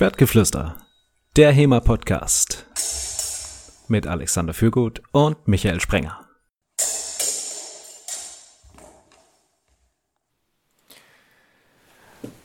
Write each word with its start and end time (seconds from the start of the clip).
Schwertgeflüster, 0.00 0.76
der 1.36 1.52
HEMA-Podcast 1.52 2.64
mit 3.88 4.06
Alexander 4.06 4.54
Fürgut 4.54 5.02
und 5.12 5.46
Michael 5.46 5.78
Sprenger. 5.78 6.26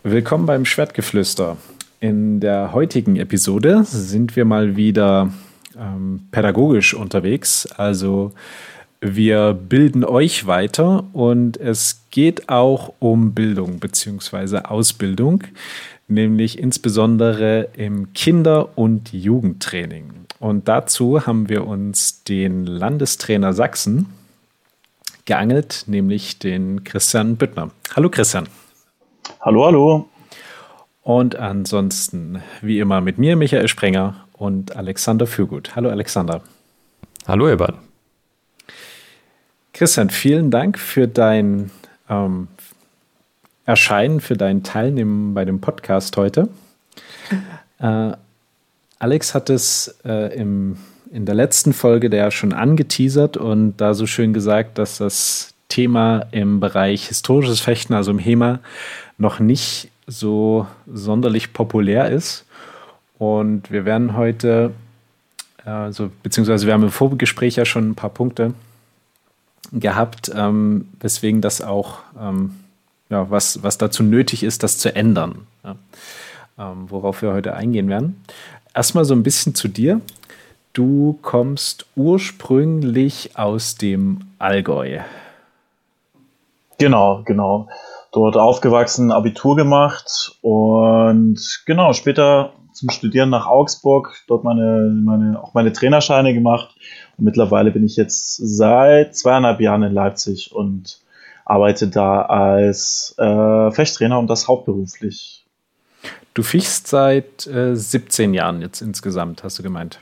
Willkommen 0.04 0.46
beim 0.46 0.66
Schwertgeflüster. 0.66 1.56
In 2.02 2.42
der 2.42 2.74
heutigen 2.74 3.16
Episode 3.16 3.86
sind 3.86 4.36
wir 4.36 4.44
mal 4.44 4.76
wieder 4.76 5.32
ähm, 5.80 6.28
pädagogisch 6.32 6.94
unterwegs. 6.94 7.68
Also 7.68 8.34
wir 9.00 9.54
bilden 9.54 10.04
euch 10.04 10.46
weiter 10.46 11.06
und 11.14 11.56
es 11.56 12.02
geht 12.12 12.50
auch 12.50 12.94
um 13.00 13.34
Bildung 13.34 13.80
bzw. 13.80 14.58
Ausbildung, 14.60 15.44
nämlich 16.08 16.60
insbesondere 16.60 17.70
im 17.76 18.14
Kinder- 18.14 18.78
und 18.78 19.14
Jugendtraining. 19.14 20.12
Und 20.40 20.68
dazu 20.68 21.26
haben 21.26 21.50
wir 21.50 21.66
uns 21.66 22.24
den 22.24 22.66
Landestrainer 22.66 23.54
Sachsen 23.54 24.08
geangelt, 25.26 25.86
nämlich 25.88 26.40
den 26.40 26.84
Christian 26.84 27.36
Büttner. 27.36 27.72
Hallo 27.96 28.10
Christian. 28.10 28.48
Hallo, 29.42 29.66
hallo. 29.66 30.10
Und 31.02 31.36
ansonsten, 31.36 32.42
wie 32.62 32.80
immer, 32.80 33.02
mit 33.02 33.18
mir, 33.18 33.36
Michael 33.36 33.68
Sprenger 33.68 34.26
und 34.34 34.76
Alexander 34.76 35.28
Fürgut. 35.28 35.76
Hallo 35.76 35.90
Alexander. 35.90 36.42
Hallo 37.28 37.56
beiden. 37.58 37.78
Christian, 39.74 40.10
vielen 40.10 40.52
Dank 40.52 40.80
für 40.80 41.08
dein 41.08 41.72
ähm, 42.10 42.48
Erscheinen, 43.66 44.22
für 44.22 44.38
dein 44.38 44.64
Teilnehmen 44.64 45.34
bei 45.34 45.46
dem 45.46 45.60
Podcast 45.60 46.18
heute. 46.18 46.50
Äh, 47.80 48.12
Alex 49.00 49.34
hat 49.34 49.50
es 49.50 49.98
äh, 50.06 50.36
im, 50.36 50.78
in 51.12 51.26
der 51.26 51.36
letzten 51.36 51.74
Folge 51.74 52.10
der 52.10 52.32
schon 52.32 52.54
angeteasert 52.54 53.38
und 53.38 53.78
da 53.78 53.94
so 53.94 54.06
schön 54.06 54.34
gesagt, 54.34 54.78
dass 54.78 55.00
das 55.00 55.54
Thema 55.68 56.26
im 56.32 56.60
Bereich 56.60 57.08
historisches 57.08 57.60
Fechten, 57.60 57.94
also 57.94 58.12
im 58.12 58.20
HEMA, 58.20 58.60
noch 59.18 59.40
nicht 59.40 59.90
so 60.08 60.68
sonderlich 60.88 61.54
populär 61.54 62.10
ist. 62.12 62.46
Und 63.18 63.72
wir 63.72 63.86
werden 63.86 64.16
heute, 64.16 64.72
also, 65.64 66.12
beziehungsweise 66.22 66.68
wir 66.68 66.74
haben 66.74 66.84
im 66.84 66.92
Vorgespräch 66.92 67.56
ja 67.56 67.66
schon 67.66 67.90
ein 67.90 67.96
paar 67.96 68.10
Punkte 68.10 68.54
gehabt, 69.72 70.32
ähm, 70.36 70.88
weswegen 71.00 71.42
das 71.42 71.62
auch, 71.62 72.00
ähm, 72.20 72.52
ja, 73.10 73.30
was, 73.30 73.64
was 73.64 73.78
dazu 73.78 74.04
nötig 74.04 74.44
ist, 74.44 74.64
das 74.64 74.78
zu 74.78 74.96
ändern, 74.96 75.48
ja, 75.64 75.76
ähm, 76.58 76.90
worauf 76.90 77.22
wir 77.22 77.34
heute 77.34 77.54
eingehen 77.54 77.90
werden. 77.90 78.24
Erstmal 78.74 79.06
so 79.06 79.14
ein 79.14 79.24
bisschen 79.24 79.56
zu 79.56 79.68
dir. 79.68 80.02
Du 80.74 81.18
kommst 81.22 81.86
ursprünglich 81.96 83.38
aus 83.38 83.76
dem 83.76 84.22
Allgäu. 84.40 85.00
Genau, 86.78 87.22
genau. 87.24 87.70
Dort 88.12 88.36
aufgewachsen, 88.36 89.12
Abitur 89.12 89.56
gemacht 89.56 90.38
und 90.42 91.62
genau, 91.66 91.94
später 91.94 92.54
zum 92.74 92.90
Studieren 92.90 93.30
nach 93.30 93.48
Augsburg, 93.48 94.22
dort 94.28 94.44
meine, 94.44 94.92
meine, 95.04 95.42
auch 95.42 95.54
meine 95.54 95.72
Trainerscheine 95.72 96.34
gemacht. 96.34 96.76
Und 97.18 97.24
mittlerweile 97.24 97.72
bin 97.72 97.86
ich 97.86 97.96
jetzt 97.96 98.36
seit 98.36 99.16
zweieinhalb 99.16 99.62
Jahren 99.62 99.84
in 99.84 99.94
Leipzig 99.94 100.52
und 100.54 101.00
arbeite 101.46 101.88
da 101.88 102.24
als 102.24 103.16
äh, 103.18 103.72
Fechttrainer 103.72 104.20
und 104.20 104.28
das 104.28 104.48
hauptberuflich. 104.48 105.46
Du 106.34 106.44
fichst 106.44 106.88
seit 106.88 107.48
äh, 107.48 107.76
17 107.76 108.34
Jahren 108.34 108.62
jetzt 108.62 108.82
insgesamt, 108.82 109.44
hast 109.44 109.58
du 109.58 109.64
gemeint. 109.64 110.00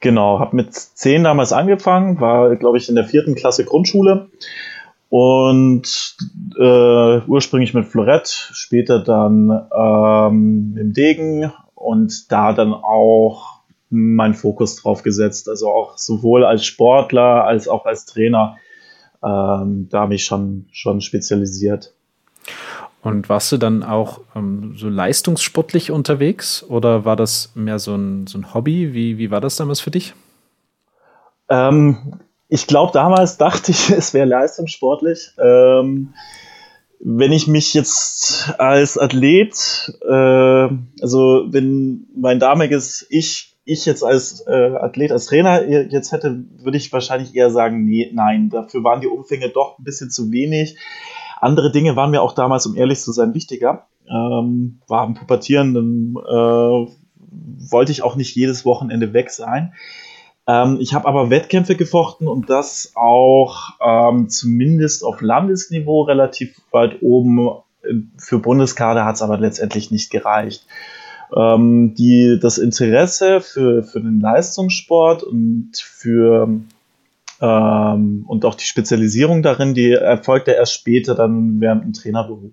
Genau, 0.00 0.40
habe 0.40 0.56
mit 0.56 0.74
10 0.74 1.24
damals 1.24 1.52
angefangen, 1.52 2.20
war, 2.20 2.56
glaube 2.56 2.78
ich, 2.78 2.88
in 2.88 2.94
der 2.94 3.04
vierten 3.04 3.34
Klasse 3.34 3.64
Grundschule 3.64 4.28
und 5.08 6.16
äh, 6.58 7.20
ursprünglich 7.26 7.72
mit 7.72 7.86
Florett, 7.86 8.28
später 8.52 8.98
dann 8.98 9.68
ähm, 9.72 10.76
im 10.78 10.92
Degen 10.92 11.52
und 11.74 12.32
da 12.32 12.52
dann 12.52 12.74
auch 12.74 13.60
meinen 13.90 14.34
Fokus 14.34 14.76
drauf 14.76 15.02
gesetzt. 15.02 15.48
Also 15.48 15.68
auch 15.68 15.96
sowohl 15.96 16.44
als 16.44 16.64
Sportler 16.64 17.44
als 17.44 17.68
auch 17.68 17.86
als 17.86 18.06
Trainer. 18.06 18.56
Ähm, 19.24 19.88
da 19.90 20.00
habe 20.00 20.14
ich 20.14 20.24
schon, 20.24 20.66
schon 20.72 21.00
spezialisiert. 21.00 21.92
Und 23.02 23.28
warst 23.28 23.52
du 23.52 23.58
dann 23.58 23.82
auch 23.82 24.20
ähm, 24.34 24.74
so 24.76 24.88
leistungssportlich 24.88 25.90
unterwegs 25.90 26.62
oder 26.62 27.04
war 27.04 27.16
das 27.16 27.52
mehr 27.54 27.78
so 27.78 27.94
ein, 27.94 28.26
so 28.26 28.38
ein 28.38 28.54
Hobby? 28.54 28.94
Wie, 28.94 29.18
wie 29.18 29.30
war 29.30 29.40
das 29.40 29.56
damals 29.56 29.80
für 29.80 29.90
dich? 29.90 30.14
Ähm, 31.50 32.20
ich 32.48 32.66
glaube, 32.66 32.92
damals 32.92 33.36
dachte 33.38 33.72
ich, 33.72 33.90
es 33.90 34.14
wäre 34.14 34.26
leistungssportlich. 34.26 35.32
Ähm, 35.38 36.14
wenn 37.00 37.32
ich 37.32 37.46
mich 37.46 37.74
jetzt 37.74 38.54
als 38.58 38.96
Athlet, 38.96 39.92
äh, 40.08 40.68
also 41.02 41.46
wenn 41.50 42.06
mein 42.16 42.38
damaliges 42.38 43.06
Ich, 43.10 43.53
ich 43.64 43.86
jetzt 43.86 44.04
als 44.04 44.46
äh, 44.46 44.76
Athlet, 44.76 45.12
als 45.12 45.26
Trainer 45.26 45.66
jetzt 45.66 46.12
hätte, 46.12 46.44
würde 46.58 46.76
ich 46.76 46.92
wahrscheinlich 46.92 47.34
eher 47.34 47.50
sagen, 47.50 47.84
nee, 47.84 48.10
nein, 48.12 48.50
dafür 48.50 48.84
waren 48.84 49.00
die 49.00 49.06
Umfänge 49.06 49.48
doch 49.48 49.78
ein 49.78 49.84
bisschen 49.84 50.10
zu 50.10 50.30
wenig. 50.30 50.76
Andere 51.40 51.72
Dinge 51.72 51.96
waren 51.96 52.10
mir 52.10 52.22
auch 52.22 52.34
damals, 52.34 52.66
um 52.66 52.76
ehrlich 52.76 53.00
zu 53.00 53.12
sein, 53.12 53.34
wichtiger. 53.34 53.86
Ähm, 54.08 54.80
war 54.86 55.02
am 55.02 55.14
Pubertieren, 55.14 55.74
dann 55.74 56.14
äh, 56.16 56.90
wollte 57.70 57.92
ich 57.92 58.02
auch 58.02 58.16
nicht 58.16 58.34
jedes 58.36 58.64
Wochenende 58.64 59.12
weg 59.12 59.30
sein. 59.30 59.72
Ähm, 60.46 60.78
ich 60.80 60.92
habe 60.92 61.08
aber 61.08 61.30
Wettkämpfe 61.30 61.74
gefochten 61.74 62.28
und 62.28 62.50
das 62.50 62.92
auch 62.94 63.70
ähm, 63.80 64.28
zumindest 64.28 65.04
auf 65.04 65.20
Landesniveau 65.20 66.02
relativ 66.02 66.60
weit 66.70 67.02
oben. 67.02 67.50
Für 68.18 68.38
Bundeskader 68.38 69.04
hat 69.04 69.16
es 69.16 69.22
aber 69.22 69.38
letztendlich 69.38 69.90
nicht 69.90 70.10
gereicht. 70.10 70.66
Ähm, 71.36 71.94
die, 71.94 72.38
das 72.40 72.58
Interesse 72.58 73.40
für, 73.40 73.82
für 73.82 74.00
den 74.00 74.20
Leistungssport 74.20 75.22
und 75.22 75.72
für 75.76 76.48
ähm, 77.40 78.24
und 78.26 78.44
auch 78.44 78.54
die 78.54 78.64
Spezialisierung 78.64 79.42
darin, 79.42 79.74
die 79.74 79.92
erfolgte 79.92 80.52
erst 80.52 80.74
später 80.74 81.14
dann 81.14 81.60
während 81.60 81.84
dem 81.84 81.92
Trainerberuf. 81.92 82.52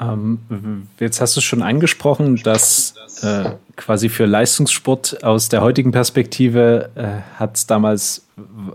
Ähm, 0.00 0.88
jetzt 0.98 1.20
hast 1.20 1.36
du 1.36 1.40
schon 1.40 1.62
angesprochen, 1.62 2.36
dass 2.42 2.94
äh, 3.22 3.50
quasi 3.76 4.08
für 4.08 4.26
Leistungssport 4.26 5.22
aus 5.22 5.48
der 5.48 5.62
heutigen 5.62 5.92
Perspektive 5.92 6.90
äh, 6.96 7.38
hat 7.38 7.56
es 7.56 7.66
damals, 7.66 8.26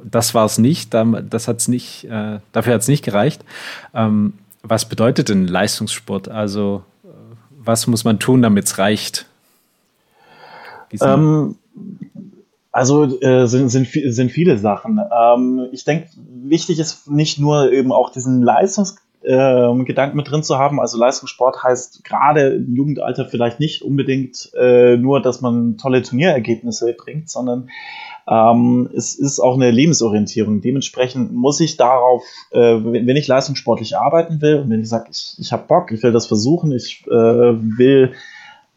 das 0.04 0.34
war 0.34 0.46
es 0.46 0.58
nicht, 0.58 0.94
das 0.94 1.48
hat's 1.50 1.68
nicht, 1.68 2.06
äh, 2.06 2.40
dafür 2.54 2.74
hat 2.74 2.82
es 2.82 2.88
nicht 2.88 3.04
gereicht. 3.04 3.44
Ähm, 3.94 4.34
was 4.64 4.86
bedeutet 4.86 5.30
denn 5.30 5.46
Leistungssport? 5.48 6.30
Also 6.30 6.84
was 7.64 7.88
muss 7.88 8.04
man 8.04 8.20
tun, 8.20 8.42
damit 8.42 8.66
es 8.66 8.78
reicht? 8.78 9.26
Ähm, 11.02 11.56
also 12.72 13.22
äh, 13.22 13.48
sind, 13.48 13.70
sind, 13.70 13.88
sind 13.88 14.32
viele 14.32 14.58
Sachen. 14.58 15.00
Ähm, 15.00 15.68
ich 15.72 15.84
denke, 15.84 16.10
wichtig 16.16 16.80
ist 16.80 17.10
nicht 17.10 17.40
nur 17.40 17.72
eben 17.72 17.92
auch 17.92 18.12
diesen 18.12 18.42
Leistungs 18.42 18.96
äh, 19.22 19.84
Gedanken 19.84 20.18
mit 20.18 20.30
drin 20.30 20.44
zu 20.44 20.58
haben. 20.58 20.80
Also 20.80 20.98
Leistungssport 20.98 21.62
heißt 21.62 22.04
gerade 22.04 22.56
im 22.56 22.76
Jugendalter 22.76 23.26
vielleicht 23.28 23.60
nicht 23.60 23.82
unbedingt 23.82 24.52
äh, 24.58 24.98
nur, 24.98 25.22
dass 25.22 25.42
man 25.42 25.78
tolle 25.78 26.02
Turnierergebnisse 26.02 26.94
bringt, 26.94 27.30
sondern 27.30 27.70
ähm, 28.28 28.90
es 28.96 29.16
ist 29.16 29.40
auch 29.40 29.56
eine 29.56 29.72
Lebensorientierung. 29.72 30.62
Dementsprechend 30.62 31.34
muss 31.34 31.60
ich 31.60 31.78
darauf, 31.78 32.24
äh, 32.52 32.60
wenn 32.60 33.16
ich 33.16 33.28
leistungssportlich 33.28 33.98
arbeiten 33.98 34.42
will 34.42 34.60
und 34.60 34.70
wenn 34.70 34.82
ich 34.82 34.90
sage, 34.90 35.10
ich, 35.12 35.36
ich 35.40 35.52
habe 35.52 35.68
Bock, 35.68 35.92
ich 35.92 36.04
will 36.04 36.12
das 36.12 36.28
versuchen, 36.28 36.72
ich 36.72 37.06
äh, 37.08 37.12
will 37.12 38.14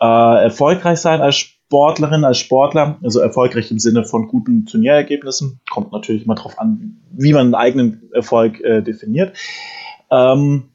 äh, 0.00 0.44
erfolgreich 0.44 0.98
sein 0.98 1.20
als 1.20 1.36
Sportlerin, 1.36 2.24
als 2.24 2.38
Sportler, 2.38 2.98
also 3.02 3.20
erfolgreich 3.20 3.70
im 3.70 3.78
Sinne 3.78 4.04
von 4.04 4.28
guten 4.28 4.66
Turnierergebnissen, 4.66 5.60
kommt 5.70 5.92
natürlich 5.92 6.24
immer 6.24 6.34
darauf 6.34 6.58
an, 6.58 6.98
wie 7.12 7.32
man 7.32 7.46
einen 7.46 7.54
eigenen 7.54 8.10
Erfolg 8.12 8.60
äh, 8.60 8.82
definiert. 8.82 9.36
Ähm, 10.10 10.71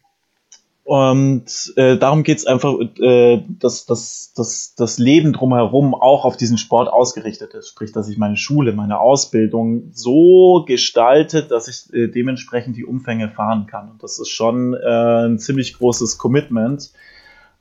und 0.87 1.73
äh, 1.75 1.97
darum 1.97 2.23
geht 2.23 2.37
es 2.37 2.47
einfach, 2.47 2.75
äh, 3.01 3.43
dass, 3.59 3.85
dass, 3.85 4.31
dass 4.33 4.73
das 4.73 4.97
Leben 4.97 5.33
drumherum 5.33 5.93
auch 5.93 6.23
auf 6.23 6.37
diesen 6.37 6.57
Sport 6.57 6.87
ausgerichtet 6.87 7.53
ist. 7.55 7.67
Sprich, 7.67 7.91
dass 7.91 8.07
ich 8.07 8.17
meine 8.17 8.37
Schule, 8.37 8.71
meine 8.71 9.01
Ausbildung 9.01 9.91
so 9.91 10.63
gestaltet, 10.65 11.51
dass 11.51 11.67
ich 11.67 11.93
äh, 11.93 12.07
dementsprechend 12.07 12.77
die 12.77 12.85
Umfänge 12.85 13.27
fahren 13.27 13.65
kann. 13.67 13.91
Und 13.91 14.01
das 14.01 14.17
ist 14.17 14.29
schon 14.29 14.75
äh, 14.75 15.25
ein 15.25 15.39
ziemlich 15.39 15.77
großes 15.77 16.17
Commitment, 16.17 16.93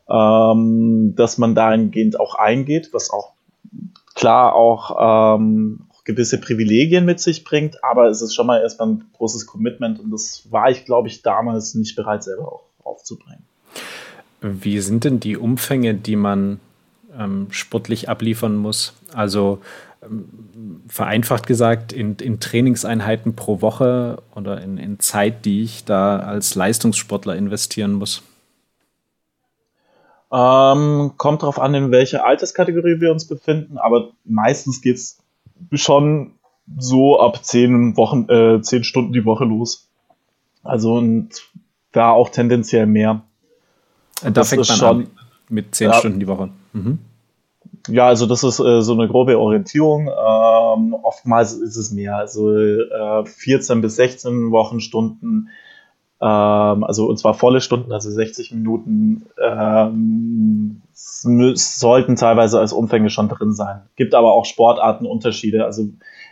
ähm, 0.08 1.14
dass 1.16 1.36
man 1.36 1.56
dahingehend 1.56 2.20
auch 2.20 2.36
eingeht, 2.36 2.90
was 2.92 3.10
auch 3.10 3.32
klar 4.14 4.54
auch 4.54 5.36
ähm, 5.36 5.88
gewisse 6.04 6.40
Privilegien 6.40 7.04
mit 7.04 7.18
sich 7.18 7.42
bringt, 7.42 7.82
aber 7.82 8.06
es 8.06 8.22
ist 8.22 8.36
schon 8.36 8.46
mal 8.46 8.60
erstmal 8.60 8.90
ein 8.90 9.04
großes 9.14 9.46
Commitment 9.46 9.98
und 9.98 10.12
das 10.12 10.46
war 10.52 10.70
ich, 10.70 10.84
glaube 10.84 11.08
ich, 11.08 11.22
damals 11.22 11.74
nicht 11.74 11.96
bereit, 11.96 12.22
selber 12.22 12.52
auch 12.52 12.65
aufzubringen. 12.86 13.44
Wie 14.40 14.80
sind 14.80 15.04
denn 15.04 15.20
die 15.20 15.36
Umfänge, 15.36 15.94
die 15.94 16.16
man 16.16 16.60
ähm, 17.18 17.48
sportlich 17.50 18.08
abliefern 18.08 18.56
muss? 18.56 18.94
Also 19.12 19.60
ähm, 20.02 20.82
vereinfacht 20.88 21.46
gesagt, 21.46 21.92
in, 21.92 22.16
in, 22.16 22.38
Trainingseinheiten 22.40 23.34
pro 23.34 23.60
Woche 23.62 24.22
oder 24.34 24.60
in, 24.60 24.78
in 24.78 25.00
Zeit, 25.00 25.44
die 25.44 25.62
ich 25.62 25.84
da 25.84 26.18
als 26.18 26.54
Leistungssportler 26.54 27.34
investieren 27.36 27.94
muss? 27.94 28.22
Ähm, 30.32 31.12
kommt 31.16 31.42
darauf 31.42 31.58
an, 31.58 31.74
in 31.74 31.90
welcher 31.90 32.24
Alterskategorie 32.24 33.00
wir 33.00 33.12
uns 33.12 33.26
befinden, 33.26 33.78
aber 33.78 34.10
meistens 34.24 34.82
geht 34.82 34.96
es 34.96 35.18
schon 35.72 36.32
so 36.76 37.20
ab 37.20 37.44
zehn 37.44 37.96
Wochen, 37.96 38.28
äh, 38.28 38.60
zehn 38.60 38.84
Stunden 38.84 39.12
die 39.12 39.24
Woche 39.24 39.44
los. 39.44 39.88
Also 40.62 40.94
und 40.94 41.30
da 41.92 42.10
auch 42.10 42.28
tendenziell 42.30 42.86
mehr. 42.86 43.22
Und 44.24 44.36
da 44.36 44.44
fängt 44.44 44.68
man 44.68 44.76
schon, 44.78 44.88
an 44.88 45.06
mit 45.48 45.74
zehn 45.74 45.90
ja, 45.90 45.94
Stunden 45.94 46.20
die 46.20 46.26
Woche. 46.26 46.50
Mhm. 46.72 46.98
Ja, 47.88 48.08
also 48.08 48.26
das 48.26 48.42
ist 48.42 48.58
äh, 48.58 48.82
so 48.82 48.94
eine 48.94 49.06
grobe 49.06 49.38
Orientierung. 49.38 50.08
Ähm, 50.08 50.94
oftmals 50.94 51.52
ist 51.52 51.76
es 51.76 51.92
mehr, 51.92 52.16
also 52.16 52.56
äh, 52.56 53.24
14 53.24 53.80
bis 53.80 53.96
16 53.96 54.50
Wochenstunden 54.50 55.50
ähm, 56.20 56.84
also 56.84 57.06
und 57.06 57.18
zwar 57.18 57.34
volle 57.34 57.60
Stunden, 57.60 57.92
also 57.92 58.10
60 58.10 58.52
Minuten 58.52 59.26
ähm, 59.42 60.80
sollten 60.94 62.16
teilweise 62.16 62.58
als 62.58 62.72
Umfänge 62.72 63.10
schon 63.10 63.28
drin 63.28 63.52
sein. 63.52 63.82
Gibt 63.96 64.14
aber 64.14 64.32
auch 64.32 64.46
Sportartenunterschiede. 64.46 65.64
Also 65.64 65.88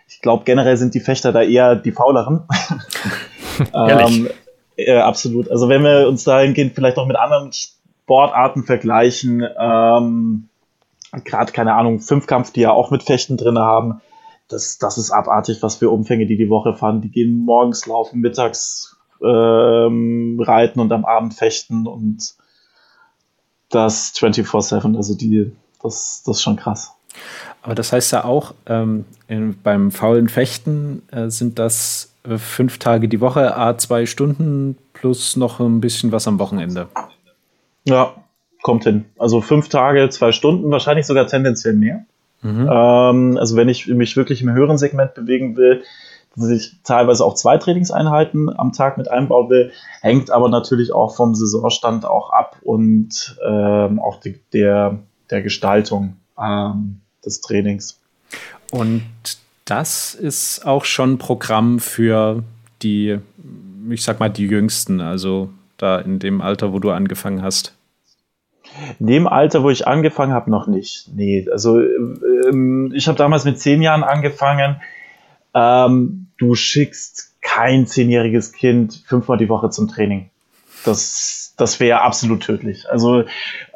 ich 0.08 0.22
glaube 0.22 0.44
generell 0.44 0.78
sind 0.78 0.94
die 0.94 1.00
Fechter 1.00 1.32
da 1.32 1.42
eher 1.42 1.76
die 1.76 1.92
fauleren. 1.92 2.44
ähm, 3.74 4.28
äh, 4.76 4.98
absolut. 4.98 5.50
Also 5.50 5.68
wenn 5.68 5.82
wir 5.82 6.08
uns 6.08 6.24
dahingehend 6.24 6.74
vielleicht 6.74 6.98
auch 6.98 7.06
mit 7.06 7.16
anderen 7.16 7.52
Sportarten 7.52 8.64
vergleichen, 8.64 9.46
ähm, 9.58 10.48
gerade 11.24 11.52
keine 11.52 11.74
Ahnung, 11.74 12.00
Fünfkampf, 12.00 12.52
die 12.52 12.62
ja 12.62 12.72
auch 12.72 12.90
mit 12.90 13.02
Fechten 13.02 13.36
drin 13.36 13.58
haben, 13.58 14.00
das, 14.48 14.78
das 14.78 14.98
ist 14.98 15.10
abartig, 15.10 15.62
was 15.62 15.76
für 15.76 15.90
Umfänge 15.90 16.26
die 16.26 16.36
die 16.36 16.50
Woche 16.50 16.74
fahren. 16.74 17.00
Die 17.00 17.10
gehen 17.10 17.44
morgens 17.44 17.86
laufen, 17.86 18.20
mittags 18.20 18.96
ähm, 19.22 20.38
reiten 20.40 20.80
und 20.80 20.92
am 20.92 21.04
Abend 21.04 21.34
fechten 21.34 21.86
und 21.86 22.34
das 23.70 24.14
24-7, 24.14 24.96
also 24.96 25.16
die, 25.16 25.52
das, 25.82 26.22
das 26.24 26.36
ist 26.36 26.42
schon 26.42 26.56
krass. 26.56 26.92
Aber 27.62 27.74
das 27.74 27.92
heißt 27.92 28.12
ja 28.12 28.24
auch, 28.24 28.54
ähm, 28.66 29.04
in, 29.26 29.60
beim 29.62 29.90
faulen 29.90 30.28
Fechten 30.28 31.02
äh, 31.10 31.30
sind 31.30 31.58
das 31.58 32.13
fünf 32.38 32.78
Tage 32.78 33.08
die 33.08 33.20
Woche, 33.20 33.56
a 33.56 33.76
zwei 33.76 34.06
Stunden 34.06 34.76
plus 34.92 35.36
noch 35.36 35.60
ein 35.60 35.80
bisschen 35.80 36.12
was 36.12 36.26
am 36.26 36.38
Wochenende. 36.38 36.88
Ja, 37.84 38.14
kommt 38.62 38.84
hin. 38.84 39.04
Also 39.18 39.40
fünf 39.40 39.68
Tage, 39.68 40.08
zwei 40.08 40.32
Stunden, 40.32 40.70
wahrscheinlich 40.70 41.06
sogar 41.06 41.26
tendenziell 41.26 41.74
mehr. 41.74 42.06
Mhm. 42.40 42.68
Ähm, 42.70 43.36
also 43.38 43.56
wenn 43.56 43.68
ich 43.68 43.86
mich 43.86 44.16
wirklich 44.16 44.42
im 44.42 44.52
höheren 44.52 44.78
Segment 44.78 45.14
bewegen 45.14 45.56
will, 45.56 45.82
dass 46.36 46.48
ich 46.48 46.80
teilweise 46.82 47.24
auch 47.24 47.34
zwei 47.34 47.58
Trainingseinheiten 47.58 48.50
am 48.58 48.72
Tag 48.72 48.98
mit 48.98 49.08
einbauen 49.08 49.50
will, 49.50 49.72
hängt 50.00 50.30
aber 50.30 50.48
natürlich 50.48 50.92
auch 50.92 51.14
vom 51.14 51.34
Saisonstand 51.34 52.06
auch 52.06 52.30
ab 52.30 52.56
und 52.62 53.38
ähm, 53.46 54.00
auch 54.00 54.18
die, 54.18 54.40
der, 54.52 54.98
der 55.30 55.42
Gestaltung 55.42 56.16
ähm, 56.38 57.00
des 57.24 57.40
Trainings. 57.40 58.00
Und 58.72 59.04
das 59.64 60.14
ist 60.14 60.66
auch 60.66 60.84
schon 60.84 61.19
Programm 61.19 61.78
für 61.78 62.43
die, 62.82 63.19
ich 63.90 64.02
sag 64.02 64.20
mal, 64.20 64.28
die 64.28 64.46
Jüngsten, 64.46 65.00
also 65.00 65.50
da 65.78 65.99
in 65.99 66.19
dem 66.19 66.40
Alter, 66.40 66.72
wo 66.72 66.78
du 66.78 66.90
angefangen 66.90 67.43
hast. 67.43 67.75
In 68.99 69.06
dem 69.06 69.26
Alter, 69.26 69.62
wo 69.62 69.70
ich 69.70 69.87
angefangen 69.87 70.32
habe, 70.32 70.50
noch 70.50 70.66
nicht. 70.66 71.08
Nee, 71.14 71.46
also 71.50 71.81
ähm, 71.81 72.93
ich 72.94 73.08
habe 73.08 73.19
damals 73.19 73.44
mit 73.44 73.58
zehn 73.58 73.82
Jahren 73.82 74.02
angefangen. 74.02 74.81
Ähm, 75.55 76.26
du 76.38 76.55
schickst 76.55 77.34
kein 77.40 77.87
zehnjähriges 77.87 78.52
Kind 78.52 79.05
fünfmal 79.06 79.38
die 79.38 79.49
Woche 79.49 79.70
zum 79.70 79.88
Training. 79.88 80.31
Das, 80.84 81.55
das 81.56 81.78
wäre 81.78 82.02
absolut 82.02 82.43
tödlich. 82.43 82.90
Also 82.90 83.25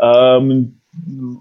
ähm, 0.01 0.78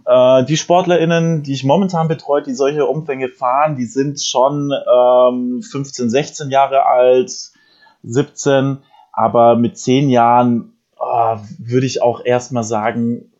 äh, 0.05 0.45
die 0.45 0.57
SportlerInnen, 0.57 1.43
die 1.43 1.53
ich 1.53 1.63
momentan 1.63 2.07
betreue, 2.07 2.43
die 2.43 2.53
solche 2.53 2.85
Umfänge 2.85 3.29
fahren, 3.29 3.75
die 3.75 3.85
sind 3.85 4.21
schon 4.21 4.71
ähm, 4.71 5.61
15, 5.61 6.09
16 6.09 6.49
Jahre 6.49 6.85
alt, 6.85 7.31
17, 8.03 8.77
aber 9.11 9.55
mit 9.55 9.77
10 9.77 10.09
Jahren 10.09 10.73
äh, 10.99 11.37
würde 11.59 11.85
ich 11.85 12.01
auch 12.01 12.23
erstmal 12.23 12.63
sagen, 12.63 13.31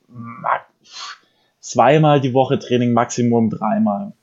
zweimal 1.59 2.21
die 2.21 2.33
Woche 2.33 2.59
Training, 2.59 2.93
Maximum 2.93 3.49
dreimal. 3.49 4.13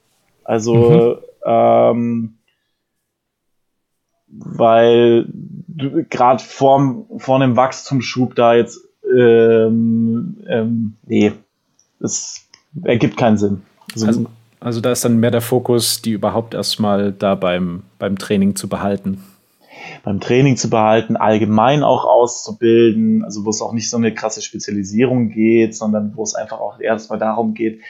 Also 0.45 0.75
mhm. 0.75 1.17
ähm, 1.45 2.39
weil 4.27 5.27
gerade 6.11 6.43
vor, 6.43 7.07
vor 7.19 7.37
einem 7.37 7.57
Wachstumsschub 7.57 8.35
da 8.35 8.55
jetzt, 8.55 8.81
ähm, 9.17 10.39
ähm, 10.49 10.97
nee, 11.07 11.33
es 12.01 12.47
ergibt 12.83 13.17
keinen 13.17 13.39
Sinn. 13.39 13.63
Also, 13.93 14.07
also, 14.07 14.27
also, 14.61 14.81
da 14.81 14.93
ist 14.93 15.05
dann 15.05 15.19
mehr 15.19 15.31
der 15.31 15.41
Fokus, 15.41 16.03
die 16.03 16.13
überhaupt 16.13 16.55
erstmal 16.55 17.13
da 17.13 17.35
beim, 17.35 17.83
beim 17.99 18.19
Training 18.19 18.57
zu 18.57 18.69
behalten. 18.69 19.23
Beim 20.03 20.21
Training 20.21 20.57
zu 20.57 20.71
behalten, 20.71 21.17
allgemein 21.17 21.83
auch 21.83 22.05
auszubilden, 22.05 23.25
also 23.25 23.45
wo 23.45 23.51
es 23.51 23.61
auch 23.61 23.73
nicht 23.73 23.91
so 23.91 23.97
eine 23.97 24.15
krasse 24.15 24.41
Spezialisierung 24.41 25.31
geht, 25.31 25.75
sondern 25.75 26.13
wo 26.17 26.23
es 26.23 26.35
einfach 26.35 26.61
auch 26.61 26.81
erstmal 26.81 27.19
darum 27.19 27.55
geht, 27.55 27.81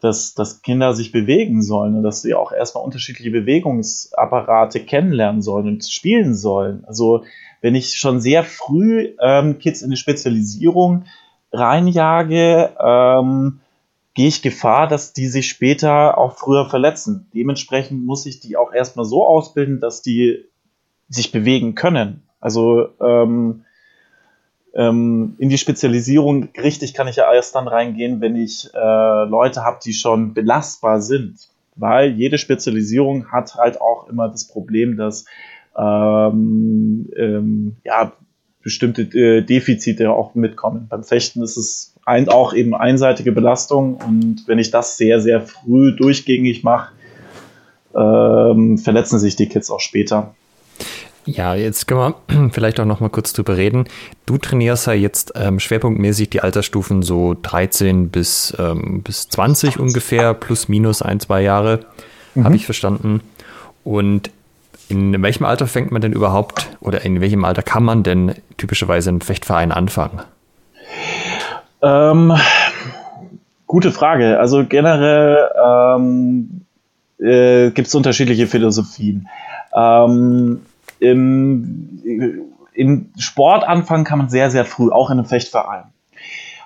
dass, 0.00 0.34
dass 0.34 0.62
Kinder 0.62 0.94
sich 0.94 1.10
bewegen 1.10 1.62
sollen 1.62 1.96
und 1.96 2.02
dass 2.02 2.22
sie 2.22 2.34
auch 2.34 2.52
erstmal 2.52 2.84
unterschiedliche 2.84 3.30
Bewegungsapparate 3.30 4.80
kennenlernen 4.80 5.42
sollen 5.42 5.66
und 5.66 5.84
spielen 5.84 6.34
sollen. 6.34 6.84
Also 6.86 7.24
wenn 7.60 7.74
ich 7.74 7.96
schon 7.96 8.20
sehr 8.20 8.44
früh 8.44 9.14
ähm, 9.20 9.58
Kids 9.58 9.82
in 9.82 9.88
eine 9.88 9.96
Spezialisierung 9.96 11.04
reinjage, 11.52 12.74
ähm, 12.80 13.60
gehe 14.14 14.28
ich 14.28 14.42
Gefahr, 14.42 14.88
dass 14.88 15.12
die 15.12 15.28
sich 15.28 15.48
später 15.48 16.18
auch 16.18 16.36
früher 16.36 16.68
verletzen. 16.68 17.28
Dementsprechend 17.34 18.04
muss 18.04 18.26
ich 18.26 18.40
die 18.40 18.56
auch 18.56 18.72
erstmal 18.72 19.04
so 19.04 19.26
ausbilden, 19.26 19.80
dass 19.80 20.02
die 20.02 20.44
sich 21.08 21.32
bewegen 21.32 21.74
können. 21.74 22.22
Also 22.40 22.88
ähm, 23.00 23.64
ähm, 24.74 25.36
in 25.38 25.48
die 25.48 25.58
Spezialisierung 25.58 26.48
richtig 26.56 26.94
kann 26.94 27.08
ich 27.08 27.16
ja 27.16 27.32
erst 27.32 27.54
dann 27.54 27.68
reingehen, 27.68 28.20
wenn 28.20 28.36
ich 28.36 28.68
äh, 28.74 29.24
Leute 29.24 29.64
habe, 29.64 29.78
die 29.84 29.92
schon 29.92 30.34
belastbar 30.34 31.00
sind. 31.00 31.48
Weil 31.76 32.10
jede 32.10 32.38
Spezialisierung 32.38 33.30
hat 33.30 33.54
halt 33.54 33.80
auch 33.80 34.08
immer 34.08 34.28
das 34.28 34.48
Problem, 34.48 34.96
dass 34.96 35.24
ähm, 35.76 37.08
ähm, 37.16 37.76
ja, 37.84 38.12
bestimmte 38.68 39.02
äh, 39.18 39.40
Defizite 39.40 40.10
auch 40.10 40.34
mitkommen. 40.34 40.88
Beim 40.90 41.02
Fechten 41.02 41.42
ist 41.42 41.56
es 41.56 41.94
ein, 42.04 42.28
auch 42.28 42.52
eben 42.52 42.74
einseitige 42.74 43.32
Belastung 43.32 43.94
und 43.96 44.44
wenn 44.46 44.58
ich 44.58 44.70
das 44.70 44.98
sehr, 44.98 45.22
sehr 45.22 45.40
früh 45.40 45.96
durchgängig 45.96 46.64
mache, 46.64 46.92
ähm, 47.96 48.76
verletzen 48.76 49.18
sich 49.18 49.36
die 49.36 49.48
Kids 49.48 49.70
auch 49.70 49.80
später. 49.80 50.34
Ja, 51.24 51.54
jetzt 51.54 51.88
können 51.88 52.14
wir 52.28 52.50
vielleicht 52.52 52.78
auch 52.78 52.84
noch 52.84 53.00
mal 53.00 53.08
kurz 53.08 53.32
drüber 53.32 53.56
reden. 53.56 53.86
Du 54.26 54.36
trainierst 54.36 54.86
ja 54.86 54.92
jetzt 54.92 55.32
ähm, 55.34 55.58
schwerpunktmäßig 55.60 56.28
die 56.28 56.42
Altersstufen 56.42 57.00
so 57.00 57.36
13 57.40 58.10
bis, 58.10 58.54
ähm, 58.58 59.00
bis 59.02 59.30
20 59.30 59.78
ungefähr, 59.78 60.34
plus 60.34 60.68
minus 60.68 61.00
ein, 61.00 61.20
zwei 61.20 61.40
Jahre, 61.40 61.86
mhm. 62.34 62.44
habe 62.44 62.56
ich 62.56 62.66
verstanden. 62.66 63.22
Und 63.82 64.30
in 64.88 65.22
welchem 65.22 65.44
Alter 65.44 65.66
fängt 65.66 65.90
man 65.90 66.00
denn 66.00 66.12
überhaupt 66.12 66.76
oder 66.80 67.04
in 67.04 67.20
welchem 67.20 67.44
Alter 67.44 67.62
kann 67.62 67.84
man 67.84 68.02
denn 68.02 68.34
typischerweise 68.56 69.10
einen 69.10 69.20
Fechtverein 69.20 69.72
anfangen? 69.72 70.20
Ähm, 71.82 72.34
gute 73.66 73.92
Frage. 73.92 74.38
Also 74.38 74.64
generell 74.64 75.48
ähm, 75.62 76.62
äh, 77.18 77.70
gibt 77.70 77.88
es 77.88 77.94
unterschiedliche 77.94 78.46
Philosophien. 78.46 79.28
Ähm, 79.74 80.62
im, 81.00 82.00
im 82.72 83.10
Sport 83.18 83.64
anfangen 83.64 84.04
kann 84.04 84.18
man 84.18 84.28
sehr, 84.28 84.50
sehr 84.50 84.64
früh, 84.64 84.90
auch 84.90 85.10
in 85.10 85.18
einem 85.18 85.26
Fechtverein. 85.26 85.84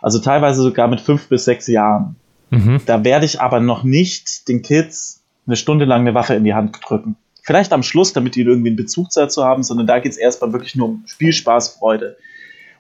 Also 0.01 0.19
teilweise 0.19 0.63
sogar 0.63 0.89
mit 0.89 1.01
fünf 1.01 1.29
bis 1.29 1.45
sechs 1.45 1.67
Jahren. 1.67 2.17
Mhm. 2.51 2.81
Da 2.87 3.05
werde 3.05 3.25
ich 3.25 3.41
aber 3.41 3.61
noch 3.61 3.83
nicht 3.83 4.49
den 4.49 4.63
Kids 4.63 5.23
eine 5.47 5.57
Stunde 5.57 5.85
lang 5.85 6.03
eine 6.03 6.15
Waffe 6.15 6.35
in 6.35 6.45
die 6.45 6.55
Hand 6.55 6.79
drücken. 6.87 7.17
Vielleicht 7.43 7.73
am 7.73 7.83
Schluss, 7.83 8.13
damit 8.13 8.37
die 8.37 8.43
irgendwie 8.43 8.69
einen 8.69 8.77
Bezug 8.77 9.09
dazu 9.15 9.45
haben, 9.45 9.63
sondern 9.63 9.87
da 9.87 9.99
geht 9.99 10.13
es 10.13 10.19
erstmal 10.19 10.53
wirklich 10.53 10.77
nur 10.77 10.89
um 10.89 11.03
Spielspaß, 11.07 11.77
Freude. 11.77 12.17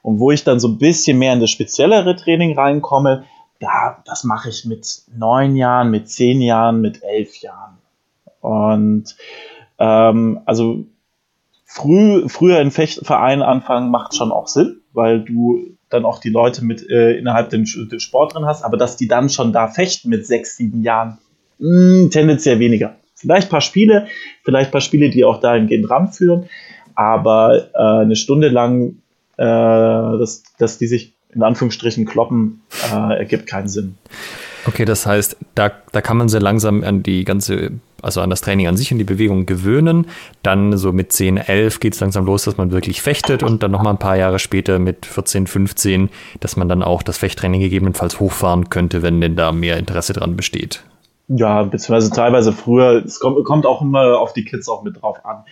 Und 0.02 0.18
wo 0.18 0.30
ich 0.30 0.44
dann 0.44 0.60
so 0.60 0.68
ein 0.68 0.78
bisschen 0.78 1.18
mehr 1.18 1.32
in 1.32 1.40
das 1.40 1.50
speziellere 1.50 2.16
Training 2.16 2.56
reinkomme, 2.56 3.24
da, 3.58 4.02
das 4.04 4.24
mache 4.24 4.48
ich 4.48 4.64
mit 4.64 5.02
neun 5.16 5.56
Jahren, 5.56 5.90
mit 5.90 6.08
zehn 6.08 6.40
Jahren, 6.40 6.80
mit 6.80 7.02
elf 7.02 7.36
Jahren. 7.36 7.78
Und 8.40 9.16
ähm, 9.78 10.40
also 10.46 10.84
früh, 11.64 12.28
früher 12.28 12.60
in 12.60 12.70
Fechtvereinen 12.70 13.42
anfangen 13.42 13.90
macht 13.90 14.14
schon 14.14 14.32
auch 14.32 14.48
Sinn, 14.48 14.80
weil 14.92 15.24
du 15.24 15.76
dann 15.88 16.04
auch 16.04 16.18
die 16.18 16.30
Leute 16.30 16.64
mit 16.64 16.88
äh, 16.88 17.16
innerhalb 17.16 17.50
dem, 17.50 17.64
dem 17.64 18.00
Sport 18.00 18.34
drin 18.34 18.46
hast, 18.46 18.64
aber 18.64 18.76
dass 18.76 18.96
die 18.96 19.08
dann 19.08 19.28
schon 19.28 19.52
da 19.52 19.68
fechten 19.68 20.08
mit 20.08 20.26
sechs, 20.26 20.56
sieben 20.56 20.82
Jahren, 20.82 21.18
mh, 21.58 22.02
hm, 22.02 22.10
tendenziell 22.10 22.58
weniger. 22.58 22.96
Vielleicht 23.22 23.48
ein 23.48 23.50
paar 23.50 23.60
Spiele, 23.60 24.08
vielleicht 24.42 24.68
ein 24.68 24.72
paar 24.72 24.80
Spiele, 24.80 25.10
die 25.10 25.24
auch 25.24 25.40
dahingehend 25.40 25.88
ranführen, 25.88 26.48
aber 26.96 27.68
äh, 27.74 28.02
eine 28.02 28.16
Stunde 28.16 28.48
lang, 28.48 28.96
äh, 29.36 29.44
dass, 29.44 30.42
dass 30.58 30.78
die 30.78 30.88
sich 30.88 31.14
in 31.32 31.42
Anführungsstrichen 31.42 32.04
kloppen, 32.04 32.62
äh, 32.92 33.18
ergibt 33.18 33.46
keinen 33.46 33.68
Sinn. 33.68 33.94
Okay, 34.66 34.84
das 34.84 35.06
heißt, 35.06 35.36
da, 35.54 35.72
da 35.92 36.00
kann 36.00 36.16
man 36.16 36.28
sehr 36.28 36.40
langsam 36.40 36.84
an 36.84 37.02
die 37.02 37.24
ganze, 37.24 37.72
also 38.00 38.20
an 38.20 38.30
das 38.30 38.42
Training 38.42 38.66
an 38.66 38.76
sich 38.76 38.92
und 38.92 38.98
die 38.98 39.04
Bewegung 39.04 39.46
gewöhnen. 39.46 40.06
Dann 40.42 40.76
so 40.76 40.92
mit 40.92 41.12
10, 41.12 41.36
11 41.36 41.80
geht 41.80 41.94
es 41.94 42.00
langsam 42.00 42.26
los, 42.26 42.44
dass 42.44 42.56
man 42.56 42.70
wirklich 42.70 43.02
fechtet 43.02 43.42
und 43.42 43.62
dann 43.62 43.70
nochmal 43.70 43.94
ein 43.94 43.98
paar 43.98 44.16
Jahre 44.16 44.38
später 44.38 44.78
mit 44.78 45.06
14, 45.06 45.46
15, 45.46 46.10
dass 46.40 46.56
man 46.56 46.68
dann 46.68 46.82
auch 46.82 47.02
das 47.02 47.18
Fechttraining 47.18 47.60
gegebenenfalls 47.60 48.20
hochfahren 48.20 48.68
könnte, 48.68 49.02
wenn 49.02 49.20
denn 49.20 49.36
da 49.36 49.52
mehr 49.52 49.78
Interesse 49.78 50.12
dran 50.12 50.36
besteht. 50.36 50.82
Ja, 51.34 51.62
beziehungsweise 51.62 52.10
teilweise 52.10 52.52
früher. 52.52 53.04
Es 53.04 53.20
kommt, 53.20 53.44
kommt 53.44 53.66
auch 53.66 53.82
immer 53.82 54.18
auf 54.18 54.32
die 54.32 54.44
Kids 54.44 54.68
auch 54.68 54.82
mit 54.82 55.00
drauf 55.00 55.24
an. 55.24 55.44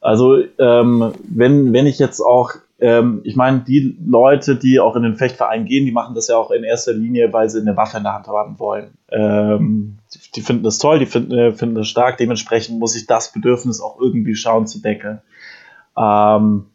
Also 0.00 0.38
ähm, 0.58 1.12
wenn, 1.28 1.72
wenn 1.72 1.86
ich 1.86 1.98
jetzt 1.98 2.20
auch 2.20 2.54
ähm, 2.80 3.20
ich 3.24 3.36
meine, 3.36 3.60
die 3.60 3.96
Leute, 4.04 4.56
die 4.56 4.80
auch 4.80 4.96
in 4.96 5.02
den 5.02 5.16
Fechtverein 5.16 5.66
gehen, 5.66 5.84
die 5.84 5.92
machen 5.92 6.14
das 6.14 6.28
ja 6.28 6.36
auch 6.38 6.50
in 6.50 6.64
erster 6.64 6.94
Linie, 6.94 7.32
weil 7.32 7.50
sie 7.50 7.60
eine 7.60 7.76
Waffe 7.76 7.98
in 7.98 8.04
der 8.04 8.14
Hand 8.14 8.26
haben 8.26 8.58
wollen. 8.58 8.94
Ähm, 9.10 9.98
die, 10.14 10.18
die, 10.36 10.40
finden 10.40 10.62
das 10.62 10.78
toll, 10.78 10.98
die 10.98 11.06
finden, 11.06 11.32
äh, 11.32 11.52
finden 11.52 11.74
das 11.74 11.88
stark. 11.88 12.16
Dementsprechend 12.16 12.78
muss 12.78 12.96
ich 12.96 13.06
das 13.06 13.32
Bedürfnis 13.32 13.80
auch 13.80 14.00
irgendwie 14.00 14.34
schauen 14.34 14.66
zu 14.66 14.80
decken. 14.80 15.20
Ähm, 15.96 16.66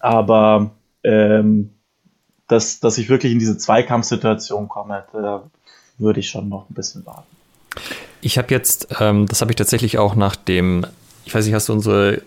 aber 0.00 0.70
ähm, 1.04 1.70
dass, 2.46 2.80
dass 2.80 2.96
ich 2.96 3.10
wirklich 3.10 3.32
in 3.32 3.38
diese 3.38 3.58
Zweikampfsituation 3.58 4.68
komme, 4.68 5.04
da 5.12 5.42
würde 5.98 6.20
ich 6.20 6.30
schon 6.30 6.48
noch 6.48 6.70
ein 6.70 6.74
bisschen 6.74 7.04
warten. 7.04 7.37
Ich 8.20 8.38
habe 8.38 8.52
jetzt, 8.52 8.88
ähm, 9.00 9.26
das 9.26 9.40
habe 9.40 9.52
ich 9.52 9.56
tatsächlich 9.56 9.98
auch 9.98 10.14
nach 10.14 10.36
dem, 10.36 10.86
ich 11.24 11.34
weiß 11.34 11.44
nicht, 11.44 11.54
hast 11.54 11.68
du 11.68 11.72
unsere 11.72 12.22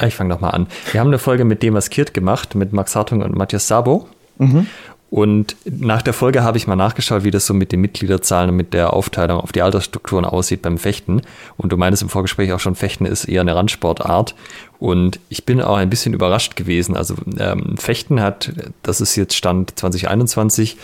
Ah, 0.00 0.06
ich 0.06 0.14
fange 0.14 0.30
nochmal 0.30 0.52
an. 0.52 0.66
Wir 0.92 1.00
haben 1.00 1.08
eine 1.08 1.18
Folge 1.18 1.44
mit 1.44 1.62
dem 1.62 1.74
Maskiert 1.74 2.14
gemacht, 2.14 2.54
mit 2.54 2.72
Max 2.72 2.96
Hartung 2.96 3.20
und 3.20 3.36
Matthias 3.36 3.68
Sabo. 3.68 4.08
Mhm. 4.38 4.66
Und 5.10 5.56
nach 5.64 6.00
der 6.00 6.14
Folge 6.14 6.42
habe 6.42 6.56
ich 6.56 6.66
mal 6.66 6.76
nachgeschaut, 6.76 7.24
wie 7.24 7.30
das 7.30 7.44
so 7.44 7.52
mit 7.52 7.72
den 7.72 7.80
Mitgliederzahlen 7.80 8.48
und 8.48 8.56
mit 8.56 8.72
der 8.72 8.94
Aufteilung 8.94 9.40
auf 9.40 9.52
die 9.52 9.60
Altersstrukturen 9.60 10.24
aussieht 10.24 10.62
beim 10.62 10.78
Fechten. 10.78 11.20
Und 11.58 11.72
du 11.72 11.76
meintest 11.76 12.04
im 12.04 12.08
Vorgespräch 12.08 12.52
auch 12.52 12.60
schon, 12.60 12.76
Fechten 12.76 13.04
ist 13.04 13.24
eher 13.26 13.42
eine 13.42 13.54
Randsportart. 13.54 14.34
Und 14.78 15.20
ich 15.28 15.44
bin 15.44 15.60
auch 15.60 15.76
ein 15.76 15.90
bisschen 15.90 16.14
überrascht 16.14 16.56
gewesen. 16.56 16.96
Also 16.96 17.16
ähm, 17.38 17.76
Fechten 17.76 18.22
hat, 18.22 18.52
das 18.82 19.02
ist 19.02 19.16
jetzt 19.16 19.34
Stand 19.34 19.78
2021, 19.78 20.78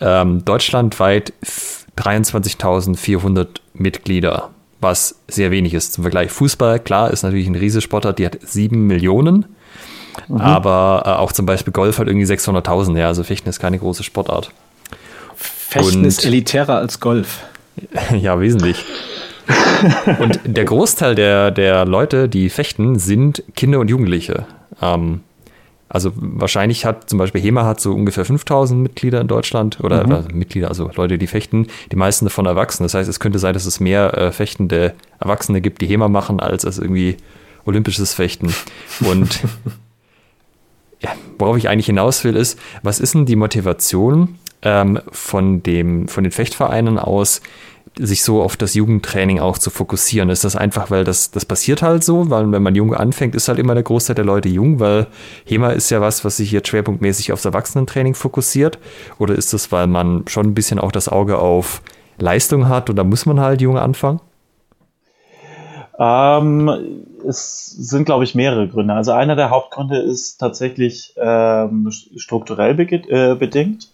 ähm, 0.00 0.44
deutschlandweit 0.44 1.34
23.400 1.96 3.46
Mitglieder 3.74 4.50
was 4.80 5.16
sehr 5.28 5.50
wenig 5.50 5.74
ist. 5.74 5.94
Zum 5.94 6.02
Vergleich 6.02 6.30
Fußball, 6.30 6.78
klar, 6.80 7.10
ist 7.10 7.22
natürlich 7.22 7.46
ein 7.46 7.54
Riesensportart, 7.54 8.18
die 8.18 8.26
hat 8.26 8.38
sieben 8.42 8.86
Millionen, 8.86 9.46
mhm. 10.28 10.36
aber 10.40 11.02
äh, 11.04 11.08
auch 11.10 11.32
zum 11.32 11.46
Beispiel 11.46 11.72
Golf 11.72 11.98
hat 11.98 12.08
irgendwie 12.08 12.26
600.000, 12.26 12.98
ja, 12.98 13.08
also 13.08 13.22
Fechten 13.22 13.48
ist 13.48 13.58
keine 13.58 13.78
große 13.78 14.02
Sportart. 14.02 14.50
Fechten 15.34 15.98
und, 15.98 16.04
ist 16.04 16.24
elitärer 16.24 16.76
als 16.76 17.00
Golf. 17.00 17.40
ja, 18.18 18.38
wesentlich. 18.40 18.84
und 20.18 20.40
der 20.44 20.64
Großteil 20.64 21.14
der, 21.14 21.50
der 21.50 21.84
Leute, 21.84 22.28
die 22.28 22.48
fechten, 22.50 22.98
sind 22.98 23.42
Kinder 23.54 23.78
und 23.80 23.88
Jugendliche. 23.88 24.46
Ähm, 24.80 25.20
also 25.88 26.12
wahrscheinlich 26.16 26.84
hat 26.84 27.08
zum 27.08 27.18
Beispiel 27.18 27.40
HEMA 27.40 27.64
hat 27.64 27.80
so 27.80 27.94
ungefähr 27.94 28.24
5000 28.24 28.82
Mitglieder 28.82 29.20
in 29.20 29.28
Deutschland 29.28 29.78
oder, 29.80 30.04
mhm. 30.04 30.12
also 30.12 30.28
Mitglieder, 30.32 30.68
also 30.68 30.90
Leute, 30.94 31.16
die 31.16 31.28
fechten, 31.28 31.68
die 31.92 31.96
meisten 31.96 32.24
davon 32.24 32.46
erwachsen. 32.46 32.82
Das 32.82 32.94
heißt, 32.94 33.08
es 33.08 33.20
könnte 33.20 33.38
sein, 33.38 33.54
dass 33.54 33.66
es 33.66 33.78
mehr 33.78 34.16
äh, 34.18 34.32
fechtende 34.32 34.94
Erwachsene 35.20 35.60
gibt, 35.60 35.80
die 35.80 35.86
HEMA 35.86 36.08
machen, 36.08 36.40
als 36.40 36.64
es 36.64 36.78
irgendwie 36.78 37.16
olympisches 37.64 38.14
Fechten. 38.14 38.52
Und 39.00 39.40
ja, 41.00 41.10
worauf 41.38 41.56
ich 41.56 41.68
eigentlich 41.68 41.86
hinaus 41.86 42.24
will, 42.24 42.34
ist, 42.34 42.58
was 42.82 42.98
ist 42.98 43.14
denn 43.14 43.26
die 43.26 43.36
Motivation 43.36 44.38
ähm, 44.62 45.00
von, 45.12 45.62
dem, 45.62 46.08
von 46.08 46.24
den 46.24 46.32
Fechtvereinen 46.32 46.98
aus, 46.98 47.42
sich 47.98 48.22
so 48.22 48.42
auf 48.42 48.56
das 48.56 48.74
Jugendtraining 48.74 49.40
auch 49.40 49.58
zu 49.58 49.70
fokussieren? 49.70 50.30
Ist 50.30 50.44
das 50.44 50.56
einfach, 50.56 50.90
weil 50.90 51.04
das, 51.04 51.30
das 51.30 51.44
passiert 51.44 51.82
halt 51.82 52.04
so, 52.04 52.30
weil 52.30 52.50
wenn 52.52 52.62
man 52.62 52.74
jung 52.74 52.94
anfängt, 52.94 53.34
ist 53.34 53.48
halt 53.48 53.58
immer 53.58 53.74
der 53.74 53.82
Großteil 53.82 54.14
der 54.14 54.24
Leute 54.24 54.48
jung, 54.48 54.80
weil 54.80 55.06
HEMA 55.44 55.70
ist 55.70 55.90
ja 55.90 56.00
was, 56.00 56.24
was 56.24 56.36
sich 56.36 56.50
hier 56.50 56.62
schwerpunktmäßig 56.64 57.32
aufs 57.32 57.44
Erwachsenentraining 57.44 58.14
fokussiert? 58.14 58.78
Oder 59.18 59.34
ist 59.34 59.52
das, 59.52 59.72
weil 59.72 59.86
man 59.86 60.24
schon 60.28 60.46
ein 60.46 60.54
bisschen 60.54 60.78
auch 60.78 60.92
das 60.92 61.08
Auge 61.08 61.38
auf 61.38 61.82
Leistung 62.18 62.68
hat 62.68 62.90
und 62.90 62.96
da 62.96 63.04
muss 63.04 63.26
man 63.26 63.40
halt 63.40 63.60
jung 63.60 63.78
anfangen? 63.78 64.20
Ähm, 65.98 66.70
es 67.26 67.70
sind, 67.70 68.04
glaube 68.04 68.24
ich, 68.24 68.34
mehrere 68.34 68.68
Gründe. 68.68 68.94
Also 68.94 69.12
einer 69.12 69.36
der 69.36 69.50
Hauptgründe 69.50 69.98
ist 69.98 70.38
tatsächlich 70.38 71.14
ähm, 71.16 71.90
strukturell 71.90 72.74
be 72.74 72.84
äh, 72.84 73.34
bedingt, 73.34 73.88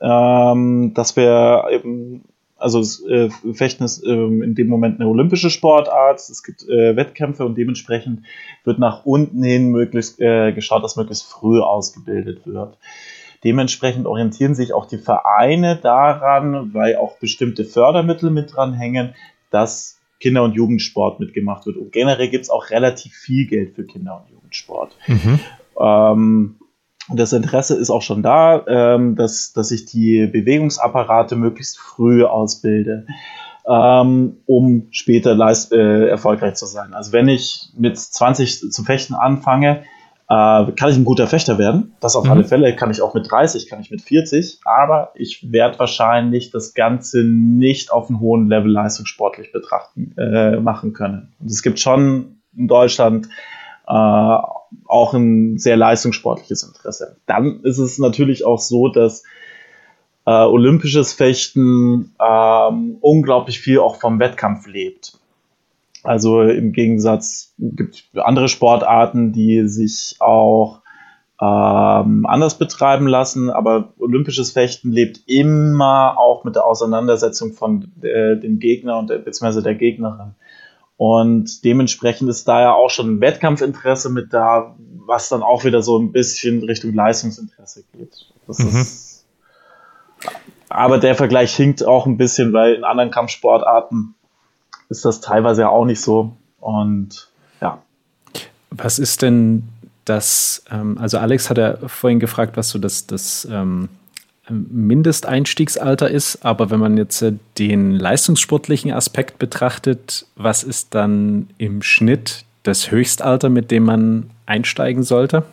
ähm, 0.00 0.92
dass 0.94 1.16
wir 1.16 1.64
eben 1.70 2.24
also 2.58 3.08
äh, 3.08 3.30
Fechten 3.52 3.84
ist 3.84 4.04
äh, 4.04 4.10
in 4.10 4.54
dem 4.54 4.68
Moment 4.68 5.00
eine 5.00 5.08
olympische 5.08 5.50
Sportart, 5.50 6.20
es 6.20 6.42
gibt 6.42 6.68
äh, 6.68 6.96
Wettkämpfe 6.96 7.44
und 7.44 7.56
dementsprechend 7.56 8.24
wird 8.64 8.78
nach 8.78 9.06
unten 9.06 9.42
hin 9.42 9.70
möglichst 9.70 10.20
äh, 10.20 10.52
geschaut, 10.52 10.84
dass 10.84 10.96
möglichst 10.96 11.24
früh 11.24 11.60
ausgebildet 11.60 12.46
wird. 12.46 12.76
Dementsprechend 13.44 14.06
orientieren 14.06 14.54
sich 14.54 14.72
auch 14.72 14.86
die 14.86 14.98
Vereine 14.98 15.76
daran, 15.76 16.74
weil 16.74 16.96
auch 16.96 17.18
bestimmte 17.18 17.64
Fördermittel 17.64 18.30
mit 18.30 18.54
dran 18.54 18.74
hängen, 18.74 19.14
dass 19.50 20.00
Kinder- 20.18 20.42
und 20.42 20.54
Jugendsport 20.54 21.20
mitgemacht 21.20 21.64
wird. 21.66 21.76
Und 21.76 21.92
generell 21.92 22.28
gibt 22.28 22.44
es 22.44 22.50
auch 22.50 22.70
relativ 22.70 23.12
viel 23.14 23.46
Geld 23.46 23.76
für 23.76 23.84
Kinder- 23.84 24.20
und 24.24 24.34
Jugendsport. 24.34 24.96
Mhm. 25.06 25.38
Ähm, 25.80 26.56
das 27.10 27.32
Interesse 27.32 27.76
ist 27.76 27.90
auch 27.90 28.02
schon 28.02 28.22
da, 28.22 28.64
ähm, 28.66 29.16
dass, 29.16 29.52
dass 29.52 29.70
ich 29.70 29.86
die 29.86 30.26
Bewegungsapparate 30.26 31.36
möglichst 31.36 31.78
früh 31.78 32.24
ausbilde, 32.24 33.06
ähm, 33.66 34.36
um 34.46 34.88
später 34.90 35.34
leist, 35.34 35.72
äh, 35.72 36.08
erfolgreich 36.08 36.54
zu 36.54 36.66
sein. 36.66 36.94
Also 36.94 37.12
wenn 37.12 37.28
ich 37.28 37.70
mit 37.76 37.98
20 37.98 38.70
zu 38.70 38.84
fechten 38.84 39.14
anfange, 39.14 39.84
äh, 40.28 40.72
kann 40.72 40.90
ich 40.90 40.96
ein 40.96 41.04
guter 41.04 41.26
Fechter 41.26 41.58
werden. 41.58 41.94
Das 42.00 42.14
auf 42.14 42.24
mhm. 42.24 42.32
alle 42.32 42.44
Fälle 42.44 42.76
kann 42.76 42.90
ich 42.90 43.00
auch 43.00 43.14
mit 43.14 43.30
30, 43.30 43.68
kann 43.68 43.80
ich 43.80 43.90
mit 43.90 44.02
40, 44.02 44.60
aber 44.64 45.12
ich 45.14 45.50
werde 45.50 45.78
wahrscheinlich 45.78 46.50
das 46.50 46.74
Ganze 46.74 47.24
nicht 47.24 47.90
auf 47.90 48.08
einem 48.08 48.20
hohen 48.20 48.48
Level 48.48 48.70
leistungssportlich 48.70 49.52
betrachten, 49.52 50.14
äh, 50.18 50.56
machen 50.56 50.92
können. 50.92 51.32
Und 51.40 51.50
es 51.50 51.62
gibt 51.62 51.80
schon 51.80 52.40
in 52.54 52.68
Deutschland 52.68 53.28
äh, 53.88 54.38
auch 54.86 55.14
ein 55.14 55.58
sehr 55.58 55.76
leistungssportliches 55.76 56.62
Interesse. 56.62 57.16
Dann 57.26 57.60
ist 57.62 57.78
es 57.78 57.98
natürlich 57.98 58.44
auch 58.44 58.58
so, 58.58 58.88
dass 58.88 59.24
äh, 60.26 60.30
olympisches 60.30 61.14
Fechten 61.14 62.14
ähm, 62.20 62.98
unglaublich 63.00 63.60
viel 63.60 63.78
auch 63.78 63.96
vom 63.96 64.18
Wettkampf 64.18 64.66
lebt. 64.66 65.18
Also 66.04 66.42
im 66.42 66.72
Gegensatz 66.72 67.54
gibt 67.58 68.10
andere 68.14 68.48
Sportarten, 68.48 69.32
die 69.32 69.66
sich 69.68 70.16
auch 70.20 70.80
ähm, 71.40 72.26
anders 72.26 72.58
betreiben 72.58 73.06
lassen, 73.06 73.48
aber 73.48 73.94
olympisches 73.98 74.50
Fechten 74.50 74.92
lebt 74.92 75.20
immer 75.26 76.18
auch 76.18 76.44
mit 76.44 76.56
der 76.56 76.66
Auseinandersetzung 76.66 77.52
von 77.52 77.92
äh, 78.02 78.36
dem 78.36 78.58
Gegner 78.58 78.98
und 78.98 79.08
der, 79.08 79.18
beziehungsweise 79.18 79.62
der 79.62 79.76
Gegnerin. 79.76 80.34
Und 80.98 81.64
dementsprechend 81.64 82.28
ist 82.28 82.48
da 82.48 82.60
ja 82.60 82.72
auch 82.74 82.90
schon 82.90 83.14
ein 83.14 83.20
Wettkampfinteresse 83.20 84.10
mit 84.10 84.34
da, 84.34 84.74
was 85.06 85.28
dann 85.28 85.44
auch 85.44 85.64
wieder 85.64 85.80
so 85.80 85.96
ein 85.96 86.10
bisschen 86.10 86.64
Richtung 86.64 86.92
Leistungsinteresse 86.92 87.84
geht. 87.92 88.26
Mhm. 88.48 88.80
Ist, 88.80 89.24
aber 90.68 90.98
der 90.98 91.14
Vergleich 91.14 91.54
hinkt 91.54 91.86
auch 91.86 92.04
ein 92.04 92.16
bisschen, 92.16 92.52
weil 92.52 92.74
in 92.74 92.84
anderen 92.84 93.12
Kampfsportarten 93.12 94.16
ist 94.88 95.04
das 95.04 95.20
teilweise 95.20 95.62
ja 95.62 95.68
auch 95.68 95.84
nicht 95.84 96.00
so. 96.00 96.32
Und 96.58 97.30
ja. 97.60 97.80
Was 98.70 98.98
ist 98.98 99.22
denn 99.22 99.68
das, 100.04 100.64
ähm, 100.68 100.98
also 100.98 101.18
Alex 101.18 101.48
hat 101.48 101.58
ja 101.58 101.76
vorhin 101.86 102.18
gefragt, 102.18 102.56
was 102.56 102.70
so 102.70 102.80
das, 102.80 103.06
das 103.06 103.46
ähm, 103.48 103.88
Mindesteinstiegsalter 104.50 106.10
ist, 106.10 106.44
aber 106.44 106.70
wenn 106.70 106.80
man 106.80 106.96
jetzt 106.96 107.22
äh, 107.22 107.34
den 107.58 107.92
leistungssportlichen 107.92 108.92
Aspekt 108.92 109.38
betrachtet, 109.38 110.26
was 110.36 110.62
ist 110.62 110.94
dann 110.94 111.48
im 111.58 111.82
Schnitt 111.82 112.44
das 112.62 112.90
Höchstalter, 112.90 113.48
mit 113.48 113.70
dem 113.70 113.84
man 113.84 114.30
einsteigen 114.46 115.02
sollte? 115.02 115.44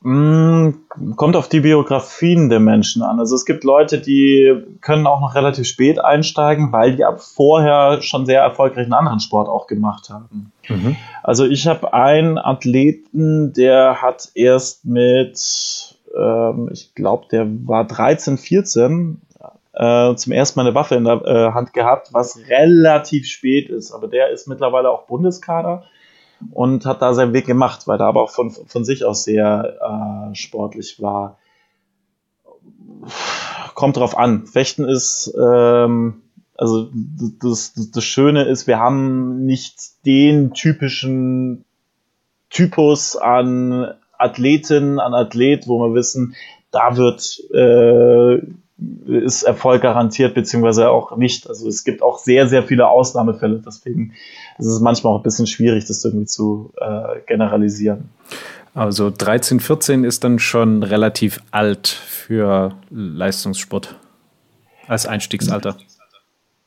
Mm, 0.00 0.70
kommt 1.16 1.34
auf 1.34 1.48
die 1.48 1.60
Biografien 1.60 2.48
der 2.48 2.60
Menschen 2.60 3.02
an. 3.02 3.18
Also 3.18 3.34
es 3.34 3.44
gibt 3.44 3.64
Leute, 3.64 4.00
die 4.00 4.54
können 4.80 5.08
auch 5.08 5.20
noch 5.20 5.34
relativ 5.34 5.66
spät 5.66 5.98
einsteigen, 5.98 6.70
weil 6.72 6.94
die 6.94 7.04
ab 7.04 7.20
vorher 7.20 8.00
schon 8.00 8.24
sehr 8.24 8.40
erfolgreich 8.40 8.84
einen 8.84 8.92
anderen 8.92 9.18
Sport 9.18 9.48
auch 9.48 9.66
gemacht 9.66 10.08
haben. 10.08 10.52
Mhm. 10.68 10.96
Also 11.24 11.44
ich 11.46 11.66
habe 11.66 11.92
einen 11.92 12.38
Athleten, 12.38 13.52
der 13.52 14.00
hat 14.00 14.28
erst 14.34 14.84
mit 14.84 15.36
ähm, 16.16 16.68
ich 16.72 16.94
glaube, 16.94 17.26
der 17.30 17.46
war 17.66 17.86
13, 17.86 18.38
14, 18.38 19.20
äh, 19.78 20.14
zum 20.16 20.32
ersten 20.32 20.58
Mal 20.58 20.66
eine 20.66 20.74
Waffe 20.74 20.96
in 20.96 21.04
der 21.04 21.22
äh, 21.24 21.52
Hand 21.52 21.72
gehabt, 21.72 22.08
was 22.12 22.38
relativ 22.48 23.26
spät 23.26 23.68
ist. 23.68 23.92
Aber 23.92 24.08
der 24.08 24.30
ist 24.30 24.48
mittlerweile 24.48 24.90
auch 24.90 25.06
Bundeskader 25.06 25.84
und 26.52 26.84
hat 26.84 27.00
da 27.00 27.14
seinen 27.14 27.32
Weg 27.32 27.46
gemacht, 27.46 27.86
weil 27.86 28.00
er 28.00 28.06
aber 28.06 28.22
auch 28.22 28.30
von, 28.30 28.50
von 28.50 28.84
sich 28.84 29.04
aus 29.04 29.24
sehr 29.24 30.30
äh, 30.30 30.34
sportlich 30.34 31.00
war. 31.00 31.38
Kommt 33.74 33.96
drauf 33.96 34.18
an. 34.18 34.46
Fechten 34.46 34.84
ist, 34.84 35.32
ähm, 35.40 36.22
also 36.56 36.90
das, 37.40 37.72
das, 37.74 37.90
das 37.92 38.04
Schöne 38.04 38.44
ist, 38.44 38.66
wir 38.66 38.80
haben 38.80 39.44
nicht 39.46 40.04
den 40.04 40.52
typischen 40.54 41.64
Typus 42.50 43.14
an 43.16 43.94
Athletin, 44.18 44.98
an 44.98 45.14
Athlet, 45.14 45.66
wo 45.66 45.78
wir 45.80 45.94
wissen, 45.94 46.34
da 46.70 46.96
wird 46.96 47.40
äh, 47.54 48.42
ist 49.06 49.42
Erfolg 49.42 49.82
garantiert, 49.82 50.34
beziehungsweise 50.34 50.90
auch 50.90 51.16
nicht. 51.16 51.48
Also 51.48 51.68
es 51.68 51.82
gibt 51.82 52.02
auch 52.02 52.18
sehr, 52.18 52.46
sehr 52.46 52.62
viele 52.62 52.88
Ausnahmefälle. 52.88 53.60
Deswegen 53.64 54.12
ist 54.58 54.66
es 54.66 54.80
manchmal 54.80 55.14
auch 55.14 55.18
ein 55.18 55.24
bisschen 55.24 55.48
schwierig, 55.48 55.86
das 55.86 56.04
irgendwie 56.04 56.26
zu 56.26 56.72
äh, 56.76 57.20
generalisieren. 57.26 58.10
Also 58.74 59.10
13, 59.10 59.58
14 59.58 60.04
ist 60.04 60.22
dann 60.22 60.38
schon 60.38 60.84
relativ 60.84 61.40
alt 61.50 61.88
für 61.88 62.74
Leistungssport 62.90 63.96
als 64.86 65.06
Einstiegsalter. 65.06 65.76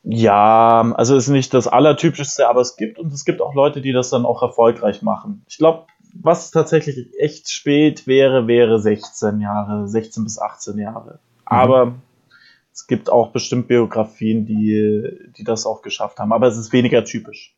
Ja, 0.04 0.92
also 0.96 1.16
ist 1.16 1.28
nicht 1.28 1.54
das 1.54 1.68
Allertypischste, 1.68 2.48
aber 2.48 2.60
es 2.60 2.76
gibt 2.76 2.98
und 2.98 3.12
es 3.12 3.24
gibt 3.24 3.40
auch 3.40 3.54
Leute, 3.54 3.80
die 3.80 3.92
das 3.92 4.10
dann 4.10 4.26
auch 4.26 4.42
erfolgreich 4.42 5.00
machen. 5.00 5.44
Ich 5.48 5.58
glaube, 5.58 5.86
was 6.12 6.50
tatsächlich 6.50 7.08
echt 7.18 7.50
spät 7.50 8.06
wäre, 8.06 8.46
wäre 8.46 8.80
16 8.80 9.40
Jahre, 9.40 9.88
16 9.88 10.24
bis 10.24 10.38
18 10.38 10.78
Jahre. 10.78 11.18
Aber 11.44 11.86
mhm. 11.86 11.94
es 12.72 12.86
gibt 12.86 13.10
auch 13.10 13.30
bestimmt 13.30 13.68
Biografien, 13.68 14.46
die, 14.46 15.30
die 15.36 15.44
das 15.44 15.66
auch 15.66 15.82
geschafft 15.82 16.18
haben. 16.18 16.32
Aber 16.32 16.46
es 16.46 16.56
ist 16.56 16.72
weniger 16.72 17.04
typisch. 17.04 17.54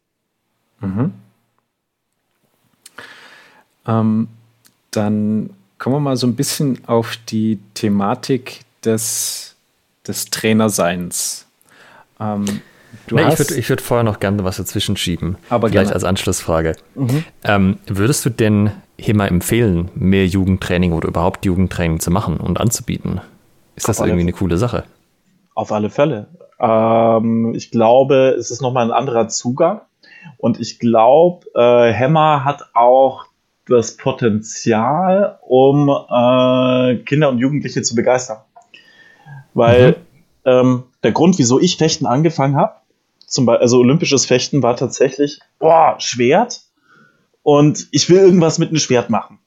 Mhm. 0.81 1.13
Ähm, 3.87 4.29
dann 4.91 5.51
kommen 5.79 5.97
wir 5.97 6.01
mal 6.01 6.17
so 6.17 6.27
ein 6.27 6.37
bisschen 6.37 6.87
auf 6.87 7.19
die 7.29 7.59
Thematik 7.75 8.61
des, 8.85 9.57
des 10.07 10.27
Trainerseins. 10.27 11.47
Ähm, 12.21 12.63
nee, 13.11 13.23
ich 13.29 13.39
würde 13.39 13.69
würd 13.69 13.81
vorher 13.81 14.05
noch 14.05 14.21
gerne 14.21 14.45
was 14.45 14.57
dazwischen 14.57 14.97
schieben. 14.97 15.37
Aber 15.49 15.69
Gleich 15.69 15.85
gerne. 15.85 15.95
als 15.95 16.05
Anschlussfrage. 16.05 16.77
Mhm. 16.95 17.25
Ähm, 17.45 17.79
würdest 17.87 18.25
du 18.25 18.31
denn 18.31 18.71
hier 18.99 19.17
mal 19.17 19.27
empfehlen, 19.27 19.91
mehr 19.95 20.27
Jugendtraining 20.27 20.93
oder 20.93 21.09
überhaupt 21.09 21.45
Jugendtraining 21.45 22.01
zu 22.01 22.11
machen 22.11 22.39
und 22.39 22.61
anzubieten? 22.61 23.21
Ist 23.77 23.89
das 23.89 24.01
irgendwie 24.01 24.21
eine 24.21 24.33
coole 24.33 24.57
Sache? 24.57 24.85
Auf 25.55 25.73
alle 25.73 25.91
Fälle. 25.91 26.29
Ähm, 26.61 27.55
ich 27.55 27.71
glaube, 27.71 28.37
es 28.39 28.51
ist 28.51 28.63
nochmal 28.63 28.87
ein 28.87 28.93
anderer 28.93 29.29
Zugang. 29.29 29.81
Und 30.39 30.61
ich 30.61 30.79
glaube, 30.79 31.47
äh, 31.55 31.93
Hammer 31.93 32.45
hat 32.45 32.71
auch 32.75 33.27
das 33.67 33.97
Potenzial, 33.97 35.39
um 35.43 35.89
äh, 35.89 36.97
Kinder 37.05 37.31
und 37.31 37.39
Jugendliche 37.39 37.83
zu 37.83 37.95
begeistern. 37.95 38.39
Weil 39.55 39.91
mhm. 39.91 39.97
ähm, 40.45 40.83
der 41.03 41.13
Grund, 41.13 41.39
wieso 41.39 41.61
ich 41.61 41.77
Fechten 41.77 42.07
angefangen 42.07 42.57
habe, 42.57 42.75
zum 43.35 43.47
Beispiel, 43.47 43.63
also 43.63 43.79
olympisches 43.79 44.27
Fechten 44.27 44.63
war 44.63 44.77
tatsächlich, 44.77 45.41
boah, 45.59 45.97
Schwert. 45.99 46.63
Und 47.43 47.89
ich 47.91 48.09
will 48.09 48.19
irgendwas 48.19 48.59
mit 48.59 48.71
einem 48.71 48.79
Schwert 48.79 49.11
machen. 49.11 49.39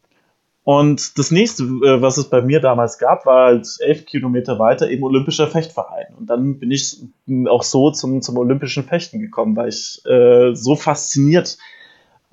Und 0.64 1.18
das 1.18 1.32
nächste, 1.32 1.64
äh, 1.64 2.02
was 2.02 2.18
es 2.18 2.30
bei 2.30 2.42
mir 2.42 2.60
damals 2.60 2.98
gab, 2.98 3.26
war 3.26 3.48
halt 3.48 3.66
elf 3.80 4.06
Kilometer 4.06 4.60
weiter 4.60 4.90
eben 4.92 5.04
Olympischer 5.04 5.48
Fechtverein. 5.48 6.14
Und 6.20 6.30
dann 6.30 6.60
bin 6.60 6.70
ich 6.72 7.02
auch 7.48 7.64
so 7.64 7.90
zum, 7.92 8.22
zum 8.22 8.38
Olympischen 8.38 8.84
Fechten 8.84 9.20
gekommen, 9.20 9.56
weil 9.56 9.70
ich 9.70 10.02
äh, 10.06 10.54
so 10.54 10.76
fasziniert 10.76 11.58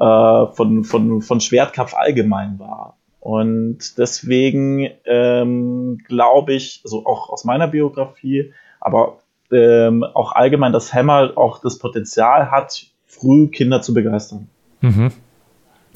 äh, 0.01 0.47
von, 0.53 0.83
von, 0.83 1.23
von 1.23 1.41
Schwertkampf 1.41 1.95
allgemein 1.95 2.59
war. 2.59 2.99
Und 3.21 3.97
deswegen 3.97 4.91
ähm, 5.07 5.99
glaube 6.05 6.55
ich, 6.55 6.83
also 6.85 7.07
auch 7.07 7.31
aus 7.31 7.45
meiner 7.45 7.69
Biografie, 7.69 8.53
aber 8.81 9.19
ähm, 9.55 10.05
auch 10.05 10.33
allgemein, 10.33 10.73
dass 10.73 10.93
Hammer 10.93 11.33
auch 11.37 11.61
das 11.61 11.79
Potenzial 11.79 12.51
hat, 12.51 12.87
früh 13.07 13.49
Kinder 13.49 13.81
zu 13.81 13.95
begeistern. 13.95 14.49
Mhm. 14.81 15.13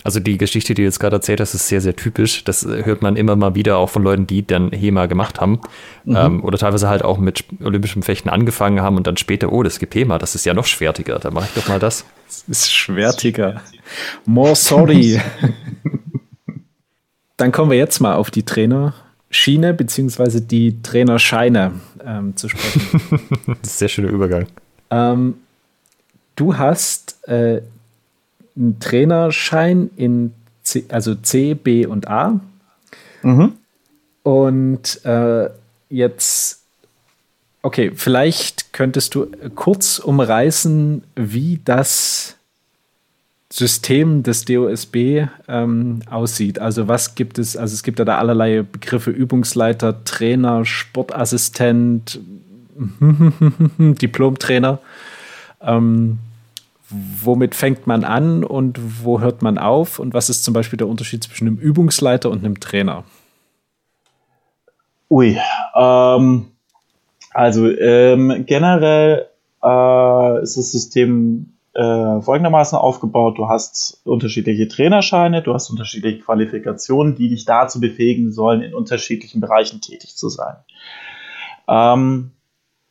Also 0.05 0.21
die 0.21 0.39
Geschichte, 0.39 0.75
die 0.75 0.83
du 0.83 0.87
jetzt 0.87 1.01
gerade 1.01 1.17
erzählt 1.17 1.41
hast, 1.41 1.55
ist 1.55 1.69
sehr, 1.69 1.81
sehr 1.81 1.97
typisch. 1.97 2.45
Das 2.45 2.65
hört 2.65 3.03
man 3.03 3.17
immer 3.17 3.35
mal 3.35 3.55
wieder 3.55 3.79
auch 3.79 3.91
von 3.91 4.05
Leuten, 4.05 4.27
die 4.27 4.47
dann 4.47 4.71
HEMA 4.71 5.07
gemacht 5.07 5.41
haben. 5.41 5.61
Mhm. 6.05 6.17
Ähm, 6.17 6.45
oder 6.45 6.57
teilweise 6.57 6.89
halt 6.89 7.05
auch 7.05 7.19
mit 7.19 7.45
olympischem 7.63 8.03
Fechten 8.03 8.29
angefangen 8.29 8.81
haben 8.81 8.97
und 8.97 9.07
dann 9.07 9.17
später, 9.17 9.53
oh, 9.53 9.63
das 9.63 9.79
gibt 9.79 9.95
HEMA, 9.95 10.19
das 10.19 10.35
ist 10.35 10.45
ja 10.45 10.55
noch 10.55 10.67
schwertiger. 10.67 11.19
Da 11.19 11.31
mache 11.31 11.49
ich 11.53 11.61
doch 11.61 11.69
mal 11.69 11.81
das. 11.81 12.05
Das 12.27 12.45
ist 12.49 12.73
schwertiger. 12.73 13.61
More 14.25 14.55
sorry. 14.55 15.21
dann 17.37 17.51
kommen 17.51 17.71
wir 17.71 17.79
jetzt 17.79 18.01
mal 18.01 18.15
auf 18.15 18.31
die 18.31 18.45
Trainerschiene 19.31 19.75
beziehungsweise 19.75 20.41
die 20.41 20.81
Trainerscheine 20.83 21.73
ähm, 22.05 22.37
zu 22.37 22.49
sprechen. 22.49 23.01
das 23.31 23.41
ist 23.41 23.49
ein 23.49 23.59
sehr 23.63 23.89
schöner 23.89 24.09
Übergang. 24.09 24.47
Ähm, 24.91 25.35
du 26.37 26.57
hast 26.57 27.19
äh, 27.29 27.61
einen 28.57 28.81
Trainerschein 28.81 29.91
in 29.97 30.33
C, 30.63 30.85
also 30.89 31.15
C, 31.15 31.55
B 31.55 31.87
und 31.87 32.09
A. 32.09 32.41
Mhm. 33.23 33.53
Und 34.23 35.05
äh, 35.05 35.51
jetzt, 35.91 36.63
okay, 37.63 37.93
vielleicht 37.95 38.73
könntest 38.73 39.15
du 39.15 39.27
kurz 39.55 39.99
umreißen, 39.99 41.05
wie 41.17 41.61
das 41.65 42.38
System 43.51 44.23
des 44.23 44.45
DOSB 44.45 45.27
ähm, 45.49 46.01
aussieht. 46.11 46.59
Also 46.59 46.87
was 46.87 47.15
gibt 47.15 47.39
es, 47.39 47.57
also 47.57 47.73
es 47.73 47.83
gibt 47.83 47.99
ja 47.99 48.05
da 48.05 48.19
allerlei 48.19 48.63
Begriffe, 48.63 49.11
Übungsleiter, 49.11 50.05
Trainer, 50.05 50.65
Sportassistent, 50.67 52.21
Diplomtrainer. 53.79 54.81
Ähm, 55.63 56.19
womit 56.91 57.55
fängt 57.55 57.87
man 57.87 58.05
an 58.05 58.45
und 58.45 58.79
wo 59.03 59.21
hört 59.21 59.43
man 59.43 59.59
auf 59.59 59.99
und 59.99 60.15
was 60.15 60.29
ist 60.31 60.45
zum 60.45 60.55
Beispiel 60.55 60.77
der 60.77 60.89
Unterschied 60.89 61.25
zwischen 61.25 61.49
einem 61.49 61.57
Übungsleiter 61.57 62.31
und 62.31 62.45
einem 62.45 62.61
Trainer? 62.61 63.05
Ui, 65.11 65.39
ähm, 65.75 66.47
also 67.33 67.67
ähm, 67.67 68.45
generell 68.47 69.27
äh, 69.63 70.43
ist 70.43 70.57
das 70.59 70.73
System 70.73 71.55
äh, 71.79 72.21
folgendermaßen 72.21 72.77
aufgebaut. 72.77 73.39
Du 73.39 73.49
hast 73.49 74.01
unterschiedliche 74.05 74.67
Trainerscheine, 74.67 75.43
du 75.43 75.55
hast 75.55 75.71
unterschiedliche 75.71 76.19
Qualifikationen, 76.19 77.15
die 77.15 77.29
dich 77.29 77.45
dazu 77.45 77.81
befähigen 77.81 78.33
sollen, 78.33 78.63
in 78.63 78.75
unterschiedlichen 78.75 79.41
Bereichen 79.41 79.81
tätig 79.81 80.17
zu 80.17 80.29
sein. 80.29 80.57
Ähm, 81.69 82.33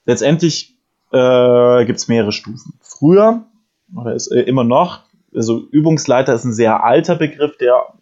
letztendlich 0.05 0.77
äh, 1.11 1.85
gibt 1.85 1.99
es 1.99 2.07
mehrere 2.07 2.31
Stufen. 2.31 2.79
Früher 2.79 3.43
oder 3.93 4.15
ist 4.15 4.27
äh, 4.27 4.41
immer 4.43 4.63
noch, 4.63 5.01
also 5.35 5.67
Übungsleiter 5.69 6.33
ist 6.33 6.45
ein 6.45 6.53
sehr 6.53 6.81
alter 6.85 7.15
Begriff, 7.15 7.57
der 7.57 7.93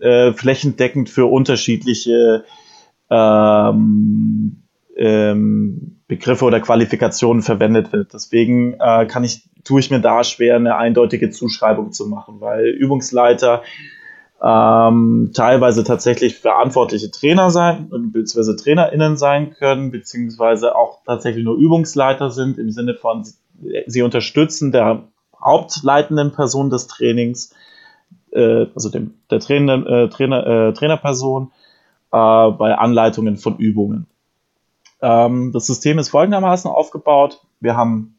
äh, 0.00 0.34
flächendeckend 0.34 1.08
für 1.08 1.24
unterschiedliche 1.24 2.44
ähm, 3.08 4.62
ähm, 4.98 6.00
Begriffe 6.08 6.44
oder 6.44 6.60
Qualifikationen 6.60 7.42
verwendet 7.42 7.92
wird. 7.92 8.12
Deswegen 8.12 8.74
äh, 8.80 9.06
kann 9.06 9.24
ich, 9.24 9.48
tue 9.64 9.80
ich 9.80 9.90
mir 9.90 10.00
da 10.00 10.24
schwer, 10.24 10.56
eine 10.56 10.76
eindeutige 10.76 11.30
Zuschreibung 11.30 11.92
zu 11.92 12.08
machen, 12.08 12.40
weil 12.40 12.66
Übungsleiter 12.66 13.62
ähm, 14.42 15.30
teilweise 15.34 15.84
tatsächlich 15.84 16.38
verantwortliche 16.38 17.10
Trainer 17.10 17.50
sein, 17.50 17.88
beziehungsweise 18.12 18.56
TrainerInnen 18.56 19.16
sein 19.16 19.50
können, 19.50 19.90
beziehungsweise 19.90 20.76
auch 20.76 21.00
tatsächlich 21.04 21.44
nur 21.44 21.56
Übungsleiter 21.56 22.30
sind, 22.30 22.58
im 22.58 22.70
Sinne 22.70 22.94
von, 22.94 23.24
sie 23.86 24.02
unterstützen 24.02 24.72
der 24.72 25.04
hauptleitenden 25.40 26.32
Person 26.32 26.70
des 26.70 26.86
Trainings, 26.86 27.54
äh, 28.32 28.66
also 28.74 28.90
dem, 28.90 29.14
der 29.30 29.40
Trainer, 29.40 29.86
äh, 29.86 30.08
Trainer, 30.08 30.46
äh, 30.46 30.72
Trainerperson, 30.72 31.50
äh, 32.12 32.50
bei 32.50 32.74
Anleitungen 32.76 33.36
von 33.36 33.58
Übungen. 33.58 34.06
Ähm, 35.00 35.52
das 35.52 35.66
System 35.66 35.98
ist 35.98 36.08
folgendermaßen 36.08 36.70
aufgebaut. 36.70 37.40
Wir 37.60 37.76
haben 37.76 38.18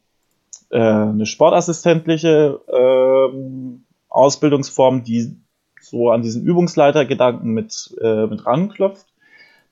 äh, 0.69 0.79
eine 0.79 1.25
sportassistentliche 1.25 2.61
äh, 2.67 3.79
Ausbildungsform, 4.09 5.03
die 5.03 5.37
so 5.81 6.09
an 6.09 6.21
diesen 6.21 6.43
Übungsleitergedanken 6.43 7.51
mit, 7.51 7.95
äh, 8.01 8.27
mit 8.27 8.45
ranklopft. 8.45 9.07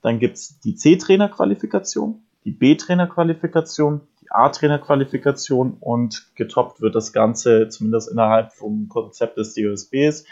Dann 0.02 0.18
gibt's 0.18 0.60
die 0.60 0.74
C-Trainer-Qualifikation, 0.74 2.22
die 2.44 2.52
B-Trainer-Qualifikation, 2.52 4.00
A-Trainer-Qualifikation 4.30 5.76
und 5.80 6.34
getoppt 6.34 6.80
wird 6.80 6.94
das 6.94 7.12
Ganze, 7.12 7.68
zumindest 7.68 8.10
innerhalb 8.10 8.52
vom 8.52 8.88
Konzept 8.88 9.38
des 9.38 9.54
DOSBs, 9.54 10.24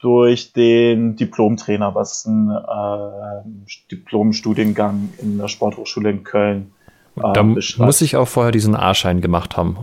durch 0.00 0.52
den 0.52 1.16
Diplomtrainer, 1.16 1.94
was 1.94 2.24
ein 2.26 2.50
äh, 2.50 3.76
Diplomstudiengang 3.90 5.10
in 5.18 5.38
der 5.38 5.48
Sporthochschule 5.48 6.10
in 6.10 6.24
Köln 6.24 6.72
äh, 7.16 7.32
Da 7.32 7.42
muss 7.42 8.00
ich 8.00 8.16
auch 8.16 8.28
vorher 8.28 8.50
diesen 8.50 8.74
A-Schein 8.74 9.20
gemacht 9.20 9.56
haben. 9.56 9.78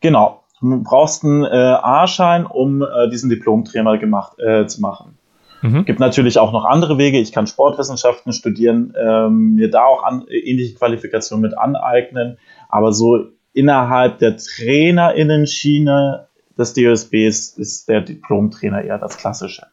Genau. 0.00 0.42
Du 0.60 0.82
brauchst 0.82 1.22
einen 1.22 1.44
äh, 1.44 1.48
A-Schein, 1.48 2.46
um 2.46 2.82
äh, 2.82 3.10
diesen 3.10 3.28
Diplomtrainer 3.28 3.98
gemacht, 3.98 4.38
äh, 4.38 4.66
zu 4.66 4.80
machen. 4.80 5.18
Mhm. 5.60 5.84
Gibt 5.84 6.00
natürlich 6.00 6.38
auch 6.38 6.52
noch 6.52 6.64
andere 6.64 6.96
Wege. 6.96 7.18
Ich 7.18 7.32
kann 7.32 7.46
Sportwissenschaften 7.46 8.32
studieren, 8.32 8.94
ähm, 8.98 9.54
mir 9.56 9.70
da 9.70 9.84
auch 9.84 10.02
an, 10.02 10.24
ähnliche 10.28 10.74
Qualifikationen 10.74 11.42
mit 11.42 11.58
aneignen. 11.58 12.38
Aber 12.70 12.92
so 12.92 13.18
innerhalb 13.52 14.18
der 14.18 14.36
Trainerinnen-Schiene 14.38 16.26
des 16.58 16.74
DOSBs 16.74 17.56
ist 17.56 17.88
der 17.88 18.00
Diplomtrainer 18.00 18.82
eher 18.82 18.98
das 18.98 19.16
Klassische. 19.16 19.66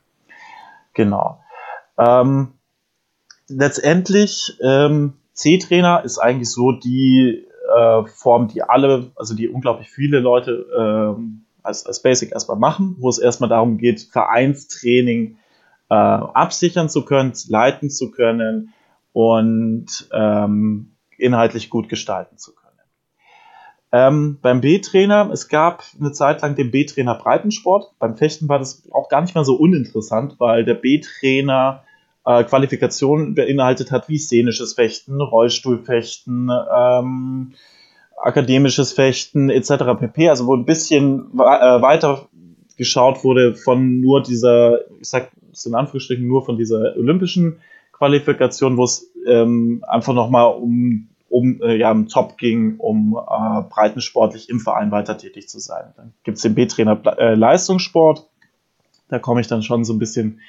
Genau. 0.93 1.39
Ähm, 1.97 2.53
letztendlich, 3.47 4.57
ähm, 4.61 5.13
C-Trainer 5.33 6.03
ist 6.03 6.19
eigentlich 6.19 6.51
so 6.51 6.71
die 6.71 7.47
äh, 7.75 8.03
Form, 8.05 8.47
die 8.47 8.61
alle, 8.61 9.11
also 9.15 9.35
die 9.35 9.47
unglaublich 9.47 9.89
viele 9.89 10.19
Leute 10.19 10.65
ähm, 10.77 11.45
als, 11.63 11.85
als 11.85 12.01
Basic 12.01 12.31
erstmal 12.31 12.57
machen, 12.57 12.97
wo 12.99 13.09
es 13.09 13.17
erstmal 13.17 13.49
darum 13.49 13.77
geht, 13.77 14.01
Vereinstraining 14.01 15.37
äh, 15.89 15.95
absichern 15.95 16.89
zu 16.89 17.05
können, 17.05 17.33
leiten 17.47 17.89
zu 17.89 18.11
können 18.11 18.73
und 19.13 20.09
ähm, 20.11 20.91
inhaltlich 21.17 21.69
gut 21.69 21.89
gestalten 21.89 22.37
zu 22.37 22.53
können. 22.53 22.62
Ähm, 23.93 24.39
beim 24.41 24.59
B-Trainer, 24.59 25.29
es 25.31 25.49
gab 25.49 25.83
eine 25.99 26.11
Zeit 26.11 26.41
lang 26.41 26.55
den 26.55 26.71
B-Trainer 26.71 27.13
Breitensport. 27.13 27.91
Beim 27.99 28.17
Fechten 28.17 28.49
war 28.49 28.57
das 28.57 28.81
auch 28.91 29.07
gar 29.07 29.21
nicht 29.21 29.35
mal 29.35 29.45
so 29.45 29.53
uninteressant, 29.53 30.39
weil 30.39 30.65
der 30.65 30.73
B-Trainer 30.73 31.83
äh, 32.25 32.43
Qualifikationen 32.43 33.35
beinhaltet 33.35 33.91
hat 33.91 34.09
wie 34.09 34.17
szenisches 34.17 34.73
Fechten, 34.73 35.21
Rollstuhlfechten, 35.21 36.49
ähm, 36.75 37.53
akademisches 38.19 38.93
Fechten 38.93 39.51
etc. 39.51 39.99
pp. 39.99 40.27
Also 40.27 40.47
wo 40.47 40.55
ein 40.55 40.65
bisschen 40.65 41.29
äh, 41.35 41.37
weiter 41.37 42.29
geschaut 42.77 43.23
wurde 43.23 43.53
von 43.53 44.01
nur 44.01 44.23
dieser, 44.23 44.79
ich 44.99 45.07
sag 45.07 45.29
es 45.51 45.67
in 45.67 45.75
Anführungsstrichen, 45.75 46.27
nur 46.27 46.43
von 46.43 46.57
dieser 46.57 46.95
olympischen 46.97 47.59
Qualifikation, 47.91 48.75
wo 48.75 48.85
es 48.85 49.13
ähm, 49.27 49.85
einfach 49.87 50.15
nochmal 50.15 50.55
um 50.55 51.09
um 51.33 51.59
äh, 51.63 51.75
ja 51.75 51.91
im 51.91 52.07
Top 52.07 52.37
ging, 52.37 52.75
um 52.77 53.17
äh, 53.17 53.63
breitensportlich 53.63 54.49
im 54.49 54.59
Verein 54.59 54.91
weiter 54.91 55.17
tätig 55.17 55.49
zu 55.49 55.59
sein. 55.59 55.91
Dann 55.97 56.13
gibt 56.23 56.37
es 56.37 56.43
den 56.43 56.53
B-Trainer 56.53 57.01
äh, 57.17 57.33
Leistungssport. 57.33 58.29
Da 59.09 59.17
komme 59.17 59.41
ich 59.41 59.47
dann 59.47 59.63
schon 59.63 59.83
so 59.83 59.93
ein 59.93 59.99
bisschen 59.99 60.41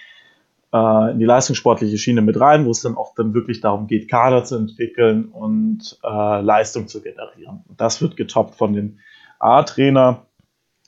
äh, 0.74 1.12
in 1.12 1.18
die 1.18 1.24
leistungssportliche 1.24 1.96
Schiene 1.96 2.20
mit 2.20 2.38
rein, 2.38 2.66
wo 2.66 2.70
es 2.70 2.82
dann 2.82 2.98
auch 2.98 3.14
dann 3.14 3.32
wirklich 3.32 3.62
darum 3.62 3.86
geht, 3.86 4.10
Kader 4.10 4.44
zu 4.44 4.56
entwickeln 4.56 5.24
und 5.24 5.98
äh, 6.04 6.40
Leistung 6.42 6.86
zu 6.86 7.00
generieren. 7.00 7.64
Und 7.66 7.80
das 7.80 8.02
wird 8.02 8.18
getoppt 8.18 8.54
von 8.54 8.74
dem 8.74 8.98
A-Trainer, 9.38 10.26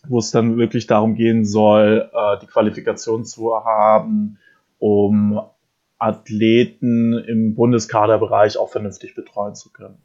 wo 0.07 0.19
es 0.19 0.31
dann 0.31 0.59
wirklich 0.59 0.87
darum 0.87 1.15
gehen 1.15 1.47
soll, 1.47 2.11
äh, 2.13 2.39
die 2.43 2.47
Qualifikation 2.47 3.25
zu 3.25 3.55
haben, 3.65 4.39
um 4.79 5.41
Athleten 5.99 7.15
im 7.15 7.55
Bundeskaderbereich 7.55 8.59
auch 8.59 8.71
vernünftig 8.71 9.15
betreuen 9.15 9.55
zu 9.55 9.71
können. 9.71 9.99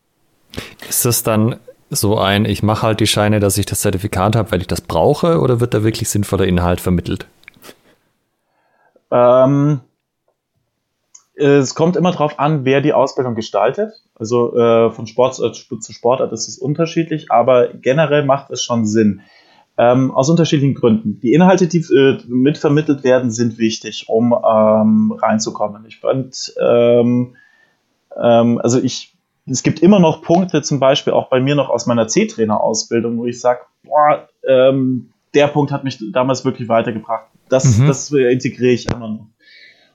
Ist 0.88 1.06
das 1.06 1.24
dann 1.24 1.58
so 1.90 2.18
ein, 2.18 2.46
ich 2.46 2.64
mache 2.64 2.84
halt 2.84 3.00
die 3.00 3.08
Scheine, 3.08 3.40
dass 3.40 3.58
ich 3.58 3.66
das 3.66 3.82
Zertifikat 3.82 4.36
habe, 4.36 4.52
weil 4.52 4.62
ich 4.62 4.68
das 4.68 4.82
brauche, 4.82 5.40
oder 5.40 5.60
wird 5.60 5.74
da 5.74 5.84
wirklich 5.84 6.10
sinnvoller 6.10 6.46
Inhalt 6.46 6.80
vermittelt? 6.80 7.28
Ähm, 9.12 9.82
es 11.36 11.76
kommt 11.76 11.96
immer 11.98 12.12
darauf 12.12 12.40
an, 12.40 12.66
wer 12.66 12.82
die 12.82 12.94
Ausbildung 12.94 13.36
gestaltet. 13.36 13.92
Also 14.16 14.56
äh, 14.56 14.92
von 14.92 15.08
Sport 15.08 15.40
äh, 15.40 15.52
zu 15.52 15.94
Sportart 15.94 16.32
ist 16.32 16.48
es 16.48 16.58
unterschiedlich, 16.58 17.32
aber 17.32 17.70
generell 17.70 18.24
macht 18.24 18.52
es 18.52 18.64
schon 18.64 18.86
Sinn. 18.86 19.22
Ähm, 19.78 20.12
aus 20.12 20.30
unterschiedlichen 20.30 20.76
Gründen. 20.76 21.20
Die 21.22 21.34
Inhalte, 21.34 21.68
die 21.68 21.80
äh, 21.80 22.20
mitvermittelt 22.28 23.04
werden, 23.04 23.32
sind 23.32 23.58
wichtig, 23.58 24.06
um 24.10 24.34
ähm, 24.34 25.14
reinzukommen. 25.18 25.86
Ich 25.88 25.98
fand, 25.98 26.54
ähm, 26.62 27.36
ähm, 28.22 28.60
also 28.62 28.80
ich, 28.82 29.16
es 29.46 29.64
gibt 29.64 29.80
immer 29.80 30.00
noch 30.00 30.22
Punkte, 30.22 30.62
zum 30.62 30.80
Beispiel 30.80 31.14
auch 31.14 31.30
bei 31.30 31.40
mir 31.40 31.56
noch 31.56 31.70
aus 31.70 31.88
meiner 31.88 32.08
C-Trainer-Ausbildung, 32.08 33.18
wo 33.18 33.26
ich 33.26 33.40
sage, 33.40 33.62
boah, 33.84 34.28
ähm, 34.48 35.12
der 35.34 35.48
Punkt 35.48 35.72
hat 35.72 35.84
mich 35.84 35.98
damals 36.12 36.44
wirklich 36.44 36.68
weitergebracht. 36.68 37.28
Das, 37.50 37.78
mhm. 37.78 37.88
das 37.88 38.12
integriere 38.12 38.74
ich 38.74 38.92
immer 38.92 39.08
noch. 39.08 39.28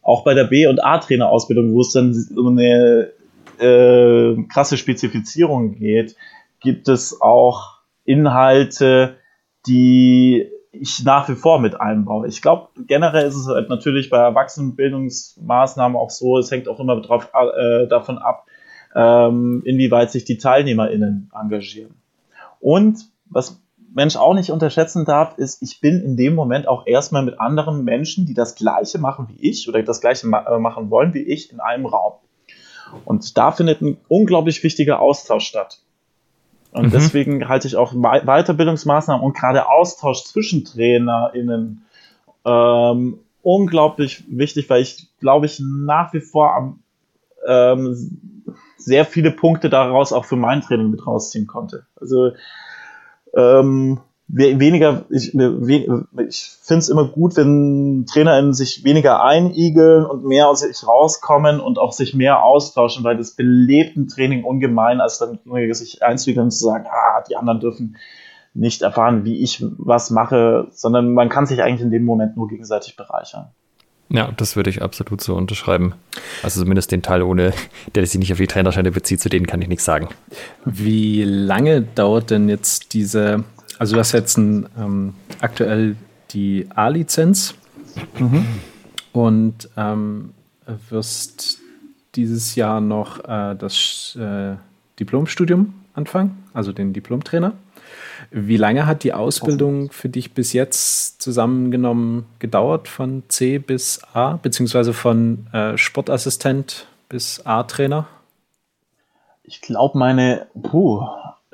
Auch 0.03 0.25
bei 0.25 0.35
der 0.35 0.45
B- 0.45 0.67
und 0.67 0.83
A-Trainer-Ausbildung, 0.83 1.73
wo 1.75 1.81
es 1.81 1.93
dann 1.93 2.15
um 2.37 2.59
eine 2.59 3.13
äh, 3.59 4.43
krasse 4.49 4.77
Spezifizierung 4.77 5.75
geht, 5.75 6.17
gibt 6.61 6.89
es 6.89 7.21
auch 7.21 7.81
Inhalte, 8.05 9.17
die 9.67 10.51
ich 10.73 11.03
nach 11.05 11.29
wie 11.29 11.35
vor 11.35 11.61
mit 11.61 11.81
einbaue. 11.81 12.29
Ich 12.29 12.43
glaube, 12.43 12.69
generell 12.87 13.27
ist 13.27 13.37
es 13.37 13.47
halt 13.47 13.69
natürlich 13.69 14.11
bei 14.11 14.19
Erwachsenenbildungsmaßnahmen 14.19 15.97
auch 15.97 16.11
so, 16.11 16.39
es 16.39 16.51
hängt 16.51 16.69
auch 16.69 16.81
immer 16.81 17.01
drauf, 17.01 17.31
äh, 17.35 17.87
davon 17.87 18.19
ab, 18.19 18.47
ähm, 18.95 19.63
inwieweit 19.65 20.11
sich 20.11 20.25
die 20.25 20.39
TeilnehmerInnen 20.39 21.31
engagieren. 21.35 21.95
Und 22.61 22.99
was 23.29 23.61
Mensch 23.95 24.17
auch 24.17 24.35
nicht 24.35 24.51
unterschätzen 24.51 25.05
darf, 25.07 25.39
ist, 25.39 25.63
ich 25.63 25.81
bin 25.81 26.03
in 26.03 26.17
dem 26.17 26.35
Moment 26.35 26.69
auch 26.69 26.87
erstmal 26.87 27.23
mit 27.23 27.41
anderen 27.41 27.85
Menschen, 27.85 28.27
die 28.27 28.35
das 28.35 28.55
Gleiche 28.55 28.99
machen 28.99 29.29
wie 29.29 29.49
ich 29.49 29.69
oder 29.69 29.83
das 29.83 30.01
Gleiche 30.01 30.27
ma 30.27 30.41
äh, 30.41 30.59
machen 30.59 30.91
wollen 30.91 31.15
wie 31.15 31.23
ich, 31.23 31.51
in 31.51 31.61
einem 31.61 31.87
Raum. 31.87 32.15
Und 33.05 33.37
da 33.37 33.53
findet 33.53 33.81
ein 33.81 33.97
unglaublich 34.09 34.63
wichtiger 34.63 35.01
Austausch 35.01 35.47
statt. 35.47 35.81
Und 36.77 36.87
mhm. 36.87 36.91
deswegen 36.91 37.49
halte 37.49 37.67
ich 37.67 37.77
auch 37.77 37.95
Weiterbildungsmaßnahmen 37.95 39.25
und 39.25 39.35
gerade 39.35 39.69
Austausch 39.69 40.25
zwischen 40.25 40.65
TrainerInnen 40.65 41.83
ähm, 42.45 43.19
unglaublich 43.43 44.25
wichtig, 44.29 44.69
weil 44.69 44.83
ich 44.83 45.09
glaube 45.19 45.47
ich 45.47 45.61
nach 45.61 46.13
wie 46.13 46.21
vor 46.21 46.55
am, 46.55 46.81
ähm, 47.47 48.55
sehr 48.77 49.07
viele 49.07 49.31
Punkte 49.31 49.71
daraus 49.71 50.13
auch 50.13 50.27
für 50.27 50.37
mein 50.37 50.61
Training 50.61 50.91
mit 50.91 51.07
rausziehen 51.07 51.47
konnte. 51.47 51.87
Also 51.99 52.33
ähm, 53.35 54.01
weniger, 54.29 55.05
ich, 55.09 55.35
ich 55.35 56.57
finde 56.63 56.79
es 56.79 56.89
immer 56.89 57.09
gut, 57.09 57.37
wenn 57.37 58.07
TrainerInnen 58.07 58.55
sich 58.55 58.83
weniger 58.83 59.23
einigeln 59.23 60.05
und 60.05 60.25
mehr 60.25 60.49
aus 60.49 60.61
sich 60.61 60.87
rauskommen 60.87 61.61
und 61.61 61.79
auch 61.79 61.93
sich 61.93 62.15
mehr 62.15 62.43
austauschen, 62.43 63.05
weil 63.05 63.17
das 63.17 63.37
belebt 63.37 63.97
ein 63.97 64.09
Training 64.09 64.45
ungemein, 64.45 65.01
als 65.01 65.19
dann 65.19 65.39
sich 65.73 66.03
einzuwickeln 66.03 66.47
und 66.47 66.51
zu 66.51 66.65
sagen, 66.65 66.87
ah, 66.89 67.23
die 67.29 67.37
anderen 67.37 67.61
dürfen 67.61 67.97
nicht 68.53 68.83
erfahren, 68.83 69.25
wie 69.25 69.43
ich 69.43 69.65
was 69.79 70.11
mache, 70.11 70.69
sondern 70.73 71.13
man 71.13 71.29
kann 71.29 71.47
sich 71.47 71.63
eigentlich 71.63 71.83
in 71.83 71.91
dem 71.91 72.05
Moment 72.05 72.37
nur 72.37 72.49
gegenseitig 72.49 72.97
bereichern. 72.97 73.49
Ja, 74.09 74.31
das 74.37 74.55
würde 74.55 74.71
ich 74.71 74.83
absolut 74.83 75.21
so 75.21 75.35
unterschreiben. 75.35 75.95
Also 76.43 76.61
zumindest 76.61 76.93
den 76.93 77.03
Teil 77.03 77.23
ohne, 77.23 77.53
der 77.95 78.07
sich 78.07 78.19
nicht 78.19 78.33
auf 78.33 78.39
die 78.39 78.47
Trainerscheine 78.47 78.93
bezieht, 78.93 79.21
zu 79.21 79.29
denen 79.29 79.47
kann 79.47 79.61
ich 79.63 79.69
nichts 79.69 79.85
sagen. 79.85 80.09
Wie 80.65 81.25
lange 81.25 81.83
dauert 81.83 82.31
denn 82.31 82.49
jetzt 82.49 82.95
diese, 82.95 83.45
also 83.79 83.95
du 83.95 84.01
hast 84.01 84.13
jetzt 84.13 84.37
ein, 84.39 84.69
ähm, 84.79 85.15
aktuell 85.41 85.97
die 86.31 86.67
A-Lizenz 86.75 87.55
mhm. 88.19 88.47
und 89.13 89.69
ähm, 89.77 90.33
wirst 90.89 91.59
dieses 92.15 92.55
Jahr 92.55 92.81
noch 92.81 93.25
äh, 93.25 93.55
das 93.55 94.17
äh, 94.21 94.57
Diplomstudium 94.99 95.75
anfangen, 95.95 96.45
also 96.53 96.73
den 96.73 96.93
Diplomtrainer. 96.93 97.53
Wie 98.31 98.57
lange 98.57 98.87
hat 98.87 99.05
die 99.05 99.13
Ausbildung 99.13 99.91
für 99.93 100.09
dich 100.09 100.33
bis 100.33 100.53
jetzt 100.53 101.23
zusammengenommen 101.23 102.27
gedauert, 102.39 102.89
von 102.89 103.23
C 103.29 103.59
bis 103.59 104.01
A, 104.15 104.37
beziehungsweise 104.37 104.93
von 104.93 105.47
äh, 105.53 105.77
Sportassistent 105.77 106.87
bis 107.09 107.45
A-Trainer? 107.45 108.07
Ich 109.45 109.61
glaube, 109.61 109.97
meine, 109.97 110.47
puh, 110.61 111.07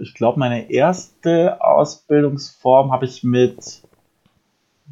ich 0.02 0.14
glaube, 0.14 0.38
meine 0.38 0.70
erste 0.70 1.60
Ausbildungsform 1.60 2.90
habe 2.90 3.04
ich 3.04 3.22
mit 3.22 3.82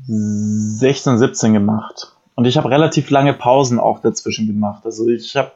16, 0.07 1.19
17 1.19 1.53
gemacht. 1.53 2.17
Und 2.37 2.47
ich 2.47 2.57
habe 2.57 2.71
relativ 2.71 3.11
lange 3.11 3.35
Pausen 3.35 3.81
auch 3.81 4.01
dazwischen 4.01 4.47
gemacht. 4.47 4.85
Also 4.85 5.09
ich 5.09 5.37
habe 5.37 5.51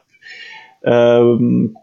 ähm, 0.83 1.77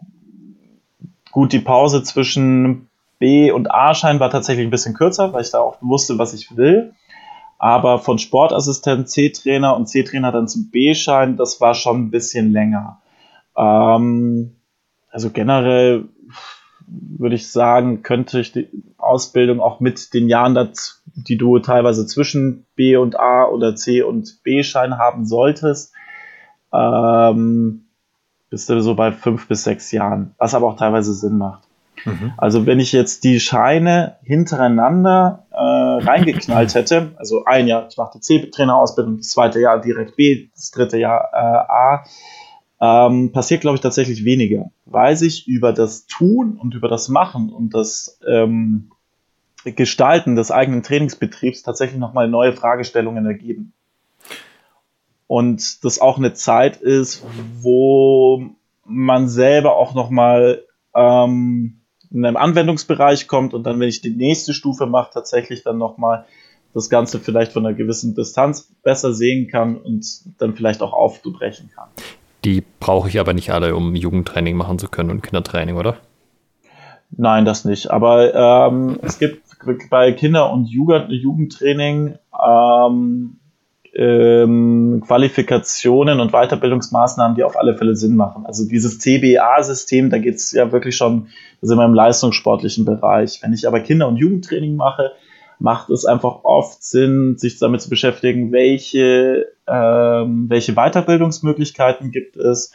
gut 1.31 1.51
die 1.51 1.59
Pause 1.59 2.03
zwischen 2.03 2.89
B- 3.17 3.51
und 3.51 3.71
A-Schein 3.71 4.19
war 4.19 4.29
tatsächlich 4.29 4.67
ein 4.67 4.71
bisschen 4.71 4.93
kürzer, 4.93 5.33
weil 5.33 5.41
ich 5.41 5.51
da 5.51 5.59
auch 5.59 5.77
wusste, 5.81 6.19
was 6.19 6.33
ich 6.33 6.55
will. 6.55 6.93
Aber 7.57 7.97
von 7.99 8.19
Sportassistent, 8.19 9.09
C-Trainer 9.09 9.75
und 9.75 9.87
C-Trainer 9.87 10.31
dann 10.31 10.47
zum 10.47 10.69
B-Schein, 10.69 11.37
das 11.37 11.59
war 11.59 11.73
schon 11.73 12.03
ein 12.03 12.11
bisschen 12.11 12.51
länger. 12.51 13.01
Ähm, 13.57 14.55
also 15.09 15.31
generell 15.31 16.05
würde 16.87 17.35
ich 17.35 17.51
sagen, 17.51 18.03
könnte 18.03 18.39
ich 18.39 18.51
die 18.51 18.69
Ausbildung 18.97 19.59
auch 19.59 19.79
mit 19.79 20.13
den 20.13 20.27
Jahren 20.27 20.71
die 21.15 21.37
du 21.37 21.59
teilweise 21.59 22.05
zwischen 22.07 22.65
B 22.75 22.95
und 22.97 23.19
A 23.19 23.45
oder 23.45 23.75
C 23.75 24.01
und 24.01 24.43
B-Schein 24.43 24.97
haben 24.97 25.25
solltest, 25.25 25.93
ähm, 26.73 27.85
bist 28.49 28.69
du 28.69 28.81
so 28.81 28.95
bei 28.95 29.11
fünf 29.11 29.47
bis 29.47 29.63
sechs 29.63 29.91
Jahren, 29.91 30.35
was 30.37 30.53
aber 30.53 30.67
auch 30.67 30.77
teilweise 30.77 31.13
Sinn 31.13 31.37
macht. 31.37 31.63
Mhm. 32.05 32.33
Also 32.37 32.65
wenn 32.65 32.79
ich 32.79 32.91
jetzt 32.91 33.23
die 33.23 33.39
Scheine 33.39 34.17
hintereinander 34.23 35.45
äh, 35.51 35.55
reingeknallt 35.55 36.75
hätte, 36.75 37.11
also 37.17 37.45
ein 37.45 37.67
Jahr, 37.67 37.87
ich 37.89 37.97
mache 37.97 38.11
die 38.15 38.19
C-Trainerausbildung, 38.19 39.17
das 39.17 39.29
zweite 39.29 39.59
Jahr 39.59 39.79
direkt 39.79 40.15
B, 40.15 40.49
das 40.53 40.71
dritte 40.71 40.97
Jahr 40.97 41.29
äh, 41.33 41.37
A, 41.37 42.03
ähm, 42.83 43.31
passiert, 43.31 43.61
glaube 43.61 43.75
ich, 43.75 43.81
tatsächlich 43.81 44.25
weniger, 44.25 44.71
weil 44.83 45.15
sich 45.15 45.47
über 45.47 45.71
das 45.71 46.05
Tun 46.05 46.57
und 46.61 46.75
über 46.75 46.89
das 46.89 47.07
Machen 47.07 47.49
und 47.49 47.73
das 47.73 48.19
ähm, 48.27 48.91
Gestalten 49.63 50.35
des 50.35 50.51
eigenen 50.51 50.83
Trainingsbetriebs 50.83 51.63
tatsächlich 51.63 51.97
nochmal 51.97 52.27
neue 52.27 52.51
Fragestellungen 52.51 53.25
ergeben. 53.25 53.71
Und 55.27 55.85
das 55.85 56.01
auch 56.01 56.17
eine 56.17 56.33
Zeit 56.33 56.75
ist, 56.81 57.23
wo 57.61 58.49
man 58.83 59.29
selber 59.29 59.77
auch 59.77 59.93
nochmal 59.93 60.65
ähm, 60.93 61.79
in 62.11 62.25
einem 62.25 62.35
Anwendungsbereich 62.35 63.29
kommt 63.29 63.53
und 63.53 63.63
dann, 63.63 63.79
wenn 63.79 63.87
ich 63.87 64.01
die 64.01 64.13
nächste 64.13 64.53
Stufe 64.53 64.87
mache, 64.87 65.11
tatsächlich 65.13 65.63
dann 65.63 65.77
nochmal 65.77 66.25
das 66.73 66.89
Ganze 66.89 67.19
vielleicht 67.19 67.53
von 67.53 67.65
einer 67.65 67.75
gewissen 67.75 68.13
Distanz 68.13 68.73
besser 68.83 69.13
sehen 69.13 69.47
kann 69.47 69.77
und 69.77 70.05
dann 70.37 70.53
vielleicht 70.53 70.81
auch 70.81 70.91
aufbrechen 70.91 71.71
kann. 71.73 71.87
Die 72.45 72.63
brauche 72.79 73.07
ich 73.07 73.19
aber 73.19 73.33
nicht 73.33 73.51
alle, 73.51 73.75
um 73.75 73.95
Jugendtraining 73.95 74.55
machen 74.55 74.79
zu 74.79 74.89
können 74.89 75.09
und 75.09 75.23
Kindertraining, 75.23 75.77
oder? 75.77 75.97
Nein, 77.15 77.45
das 77.45 77.63
nicht. 77.63 77.91
Aber 77.91 78.33
ähm, 78.33 78.99
es 79.01 79.19
gibt 79.19 79.43
bei 79.89 80.11
Kinder- 80.11 80.51
und 80.51 80.65
Jugend 80.65 81.09
Jugendtraining 81.09 82.17
ähm, 82.45 83.37
ähm, 83.95 85.03
Qualifikationen 85.05 86.19
und 86.19 86.31
Weiterbildungsmaßnahmen, 86.31 87.35
die 87.35 87.43
auf 87.43 87.57
alle 87.57 87.77
Fälle 87.77 87.95
Sinn 87.95 88.15
machen. 88.15 88.45
Also 88.45 88.67
dieses 88.67 88.99
CBA-System, 88.99 90.09
da 90.09 90.17
geht 90.17 90.35
es 90.35 90.51
ja 90.51 90.71
wirklich 90.71 90.97
schon, 90.97 91.27
da 91.61 91.67
sind 91.67 91.77
wir 91.77 91.85
im 91.85 91.93
leistungssportlichen 91.93 92.85
Bereich. 92.85 93.39
Wenn 93.43 93.53
ich 93.53 93.67
aber 93.67 93.79
Kinder- 93.79 94.07
und 94.07 94.17
Jugendtraining 94.17 94.75
mache, 94.75 95.11
macht 95.63 95.89
es 95.89 96.03
einfach 96.03 96.43
oft 96.43 96.83
Sinn, 96.83 97.37
sich 97.37 97.57
damit 97.57 97.81
zu 97.81 97.89
beschäftigen, 97.89 98.51
welche, 98.51 99.47
ähm, 99.65 100.49
welche 100.49 100.73
Weiterbildungsmöglichkeiten 100.73 102.11
gibt 102.11 102.35
es 102.35 102.73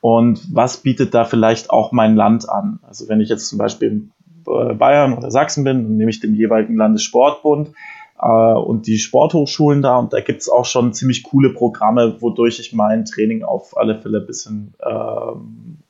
und 0.00 0.42
was 0.50 0.78
bietet 0.78 1.12
da 1.12 1.26
vielleicht 1.26 1.68
auch 1.68 1.92
mein 1.92 2.16
Land 2.16 2.48
an. 2.48 2.78
Also 2.88 3.06
wenn 3.10 3.20
ich 3.20 3.28
jetzt 3.28 3.48
zum 3.48 3.58
Beispiel 3.58 3.88
in 3.88 4.12
Bayern 4.44 5.12
oder 5.12 5.30
Sachsen 5.30 5.62
bin, 5.62 5.82
dann 5.82 5.96
nehme 5.98 6.10
ich 6.10 6.20
den 6.20 6.34
jeweiligen 6.34 6.74
Landessportbund 6.74 7.72
äh, 8.18 8.26
und 8.26 8.86
die 8.86 8.96
Sporthochschulen 8.96 9.82
da 9.82 9.98
und 9.98 10.14
da 10.14 10.20
gibt 10.20 10.40
es 10.40 10.48
auch 10.48 10.64
schon 10.64 10.94
ziemlich 10.94 11.24
coole 11.24 11.50
Programme, 11.50 12.16
wodurch 12.22 12.58
ich 12.60 12.72
mein 12.72 13.04
Training 13.04 13.42
auf 13.42 13.76
alle 13.76 14.00
Fälle 14.00 14.20
ein 14.20 14.26
bisschen 14.26 14.72
ähm, 14.82 15.80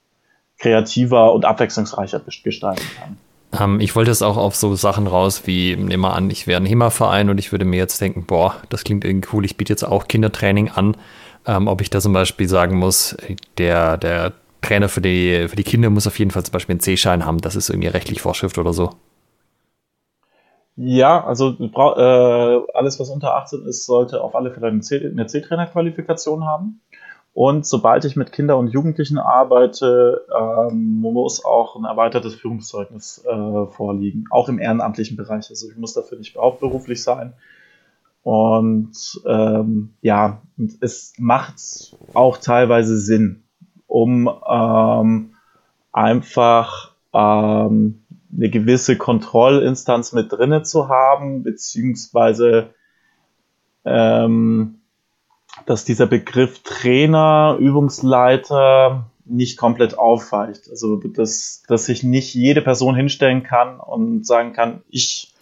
kreativer 0.58 1.32
und 1.32 1.44
abwechslungsreicher 1.44 2.20
gestalten 2.42 2.82
kann. 2.98 3.16
Ähm, 3.58 3.80
ich 3.80 3.94
wollte 3.94 4.10
es 4.10 4.22
auch 4.22 4.36
auf 4.36 4.54
so 4.56 4.74
Sachen 4.74 5.06
raus, 5.06 5.42
wie, 5.46 5.76
nehmen 5.76 6.02
wir 6.02 6.14
an, 6.14 6.30
ich 6.30 6.46
wäre 6.46 6.60
ein 6.60 6.66
HEMA-Verein 6.66 7.30
und 7.30 7.38
ich 7.38 7.52
würde 7.52 7.64
mir 7.64 7.76
jetzt 7.76 8.00
denken, 8.00 8.24
boah, 8.26 8.56
das 8.68 8.84
klingt 8.84 9.04
irgendwie 9.04 9.28
cool, 9.32 9.44
ich 9.44 9.56
biete 9.56 9.72
jetzt 9.72 9.84
auch 9.84 10.08
Kindertraining 10.08 10.70
an. 10.70 10.96
Ähm, 11.44 11.66
ob 11.66 11.80
ich 11.80 11.90
da 11.90 12.00
zum 12.00 12.12
Beispiel 12.12 12.48
sagen 12.48 12.76
muss, 12.76 13.16
der, 13.58 13.96
der 13.96 14.32
Trainer 14.60 14.88
für 14.88 15.00
die, 15.00 15.48
für 15.48 15.56
die 15.56 15.64
Kinder 15.64 15.90
muss 15.90 16.06
auf 16.06 16.18
jeden 16.18 16.30
Fall 16.30 16.44
zum 16.44 16.52
Beispiel 16.52 16.74
einen 16.74 16.80
C-Schein 16.80 17.26
haben, 17.26 17.38
das 17.38 17.56
ist 17.56 17.68
irgendwie 17.68 17.88
rechtlich 17.88 18.22
Vorschrift 18.22 18.58
oder 18.58 18.72
so. 18.72 18.90
Ja, 20.76 21.22
also 21.24 21.50
äh, 21.50 22.60
alles, 22.74 22.98
was 22.98 23.10
unter 23.10 23.34
18 23.36 23.66
ist, 23.66 23.84
sollte 23.84 24.22
auf 24.22 24.34
alle 24.34 24.52
Fälle 24.52 24.68
eine 24.68 25.26
C-Trainer-Qualifikation 25.26 26.46
haben. 26.46 26.80
Und 27.34 27.64
sobald 27.66 28.04
ich 28.04 28.14
mit 28.14 28.30
Kindern 28.30 28.58
und 28.58 28.68
Jugendlichen 28.68 29.18
arbeite, 29.18 30.26
ähm, 30.38 31.00
muss 31.00 31.44
auch 31.44 31.76
ein 31.76 31.84
erweitertes 31.84 32.34
Führungszeugnis 32.34 33.24
äh, 33.24 33.66
vorliegen, 33.66 34.26
auch 34.30 34.48
im 34.50 34.58
ehrenamtlichen 34.58 35.16
Bereich. 35.16 35.48
Also 35.48 35.70
ich 35.70 35.76
muss 35.76 35.94
dafür 35.94 36.18
nicht 36.18 36.36
hauptberuflich 36.36 37.02
sein. 37.02 37.32
Und 38.22 39.20
ähm, 39.26 39.94
ja, 40.02 40.42
es 40.80 41.14
macht 41.18 41.96
auch 42.12 42.36
teilweise 42.36 42.98
Sinn, 42.98 43.44
um 43.86 44.30
ähm, 44.48 45.34
einfach 45.90 46.92
ähm, 47.14 48.02
eine 48.34 48.50
gewisse 48.50 48.96
Kontrollinstanz 48.96 50.12
mit 50.12 50.30
drinne 50.32 50.62
zu 50.62 50.88
haben, 50.88 51.42
beziehungsweise 51.42 52.70
ähm, 53.84 54.81
dass 55.66 55.84
dieser 55.84 56.06
Begriff 56.06 56.60
Trainer, 56.62 57.56
Übungsleiter 57.58 59.06
nicht 59.24 59.58
komplett 59.58 59.98
aufweicht. 59.98 60.68
Also 60.70 60.96
dass, 60.96 61.62
dass 61.68 61.86
sich 61.86 62.02
nicht 62.02 62.34
jede 62.34 62.62
Person 62.62 62.94
hinstellen 62.94 63.42
kann 63.42 63.80
und 63.80 64.26
sagen 64.26 64.52
kann, 64.52 64.82
ich, 64.88 65.32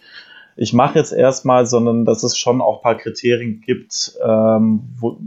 ich 0.55 0.73
mache 0.73 0.99
jetzt 0.99 1.11
erstmal, 1.11 1.65
sondern 1.65 2.05
dass 2.05 2.23
es 2.23 2.37
schon 2.37 2.61
auch 2.61 2.77
ein 2.77 2.83
paar 2.83 2.97
Kriterien 2.97 3.61
gibt, 3.61 4.17
ähm, 4.23 4.81
wo, 4.99 5.17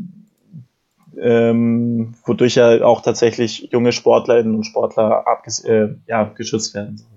ähm, 1.21 2.15
wodurch 2.25 2.57
ja 2.57 2.85
auch 2.85 3.01
tatsächlich 3.01 3.69
junge 3.73 3.93
Sportlerinnen 3.93 4.55
und 4.55 4.65
Sportler 4.65 5.25
äh, 5.65 5.89
ja, 6.07 6.25
geschützt 6.25 6.75
werden 6.75 6.97
sollen. 6.97 7.14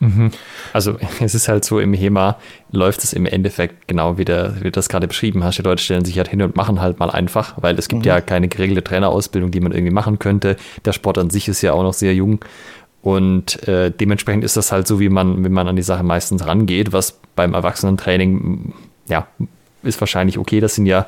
Mhm. 0.00 0.30
Also 0.72 0.96
es 1.20 1.34
ist 1.34 1.48
halt 1.48 1.64
so, 1.64 1.78
im 1.78 1.94
HEMA 1.94 2.38
läuft 2.72 3.04
es 3.04 3.12
im 3.12 3.26
Endeffekt 3.26 3.86
genau 3.86 4.18
wie, 4.18 4.24
der, 4.24 4.56
wie 4.56 4.64
du 4.64 4.70
das 4.72 4.88
gerade 4.88 5.06
beschrieben 5.06 5.44
hast. 5.44 5.58
Die 5.58 5.62
Leute 5.62 5.82
stellen 5.82 6.04
sich 6.04 6.16
halt 6.16 6.28
hin 6.28 6.42
und 6.42 6.56
machen 6.56 6.80
halt 6.80 6.98
mal 6.98 7.10
einfach, 7.10 7.54
weil 7.60 7.78
es 7.78 7.88
gibt 7.88 8.02
mhm. 8.02 8.08
ja 8.08 8.20
keine 8.20 8.48
geregelte 8.48 8.82
Trainerausbildung, 8.82 9.50
die 9.50 9.60
man 9.60 9.72
irgendwie 9.72 9.92
machen 9.92 10.18
könnte. 10.18 10.56
Der 10.84 10.92
Sport 10.92 11.18
an 11.18 11.30
sich 11.30 11.48
ist 11.48 11.62
ja 11.62 11.72
auch 11.72 11.82
noch 11.82 11.94
sehr 11.94 12.14
jung. 12.14 12.40
Und 13.02 13.66
äh, 13.66 13.90
dementsprechend 13.90 14.44
ist 14.44 14.56
das 14.56 14.72
halt 14.72 14.86
so, 14.86 15.00
wie 15.00 15.08
man, 15.08 15.44
wie 15.44 15.48
man 15.48 15.68
an 15.68 15.76
die 15.76 15.82
Sache 15.82 16.02
meistens 16.02 16.46
rangeht, 16.46 16.92
was 16.92 17.18
beim 17.34 17.54
Erwachsenentraining, 17.54 18.74
ja, 19.08 19.26
ist 19.82 20.00
wahrscheinlich 20.00 20.36
okay. 20.36 20.60
Das 20.60 20.74
sind 20.74 20.84
ja 20.84 21.06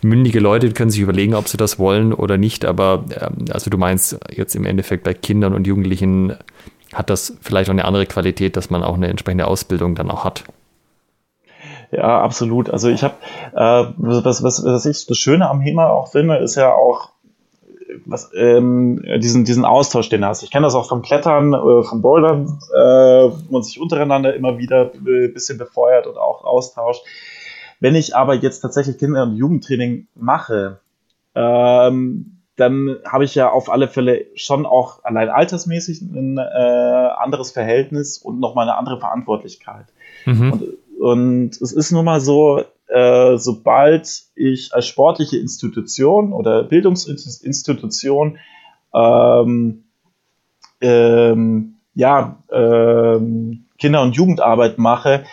mündige 0.00 0.40
Leute, 0.40 0.68
die 0.68 0.72
können 0.72 0.90
sich 0.90 1.00
überlegen, 1.00 1.34
ob 1.34 1.48
sie 1.48 1.58
das 1.58 1.78
wollen 1.78 2.14
oder 2.14 2.38
nicht. 2.38 2.64
Aber 2.64 3.04
äh, 3.10 3.52
also 3.52 3.70
du 3.70 3.76
meinst 3.76 4.18
jetzt 4.30 4.56
im 4.56 4.64
Endeffekt 4.64 5.04
bei 5.04 5.12
Kindern 5.12 5.52
und 5.52 5.66
Jugendlichen 5.66 6.34
hat 6.94 7.10
das 7.10 7.36
vielleicht 7.40 7.68
auch 7.68 7.74
eine 7.74 7.84
andere 7.84 8.06
Qualität, 8.06 8.56
dass 8.56 8.70
man 8.70 8.82
auch 8.82 8.94
eine 8.94 9.08
entsprechende 9.08 9.46
Ausbildung 9.46 9.94
dann 9.94 10.10
auch 10.10 10.24
hat. 10.24 10.44
Ja, 11.90 12.22
absolut. 12.22 12.70
Also 12.70 12.88
ich 12.88 13.04
habe, 13.04 13.14
äh, 13.52 13.92
was, 13.96 14.42
was, 14.42 14.64
was 14.64 14.86
ich 14.86 15.06
das 15.06 15.16
Schöne 15.16 15.48
am 15.48 15.60
HEMA 15.60 15.88
auch 15.88 16.10
finde, 16.10 16.36
ist 16.38 16.56
ja 16.56 16.72
auch 16.72 17.10
was, 18.06 18.30
ähm, 18.34 19.04
diesen, 19.18 19.44
diesen 19.44 19.64
Austausch, 19.64 20.08
den 20.08 20.22
du 20.22 20.26
hast. 20.26 20.42
Ich 20.42 20.50
kenne 20.50 20.66
das 20.66 20.74
auch 20.74 20.88
vom 20.88 21.02
Klettern, 21.02 21.52
äh, 21.52 21.82
vom 21.84 22.02
Bouldern, 22.02 22.58
äh, 22.74 22.78
wo 22.78 23.36
man 23.50 23.62
sich 23.62 23.80
untereinander 23.80 24.34
immer 24.34 24.58
wieder 24.58 24.92
ein 24.92 25.32
bisschen 25.32 25.58
befeuert 25.58 26.06
und 26.06 26.16
auch 26.16 26.44
austauscht. 26.44 27.04
Wenn 27.80 27.94
ich 27.94 28.16
aber 28.16 28.34
jetzt 28.34 28.60
tatsächlich 28.60 28.98
Kinder- 28.98 29.24
und 29.24 29.36
Jugendtraining 29.36 30.06
mache, 30.14 30.80
ähm, 31.34 32.33
dann 32.56 32.98
habe 33.04 33.24
ich 33.24 33.34
ja 33.34 33.50
auf 33.50 33.70
alle 33.70 33.88
Fälle 33.88 34.26
schon 34.36 34.64
auch 34.64 35.02
allein 35.04 35.28
altersmäßig 35.28 36.02
ein 36.02 36.38
äh, 36.38 36.40
anderes 36.40 37.50
Verhältnis 37.50 38.18
und 38.18 38.38
nochmal 38.38 38.68
eine 38.68 38.78
andere 38.78 39.00
Verantwortlichkeit. 39.00 39.86
Mhm. 40.24 40.52
Und, 40.52 40.62
und, 41.00 41.60
es 41.60 41.72
ist 41.72 41.90
nun 41.90 42.04
mal 42.04 42.20
so, 42.20 42.62
äh, 42.86 43.36
sobald 43.36 44.24
ich 44.36 44.72
als 44.72 44.86
sportliche 44.86 45.38
Institution 45.38 46.32
oder 46.32 46.62
Bildungsinstitution 46.62 48.38
ähm, 48.94 49.84
ähm, 50.80 51.74
ja, 51.94 52.42
ähm, 52.52 53.64
Kinder- 53.78 54.02
und 54.02 54.16
Jugendarbeit 54.16 54.78
mache, 54.78 55.24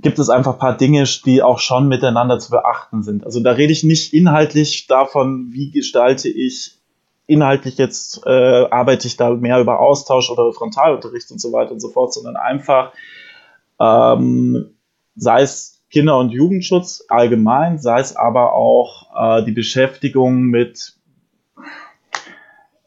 gibt 0.00 0.18
es 0.18 0.30
einfach 0.30 0.54
ein 0.54 0.58
paar 0.58 0.76
Dinge, 0.76 1.04
die 1.24 1.42
auch 1.42 1.58
schon 1.58 1.88
miteinander 1.88 2.38
zu 2.38 2.50
beachten 2.50 3.02
sind. 3.02 3.24
Also 3.24 3.40
da 3.40 3.52
rede 3.52 3.72
ich 3.72 3.82
nicht 3.82 4.12
inhaltlich 4.12 4.86
davon, 4.86 5.48
wie 5.52 5.70
gestalte 5.70 6.28
ich 6.28 6.78
inhaltlich 7.26 7.76
jetzt, 7.76 8.22
äh, 8.24 8.66
arbeite 8.70 9.06
ich 9.06 9.16
da 9.16 9.30
mehr 9.30 9.60
über 9.60 9.80
Austausch 9.80 10.30
oder 10.30 10.52
Frontalunterricht 10.52 11.30
und 11.30 11.40
so 11.40 11.52
weiter 11.52 11.72
und 11.72 11.80
so 11.80 11.88
fort, 11.88 12.12
sondern 12.14 12.36
einfach, 12.36 12.92
ähm, 13.78 14.70
sei 15.14 15.42
es 15.42 15.82
Kinder- 15.90 16.18
und 16.18 16.30
Jugendschutz 16.30 17.04
allgemein, 17.08 17.78
sei 17.78 18.00
es 18.00 18.16
aber 18.16 18.54
auch 18.54 19.40
äh, 19.40 19.44
die 19.44 19.52
Beschäftigung 19.52 20.44
mit, 20.44 20.94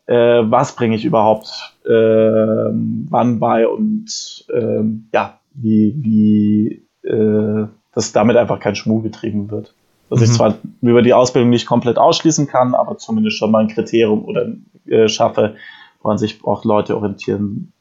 äh, 0.07 0.41
was 0.43 0.75
bringe 0.75 0.95
ich 0.95 1.05
überhaupt 1.05 1.75
äh, 1.85 1.89
wann 1.89 3.39
bei 3.39 3.67
und 3.67 4.45
äh, 4.49 4.83
ja, 5.13 5.39
wie, 5.53 5.95
wie 5.97 6.87
äh, 7.11 7.67
dass 7.93 8.11
damit 8.11 8.37
einfach 8.37 8.59
kein 8.59 8.75
Schmuh 8.75 9.01
getrieben 9.01 9.51
wird. 9.51 9.73
Dass 10.09 10.19
mhm. 10.19 10.25
ich 10.25 10.31
zwar 10.31 10.57
über 10.81 11.01
die 11.01 11.13
Ausbildung 11.13 11.49
nicht 11.49 11.65
komplett 11.65 11.97
ausschließen 11.97 12.47
kann, 12.47 12.73
aber 12.73 12.97
zumindest 12.97 13.37
schon 13.37 13.51
mal 13.51 13.59
ein 13.59 13.67
Kriterium 13.67 14.25
oder 14.25 14.47
äh, 14.87 15.07
schaffe, 15.07 15.55
woran 16.01 16.17
sich 16.17 16.43
auch 16.43 16.63
Leute 16.63 16.95
orientieren 16.95 17.73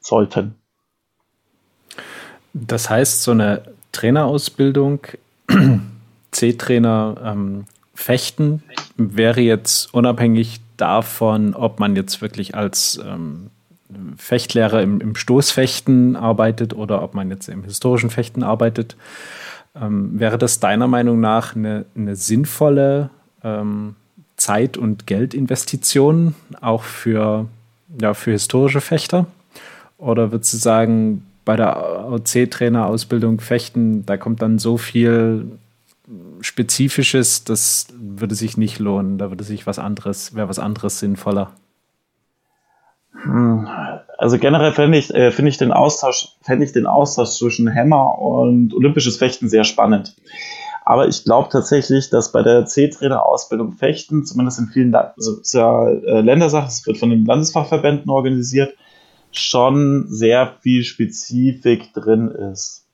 sollten. 0.00 0.54
Das 2.52 2.90
heißt, 2.90 3.22
so 3.22 3.32
eine 3.32 3.62
Trainerausbildung, 3.92 5.00
C-Trainer 6.30 7.16
ähm, 7.24 7.64
fechten, 7.94 8.62
wäre 8.96 9.40
jetzt 9.40 9.92
unabhängig 9.92 10.60
davon, 10.76 11.54
ob 11.54 11.80
man 11.80 11.96
jetzt 11.96 12.22
wirklich 12.22 12.54
als 12.54 13.00
ähm, 13.04 13.50
Fechtlehrer 14.16 14.82
im, 14.82 15.00
im, 15.00 15.14
Stoßfechten 15.14 16.16
arbeitet 16.16 16.74
oder 16.74 17.02
ob 17.02 17.14
man 17.14 17.30
jetzt 17.30 17.48
im 17.48 17.64
historischen 17.64 18.10
Fechten 18.10 18.42
arbeitet. 18.42 18.96
Ähm, 19.74 20.18
wäre 20.18 20.38
das 20.38 20.60
deiner 20.60 20.88
Meinung 20.88 21.20
nach 21.20 21.54
eine, 21.54 21.84
eine 21.96 22.16
sinnvolle 22.16 23.10
ähm, 23.42 23.96
Zeit- 24.36 24.76
und 24.76 25.06
Geldinvestition 25.06 26.34
auch 26.60 26.82
für, 26.82 27.46
ja, 28.00 28.14
für 28.14 28.32
historische 28.32 28.80
Fechter? 28.80 29.26
Oder 29.98 30.32
würdest 30.32 30.52
du 30.54 30.56
sagen, 30.56 31.26
bei 31.44 31.56
der 31.56 32.06
OC-Trainer-Ausbildung 32.10 33.40
Fechten, 33.40 34.06
da 34.06 34.16
kommt 34.16 34.42
dann 34.42 34.58
so 34.58 34.76
viel 34.78 35.46
Spezifisches, 36.40 37.44
das 37.44 37.88
würde 37.98 38.34
sich 38.34 38.56
nicht 38.56 38.78
lohnen. 38.78 39.18
Da 39.18 39.30
würde 39.30 39.44
sich 39.44 39.66
was 39.66 39.78
anderes, 39.78 40.34
wäre 40.34 40.48
was 40.48 40.58
anderes 40.58 40.98
sinnvoller. 40.98 41.52
Hm, 43.22 43.68
also 44.18 44.38
generell 44.38 44.72
fände 44.72 44.98
ich, 44.98 45.14
äh, 45.14 45.30
finde 45.30 45.50
ich 45.50 45.58
den 45.58 45.72
Austausch, 45.72 46.28
fände 46.42 46.64
ich 46.64 46.72
den 46.72 46.86
Austausch 46.86 47.30
zwischen 47.30 47.74
Hammer 47.74 48.18
und 48.18 48.74
olympisches 48.74 49.16
Fechten 49.16 49.48
sehr 49.48 49.64
spannend. 49.64 50.14
Aber 50.84 51.06
ich 51.06 51.24
glaube 51.24 51.48
tatsächlich, 51.50 52.10
dass 52.10 52.32
bei 52.32 52.42
der 52.42 52.64
C-Trainer-Ausbildung 52.64 53.72
Fechten, 53.72 54.24
zumindest 54.24 54.58
in 54.58 54.66
vielen 54.68 54.94
also 54.94 55.40
ist 55.40 55.54
ja, 55.54 55.88
äh, 55.88 56.28
es 56.28 56.86
wird 56.86 56.98
von 56.98 57.10
den 57.10 57.24
Landesfachverbänden 57.24 58.10
organisiert, 58.10 58.74
schon 59.32 60.06
sehr 60.08 60.54
viel 60.60 60.82
Spezifik 60.82 61.92
drin 61.92 62.28
ist. 62.28 62.86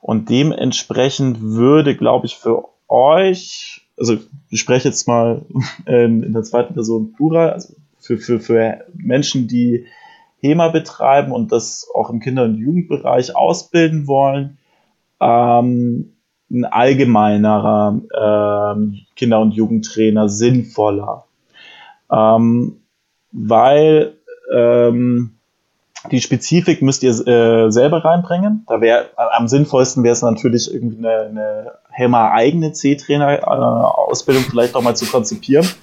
Und 0.00 0.30
dementsprechend 0.30 1.40
würde, 1.42 1.96
glaube 1.96 2.26
ich, 2.26 2.36
für 2.36 2.64
euch, 2.88 3.82
also 3.98 4.16
ich 4.50 4.60
spreche 4.60 4.88
jetzt 4.88 5.06
mal 5.06 5.44
in, 5.86 6.22
in 6.22 6.32
der 6.32 6.42
zweiten 6.42 6.74
Person 6.74 7.12
Plural, 7.12 7.50
also 7.50 7.74
für, 8.02 8.18
für, 8.18 8.40
für 8.40 8.84
Menschen, 8.94 9.48
die 9.48 9.86
HEMA 10.40 10.68
betreiben 10.68 11.32
und 11.32 11.52
das 11.52 11.88
auch 11.94 12.10
im 12.10 12.20
Kinder- 12.20 12.44
und 12.44 12.56
Jugendbereich 12.56 13.36
ausbilden 13.36 14.08
wollen, 14.08 14.58
ähm, 15.20 16.16
ein 16.50 16.64
allgemeinerer 16.64 18.74
ähm, 18.74 18.98
Kinder- 19.16 19.40
und 19.40 19.52
Jugendtrainer 19.52 20.28
sinnvoller. 20.28 21.24
Ähm, 22.10 22.80
weil 23.30 24.16
ähm, 24.52 25.38
die 26.10 26.20
Spezifik 26.20 26.82
müsst 26.82 27.04
ihr 27.04 27.12
äh, 27.26 27.70
selber 27.70 28.04
reinbringen. 28.04 28.64
Da 28.66 28.80
wäre 28.80 29.10
am 29.16 29.46
sinnvollsten 29.46 30.02
wäre 30.02 30.12
es 30.12 30.22
natürlich 30.22 30.74
irgendwie 30.74 30.98
eine, 30.98 31.20
eine 31.20 31.72
Hammer 31.96 32.32
eigene 32.32 32.72
C-Trainer-Ausbildung 32.72 34.42
vielleicht 34.42 34.74
auch 34.74 34.82
mal 34.82 34.96
zu 34.96 35.06
konzipieren. 35.06 35.66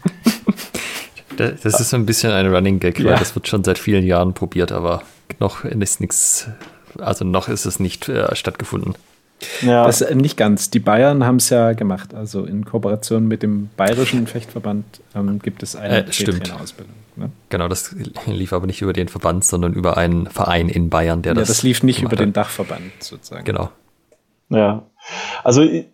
Das 1.39 1.80
ist 1.80 1.89
so 1.89 1.95
ein 1.95 2.06
bisschen 2.06 2.32
ein 2.32 2.54
Running 2.54 2.80
Gag, 2.80 2.99
ja. 2.99 3.12
weil 3.12 3.17
das 3.17 3.36
wird 3.36 3.47
schon 3.47 3.63
seit 3.63 3.78
vielen 3.78 4.06
Jahren 4.06 4.34
probiert, 4.34 4.71
aber 4.71 5.04
noch 5.39 5.63
ist 5.63 6.02
nichts, 6.02 6.49
also 6.97 7.25
noch 7.25 7.47
ist 7.47 7.65
es 7.65 7.80
nicht 7.80 8.10
äh, 8.10 8.36
stattgefunden. 8.36 8.95
Ja. 9.62 9.86
Das 9.86 10.02
äh, 10.02 10.15
nicht 10.15 10.38
ganz. 10.38 10.69
Die 10.69 10.80
Bayern 10.80 11.25
haben 11.25 11.38
es 11.38 11.49
ja 11.49 11.73
gemacht. 11.73 12.13
Also 12.13 12.45
in 12.45 12.65
Kooperation 12.65 13.28
mit 13.28 13.43
dem 13.43 13.69
Bayerischen 13.78 14.28
Fechtverband 14.28 15.02
ähm, 15.15 15.39
gibt 15.39 15.63
es 15.63 15.75
eine 15.75 15.99
äh, 15.99 16.06
Trainerausbildung. 16.06 16.93
Ne? 17.15 17.32
Genau, 17.49 17.67
das 17.67 17.95
lief 18.25 18.54
aber 18.54 18.65
nicht 18.67 18.82
über 18.82 18.93
den 18.93 19.08
Verband, 19.08 19.45
sondern 19.45 19.73
über 19.73 19.97
einen 19.97 20.28
Verein 20.28 20.69
in 20.69 20.89
Bayern, 20.89 21.21
der 21.21 21.34
ja, 21.34 21.39
das. 21.39 21.47
das 21.49 21.63
lief 21.63 21.84
nicht 21.84 22.02
über 22.02 22.15
den 22.15 22.34
Dachverband 22.34 22.91
sozusagen. 22.99 23.45
Genau. 23.45 23.69
Ja. 24.49 24.84
Also 25.43 25.62
ich, 25.62 25.86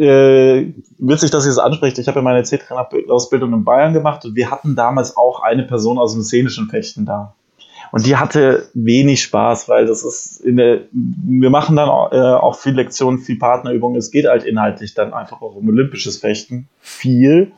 äh, 0.00 0.72
witzig, 0.98 1.30
dass 1.30 1.44
ihr 1.44 1.50
es 1.50 1.58
anspricht. 1.58 1.98
Ich 1.98 2.08
habe 2.08 2.20
ja 2.20 2.22
meine 2.22 2.42
C-Trainer-Ausbildung 2.44 3.52
in 3.52 3.64
Bayern 3.64 3.92
gemacht 3.92 4.24
und 4.24 4.34
wir 4.34 4.50
hatten 4.50 4.76
damals 4.76 5.16
auch 5.16 5.40
eine 5.42 5.64
Person 5.64 5.98
aus 5.98 6.12
dem 6.12 6.22
szenischen 6.22 6.68
Fechten 6.68 7.04
da. 7.04 7.34
Und 7.92 8.06
die 8.06 8.16
hatte 8.16 8.68
wenig 8.74 9.22
Spaß, 9.22 9.68
weil 9.68 9.86
das 9.86 10.04
ist 10.04 10.40
in 10.40 10.56
der, 10.56 10.80
wir 10.92 11.50
machen 11.50 11.76
dann 11.76 11.88
auch, 11.88 12.12
äh, 12.12 12.16
auch 12.16 12.56
viel 12.56 12.74
Lektionen, 12.74 13.18
viel 13.18 13.38
Partnerübungen. 13.38 13.96
Es 13.96 14.10
geht 14.10 14.26
halt 14.26 14.44
inhaltlich 14.44 14.94
dann 14.94 15.12
einfach 15.12 15.40
auch 15.40 15.54
um 15.54 15.68
olympisches 15.68 16.18
Fechten. 16.18 16.68
Viel. 16.80 17.52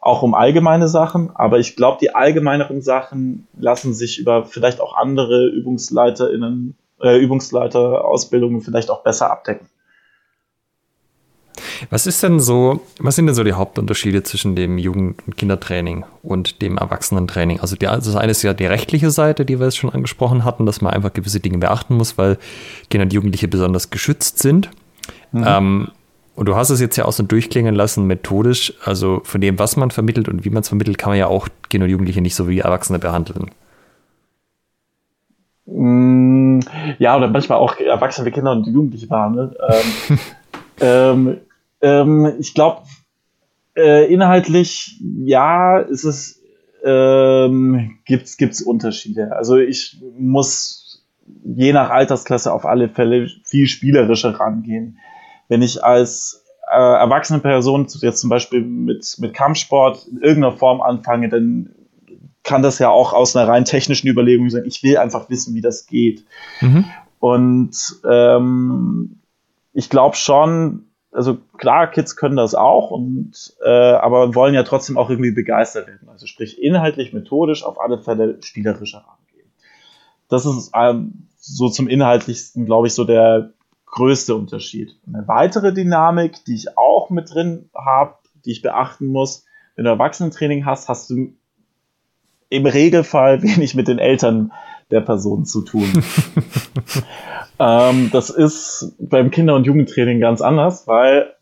Auch 0.00 0.22
um 0.22 0.34
allgemeine 0.34 0.88
Sachen. 0.88 1.30
Aber 1.34 1.58
ich 1.58 1.76
glaube, 1.76 1.98
die 2.00 2.14
allgemeineren 2.14 2.82
Sachen 2.82 3.46
lassen 3.58 3.94
sich 3.94 4.18
über 4.18 4.44
vielleicht 4.44 4.80
auch 4.80 4.96
andere 4.96 5.48
ÜbungsleiterInnen, 5.48 6.76
äh, 7.00 7.18
Übungsleiterausbildungen 7.18 8.60
vielleicht 8.60 8.90
auch 8.90 9.02
besser 9.02 9.30
abdecken. 9.30 9.68
Was 11.90 12.06
ist 12.06 12.22
denn 12.22 12.40
so, 12.40 12.80
was 12.98 13.16
sind 13.16 13.26
denn 13.26 13.34
so 13.34 13.44
die 13.44 13.52
Hauptunterschiede 13.52 14.22
zwischen 14.22 14.56
dem 14.56 14.78
Jugend- 14.78 15.16
und 15.26 15.36
Kindertraining 15.36 16.04
und 16.22 16.62
dem 16.62 16.78
Erwachsenentraining? 16.78 17.60
Also 17.60 17.76
die, 17.76 17.86
also 17.86 18.10
das 18.10 18.20
eine 18.20 18.30
ist 18.32 18.42
ja 18.42 18.54
die 18.54 18.66
rechtliche 18.66 19.10
Seite, 19.10 19.44
die 19.44 19.58
wir 19.58 19.66
jetzt 19.66 19.76
schon 19.76 19.90
angesprochen 19.90 20.44
hatten, 20.44 20.66
dass 20.66 20.80
man 20.80 20.92
einfach 20.92 21.12
gewisse 21.12 21.40
Dinge 21.40 21.58
beachten 21.58 21.96
muss, 21.96 22.18
weil 22.18 22.38
Kinder 22.90 23.04
und 23.04 23.12
Jugendliche 23.12 23.48
besonders 23.48 23.90
geschützt 23.90 24.38
sind. 24.38 24.70
Mhm. 25.32 25.44
Ähm, 25.46 25.88
und 26.34 26.46
du 26.46 26.56
hast 26.56 26.70
es 26.70 26.80
jetzt 26.80 26.96
ja 26.96 27.04
auch 27.04 27.12
so 27.12 27.22
durchklingen 27.22 27.74
lassen, 27.74 28.06
methodisch, 28.06 28.72
also 28.84 29.20
von 29.24 29.40
dem, 29.40 29.58
was 29.58 29.76
man 29.76 29.90
vermittelt 29.90 30.28
und 30.28 30.44
wie 30.44 30.50
man 30.50 30.62
es 30.62 30.68
vermittelt, 30.68 30.96
kann 30.96 31.10
man 31.10 31.18
ja 31.18 31.26
auch 31.26 31.48
Kinder 31.68 31.84
und 31.84 31.90
Jugendliche 31.90 32.22
nicht 32.22 32.34
so 32.34 32.48
wie 32.48 32.60
Erwachsene 32.60 32.98
behandeln. 32.98 33.50
Mm, 35.66 36.60
ja, 36.98 37.16
oder 37.16 37.28
manchmal 37.28 37.58
auch 37.58 37.76
Erwachsene 37.76 38.26
wie 38.26 38.30
Kinder 38.30 38.52
und 38.52 38.66
Jugendliche 38.66 39.06
behandeln. 39.06 39.54
Ähm, 40.80 41.28
ähm, 41.28 41.36
ähm, 41.82 42.32
ich 42.38 42.54
glaube, 42.54 42.82
äh, 43.76 44.12
inhaltlich, 44.12 45.00
ja, 45.24 45.78
ist 45.78 46.04
es, 46.04 46.42
ähm, 46.84 47.98
gibt's, 48.04 48.36
gibt's 48.36 48.62
Unterschiede. 48.62 49.36
Also 49.36 49.56
ich 49.56 50.02
muss 50.18 51.04
je 51.44 51.72
nach 51.72 51.90
Altersklasse 51.90 52.52
auf 52.52 52.66
alle 52.66 52.88
Fälle 52.88 53.28
viel 53.44 53.66
spielerischer 53.66 54.38
rangehen. 54.38 54.98
Wenn 55.48 55.62
ich 55.62 55.84
als 55.84 56.44
äh, 56.70 56.76
erwachsene 56.76 57.40
Person 57.40 57.86
jetzt 58.00 58.20
zum 58.20 58.30
Beispiel 58.30 58.62
mit, 58.62 59.16
mit 59.18 59.34
Kampfsport 59.34 60.06
in 60.06 60.18
irgendeiner 60.18 60.56
Form 60.56 60.80
anfange, 60.80 61.28
dann 61.28 61.70
kann 62.42 62.62
das 62.62 62.78
ja 62.78 62.88
auch 62.88 63.12
aus 63.12 63.36
einer 63.36 63.48
rein 63.48 63.64
technischen 63.64 64.08
Überlegung 64.08 64.50
sein. 64.50 64.64
Ich 64.66 64.82
will 64.82 64.96
einfach 64.98 65.30
wissen, 65.30 65.54
wie 65.54 65.60
das 65.60 65.86
geht. 65.86 66.24
Mhm. 66.60 66.84
Und 67.20 67.76
ähm, 68.10 69.20
ich 69.72 69.88
glaube 69.88 70.16
schon, 70.16 70.86
also 71.12 71.38
klar, 71.58 71.90
Kids 71.90 72.16
können 72.16 72.36
das 72.36 72.54
auch 72.54 72.90
und 72.90 73.54
äh, 73.64 73.68
aber 73.68 74.34
wollen 74.34 74.54
ja 74.54 74.62
trotzdem 74.62 74.96
auch 74.96 75.10
irgendwie 75.10 75.30
begeistert 75.30 75.86
werden. 75.86 76.08
Also 76.08 76.26
sprich 76.26 76.60
inhaltlich, 76.60 77.12
methodisch, 77.12 77.64
auf 77.64 77.78
alle 77.78 77.98
Fälle 77.98 78.42
spielerischer 78.42 79.04
rangehen. 79.06 79.52
Das 80.28 80.46
ist 80.46 80.72
ähm, 80.74 81.28
so 81.36 81.68
zum 81.68 81.86
inhaltlichsten, 81.86 82.64
glaube 82.64 82.86
ich, 82.86 82.94
so 82.94 83.04
der 83.04 83.52
größte 83.86 84.34
Unterschied. 84.34 84.96
Eine 85.06 85.28
weitere 85.28 85.74
Dynamik, 85.74 86.44
die 86.46 86.54
ich 86.54 86.78
auch 86.78 87.10
mit 87.10 87.32
drin 87.32 87.68
habe, 87.74 88.14
die 88.46 88.52
ich 88.52 88.62
beachten 88.62 89.06
muss, 89.06 89.44
wenn 89.76 89.84
du 89.84 89.90
Erwachsenentraining 89.90 90.64
hast, 90.64 90.88
hast 90.88 91.10
du 91.10 91.34
im 92.48 92.66
Regelfall 92.66 93.42
wenig 93.42 93.74
mit 93.74 93.86
den 93.86 93.98
Eltern 93.98 94.52
der 94.90 95.00
Person 95.00 95.44
zu 95.44 95.62
tun. 95.62 95.90
ähm, 97.62 98.10
das 98.12 98.30
ist 98.30 98.96
beim 98.98 99.30
Kinder- 99.30 99.54
und 99.54 99.64
Jugendtraining 99.64 100.18
ganz 100.18 100.40
anders, 100.40 100.88
weil 100.88 101.32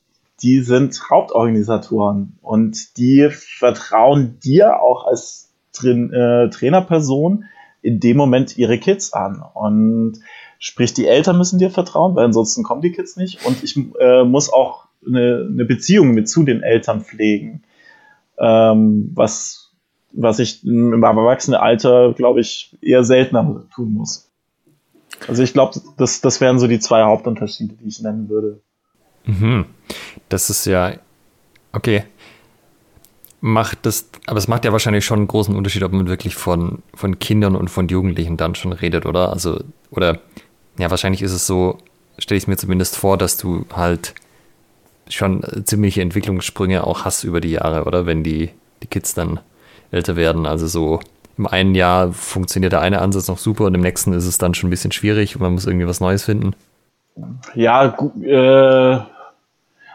die 0.42 0.60
sind 0.60 1.00
Hauptorganisatoren 1.10 2.38
und 2.42 2.98
die 2.98 3.28
vertrauen 3.30 4.38
dir 4.40 4.80
auch 4.80 5.06
als 5.06 5.52
Train 5.72 6.12
äh, 6.12 6.50
Trainerperson 6.50 7.44
in 7.82 8.00
dem 8.00 8.16
Moment 8.16 8.58
ihre 8.58 8.78
Kids 8.78 9.12
an. 9.12 9.42
Und 9.54 10.18
sprich, 10.58 10.92
die 10.92 11.06
Eltern 11.06 11.38
müssen 11.38 11.58
dir 11.58 11.70
vertrauen, 11.70 12.14
weil 12.14 12.26
ansonsten 12.26 12.62
kommen 12.62 12.82
die 12.82 12.92
Kids 12.92 13.16
nicht. 13.16 13.46
Und 13.46 13.62
ich 13.62 13.78
äh, 13.98 14.24
muss 14.24 14.52
auch 14.52 14.88
eine, 15.06 15.48
eine 15.50 15.64
Beziehung 15.64 16.10
mit 16.10 16.28
zu 16.28 16.42
den 16.42 16.62
Eltern 16.62 17.00
pflegen. 17.00 17.62
Ähm, 18.38 19.10
was 19.14 19.70
was 20.12 20.40
ich 20.40 20.64
im 20.64 21.02
Erwachsenenalter, 21.02 22.12
glaube 22.14 22.40
ich, 22.40 22.76
eher 22.82 23.04
seltener 23.04 23.64
tun 23.74 23.92
muss. 23.92 24.29
Also 25.28 25.42
ich 25.42 25.52
glaube, 25.52 25.80
das, 25.96 26.20
das 26.20 26.40
wären 26.40 26.58
so 26.58 26.66
die 26.66 26.78
zwei 26.78 27.02
Hauptunterschiede, 27.02 27.74
die 27.74 27.88
ich 27.88 28.00
nennen 28.00 28.28
würde. 28.28 28.60
Mhm. 29.24 29.66
Das 30.28 30.50
ist 30.50 30.64
ja, 30.66 30.94
okay. 31.72 32.04
Macht 33.42 33.78
das, 33.86 34.08
aber 34.26 34.38
es 34.38 34.48
macht 34.48 34.64
ja 34.64 34.72
wahrscheinlich 34.72 35.04
schon 35.04 35.20
einen 35.20 35.28
großen 35.28 35.54
Unterschied, 35.54 35.82
ob 35.82 35.92
man 35.92 36.08
wirklich 36.08 36.34
von, 36.34 36.82
von 36.94 37.18
Kindern 37.18 37.56
und 37.56 37.68
von 37.68 37.88
Jugendlichen 37.88 38.36
dann 38.36 38.54
schon 38.54 38.72
redet, 38.72 39.06
oder? 39.06 39.30
Also, 39.30 39.62
oder, 39.90 40.20
ja, 40.78 40.90
wahrscheinlich 40.90 41.22
ist 41.22 41.32
es 41.32 41.46
so, 41.46 41.78
stelle 42.18 42.38
ich 42.38 42.48
mir 42.48 42.56
zumindest 42.56 42.96
vor, 42.96 43.16
dass 43.16 43.38
du 43.38 43.64
halt 43.74 44.14
schon 45.08 45.42
ziemliche 45.64 46.02
Entwicklungssprünge 46.02 46.84
auch 46.86 47.04
hast 47.04 47.24
über 47.24 47.40
die 47.40 47.52
Jahre, 47.52 47.84
oder? 47.84 48.06
Wenn 48.06 48.22
die, 48.22 48.50
die 48.82 48.86
Kids 48.86 49.14
dann 49.14 49.40
älter 49.90 50.16
werden. 50.16 50.46
Also 50.46 50.66
so 50.66 51.00
im 51.40 51.46
einen 51.46 51.74
Jahr 51.74 52.12
funktioniert 52.12 52.72
der 52.72 52.82
eine 52.82 53.00
Ansatz 53.00 53.26
noch 53.28 53.38
super 53.38 53.64
und 53.64 53.74
im 53.74 53.80
nächsten 53.80 54.12
ist 54.12 54.26
es 54.26 54.36
dann 54.36 54.52
schon 54.52 54.68
ein 54.68 54.70
bisschen 54.70 54.92
schwierig 54.92 55.34
und 55.34 55.42
man 55.42 55.54
muss 55.54 55.66
irgendwie 55.66 55.86
was 55.86 56.00
Neues 56.00 56.22
finden. 56.22 56.54
Ja, 57.54 57.96
äh, 58.22 58.98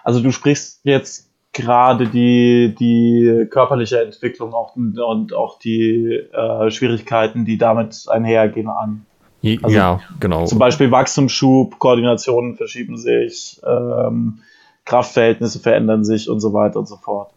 also 0.04 0.22
du 0.22 0.32
sprichst 0.32 0.82
jetzt 0.84 1.30
gerade 1.54 2.08
die, 2.08 2.76
die 2.78 3.46
körperliche 3.50 4.02
Entwicklung 4.02 4.54
auch, 4.54 4.76
und 4.76 5.34
auch 5.34 5.60
die 5.60 6.20
äh, 6.34 6.72
Schwierigkeiten, 6.72 7.46
die 7.46 7.58
damit 7.58 8.06
einhergehen, 8.10 8.68
an. 8.68 9.06
Also 9.62 9.78
ja, 9.78 10.02
genau. 10.20 10.46
Zum 10.46 10.58
Beispiel 10.58 10.90
Wachstumsschub, 10.90 11.78
Koordinationen 11.78 12.56
verschieben 12.56 12.98
sich, 12.98 13.62
ähm, 13.64 14.40
Kraftverhältnisse 14.86 15.60
verändern 15.60 16.04
sich 16.04 16.28
und 16.28 16.40
so 16.40 16.54
weiter 16.54 16.80
und 16.80 16.88
so 16.88 16.98
fort. 16.98 17.35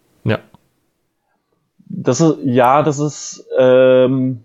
Das 2.03 2.21
ist, 2.21 2.39
ja, 2.45 2.83
das 2.83 2.99
ist 2.99 3.47
ähm, 3.59 4.45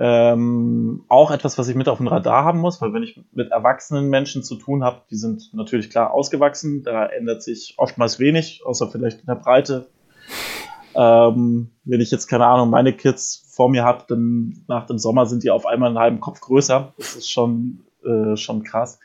ähm, 0.00 1.04
auch 1.08 1.30
etwas, 1.30 1.58
was 1.58 1.68
ich 1.68 1.76
mit 1.76 1.88
auf 1.88 1.98
dem 1.98 2.08
Radar 2.08 2.44
haben 2.44 2.60
muss, 2.60 2.80
weil 2.80 2.92
wenn 2.92 3.02
ich 3.02 3.20
mit 3.32 3.50
erwachsenen 3.50 4.08
Menschen 4.08 4.42
zu 4.42 4.56
tun 4.56 4.84
habe, 4.84 5.02
die 5.10 5.16
sind 5.16 5.52
natürlich 5.54 5.90
klar 5.90 6.12
ausgewachsen, 6.12 6.82
da 6.82 7.06
ändert 7.06 7.42
sich 7.42 7.74
oftmals 7.78 8.18
wenig, 8.18 8.62
außer 8.64 8.88
vielleicht 8.88 9.20
in 9.20 9.26
der 9.26 9.36
Breite. 9.36 9.86
Ähm, 10.94 11.70
wenn 11.84 12.00
ich 12.00 12.10
jetzt 12.10 12.26
keine 12.26 12.46
Ahnung, 12.46 12.70
meine 12.70 12.92
Kids 12.92 13.44
vor 13.54 13.68
mir 13.68 13.84
habe, 13.84 14.04
dann 14.08 14.64
nach 14.66 14.86
dem 14.86 14.98
Sommer 14.98 15.26
sind 15.26 15.42
die 15.42 15.50
auf 15.50 15.66
einmal 15.66 15.90
einen 15.90 15.98
halben 15.98 16.20
Kopf 16.20 16.40
größer. 16.40 16.94
Das 16.96 17.16
ist 17.16 17.30
schon 17.30 17.84
äh, 18.04 18.36
schon 18.36 18.62
krass. 18.62 19.00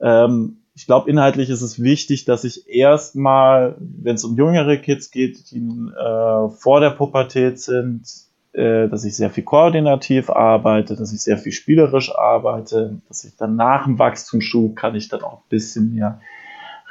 Ähm, 0.00 0.58
ich 0.74 0.86
glaube, 0.86 1.08
inhaltlich 1.08 1.48
ist 1.50 1.62
es 1.62 1.80
wichtig, 1.80 2.24
dass 2.24 2.42
ich 2.42 2.68
erstmal, 2.68 3.76
wenn 3.78 4.16
es 4.16 4.24
um 4.24 4.36
jüngere 4.36 4.76
Kids 4.76 5.12
geht, 5.12 5.52
die 5.52 5.58
äh, 5.58 6.48
vor 6.50 6.80
der 6.80 6.90
Pubertät 6.90 7.60
sind, 7.60 8.02
äh, 8.52 8.88
dass 8.88 9.04
ich 9.04 9.14
sehr 9.16 9.30
viel 9.30 9.44
koordinativ 9.44 10.30
arbeite, 10.30 10.96
dass 10.96 11.12
ich 11.12 11.20
sehr 11.20 11.38
viel 11.38 11.52
spielerisch 11.52 12.12
arbeite, 12.12 13.00
dass 13.08 13.22
ich 13.24 13.36
dann 13.36 13.54
nach 13.54 13.84
dem 13.84 14.00
Wachstumsschub 14.00 14.74
kann 14.74 14.96
ich 14.96 15.08
dann 15.08 15.22
auch 15.22 15.38
ein 15.38 15.48
bisschen 15.48 15.94
mehr 15.94 16.20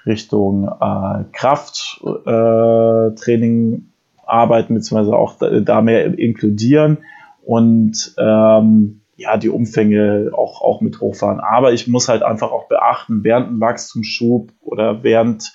Richtung 0.05 0.67
äh, 0.67 1.23
Krafttraining 1.33 3.73
äh, 3.73 3.81
arbeiten, 4.25 4.75
beziehungsweise 4.75 5.15
auch 5.15 5.37
da, 5.37 5.59
da 5.59 5.81
mehr 5.81 6.17
inkludieren. 6.17 6.99
Und 7.43 8.15
ähm, 8.17 9.01
ja, 9.15 9.37
die 9.37 9.49
Umfänge 9.49 10.31
auch, 10.33 10.61
auch 10.61 10.81
mit 10.81 10.99
hochfahren. 10.99 11.39
Aber 11.39 11.73
ich 11.73 11.87
muss 11.87 12.09
halt 12.09 12.23
einfach 12.23 12.51
auch 12.51 12.67
beachten, 12.67 13.23
während 13.23 13.47
einem 13.47 13.59
Wachstumsschub 13.59 14.51
oder 14.61 15.03
während 15.03 15.53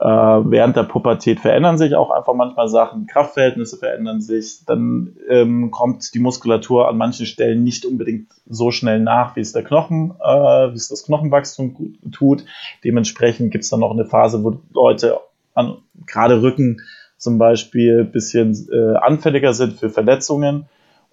äh, 0.00 0.06
während 0.06 0.76
der 0.76 0.84
Pubertät 0.84 1.40
verändern 1.40 1.76
sich 1.76 1.96
auch 1.96 2.10
einfach 2.10 2.32
manchmal 2.34 2.68
Sachen, 2.68 3.08
Kraftverhältnisse 3.08 3.78
verändern 3.78 4.20
sich, 4.20 4.64
dann 4.64 5.16
ähm, 5.28 5.72
kommt 5.72 6.14
die 6.14 6.20
Muskulatur 6.20 6.88
an 6.88 6.96
manchen 6.96 7.26
Stellen 7.26 7.64
nicht 7.64 7.84
unbedingt 7.84 8.28
so 8.48 8.70
schnell 8.70 9.00
nach, 9.00 9.34
wie 9.34 9.40
es 9.40 9.52
der 9.52 9.64
Knochen, 9.64 10.12
äh, 10.22 10.70
wie 10.70 10.76
es 10.76 10.88
das 10.88 11.04
Knochenwachstum 11.04 11.98
tut. 12.12 12.44
Dementsprechend 12.84 13.50
gibt 13.50 13.64
es 13.64 13.70
dann 13.70 13.80
noch 13.80 13.90
eine 13.90 14.04
Phase, 14.04 14.44
wo 14.44 14.60
Leute 14.72 15.18
an 15.54 15.78
gerade 16.06 16.42
Rücken 16.42 16.80
zum 17.16 17.38
Beispiel 17.38 18.04
bisschen 18.04 18.68
äh, 18.72 18.96
anfälliger 18.98 19.52
sind 19.52 19.72
für 19.72 19.90
Verletzungen 19.90 20.66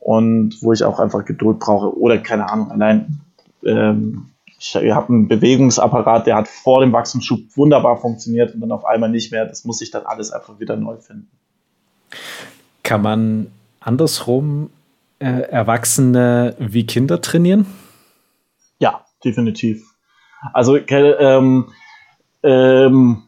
und 0.06 0.62
wo 0.62 0.72
ich 0.72 0.84
auch 0.84 1.00
einfach 1.00 1.26
Geduld 1.26 1.58
brauche 1.58 1.98
oder 2.00 2.20
keine 2.20 2.48
Ahnung, 2.48 2.70
allein 2.70 3.22
ähm, 3.64 4.28
ich 4.60 4.76
habe 4.76 5.10
einen 5.10 5.28
Bewegungsapparat, 5.28 6.28
der 6.28 6.36
hat 6.36 6.48
vor 6.48 6.82
dem 6.82 6.94
Wachstumsschub 6.94 7.40
wunderbar 7.56 7.98
funktioniert 7.98 8.54
und 8.54 8.62
dann 8.62 8.72
auf 8.72 8.86
einmal 8.86 9.10
nicht 9.10 9.32
mehr. 9.32 9.48
Das 9.48 9.66
muss 9.66 9.82
ich 9.82 9.90
dann 9.90 10.06
alles 10.06 10.32
einfach 10.32 10.60
wieder 10.60 10.76
neu 10.76 10.98
finden. 10.98 11.28
Kann 12.84 13.02
man 13.02 13.48
andersrum 13.80 14.70
äh, 15.18 15.26
Erwachsene 15.26 16.56
wie 16.60 16.86
Kinder 16.86 17.20
trainieren? 17.20 17.66
Ja, 18.78 19.06
definitiv. 19.24 19.84
Also 20.54 20.78
ähm, 20.78 21.66
ähm, 22.44 23.24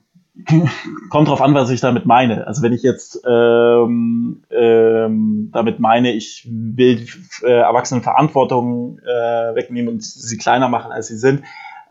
kommt 1.09 1.27
drauf 1.27 1.41
an, 1.41 1.53
was 1.53 1.69
ich 1.69 1.81
damit 1.81 2.05
meine. 2.05 2.47
Also 2.47 2.61
wenn 2.61 2.73
ich 2.73 2.83
jetzt 2.83 3.21
ähm, 3.27 4.43
ähm, 4.51 5.49
damit 5.53 5.79
meine, 5.79 6.13
ich 6.13 6.47
will 6.49 7.07
äh, 7.43 7.51
Erwachsenen 7.51 8.03
Verantwortung 8.03 8.99
äh, 8.99 9.55
wegnehmen 9.55 9.93
und 9.93 10.03
sie 10.03 10.37
kleiner 10.37 10.69
machen, 10.69 10.91
als 10.91 11.07
sie 11.07 11.17
sind, 11.17 11.43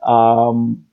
ähm, 0.07 0.87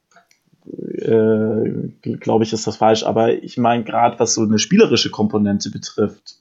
äh, 0.66 2.16
glaube 2.18 2.44
ich, 2.44 2.54
ist 2.54 2.68
das 2.68 2.78
falsch. 2.78 3.04
Aber 3.04 3.34
ich 3.34 3.58
meine, 3.58 3.84
gerade 3.84 4.20
was 4.20 4.34
so 4.34 4.42
eine 4.42 4.60
spielerische 4.60 5.12
Komponente 5.12 5.70
betrifft, 5.70 6.38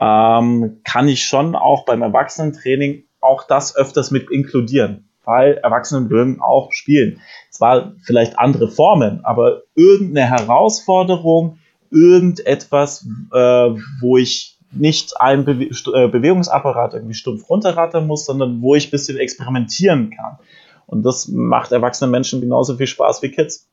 ähm, 0.00 0.80
kann 0.84 1.08
ich 1.08 1.24
schon 1.26 1.54
auch 1.54 1.84
beim 1.84 2.02
Erwachsenentraining 2.02 3.04
auch 3.20 3.44
das 3.46 3.76
öfters 3.76 4.10
mit 4.10 4.30
inkludieren 4.30 5.09
weil 5.24 5.54
Erwachsene 5.58 6.08
mögen 6.08 6.40
auch 6.40 6.72
spielen. 6.72 7.20
Zwar 7.50 7.92
vielleicht 8.02 8.38
andere 8.38 8.68
Formen, 8.68 9.24
aber 9.24 9.62
irgendeine 9.74 10.28
Herausforderung, 10.28 11.58
irgendetwas, 11.90 13.06
äh, 13.32 13.70
wo 14.00 14.16
ich 14.16 14.58
nicht 14.72 15.20
einen 15.20 15.44
Bewe 15.44 15.64
äh, 15.64 16.08
Bewegungsapparat 16.08 16.94
irgendwie 16.94 17.14
stumpf 17.14 17.48
runterrattern 17.48 18.06
muss, 18.06 18.24
sondern 18.24 18.62
wo 18.62 18.74
ich 18.74 18.88
ein 18.88 18.90
bisschen 18.92 19.18
experimentieren 19.18 20.10
kann. 20.10 20.38
Und 20.86 21.02
das 21.02 21.28
macht 21.28 21.72
erwachsene 21.72 22.10
Menschen 22.10 22.40
genauso 22.40 22.76
viel 22.76 22.86
Spaß 22.86 23.22
wie 23.22 23.30
Kids. 23.30 23.68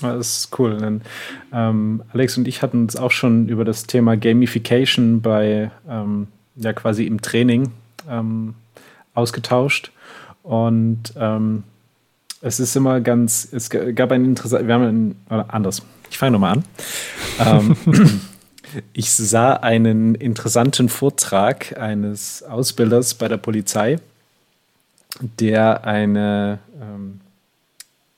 Das 0.00 0.38
ist 0.44 0.58
cool. 0.58 0.78
Denn, 0.78 1.02
ähm, 1.52 2.02
Alex 2.12 2.38
und 2.38 2.48
ich 2.48 2.62
hatten 2.62 2.82
uns 2.82 2.96
auch 2.96 3.10
schon 3.10 3.48
über 3.48 3.64
das 3.64 3.86
Thema 3.86 4.16
Gamification 4.16 5.20
bei, 5.20 5.70
ähm, 5.88 6.28
ja, 6.56 6.72
quasi 6.72 7.06
im 7.06 7.20
Training 7.20 7.72
ähm, 8.08 8.54
ausgetauscht. 9.14 9.92
Und 10.42 11.12
ähm, 11.16 11.64
es 12.40 12.60
ist 12.60 12.74
immer 12.76 13.00
ganz, 13.00 13.48
es 13.52 13.70
gab 13.70 14.12
ein 14.12 14.24
interessantes, 14.24 14.66
wir 14.66 14.74
haben 14.74 14.84
ein, 14.84 15.16
oder 15.28 15.52
anders, 15.52 15.82
ich 16.10 16.18
fange 16.18 16.32
nochmal 16.32 16.58
an. 16.58 16.64
ähm, 17.38 17.76
ich 18.92 19.10
sah 19.10 19.54
einen 19.54 20.14
interessanten 20.14 20.88
Vortrag 20.88 21.78
eines 21.78 22.42
Ausbilders 22.42 23.14
bei 23.14 23.28
der 23.28 23.36
Polizei, 23.36 23.98
der 25.38 25.84
eine, 25.84 26.58
ähm, 26.80 27.20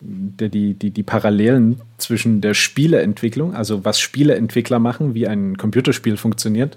der 0.01 0.49
die, 0.49 0.75
die, 0.75 0.91
die 0.91 1.03
Parallelen 1.03 1.81
zwischen 1.99 2.41
der 2.41 2.55
Spieleentwicklung, 2.55 3.55
also 3.55 3.85
was 3.85 4.01
Spieleentwickler 4.01 4.79
machen, 4.79 5.15
wie 5.15 5.27
ein 5.27 5.57
Computerspiel 5.57 6.17
funktioniert, 6.17 6.77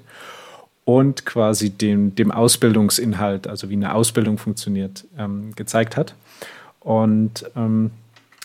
und 0.86 1.26
quasi 1.26 1.72
dem, 1.72 2.16
dem 2.16 2.32
Ausbildungsinhalt, 2.32 3.48
also 3.48 3.70
wie 3.70 3.74
eine 3.74 3.94
Ausbildung 3.94 4.38
funktioniert, 4.38 5.06
ähm, 5.18 5.54
gezeigt 5.56 5.98
hat. 5.98 6.14
Und 6.80 7.46
ähm, 7.56 7.92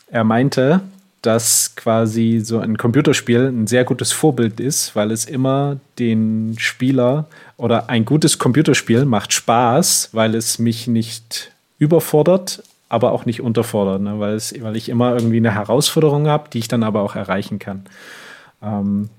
er 0.08 0.24
meinte, 0.24 0.80
dass 1.22 1.76
quasi 1.76 2.40
so 2.42 2.58
ein 2.58 2.78
Computerspiel 2.78 3.48
ein 3.48 3.66
sehr 3.66 3.84
gutes 3.84 4.10
Vorbild 4.12 4.58
ist, 4.58 4.96
weil 4.96 5.10
es 5.10 5.26
immer 5.26 5.76
den 5.98 6.56
Spieler 6.58 7.26
oder 7.58 7.90
ein 7.90 8.06
gutes 8.06 8.38
Computerspiel 8.38 9.04
macht 9.04 9.34
Spaß, 9.34 10.08
weil 10.12 10.34
es 10.34 10.58
mich 10.58 10.86
nicht 10.86 11.52
überfordert, 11.78 12.62
aber 12.88 13.12
auch 13.12 13.26
nicht 13.26 13.42
unterfordert, 13.42 14.00
ne? 14.00 14.18
weil, 14.18 14.34
es, 14.34 14.54
weil 14.62 14.76
ich 14.76 14.88
immer 14.88 15.14
irgendwie 15.14 15.36
eine 15.36 15.54
Herausforderung 15.54 16.26
habe, 16.26 16.48
die 16.50 16.58
ich 16.58 16.68
dann 16.68 16.82
aber 16.82 17.02
auch 17.02 17.16
erreichen 17.16 17.58
kann. 17.58 17.84
Ähm, 18.62 19.10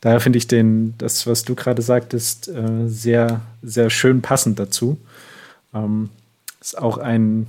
daher 0.00 0.20
finde 0.20 0.38
ich 0.38 0.46
den, 0.46 0.94
das, 0.98 1.26
was 1.26 1.44
du 1.44 1.54
gerade 1.54 1.82
sagtest, 1.82 2.48
äh, 2.48 2.86
sehr, 2.86 3.40
sehr 3.62 3.90
schön 3.90 4.22
passend 4.22 4.58
dazu. 4.58 4.98
Ähm, 5.74 6.10
ist 6.60 6.78
auch 6.78 6.98
ein, 6.98 7.46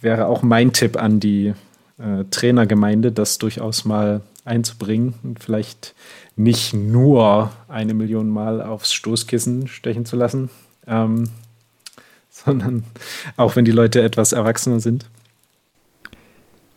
wäre 0.00 0.26
auch 0.26 0.42
mein 0.42 0.72
Tipp 0.72 0.96
an 0.96 1.20
die 1.20 1.54
äh, 1.98 2.24
Trainergemeinde, 2.30 3.12
das 3.12 3.38
durchaus 3.38 3.84
mal 3.84 4.22
einzubringen 4.44 5.14
und 5.22 5.42
vielleicht 5.42 5.94
nicht 6.36 6.74
nur 6.74 7.52
eine 7.68 7.94
Million 7.94 8.28
Mal 8.28 8.62
aufs 8.62 8.92
Stoßkissen 8.92 9.68
stechen 9.68 10.04
zu 10.04 10.16
lassen, 10.16 10.50
ähm, 10.86 11.30
sondern 12.30 12.84
auch 13.36 13.56
wenn 13.56 13.64
die 13.64 13.72
Leute 13.72 14.02
etwas 14.02 14.32
erwachsener 14.32 14.80
sind. 14.80 15.06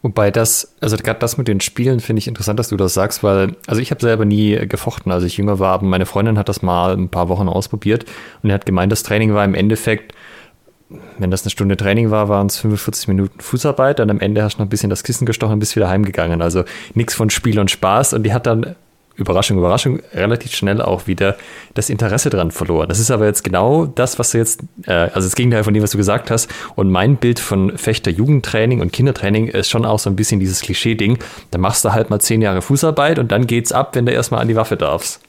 Wobei 0.06 0.30
das, 0.30 0.76
also 0.82 0.98
gerade 0.98 1.18
das 1.18 1.40
mit 1.40 1.48
den 1.48 1.62
Spielen 1.62 2.00
finde 2.00 2.20
ich 2.20 2.28
interessant, 2.28 2.60
dass 2.60 2.70
du 2.70 2.78
das 2.78 2.94
sagst, 2.94 3.24
weil, 3.24 3.56
also 3.66 3.82
ich 3.82 3.90
habe 3.90 4.02
selber 4.02 4.24
nie 4.24 4.56
gefochten, 4.68 5.12
als 5.12 5.24
ich 5.24 5.38
jünger 5.38 5.58
war, 5.58 5.74
aber 5.74 5.88
meine 5.88 6.06
Freundin 6.06 6.38
hat 6.38 6.48
das 6.48 6.62
mal 6.62 6.96
ein 6.96 7.10
paar 7.10 7.28
Wochen 7.28 7.50
ausprobiert 7.50 8.06
und 8.44 8.52
hat 8.52 8.68
gemeint, 8.68 8.92
das 8.92 9.02
Training 9.02 9.34
war 9.34 9.44
im 9.44 9.56
Endeffekt, 9.56 10.14
wenn 11.18 11.32
das 11.32 11.42
eine 11.42 11.50
Stunde 11.50 11.76
Training 11.76 12.12
war, 12.12 12.30
waren 12.30 12.46
es 12.46 12.58
45 12.58 13.08
Minuten 13.08 13.40
Fußarbeit 13.40 14.00
und 14.00 14.12
am 14.12 14.20
Ende 14.20 14.44
hast 14.44 14.58
du 14.58 14.60
noch 14.60 14.68
ein 14.68 14.70
bisschen 14.70 14.92
das 14.92 15.02
Kissen 15.02 15.26
gestochen 15.26 15.54
und 15.54 15.60
bist 15.60 15.76
wieder 15.76 15.90
heimgegangen. 15.90 16.44
Also 16.44 16.66
nichts 16.94 17.16
von 17.16 17.32
Spiel 17.32 17.58
und 17.58 17.72
Spaß 17.72 18.14
und 18.14 18.22
die 18.22 18.34
hat 18.34 18.46
dann 18.46 18.76
Überraschung, 19.16 19.58
Überraschung, 19.58 20.00
relativ 20.14 20.54
schnell 20.54 20.82
auch 20.82 21.08
wieder 21.08 21.36
das 21.74 21.90
Interesse 21.90 22.30
dran 22.30 22.52
verloren. 22.52 22.90
Das 22.90 23.00
ist 23.00 23.12
aber 23.12 23.26
jetzt 23.26 23.44
genau 23.44 23.86
das, 23.86 24.20
was 24.20 24.32
du 24.32 24.38
jetzt, 24.38 24.62
äh, 24.86 24.92
also 24.92 25.22
das 25.22 25.36
Gegenteil 25.36 25.64
von 25.64 25.74
dem, 25.74 25.84
was 25.84 25.92
du 25.92 25.98
gesagt 25.98 26.32
hast. 26.32 26.50
Und 26.76 26.92
mein 26.92 27.16
Bild 27.18 27.40
von 27.40 27.78
Fechter-Jugendtraining 27.78 28.82
und 28.82 28.92
Kindertraining 28.92 29.48
ist 29.48 29.70
schon 29.70 29.86
auch 29.86 30.00
so 30.00 30.10
ein 30.10 30.16
bisschen 30.16 30.40
dieses 30.40 30.62
Klischee-Ding. 30.62 31.20
Da 31.52 31.58
machst 31.58 31.86
du 31.86 31.94
halt 31.94 32.10
mal 32.10 32.20
zehn 32.20 32.42
Jahre 32.42 32.62
Fußarbeit 32.62 33.20
und 33.20 33.32
dann 33.32 33.48
geht's 33.48 33.72
ab, 33.72 33.96
wenn 33.96 34.06
du 34.06 34.12
erstmal 34.12 34.42
an 34.42 34.48
die 34.48 34.56
Waffe 34.56 34.78
darfst. 34.78 35.22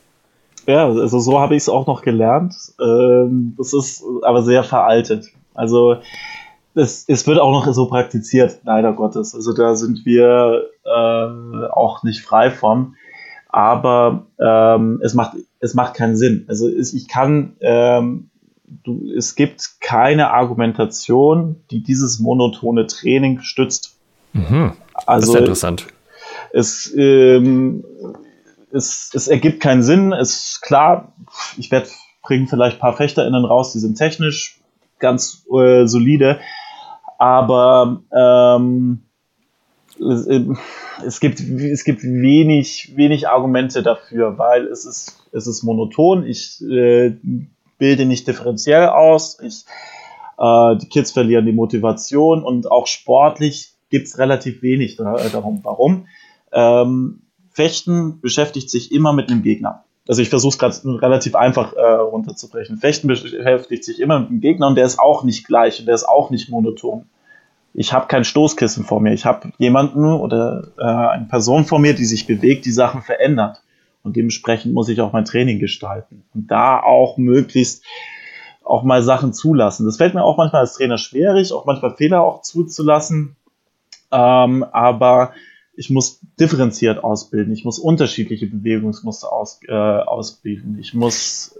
Ja, 0.67 0.87
also 0.87 1.21
so 1.21 1.39
habe 1.39 1.55
ich 1.55 1.63
es 1.63 1.69
auch 1.69 1.87
noch 1.87 2.03
gelernt. 2.03 2.55
Ähm, 2.81 3.55
das 3.57 3.73
ist 3.73 4.03
aber 4.23 4.43
sehr 4.43 4.65
veraltet. 4.65 5.27
Also 5.55 5.97
es, 6.75 7.05
es 7.09 7.27
wird 7.27 7.39
auch 7.39 7.53
noch 7.53 7.73
so 7.73 7.87
praktiziert, 7.87 8.59
leider 8.65 8.93
Gottes. 8.93 9.35
Also 9.35 9.53
da 9.53 9.77
sind 9.77 10.05
wir 10.05 10.67
äh, 10.85 11.69
auch 11.71 12.03
nicht 12.03 12.21
frei 12.23 12.51
von. 12.51 12.95
Aber 13.57 14.27
ähm, 14.39 15.01
es, 15.03 15.15
macht, 15.15 15.39
es 15.61 15.73
macht 15.73 15.95
keinen 15.95 16.15
Sinn. 16.15 16.45
Also 16.47 16.69
es, 16.69 16.93
ich 16.93 17.09
kann, 17.09 17.57
ähm, 17.61 18.29
du, 18.85 19.11
es 19.17 19.35
gibt 19.35 19.81
keine 19.81 20.31
Argumentation, 20.31 21.57
die 21.71 21.83
dieses 21.83 22.19
monotone 22.19 22.87
Training 22.87 23.41
stützt. 23.41 23.97
Mhm. 24.35 24.73
Also, 25.07 25.33
das 25.33 25.35
ist 25.35 25.41
interessant. 25.41 25.87
Es, 26.53 26.95
ähm, 26.99 27.83
es, 28.73 29.13
es 29.15 29.27
ergibt 29.27 29.61
keinen 29.61 29.83
Sinn. 29.83 30.13
Es 30.13 30.51
ist 30.51 30.61
klar, 30.61 31.15
ich 31.57 31.71
werde 31.71 31.89
bringen 32.23 32.49
vielleicht 32.49 32.77
ein 32.77 32.81
paar 32.81 32.97
FechterInnen 32.97 33.47
raus, 33.47 33.73
die 33.73 33.79
sind 33.79 33.97
technisch 33.97 34.61
ganz 34.99 35.47
äh, 35.51 35.87
solide, 35.87 36.41
aber 37.19 38.03
ähm, 38.15 39.06
es, 40.01 40.27
äh, 40.27 40.45
es, 41.05 41.21
gibt, 41.21 41.41
es 41.41 41.85
gibt 41.85 42.03
wenig, 42.03 42.93
wenig 42.97 43.29
Argumente 43.29 43.83
dafür, 43.83 44.39
weil 44.39 44.67
es 44.67 44.85
ist, 44.85 45.29
es 45.33 45.47
ist 45.47 45.63
monoton, 45.63 46.27
ich 46.27 46.63
äh, 46.63 47.17
bilde 47.79 48.07
nicht 48.07 48.27
differenziell 48.27 48.89
aus, 48.89 49.39
ich, 49.41 49.65
äh, 50.39 50.77
die 50.77 50.89
Kids 50.89 51.13
verlieren 51.13 51.47
die 51.47 51.53
Motivation 51.53 52.43
und 52.43 52.71
auch 52.71 52.87
sportlich 52.87 53.73
gibt 53.91 54.09
es 54.09 54.19
relativ 54.19 54.63
wenig 54.63 54.99
äh, 54.99 55.31
darum. 55.33 55.61
Warum? 55.63 56.07
Ähm, 56.53 57.23
Fechten 57.51 58.21
beschäftigt 58.21 58.71
sich 58.71 58.93
immer 58.93 59.13
mit 59.13 59.31
einem 59.31 59.43
Gegner. 59.43 59.85
Also 60.09 60.23
ich 60.23 60.29
versuche 60.29 60.51
es 60.51 60.59
gerade 60.59 61.03
relativ 61.03 61.35
einfach 61.35 61.73
äh, 61.73 61.81
runterzubrechen. 61.81 62.79
Fechten 62.79 63.09
beschäftigt 63.09 63.85
sich 63.85 64.01
immer 64.01 64.21
mit 64.21 64.31
dem 64.31 64.41
Gegner 64.41 64.69
und 64.69 64.77
der 64.77 64.87
ist 64.87 65.01
auch 65.01 65.25
nicht 65.25 65.47
gleich 65.47 65.81
und 65.81 65.87
der 65.87 65.95
ist 65.95 66.05
auch 66.05 66.31
nicht 66.31 66.49
monoton. 66.49 67.07
Ich 67.79 67.93
habe 67.93 68.07
kein 68.07 68.25
Stoßkissen 68.25 68.85
vor 68.85 69.03
mir. 69.03 69.13
Ich 69.13 69.27
habe 69.27 69.53
jemanden 69.59 70.05
oder 70.05 70.69
äh, 70.79 70.83
eine 70.83 71.27
Person 71.27 71.67
vor 71.67 71.79
mir, 71.79 71.95
die 71.95 72.07
sich 72.07 72.27
bewegt, 72.27 72.65
die 72.65 72.73
Sachen 72.73 73.03
verändert. 73.03 73.63
Und 74.03 74.17
dementsprechend 74.17 74.73
muss 74.73 74.89
ich 74.89 75.03
auch 75.03 75.13
mein 75.13 75.27
Training 75.27 75.59
gestalten. 75.59 76.25
Und 76.33 76.51
da 76.51 76.81
auch 76.81 77.19
möglichst 77.19 77.85
auch 78.65 78.83
mal 78.83 79.03
Sachen 79.03 79.35
zulassen. 79.35 79.85
Das 79.85 79.99
fällt 79.99 80.15
mir 80.15 80.25
auch 80.25 80.39
manchmal 80.39 80.63
als 80.63 80.75
Trainer 80.75 80.97
schwierig, 80.97 81.53
auch 81.53 81.67
manchmal 81.67 81.95
Fehler 81.95 82.23
auch 82.23 82.41
zuzulassen. 82.41 83.37
Ähm, 84.11 84.65
aber 84.73 85.33
ich 85.77 85.91
muss 85.91 86.21
differenziert 86.41 87.05
ausbilden, 87.05 87.53
ich 87.53 87.67
muss 87.67 87.79
unterschiedliche 87.79 88.47
Bewegungsmuster 88.47 89.31
aus, 89.31 89.61
äh, 89.69 89.73
ausbilden, 89.73 90.79
ich 90.81 90.95
muss 90.95 91.59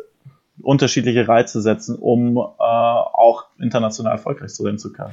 unterschiedliche 0.63 1.29
Reize 1.29 1.61
setzen, 1.61 1.97
um 1.97 2.39
äh, 2.39 2.41
auch 2.63 3.45
international 3.59 4.13
erfolgreich 4.13 4.55
sein 4.55 4.79
zu 4.79 4.93
können. 4.93 5.13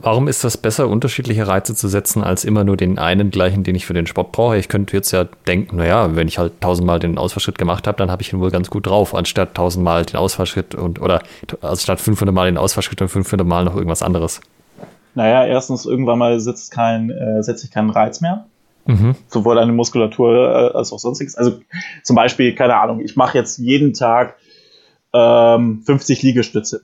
Warum 0.00 0.26
ist 0.26 0.42
das 0.42 0.56
besser, 0.56 0.88
unterschiedliche 0.88 1.46
Reize 1.46 1.72
zu 1.72 1.86
setzen, 1.86 2.24
als 2.24 2.44
immer 2.44 2.64
nur 2.64 2.76
den 2.76 2.98
einen 2.98 3.30
gleichen, 3.30 3.62
den 3.62 3.76
ich 3.76 3.86
für 3.86 3.94
den 3.94 4.08
Sport 4.08 4.32
brauche? 4.32 4.58
Ich 4.58 4.68
könnte 4.68 4.96
jetzt 4.96 5.12
ja 5.12 5.26
denken, 5.46 5.76
naja, 5.76 6.16
wenn 6.16 6.26
ich 6.26 6.38
halt 6.38 6.60
tausendmal 6.60 6.98
den 6.98 7.16
Ausfallschritt 7.16 7.58
gemacht 7.58 7.86
habe, 7.86 7.96
dann 7.96 8.10
habe 8.10 8.20
ich 8.20 8.32
ihn 8.32 8.40
wohl 8.40 8.50
ganz 8.50 8.70
gut 8.70 8.88
drauf, 8.88 9.14
anstatt 9.14 9.54
tausendmal 9.54 10.04
den 10.04 10.16
Ausfallschritt 10.16 10.74
und 10.74 11.00
oder 11.00 11.22
anstatt 11.60 12.00
500 12.00 12.34
Mal 12.34 12.46
den 12.46 12.58
Ausfallschritt 12.58 13.00
und 13.02 13.08
500 13.08 13.46
Mal 13.46 13.64
noch 13.64 13.76
irgendwas 13.76 14.02
anderes. 14.02 14.40
Naja, 15.14 15.46
erstens, 15.46 15.86
irgendwann 15.86 16.18
mal 16.18 16.40
sitzt 16.40 16.72
kein, 16.72 17.10
äh, 17.10 17.44
setze 17.44 17.66
ich 17.66 17.70
keinen 17.70 17.90
Reiz 17.90 18.20
mehr. 18.20 18.46
Mhm. 18.86 19.14
Sowohl 19.28 19.60
an 19.60 19.68
der 19.68 19.76
Muskulatur 19.76 20.72
äh, 20.72 20.76
als 20.76 20.92
auch 20.92 20.98
sonstiges. 20.98 21.36
Also 21.36 21.60
zum 22.02 22.16
Beispiel, 22.16 22.56
keine 22.56 22.74
Ahnung, 22.80 23.00
ich 23.00 23.14
mache 23.14 23.38
jetzt 23.38 23.58
jeden 23.58 23.94
Tag 23.94 24.34
ähm, 25.12 25.82
50 25.86 26.22
Liegestütze. 26.22 26.82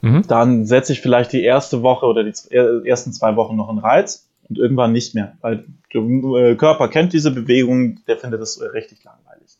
Mhm. 0.00 0.22
Dann 0.28 0.64
setze 0.64 0.92
ich 0.92 1.00
vielleicht 1.00 1.32
die 1.32 1.42
erste 1.42 1.82
Woche 1.82 2.06
oder 2.06 2.24
die 2.24 2.32
ersten 2.86 3.12
zwei 3.12 3.36
Wochen 3.36 3.56
noch 3.56 3.68
einen 3.68 3.78
Reiz 3.78 4.28
und 4.48 4.58
irgendwann 4.58 4.92
nicht 4.92 5.14
mehr. 5.14 5.36
Weil 5.40 5.64
der 5.92 6.02
äh, 6.02 6.54
Körper 6.56 6.88
kennt 6.88 7.12
diese 7.12 7.30
Bewegung, 7.30 8.00
der 8.06 8.16
findet 8.16 8.40
das 8.40 8.60
richtig 8.60 9.04
langweilig. 9.04 9.58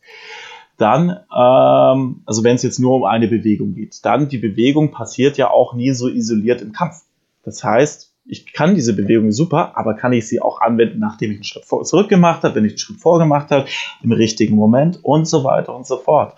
Dann, 0.77 1.09
ähm, 1.09 2.21
also 2.25 2.43
wenn 2.43 2.55
es 2.55 2.63
jetzt 2.63 2.79
nur 2.79 2.95
um 2.95 3.03
eine 3.03 3.27
Bewegung 3.27 3.73
geht, 3.73 4.03
dann 4.05 4.29
die 4.29 4.37
Bewegung 4.37 4.91
passiert 4.91 5.37
ja 5.37 5.49
auch 5.49 5.73
nie 5.73 5.91
so 5.91 6.07
isoliert 6.07 6.61
im 6.61 6.71
Kampf. 6.71 7.01
Das 7.43 7.63
heißt, 7.63 8.13
ich 8.25 8.53
kann 8.53 8.75
diese 8.75 8.95
Bewegung 8.95 9.31
super, 9.31 9.73
aber 9.75 9.95
kann 9.95 10.13
ich 10.13 10.27
sie 10.27 10.41
auch 10.41 10.61
anwenden, 10.61 10.99
nachdem 10.99 11.31
ich 11.31 11.37
einen 11.37 11.43
Schritt 11.43 11.65
vor, 11.65 11.83
zurück 11.83 12.09
gemacht 12.09 12.43
habe, 12.43 12.55
wenn 12.55 12.65
ich 12.65 12.73
einen 12.73 12.79
Schritt 12.79 12.99
vorgemacht 13.01 13.49
habe, 13.51 13.65
im 14.03 14.11
richtigen 14.11 14.55
Moment 14.55 15.03
und 15.03 15.27
so 15.27 15.43
weiter 15.43 15.75
und 15.75 15.85
so 15.85 15.97
fort. 15.97 16.35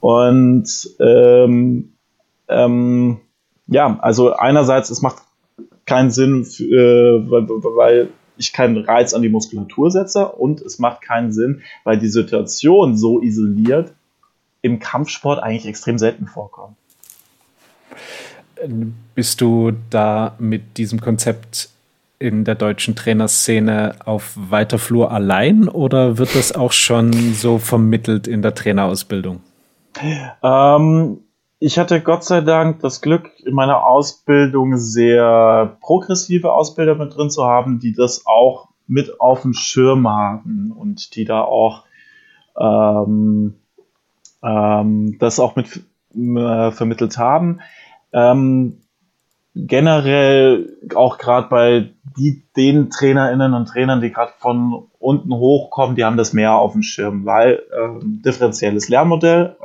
Und 0.00 0.68
ähm, 1.00 1.93
ähm, 2.48 3.18
ja, 3.66 3.98
also 4.00 4.34
einerseits, 4.34 4.90
es 4.90 5.02
macht 5.02 5.22
keinen 5.86 6.10
Sinn, 6.10 6.44
für, 6.44 6.64
äh, 6.64 7.30
weil, 7.30 7.48
weil 7.48 8.08
ich 8.36 8.52
keinen 8.52 8.78
Reiz 8.78 9.14
an 9.14 9.22
die 9.22 9.28
Muskulatur 9.28 9.90
setze 9.90 10.28
und 10.28 10.60
es 10.60 10.78
macht 10.78 11.02
keinen 11.02 11.32
Sinn, 11.32 11.62
weil 11.84 11.98
die 11.98 12.08
Situation 12.08 12.96
so 12.96 13.20
isoliert 13.20 13.92
im 14.62 14.78
Kampfsport 14.78 15.42
eigentlich 15.42 15.66
extrem 15.66 15.98
selten 15.98 16.26
vorkommt. 16.26 16.76
Bist 19.14 19.40
du 19.40 19.72
da 19.90 20.34
mit 20.38 20.78
diesem 20.78 21.00
Konzept 21.00 21.68
in 22.18 22.44
der 22.44 22.54
deutschen 22.54 22.96
Trainerszene 22.96 23.96
auf 24.04 24.32
weiter 24.36 24.78
Flur 24.78 25.10
allein 25.10 25.68
oder 25.68 26.16
wird 26.16 26.34
das 26.34 26.52
auch 26.52 26.72
schon 26.72 27.34
so 27.34 27.58
vermittelt 27.58 28.26
in 28.26 28.40
der 28.40 28.54
Trainerausbildung? 28.54 29.40
Ähm, 30.42 31.18
ich 31.58 31.78
hatte 31.78 32.00
Gott 32.00 32.24
sei 32.24 32.40
Dank 32.40 32.80
das 32.80 33.00
Glück, 33.00 33.30
in 33.44 33.54
meiner 33.54 33.86
Ausbildung 33.86 34.76
sehr 34.76 35.76
progressive 35.80 36.52
Ausbilder 36.52 36.94
mit 36.94 37.16
drin 37.16 37.30
zu 37.30 37.44
haben, 37.44 37.78
die 37.78 37.92
das 37.92 38.26
auch 38.26 38.68
mit 38.86 39.20
auf 39.20 39.42
dem 39.42 39.54
Schirm 39.54 40.08
haben 40.08 40.72
und 40.72 41.16
die 41.16 41.24
da 41.24 41.40
auch 41.40 41.84
ähm, 42.58 43.54
ähm, 44.42 45.16
das 45.18 45.40
auch 45.40 45.56
mit 45.56 45.80
äh, 46.14 46.70
vermittelt 46.70 47.18
haben. 47.18 47.60
Ähm, 48.12 48.80
generell 49.54 50.76
auch 50.94 51.18
gerade 51.18 51.48
bei 51.48 51.90
die, 52.16 52.42
den 52.56 52.90
TrainerInnen 52.90 53.54
und 53.54 53.66
Trainern, 53.66 54.00
die 54.00 54.10
gerade 54.10 54.32
von 54.38 54.88
unten 54.98 55.32
hochkommen, 55.32 55.96
die 55.96 56.04
haben 56.04 56.16
das 56.16 56.32
mehr 56.32 56.54
auf 56.54 56.72
dem 56.72 56.82
Schirm, 56.82 57.24
weil 57.24 57.62
ähm, 57.76 58.20
differenzielles 58.24 58.88
Lernmodell 58.88 59.56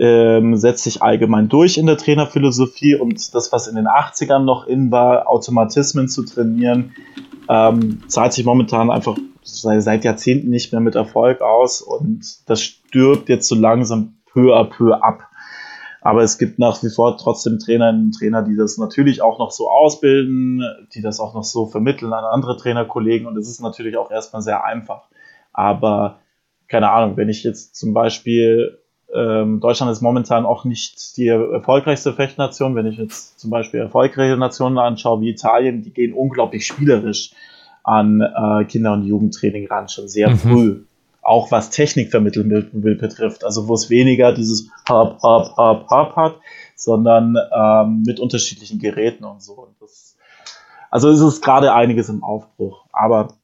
ähm, 0.00 0.56
setzt 0.56 0.84
sich 0.84 1.02
allgemein 1.02 1.50
durch 1.50 1.76
in 1.76 1.84
der 1.84 1.98
Trainerphilosophie 1.98 2.94
und 2.94 3.34
das, 3.34 3.52
was 3.52 3.68
in 3.68 3.76
den 3.76 3.86
80ern 3.86 4.44
noch 4.44 4.66
in 4.66 4.90
war, 4.90 5.28
Automatismen 5.28 6.08
zu 6.08 6.24
trainieren, 6.24 6.92
ähm, 7.50 8.02
zahlt 8.08 8.32
sich 8.32 8.46
momentan 8.46 8.90
einfach 8.90 9.18
seit 9.42 10.04
Jahrzehnten 10.04 10.48
nicht 10.48 10.72
mehr 10.72 10.80
mit 10.80 10.94
Erfolg 10.94 11.42
aus 11.42 11.82
und 11.82 12.48
das 12.48 12.62
stirbt 12.62 13.28
jetzt 13.28 13.46
so 13.46 13.54
langsam 13.54 14.14
peu 14.32 14.56
à 14.56 14.64
peu 14.64 14.94
ab. 14.94 15.26
Aber 16.00 16.22
es 16.22 16.38
gibt 16.38 16.58
nach 16.58 16.82
wie 16.82 16.88
vor 16.88 17.18
trotzdem 17.18 17.58
Trainerinnen 17.58 18.06
und 18.06 18.12
Trainer, 18.12 18.42
die 18.42 18.56
das 18.56 18.78
natürlich 18.78 19.20
auch 19.20 19.38
noch 19.38 19.50
so 19.50 19.68
ausbilden, 19.68 20.62
die 20.94 21.02
das 21.02 21.20
auch 21.20 21.34
noch 21.34 21.44
so 21.44 21.66
vermitteln 21.66 22.14
an 22.14 22.24
andere 22.24 22.56
Trainerkollegen. 22.56 23.26
Und 23.26 23.36
es 23.36 23.50
ist 23.50 23.60
natürlich 23.60 23.98
auch 23.98 24.10
erstmal 24.10 24.40
sehr 24.40 24.64
einfach. 24.64 25.08
Aber 25.52 26.20
keine 26.68 26.90
Ahnung, 26.90 27.18
wenn 27.18 27.28
ich 27.28 27.44
jetzt 27.44 27.76
zum 27.76 27.92
Beispiel, 27.92 28.78
ähm, 29.14 29.60
Deutschland 29.60 29.92
ist 29.92 30.00
momentan 30.00 30.46
auch 30.46 30.64
nicht 30.64 31.16
die 31.16 31.28
erfolgreichste 31.28 32.12
Fechtnation. 32.12 32.74
Wenn 32.74 32.86
ich 32.86 32.98
jetzt 32.98 33.38
zum 33.38 33.50
Beispiel 33.50 33.80
erfolgreiche 33.80 34.36
Nationen 34.36 34.78
anschaue, 34.78 35.20
wie 35.20 35.30
Italien, 35.30 35.82
die 35.82 35.92
gehen 35.92 36.14
unglaublich 36.14 36.66
spielerisch 36.66 37.32
an 37.82 38.20
äh, 38.20 38.64
Kinder- 38.64 38.92
und 38.92 39.04
Jugendtraining 39.04 39.66
ran, 39.66 39.88
schon 39.88 40.08
sehr 40.08 40.30
mhm. 40.30 40.36
früh 40.38 40.80
auch 41.22 41.50
was 41.50 41.70
Technik 41.70 42.10
vermitteln 42.10 42.50
will, 42.50 42.96
betrifft. 42.96 43.44
Also 43.44 43.68
wo 43.68 43.74
es 43.74 43.90
weniger 43.90 44.32
dieses 44.32 44.70
Hop, 44.88 45.22
Hop, 45.22 45.56
Hop, 45.56 45.90
Hop 45.90 46.16
hat, 46.16 46.36
sondern 46.74 47.36
ähm, 47.54 48.02
mit 48.06 48.20
unterschiedlichen 48.20 48.78
Geräten 48.78 49.24
und 49.24 49.42
so. 49.42 49.52
Und 49.52 49.74
das, 49.80 50.16
also 50.90 51.10
es 51.10 51.20
ist 51.20 51.42
gerade 51.42 51.74
einiges 51.74 52.08
im 52.08 52.24
Aufbruch, 52.24 52.86
aber 52.92 53.34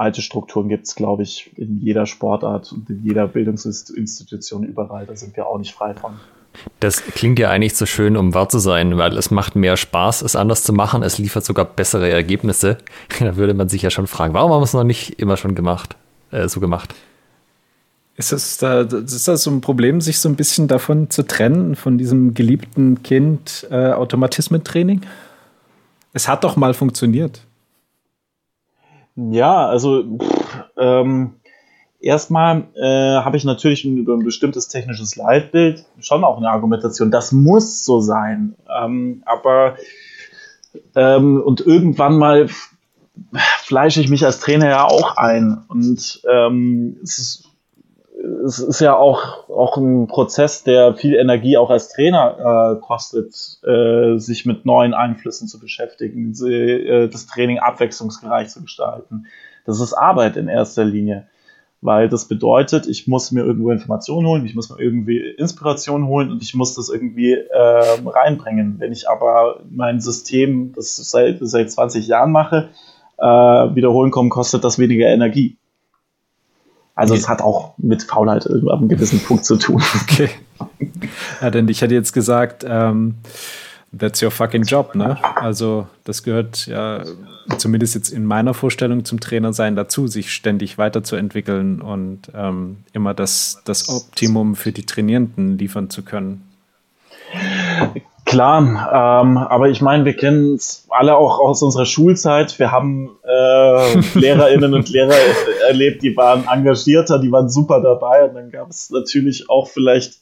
alte 0.00 0.22
Strukturen 0.22 0.68
gibt 0.68 0.86
es, 0.86 0.94
glaube 0.94 1.22
ich, 1.22 1.50
in 1.56 1.78
jeder 1.80 2.06
Sportart 2.06 2.72
und 2.72 2.88
in 2.90 3.04
jeder 3.04 3.28
Bildungsinstitution 3.28 4.64
überall. 4.64 5.06
Da 5.06 5.14
sind 5.14 5.36
wir 5.36 5.46
auch 5.46 5.58
nicht 5.58 5.72
frei 5.72 5.94
von. 5.94 6.12
Das 6.80 7.02
klingt 7.04 7.38
ja 7.38 7.50
eigentlich 7.50 7.76
zu 7.76 7.86
schön, 7.86 8.16
um 8.16 8.34
wahr 8.34 8.48
zu 8.48 8.58
sein, 8.58 8.98
weil 8.98 9.16
es 9.16 9.30
macht 9.30 9.54
mehr 9.54 9.76
Spaß, 9.76 10.22
es 10.22 10.34
anders 10.34 10.64
zu 10.64 10.72
machen. 10.72 11.04
Es 11.04 11.18
liefert 11.18 11.44
sogar 11.44 11.64
bessere 11.64 12.10
Ergebnisse. 12.10 12.78
Da 13.20 13.36
würde 13.36 13.54
man 13.54 13.68
sich 13.68 13.82
ja 13.82 13.90
schon 13.90 14.06
fragen, 14.06 14.34
warum 14.34 14.50
haben 14.52 14.60
wir 14.60 14.64
es 14.64 14.72
noch 14.72 14.84
nicht 14.84 15.20
immer 15.20 15.36
schon 15.36 15.54
gemacht? 15.54 15.94
äh, 16.30 16.48
so 16.48 16.60
gemacht. 16.60 16.94
Ist 18.16 18.32
das, 18.32 18.58
da, 18.58 18.82
ist 18.82 19.28
das 19.28 19.42
so 19.42 19.50
ein 19.50 19.60
Problem, 19.60 20.00
sich 20.00 20.18
so 20.18 20.28
ein 20.28 20.36
bisschen 20.36 20.68
davon 20.68 21.10
zu 21.10 21.22
trennen, 21.22 21.74
von 21.74 21.96
diesem 21.96 22.34
geliebten 22.34 23.02
Kind 23.02 23.66
äh, 23.70 23.92
Automatismentraining? 23.92 25.02
Es 26.12 26.28
hat 26.28 26.44
doch 26.44 26.56
mal 26.56 26.74
funktioniert. 26.74 27.42
Ja, 29.28 29.66
also 29.66 30.18
ähm, 30.78 31.34
erstmal 32.00 32.68
äh, 32.74 33.22
habe 33.22 33.36
ich 33.36 33.44
natürlich 33.44 33.84
über 33.84 34.14
ein 34.14 34.24
bestimmtes 34.24 34.68
technisches 34.68 35.16
Leitbild 35.16 35.84
schon 35.98 36.24
auch 36.24 36.38
eine 36.38 36.48
Argumentation. 36.48 37.10
Das 37.10 37.32
muss 37.32 37.84
so 37.84 38.00
sein. 38.00 38.54
Ähm, 38.82 39.22
aber 39.26 39.76
ähm, 40.94 41.42
und 41.42 41.60
irgendwann 41.60 42.16
mal 42.16 42.48
fleische 43.62 44.00
ich 44.00 44.08
mich 44.08 44.24
als 44.24 44.40
Trainer 44.40 44.68
ja 44.68 44.84
auch 44.86 45.16
ein. 45.16 45.64
Und 45.68 46.22
ähm, 46.30 46.96
es, 47.02 47.18
ist, 47.18 47.49
es 48.44 48.58
ist 48.58 48.80
ja 48.80 48.96
auch, 48.96 49.48
auch 49.48 49.76
ein 49.76 50.06
Prozess, 50.06 50.62
der 50.64 50.94
viel 50.94 51.14
Energie 51.14 51.56
auch 51.56 51.70
als 51.70 51.88
Trainer 51.88 52.76
äh, 52.76 52.80
kostet, 52.80 53.60
äh, 53.64 54.18
sich 54.18 54.46
mit 54.46 54.66
neuen 54.66 54.94
Einflüssen 54.94 55.48
zu 55.48 55.58
beschäftigen, 55.58 56.34
äh, 56.46 57.08
das 57.08 57.26
Training 57.26 57.58
abwechslungsreich 57.58 58.48
zu 58.48 58.62
gestalten. 58.62 59.26
Das 59.66 59.80
ist 59.80 59.92
Arbeit 59.92 60.36
in 60.36 60.48
erster 60.48 60.84
Linie 60.84 61.26
weil 61.82 62.08
das 62.08 62.26
bedeutet, 62.26 62.86
ich 62.86 63.08
muss 63.08 63.32
mir 63.32 63.42
irgendwo 63.42 63.70
Informationen 63.70 64.26
holen, 64.26 64.44
ich 64.44 64.54
muss 64.54 64.68
mir 64.68 64.78
irgendwie 64.78 65.18
Inspiration 65.18 66.06
holen 66.06 66.30
und 66.30 66.42
ich 66.42 66.54
muss 66.54 66.74
das 66.74 66.90
irgendwie 66.90 67.32
ähm, 67.32 68.06
reinbringen. 68.06 68.76
Wenn 68.78 68.92
ich 68.92 69.08
aber 69.08 69.60
mein 69.70 70.00
System, 70.00 70.72
das 70.74 70.96
seit, 70.96 71.38
seit 71.40 71.70
20 71.70 72.06
Jahren 72.06 72.32
mache, 72.32 72.68
äh, 73.18 73.24
wiederholen 73.24 74.10
kommen, 74.10 74.30
kostet 74.30 74.64
das 74.64 74.78
weniger 74.78 75.08
Energie. 75.08 75.56
Also 77.00 77.14
es 77.14 77.30
hat 77.30 77.40
auch 77.40 77.72
mit 77.78 78.02
Faulheit 78.02 78.46
ab 78.46 78.78
einem 78.78 78.88
gewissen 78.90 79.20
Punkt 79.20 79.46
zu 79.46 79.56
tun. 79.56 79.82
Okay. 80.02 80.28
Ja, 81.40 81.50
denn 81.50 81.66
ich 81.68 81.80
hätte 81.80 81.94
jetzt 81.94 82.12
gesagt, 82.12 82.66
ähm, 82.68 83.14
that's 83.98 84.22
your 84.22 84.30
fucking 84.30 84.64
job, 84.64 84.94
ne? 84.94 85.16
Also 85.36 85.86
das 86.04 86.22
gehört 86.22 86.66
ja 86.66 87.02
zumindest 87.56 87.94
jetzt 87.94 88.10
in 88.10 88.26
meiner 88.26 88.52
Vorstellung 88.52 89.06
zum 89.06 89.18
Trainer 89.18 89.54
sein 89.54 89.76
dazu, 89.76 90.06
sich 90.06 90.32
ständig 90.32 90.76
weiterzuentwickeln 90.76 91.80
und 91.80 92.30
ähm, 92.34 92.76
immer 92.92 93.14
das, 93.14 93.62
das 93.64 93.88
Optimum 93.88 94.54
für 94.54 94.72
die 94.72 94.84
Trainierenden 94.84 95.56
liefern 95.56 95.88
zu 95.88 96.02
können. 96.02 96.42
Klar, 98.30 98.60
ähm, 98.60 99.38
aber 99.38 99.70
ich 99.70 99.80
meine, 99.80 100.04
wir 100.04 100.14
kennen 100.14 100.54
es 100.54 100.86
alle 100.88 101.16
auch 101.16 101.40
aus 101.40 101.62
unserer 101.62 101.84
Schulzeit. 101.84 102.56
Wir 102.60 102.70
haben 102.70 103.10
äh, 103.24 103.98
Lehrerinnen 104.14 104.72
und 104.72 104.88
Lehrer 104.88 105.16
erlebt, 105.66 106.02
die 106.02 106.16
waren 106.16 106.46
engagierter, 106.46 107.18
die 107.18 107.32
waren 107.32 107.50
super 107.50 107.80
dabei. 107.80 108.24
Und 108.24 108.34
dann 108.34 108.50
gab 108.50 108.70
es 108.70 108.90
natürlich 108.90 109.50
auch 109.50 109.66
vielleicht 109.66 110.20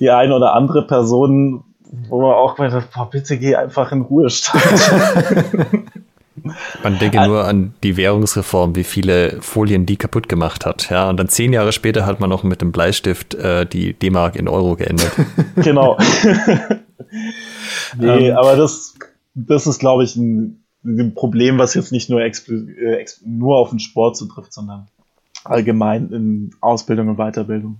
die 0.00 0.10
eine 0.10 0.34
oder 0.34 0.54
andere 0.54 0.84
Person, 0.84 1.62
wo 2.08 2.20
man 2.22 2.32
auch 2.32 2.56
gedacht 2.56 2.96
hat, 2.96 3.10
bitte 3.10 3.38
geh 3.38 3.54
einfach 3.54 3.92
in 3.92 4.02
Ruhestand. 4.02 4.64
Man 6.82 6.98
denke 6.98 7.24
nur 7.26 7.44
an 7.44 7.74
die 7.82 7.96
Währungsreform, 7.96 8.76
wie 8.76 8.84
viele 8.84 9.40
Folien 9.40 9.86
die 9.86 9.96
kaputt 9.96 10.28
gemacht 10.28 10.66
hat. 10.66 10.90
Ja, 10.90 11.08
und 11.08 11.18
dann 11.18 11.28
zehn 11.28 11.52
Jahre 11.52 11.72
später 11.72 12.06
hat 12.06 12.20
man 12.20 12.30
noch 12.30 12.42
mit 12.42 12.60
dem 12.60 12.72
Bleistift 12.72 13.34
äh, 13.34 13.66
die 13.66 13.94
D-Mark 13.94 14.36
in 14.36 14.48
Euro 14.48 14.76
geändert. 14.76 15.12
genau. 15.56 15.98
nee, 17.98 18.28
ähm. 18.28 18.36
aber 18.36 18.56
das, 18.56 18.94
das 19.34 19.66
ist, 19.66 19.78
glaube 19.78 20.04
ich, 20.04 20.16
ein, 20.16 20.62
ein, 20.84 21.14
Problem, 21.14 21.58
was 21.58 21.74
jetzt 21.74 21.92
nicht 21.92 22.10
nur, 22.10 22.20
äh, 22.20 22.32
nur 23.24 23.58
auf 23.58 23.70
den 23.70 23.80
Sport 23.80 24.16
zutrifft, 24.16 24.52
sondern 24.52 24.88
allgemein 25.44 26.10
in 26.10 26.50
Ausbildung 26.60 27.08
und 27.08 27.16
Weiterbildung. 27.16 27.78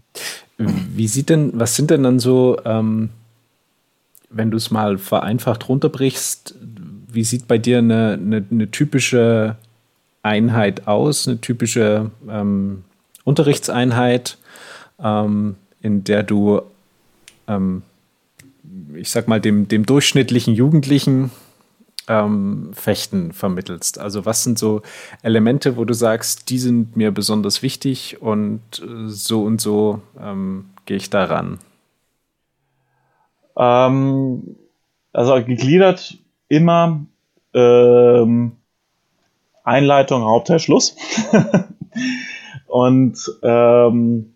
Wie 0.58 1.06
sieht 1.06 1.28
denn, 1.28 1.52
was 1.54 1.76
sind 1.76 1.90
denn 1.90 2.02
dann 2.02 2.18
so, 2.18 2.58
ähm, 2.64 3.10
wenn 4.30 4.50
du 4.50 4.56
es 4.56 4.70
mal 4.70 4.98
vereinfacht 4.98 5.68
runterbrichst, 5.68 6.54
wie 7.18 7.24
sieht 7.24 7.48
bei 7.48 7.58
dir 7.58 7.78
eine, 7.78 8.12
eine, 8.12 8.44
eine 8.48 8.70
typische 8.70 9.56
Einheit 10.22 10.86
aus, 10.86 11.26
eine 11.26 11.40
typische 11.40 12.12
ähm, 12.30 12.84
Unterrichtseinheit, 13.24 14.38
ähm, 15.02 15.56
in 15.82 16.04
der 16.04 16.22
du, 16.22 16.62
ähm, 17.48 17.82
ich 18.94 19.10
sag 19.10 19.26
mal, 19.26 19.40
dem, 19.40 19.66
dem 19.66 19.84
durchschnittlichen 19.84 20.54
Jugendlichen 20.54 21.32
ähm, 22.06 22.70
Fechten 22.72 23.32
vermittelst? 23.32 23.98
Also 23.98 24.24
was 24.24 24.44
sind 24.44 24.56
so 24.56 24.82
Elemente, 25.24 25.76
wo 25.76 25.84
du 25.84 25.94
sagst, 25.94 26.50
die 26.50 26.60
sind 26.60 26.96
mir 26.96 27.10
besonders 27.10 27.62
wichtig 27.62 28.22
und 28.22 28.60
äh, 28.78 29.08
so 29.08 29.42
und 29.42 29.60
so 29.60 30.02
ähm, 30.22 30.66
gehe 30.86 30.98
ich 30.98 31.10
daran? 31.10 31.58
Ähm, 33.56 34.54
also 35.12 35.34
gegliedert 35.44 36.16
immer 36.48 37.06
ähm, 37.54 38.52
Einleitung, 39.64 40.24
Hauptteil, 40.24 40.58
Schluss. 40.58 40.96
und 42.66 43.18
ähm, 43.42 44.34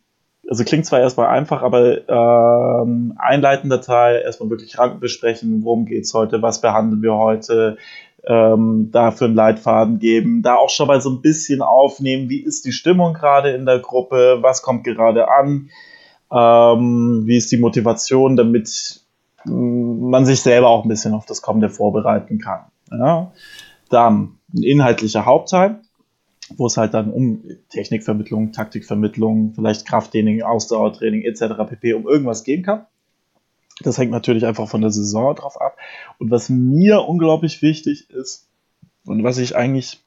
also 0.48 0.64
klingt 0.64 0.84
zwar 0.84 1.00
erstmal 1.00 1.28
einfach, 1.28 1.62
aber 1.62 2.08
ähm, 2.08 3.14
einleitender 3.16 3.80
Teil, 3.80 4.20
erstmal 4.22 4.50
wirklich 4.50 4.78
Ranken 4.78 5.00
besprechen, 5.00 5.64
worum 5.64 5.86
geht's 5.86 6.12
heute, 6.12 6.42
was 6.42 6.60
behandeln 6.60 7.02
wir 7.02 7.14
heute, 7.14 7.78
ähm, 8.26 8.90
dafür 8.92 9.28
einen 9.28 9.36
Leitfaden 9.36 9.98
geben, 9.98 10.42
da 10.42 10.56
auch 10.56 10.70
schon 10.70 10.88
mal 10.88 11.00
so 11.00 11.10
ein 11.10 11.22
bisschen 11.22 11.62
aufnehmen, 11.62 12.28
wie 12.28 12.42
ist 12.42 12.64
die 12.64 12.72
Stimmung 12.72 13.14
gerade 13.14 13.50
in 13.52 13.66
der 13.66 13.78
Gruppe, 13.78 14.38
was 14.42 14.62
kommt 14.62 14.84
gerade 14.84 15.28
an, 15.28 15.70
ähm, 16.30 17.22
wie 17.24 17.36
ist 17.36 17.50
die 17.50 17.56
Motivation, 17.56 18.36
damit 18.36 19.01
man 19.44 20.26
sich 20.26 20.40
selber 20.40 20.68
auch 20.68 20.84
ein 20.84 20.88
bisschen 20.88 21.14
auf 21.14 21.26
das 21.26 21.42
Kommende 21.42 21.70
vorbereiten 21.70 22.38
kann. 22.38 22.66
Ja. 22.90 23.32
Dann 23.88 24.38
ein 24.54 24.62
inhaltlicher 24.62 25.26
Hauptteil, 25.26 25.80
wo 26.56 26.66
es 26.66 26.76
halt 26.76 26.94
dann 26.94 27.10
um 27.10 27.42
Technikvermittlung, 27.68 28.52
Taktikvermittlung, 28.52 29.52
vielleicht 29.54 29.86
Krafttraining, 29.86 30.42
Ausdauertraining 30.42 31.22
etc. 31.22 31.54
pp. 31.68 31.94
um 31.94 32.06
irgendwas 32.06 32.44
gehen 32.44 32.62
kann. 32.62 32.86
Das 33.82 33.98
hängt 33.98 34.10
natürlich 34.10 34.46
einfach 34.46 34.68
von 34.68 34.80
der 34.80 34.90
Saison 34.90 35.34
drauf 35.34 35.60
ab. 35.60 35.76
Und 36.18 36.30
was 36.30 36.48
mir 36.48 37.02
unglaublich 37.02 37.62
wichtig 37.62 38.10
ist 38.10 38.48
und 39.04 39.24
was 39.24 39.38
ich 39.38 39.56
eigentlich 39.56 40.00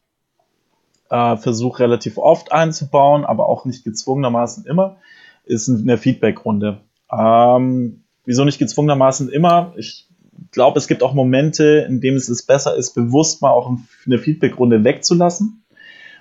äh, 1.09 1.37
versuche 1.37 1.81
relativ 1.83 2.17
oft 2.17 2.51
einzubauen, 2.51 3.25
aber 3.25 3.49
auch 3.49 3.65
nicht 3.65 3.83
gezwungenermaßen 3.83 4.65
immer, 4.65 4.97
ist 5.43 5.69
eine 5.69 5.97
Feedback-Runde. 5.97 6.81
Ähm, 7.11 8.04
wieso 8.25 8.45
nicht 8.45 8.59
gezwungenermaßen 8.59 9.29
immer? 9.29 9.73
Ich 9.77 10.07
glaube, 10.51 10.79
es 10.79 10.87
gibt 10.87 11.03
auch 11.03 11.13
Momente, 11.13 11.85
in 11.87 12.01
denen 12.01 12.17
es 12.17 12.45
besser 12.45 12.75
ist, 12.75 12.93
bewusst 12.93 13.41
mal 13.41 13.51
auch 13.51 13.71
eine 14.05 14.17
Feedback-Runde 14.17 14.83
wegzulassen. 14.83 15.63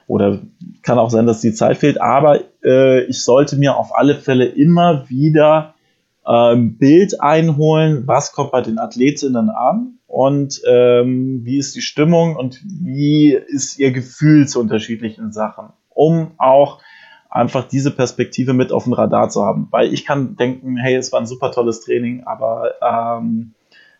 Oder 0.07 0.41
kann 0.83 0.99
auch 0.99 1.11
sein, 1.11 1.27
dass 1.27 1.41
die 1.41 1.55
Zeit 1.55 1.79
fehlt. 1.79 2.01
Aber 2.01 2.41
äh, 2.63 3.05
ich 3.05 3.23
sollte 3.23 3.57
mir 3.57 3.77
auf 3.77 3.97
alle 3.97 4.17
Fälle 4.17 4.45
immer 4.45 5.09
wieder 5.09 5.75
äh, 6.27 6.55
ein 6.55 6.77
Bild 6.77 7.21
einholen, 7.21 8.07
was 8.07 8.33
kommt 8.33 8.53
bei 8.53 8.61
den 8.61 8.79
Athletinnen 8.79 9.49
an 9.49 9.99
und 10.07 10.61
ähm, 10.67 11.41
wie 11.45 11.59
ist 11.59 11.75
die 11.75 11.81
Stimmung 11.81 12.37
und 12.37 12.61
wie 12.65 13.33
ist 13.33 13.79
ihr 13.79 13.93
Gefühl 13.93 14.47
zu 14.47 14.61
unterschiedlichen 14.61 15.33
Sachen, 15.33 15.71
um 15.89 16.33
auch 16.37 16.81
einfach 17.35 17.66
diese 17.66 17.91
Perspektive 17.91 18.53
mit 18.55 18.72
auf 18.72 18.85
dem 18.85 18.93
Radar 18.93 19.28
zu 19.28 19.45
haben. 19.45 19.66
Weil 19.70 19.93
ich 19.93 20.07
kann 20.07 20.37
denken, 20.37 20.76
hey, 20.76 20.95
es 20.95 21.12
war 21.12 21.20
ein 21.20 21.26
super 21.26 21.51
tolles 21.51 21.80
Training, 21.80 22.22
aber 22.24 22.74
ähm, 22.80 23.53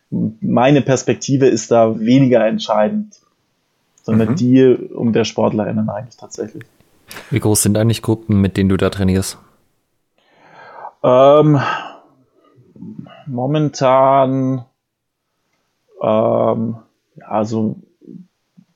meine 0.09 0.81
Perspektive 0.81 1.45
ist 1.47 1.69
da 1.69 1.99
weniger 1.99 2.47
entscheidend, 2.47 3.19
sondern 4.01 4.29
mhm. 4.29 4.35
die 4.37 4.63
um 4.65 5.11
der 5.11 5.25
SportlerInnen 5.25 5.89
eigentlich 5.89 6.15
tatsächlich. 6.15 6.63
Wie 7.29 7.39
groß 7.39 7.61
sind 7.61 7.77
eigentlich 7.77 8.01
Gruppen, 8.01 8.39
mit 8.39 8.55
denen 8.55 8.69
du 8.69 8.77
da 8.77 8.89
trainierst? 8.89 9.37
Ähm, 11.03 11.59
momentan 13.27 14.65
ähm, 16.01 16.77
ja, 17.17 17.43
so 17.43 17.75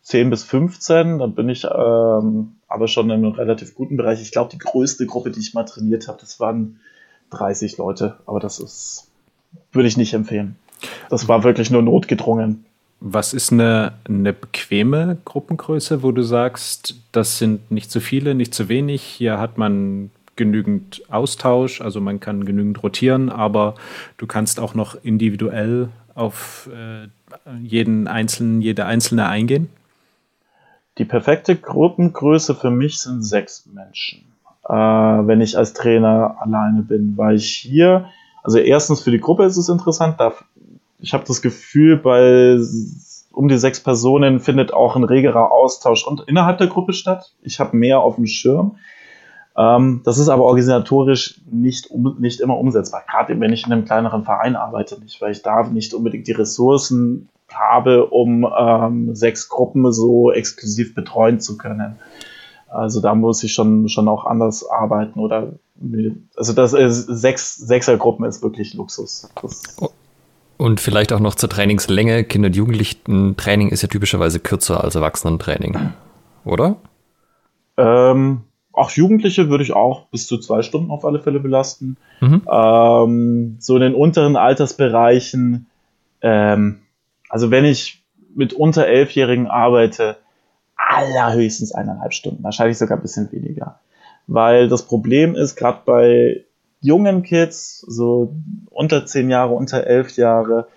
10 0.01 0.29
bis 0.29 0.43
15, 0.43 1.19
dann 1.19 1.33
bin 1.33 1.47
ich 1.47 1.63
ähm, 1.63 2.58
aber 2.69 2.87
schon 2.87 3.09
in 3.09 3.11
einem 3.11 3.31
relativ 3.31 3.75
guten 3.75 3.97
Bereich. 3.97 4.21
Ich 4.21 4.31
glaube, 4.31 4.51
die 4.51 4.59
größte 4.59 5.05
Gruppe, 5.05 5.31
die 5.31 5.39
ich 5.39 5.53
mal 5.53 5.65
trainiert 5.65 6.07
habe, 6.07 6.19
das 6.21 6.39
waren 6.39 6.79
30 7.31 7.77
Leute, 7.77 8.17
aber 8.25 8.39
das 8.39 8.59
ist, 8.59 9.07
würde 9.71 9.87
ich 9.87 9.97
nicht 9.97 10.13
empfehlen. 10.13 10.55
Das 11.09 11.27
war 11.27 11.43
wirklich 11.43 11.71
nur 11.71 11.81
notgedrungen. 11.81 12.65
Was 13.01 13.33
ist 13.33 13.51
eine, 13.51 13.93
eine 14.05 14.33
bequeme 14.33 15.17
Gruppengröße, 15.25 16.03
wo 16.03 16.11
du 16.11 16.21
sagst, 16.21 16.95
das 17.11 17.37
sind 17.37 17.71
nicht 17.71 17.91
zu 17.91 18.01
viele, 18.01 18.35
nicht 18.35 18.53
zu 18.53 18.69
wenig, 18.69 19.01
hier 19.01 19.39
hat 19.39 19.57
man 19.57 20.11
genügend 20.35 21.01
Austausch, 21.09 21.81
also 21.81 21.99
man 21.99 22.19
kann 22.19 22.45
genügend 22.45 22.81
rotieren, 22.83 23.29
aber 23.29 23.75
du 24.17 24.27
kannst 24.27 24.59
auch 24.59 24.73
noch 24.73 24.95
individuell 25.03 25.89
auf 26.15 26.69
äh, 26.73 27.07
jeden 27.61 28.07
einzelnen, 28.07 28.61
jede 28.61 28.85
einzelne 28.85 29.27
eingehen? 29.27 29.69
Die 30.99 31.05
perfekte 31.05 31.55
Gruppengröße 31.55 32.53
für 32.53 32.69
mich 32.69 32.99
sind 32.99 33.23
sechs 33.23 33.65
Menschen, 33.65 34.25
äh, 34.67 34.73
wenn 34.73 35.39
ich 35.39 35.57
als 35.57 35.73
Trainer 35.73 36.35
alleine 36.39 36.81
bin, 36.81 37.13
weil 37.15 37.37
ich 37.37 37.49
hier, 37.49 38.09
also 38.43 38.57
erstens 38.57 39.01
für 39.01 39.11
die 39.11 39.21
Gruppe 39.21 39.45
ist 39.45 39.55
es 39.55 39.69
interessant, 39.69 40.19
da, 40.19 40.33
ich 40.99 41.13
habe 41.13 41.23
das 41.25 41.41
Gefühl, 41.41 41.95
bei 41.95 42.59
um 43.31 43.47
die 43.47 43.57
sechs 43.57 43.79
Personen 43.79 44.41
findet 44.41 44.73
auch 44.73 44.97
ein 44.97 45.05
regerer 45.05 45.53
Austausch 45.53 46.05
und 46.05 46.25
innerhalb 46.27 46.57
der 46.57 46.67
Gruppe 46.67 46.91
statt. 46.91 47.31
Ich 47.41 47.61
habe 47.61 47.77
mehr 47.77 48.01
auf 48.01 48.15
dem 48.15 48.25
Schirm. 48.25 48.75
Ähm, 49.57 50.01
das 50.05 50.17
ist 50.17 50.29
aber 50.29 50.43
organisatorisch 50.43 51.41
nicht, 51.49 51.89
nicht 52.19 52.39
immer 52.39 52.57
umsetzbar, 52.57 53.03
gerade 53.09 53.39
wenn 53.39 53.51
ich 53.51 53.65
in 53.65 53.73
einem 53.73 53.85
kleineren 53.85 54.23
Verein 54.23 54.55
arbeite, 54.55 54.99
nicht, 54.99 55.21
weil 55.21 55.31
ich 55.31 55.41
da 55.41 55.63
nicht 55.63 55.93
unbedingt 55.93 56.27
die 56.27 56.33
Ressourcen 56.33 57.29
habe, 57.51 58.05
um 58.05 58.47
ähm, 58.57 59.15
sechs 59.15 59.49
Gruppen 59.49 59.91
so 59.91 60.31
exklusiv 60.31 60.93
betreuen 60.93 61.39
zu 61.39 61.57
können. 61.57 61.95
Also 62.67 63.01
da 63.01 63.15
muss 63.15 63.43
ich 63.43 63.53
schon, 63.53 63.89
schon 63.89 64.07
auch 64.07 64.25
anders 64.25 64.67
arbeiten 64.69 65.19
oder 65.19 65.53
also 66.35 66.53
das 66.53 66.73
ist 66.73 67.05
sechs 67.05 67.55
Sechsergruppen 67.55 68.25
ist 68.25 68.43
wirklich 68.43 68.73
Luxus. 68.73 69.29
Das 69.41 69.63
und 70.57 70.81
vielleicht 70.81 71.13
auch 71.13 71.21
noch 71.21 71.35
zur 71.35 71.49
Trainingslänge. 71.49 72.25
Kinder- 72.25 72.47
und 72.47 72.55
Jugendlichen-Training 72.55 73.69
ist 73.69 73.81
ja 73.81 73.87
typischerweise 73.87 74.41
kürzer 74.41 74.83
als 74.83 74.95
Erwachsenentraining, 74.95 75.93
oder? 76.43 76.75
Ähm, 77.77 78.41
auch 78.79 78.91
Jugendliche 78.91 79.49
würde 79.49 79.63
ich 79.63 79.73
auch 79.73 80.07
bis 80.07 80.25
zu 80.25 80.37
zwei 80.37 80.61
Stunden 80.61 80.89
auf 80.89 81.03
alle 81.05 81.19
Fälle 81.19 81.39
belasten. 81.39 81.97
Mhm. 82.21 82.41
Ähm, 82.49 83.57
so 83.59 83.75
in 83.75 83.81
den 83.81 83.95
unteren 83.95 84.37
Altersbereichen, 84.37 85.67
ähm, 86.21 86.79
also 87.29 87.51
wenn 87.51 87.65
ich 87.65 88.03
mit 88.33 88.53
unter 88.53 88.87
Elfjährigen 88.87 89.47
arbeite, 89.47 90.17
allerhöchstens 90.75 91.73
eineinhalb 91.73 92.13
Stunden, 92.13 92.43
wahrscheinlich 92.43 92.77
sogar 92.77 92.97
ein 92.97 93.01
bisschen 93.01 93.31
weniger. 93.31 93.79
Weil 94.27 94.69
das 94.69 94.83
Problem 94.87 95.35
ist, 95.35 95.55
gerade 95.55 95.81
bei 95.85 96.45
jungen 96.79 97.23
Kids, 97.23 97.81
so 97.81 98.33
unter 98.69 99.05
zehn 99.05 99.29
Jahre, 99.29 99.53
unter 99.53 99.85
elf 99.85 100.15
Jahre, 100.15 100.67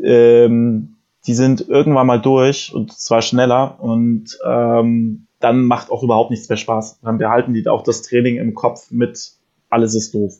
ähm, 0.00 0.96
die 1.26 1.34
sind 1.34 1.68
irgendwann 1.68 2.06
mal 2.06 2.20
durch 2.20 2.72
und 2.72 2.92
zwar 2.92 3.22
schneller 3.22 3.80
und 3.80 4.38
ähm, 4.46 5.27
dann 5.40 5.64
macht 5.64 5.90
auch 5.90 6.02
überhaupt 6.02 6.30
nichts 6.30 6.48
mehr 6.48 6.56
Spaß. 6.56 7.00
Dann 7.02 7.18
behalten 7.18 7.54
die 7.54 7.66
auch 7.68 7.82
das 7.82 8.02
Training 8.02 8.36
im 8.36 8.54
Kopf 8.54 8.90
mit 8.90 9.32
alles 9.70 9.94
ist 9.94 10.14
doof. 10.14 10.34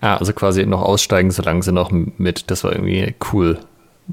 Ah, 0.00 0.16
also 0.16 0.32
quasi 0.32 0.66
noch 0.66 0.82
aussteigen, 0.82 1.30
solange 1.30 1.62
sie 1.62 1.72
noch 1.72 1.90
mit, 1.90 2.50
das 2.50 2.64
war 2.64 2.72
irgendwie 2.72 3.14
cool. 3.32 3.58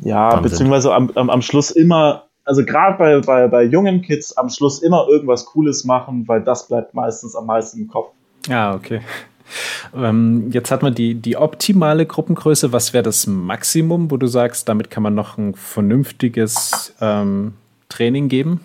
Ja, 0.01 0.35
beziehungsweise 0.37 0.93
am, 0.93 1.11
am, 1.15 1.29
am 1.29 1.41
Schluss 1.41 1.71
immer 1.71 2.25
also 2.45 2.63
gerade 2.63 2.97
bei, 2.97 3.19
bei, 3.21 3.47
bei 3.47 3.63
jungen 3.63 4.03
Kids 4.03 4.37
am 4.37 4.49
Schluss 4.49 4.81
immer 4.81 5.07
irgendwas 5.09 5.45
Cooles 5.45 5.83
machen, 5.83 6.27
weil 6.27 6.41
das 6.41 6.67
bleibt 6.67 6.93
meistens 6.93 7.35
am 7.35 7.47
meisten 7.47 7.79
im 7.79 7.87
Kopf. 7.87 8.11
Ja, 8.47 8.75
okay. 8.75 9.01
Ähm, 9.95 10.49
jetzt 10.51 10.71
hat 10.71 10.81
man 10.81 10.93
die, 10.93 11.15
die 11.15 11.37
optimale 11.37 12.05
Gruppengröße. 12.05 12.71
Was 12.71 12.93
wäre 12.93 13.03
das 13.03 13.27
Maximum, 13.27 14.11
wo 14.11 14.17
du 14.17 14.27
sagst, 14.27 14.69
damit 14.69 14.89
kann 14.89 15.03
man 15.03 15.15
noch 15.15 15.37
ein 15.37 15.55
vernünftiges 15.55 16.93
ähm, 17.01 17.53
Training 17.89 18.29
geben? 18.29 18.61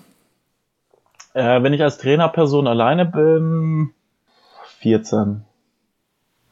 Äh, 1.34 1.62
wenn 1.62 1.72
ich 1.72 1.82
als 1.82 1.98
Trainerperson 1.98 2.66
alleine 2.66 3.06
bin, 3.06 3.90
14. 4.78 5.44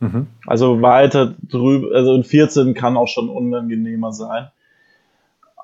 Mhm. 0.01 0.27
Also 0.47 0.83
weiter 0.83 1.35
drüber, 1.43 1.95
also 1.95 2.23
14 2.23 2.75
kann 2.75 2.97
auch 2.97 3.09
schon 3.09 3.29
unangenehmer 3.29 4.13
sein 4.13 4.49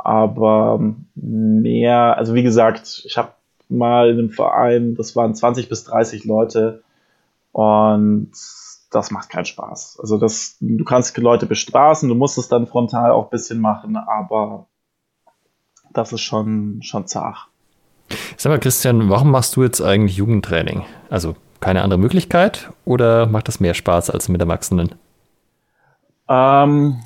aber 0.04 0.80
mehr, 1.14 2.16
also 2.18 2.34
wie 2.34 2.42
gesagt, 2.42 3.02
ich 3.06 3.16
habe 3.16 3.32
mal 3.70 4.10
in 4.10 4.18
einem 4.18 4.30
Verein, 4.30 4.94
das 4.94 5.16
waren 5.16 5.34
20 5.34 5.70
bis 5.70 5.84
30 5.84 6.24
Leute 6.24 6.82
und 7.52 8.32
das 8.90 9.10
macht 9.10 9.30
keinen 9.30 9.46
Spaß. 9.46 9.98
Also 10.00 10.18
das, 10.18 10.58
du 10.60 10.84
kannst 10.84 11.16
Leute 11.16 11.46
bestraßen, 11.46 12.08
du 12.08 12.14
musst 12.14 12.36
es 12.36 12.48
dann 12.48 12.66
frontal 12.66 13.12
auch 13.12 13.24
ein 13.24 13.30
bisschen 13.30 13.60
machen, 13.60 13.96
aber 13.96 14.66
das 15.94 16.12
ist 16.12 16.20
schon, 16.20 16.82
schon 16.82 17.06
zart. 17.06 17.48
Sag 18.36 18.50
mal, 18.50 18.58
Christian, 18.58 19.08
warum 19.08 19.30
machst 19.30 19.56
du 19.56 19.62
jetzt 19.62 19.80
eigentlich 19.80 20.16
Jugendtraining? 20.16 20.84
Also 21.10 21.36
keine 21.60 21.82
andere 21.82 21.98
Möglichkeit 21.98 22.70
oder 22.84 23.26
macht 23.26 23.48
das 23.48 23.60
mehr 23.60 23.74
Spaß 23.74 24.10
als 24.10 24.28
mit 24.28 24.40
Erwachsenen? 24.40 24.94
Ähm, 26.28 27.02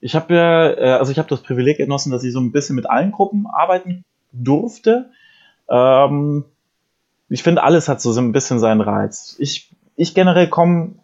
ich 0.00 0.14
habe 0.14 0.34
ja, 0.34 0.70
äh, 0.70 0.98
also 0.98 1.12
ich 1.12 1.18
habe 1.18 1.28
das 1.28 1.42
Privileg 1.42 1.76
genossen, 1.76 2.10
dass 2.10 2.24
ich 2.24 2.32
so 2.32 2.40
ein 2.40 2.52
bisschen 2.52 2.76
mit 2.76 2.88
allen 2.88 3.12
Gruppen 3.12 3.46
arbeiten 3.46 4.04
durfte. 4.32 5.10
Ähm, 5.68 6.44
ich 7.28 7.42
finde, 7.42 7.62
alles 7.62 7.88
hat 7.88 8.00
so 8.00 8.18
ein 8.18 8.32
bisschen 8.32 8.58
seinen 8.58 8.80
Reiz. 8.80 9.36
Ich, 9.38 9.70
ich 9.96 10.14
generell 10.14 10.48
komme, 10.48 10.94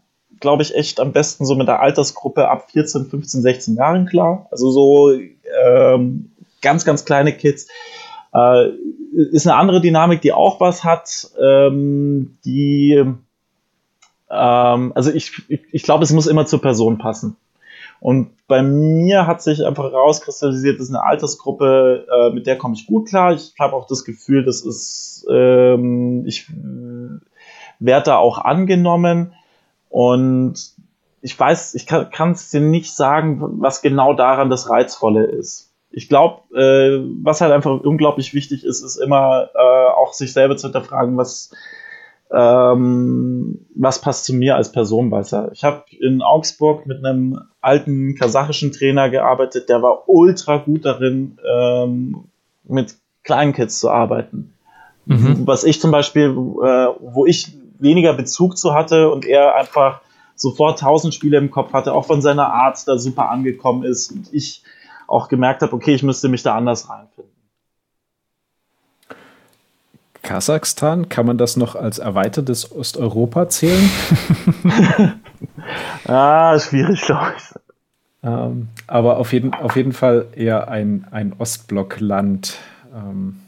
glaube 0.40 0.62
ich, 0.62 0.74
echt 0.74 1.00
am 1.00 1.12
besten 1.12 1.44
so 1.44 1.54
mit 1.54 1.68
der 1.68 1.80
Altersgruppe 1.80 2.48
ab 2.48 2.70
14, 2.70 3.06
15, 3.06 3.42
16 3.42 3.74
Jahren 3.76 4.06
klar. 4.06 4.46
Also 4.50 4.70
so 4.70 5.12
ähm, 5.12 6.32
ganz, 6.62 6.84
ganz 6.84 7.04
kleine 7.04 7.32
Kids. 7.32 7.68
Äh, 8.34 8.70
ist 9.30 9.46
eine 9.46 9.56
andere 9.56 9.80
Dynamik, 9.80 10.20
die 10.20 10.32
auch 10.32 10.60
was 10.60 10.82
hat, 10.82 11.30
ähm, 11.40 12.38
die 12.44 13.04
ähm, 14.30 14.92
also 14.94 15.10
ich, 15.12 15.42
ich, 15.48 15.60
ich 15.70 15.82
glaube, 15.82 16.04
es 16.04 16.12
muss 16.12 16.26
immer 16.26 16.46
zur 16.46 16.60
Person 16.60 16.98
passen. 16.98 17.36
Und 18.00 18.32
bei 18.48 18.62
mir 18.62 19.26
hat 19.26 19.40
sich 19.42 19.64
einfach 19.64 19.92
rauskristallisiert, 19.92 20.78
das 20.78 20.88
ist 20.88 20.94
eine 20.94 21.04
Altersgruppe, 21.04 22.06
äh, 22.12 22.34
mit 22.34 22.46
der 22.46 22.58
komme 22.58 22.74
ich 22.74 22.86
gut 22.86 23.08
klar. 23.08 23.32
Ich 23.32 23.54
habe 23.58 23.74
auch 23.74 23.86
das 23.86 24.04
Gefühl, 24.04 24.44
das 24.44 24.62
ist, 24.62 25.26
ähm, 25.30 26.24
ich 26.26 26.50
werde 27.78 28.04
da 28.04 28.16
auch 28.16 28.38
angenommen. 28.38 29.32
Und 29.88 30.72
ich 31.22 31.38
weiß, 31.38 31.74
ich 31.76 31.86
kann 31.86 32.32
es 32.32 32.50
dir 32.50 32.60
nicht 32.60 32.94
sagen, 32.94 33.40
was 33.62 33.80
genau 33.80 34.12
daran 34.12 34.50
das 34.50 34.68
Reizvolle 34.68 35.24
ist. 35.24 35.73
Ich 35.96 36.08
glaube, 36.08 36.42
äh, 36.54 37.00
was 37.22 37.40
halt 37.40 37.52
einfach 37.52 37.80
unglaublich 37.80 38.34
wichtig 38.34 38.64
ist, 38.64 38.82
ist 38.82 38.96
immer 38.96 39.48
äh, 39.54 39.92
auch 39.92 40.12
sich 40.12 40.32
selber 40.32 40.56
zu 40.56 40.66
hinterfragen, 40.66 41.16
was, 41.16 41.52
ähm, 42.32 43.66
was 43.76 44.00
passt 44.00 44.24
zu 44.24 44.34
mir 44.34 44.56
als 44.56 44.72
Person 44.72 45.10
besser. 45.10 45.50
Ich 45.52 45.62
habe 45.62 45.84
in 46.00 46.20
Augsburg 46.20 46.86
mit 46.86 47.04
einem 47.04 47.38
alten 47.60 48.16
kasachischen 48.16 48.72
Trainer 48.72 49.08
gearbeitet, 49.08 49.68
der 49.68 49.82
war 49.82 50.08
ultra 50.08 50.56
gut 50.56 50.84
darin, 50.84 51.38
ähm, 51.48 52.24
mit 52.64 52.96
kleinen 53.22 53.52
Kids 53.52 53.78
zu 53.78 53.88
arbeiten. 53.88 54.52
Mhm. 55.06 55.46
Was 55.46 55.62
ich 55.62 55.80
zum 55.80 55.92
Beispiel, 55.92 56.30
äh, 56.30 56.88
wo 57.00 57.24
ich 57.26 57.52
weniger 57.78 58.14
Bezug 58.14 58.58
zu 58.58 58.74
hatte 58.74 59.10
und 59.10 59.26
er 59.26 59.54
einfach 59.54 60.00
sofort 60.34 60.80
tausend 60.80 61.14
Spiele 61.14 61.38
im 61.38 61.50
Kopf 61.50 61.72
hatte, 61.72 61.94
auch 61.94 62.06
von 62.06 62.20
seiner 62.20 62.52
Art 62.52 62.86
da 62.88 62.98
super 62.98 63.28
angekommen 63.30 63.84
ist 63.84 64.10
und 64.10 64.32
ich 64.32 64.62
auch 65.06 65.28
gemerkt 65.28 65.62
habe, 65.62 65.72
okay, 65.72 65.94
ich 65.94 66.02
müsste 66.02 66.28
mich 66.28 66.42
da 66.42 66.56
anders 66.56 66.88
reinfinden. 66.88 67.32
Kasachstan, 70.22 71.10
kann 71.10 71.26
man 71.26 71.36
das 71.36 71.56
noch 71.56 71.76
als 71.76 71.98
erweitertes 71.98 72.72
Osteuropa 72.72 73.48
zählen? 73.48 73.90
ah, 76.06 76.58
schwierig, 76.58 77.02
glaube 77.02 77.34
ich. 77.36 77.44
Ähm, 78.22 78.68
aber 78.86 79.18
auf 79.18 79.34
jeden, 79.34 79.52
auf 79.52 79.76
jeden 79.76 79.92
Fall 79.92 80.26
eher 80.34 80.68
ein, 80.68 81.06
ein 81.10 81.34
Ostblockland, 81.38 82.56
ähm, 82.94 83.40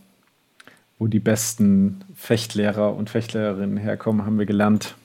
wo 0.99 1.07
die 1.07 1.19
besten 1.19 2.05
Fechtlehrer 2.15 2.95
und 2.95 3.09
Fechtlehrerinnen 3.09 3.79
herkommen, 3.79 4.27
haben 4.27 4.39
wir 4.39 4.47
gelernt. 4.47 4.97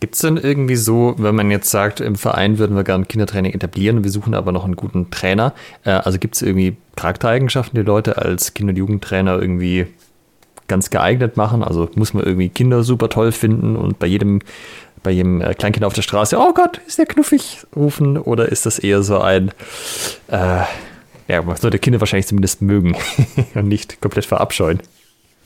Gibt 0.00 0.14
es 0.14 0.20
denn 0.20 0.36
irgendwie 0.36 0.76
so, 0.76 1.14
wenn 1.18 1.34
man 1.34 1.50
jetzt 1.50 1.70
sagt, 1.70 2.00
im 2.00 2.16
Verein 2.16 2.58
würden 2.58 2.76
wir 2.76 2.84
gerne 2.84 3.04
Kindertraining 3.04 3.52
etablieren, 3.52 4.04
wir 4.04 4.10
suchen 4.10 4.34
aber 4.34 4.52
noch 4.52 4.64
einen 4.64 4.76
guten 4.76 5.10
Trainer, 5.10 5.54
äh, 5.84 5.90
also 5.90 6.18
gibt 6.18 6.36
es 6.36 6.42
irgendwie 6.42 6.76
Charaktereigenschaften, 6.96 7.78
die 7.78 7.86
Leute 7.86 8.18
als 8.18 8.54
Kinder- 8.54 8.70
und 8.70 8.76
Jugendtrainer 8.76 9.40
irgendwie 9.40 9.86
ganz 10.68 10.90
geeignet 10.90 11.36
machen. 11.36 11.62
Also 11.62 11.90
muss 11.94 12.14
man 12.14 12.24
irgendwie 12.24 12.48
Kinder 12.48 12.82
super 12.82 13.08
toll 13.08 13.32
finden 13.32 13.76
und 13.76 13.98
bei 13.98 14.06
jedem, 14.06 14.40
bei 15.02 15.10
jedem 15.10 15.40
äh, 15.40 15.54
Kleinkind 15.54 15.84
auf 15.84 15.92
der 15.92 16.02
Straße, 16.02 16.38
oh 16.38 16.52
Gott, 16.54 16.80
ist 16.86 16.98
der 16.98 17.06
knuffig 17.06 17.58
rufen? 17.76 18.16
Oder 18.18 18.48
ist 18.50 18.66
das 18.66 18.78
eher 18.78 19.02
so 19.02 19.20
ein, 19.20 19.50
äh, 20.28 20.62
ja, 21.28 21.42
man 21.42 21.56
sollte 21.56 21.78
Kinder 21.78 22.00
wahrscheinlich 22.00 22.26
zumindest 22.26 22.62
mögen 22.62 22.96
und 23.54 23.68
nicht 23.68 24.00
komplett 24.00 24.24
verabscheuen. 24.24 24.80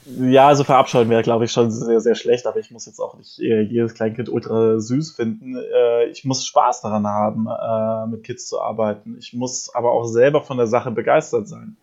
Ja, 0.06 0.46
also 0.46 0.62
verabscheuen 0.62 1.10
wäre, 1.10 1.22
glaube 1.22 1.46
ich, 1.46 1.52
schon 1.52 1.70
sehr, 1.70 2.00
sehr 2.00 2.14
schlecht, 2.14 2.46
aber 2.46 2.60
ich 2.60 2.70
muss 2.70 2.86
jetzt 2.86 3.00
auch 3.00 3.16
nicht 3.16 3.40
äh, 3.40 3.62
jedes 3.62 3.94
Kleinkind 3.94 4.28
ultra 4.28 4.78
süß 4.78 5.12
finden. 5.12 5.56
Äh, 5.56 6.06
ich 6.06 6.24
muss 6.24 6.46
Spaß 6.46 6.82
daran 6.82 7.06
haben, 7.06 7.48
äh, 7.48 8.06
mit 8.08 8.22
Kids 8.22 8.46
zu 8.46 8.60
arbeiten. 8.60 9.16
Ich 9.18 9.32
muss 9.32 9.74
aber 9.74 9.90
auch 9.90 10.04
selber 10.04 10.42
von 10.42 10.58
der 10.58 10.68
Sache 10.68 10.92
begeistert 10.92 11.48
sein. 11.48 11.76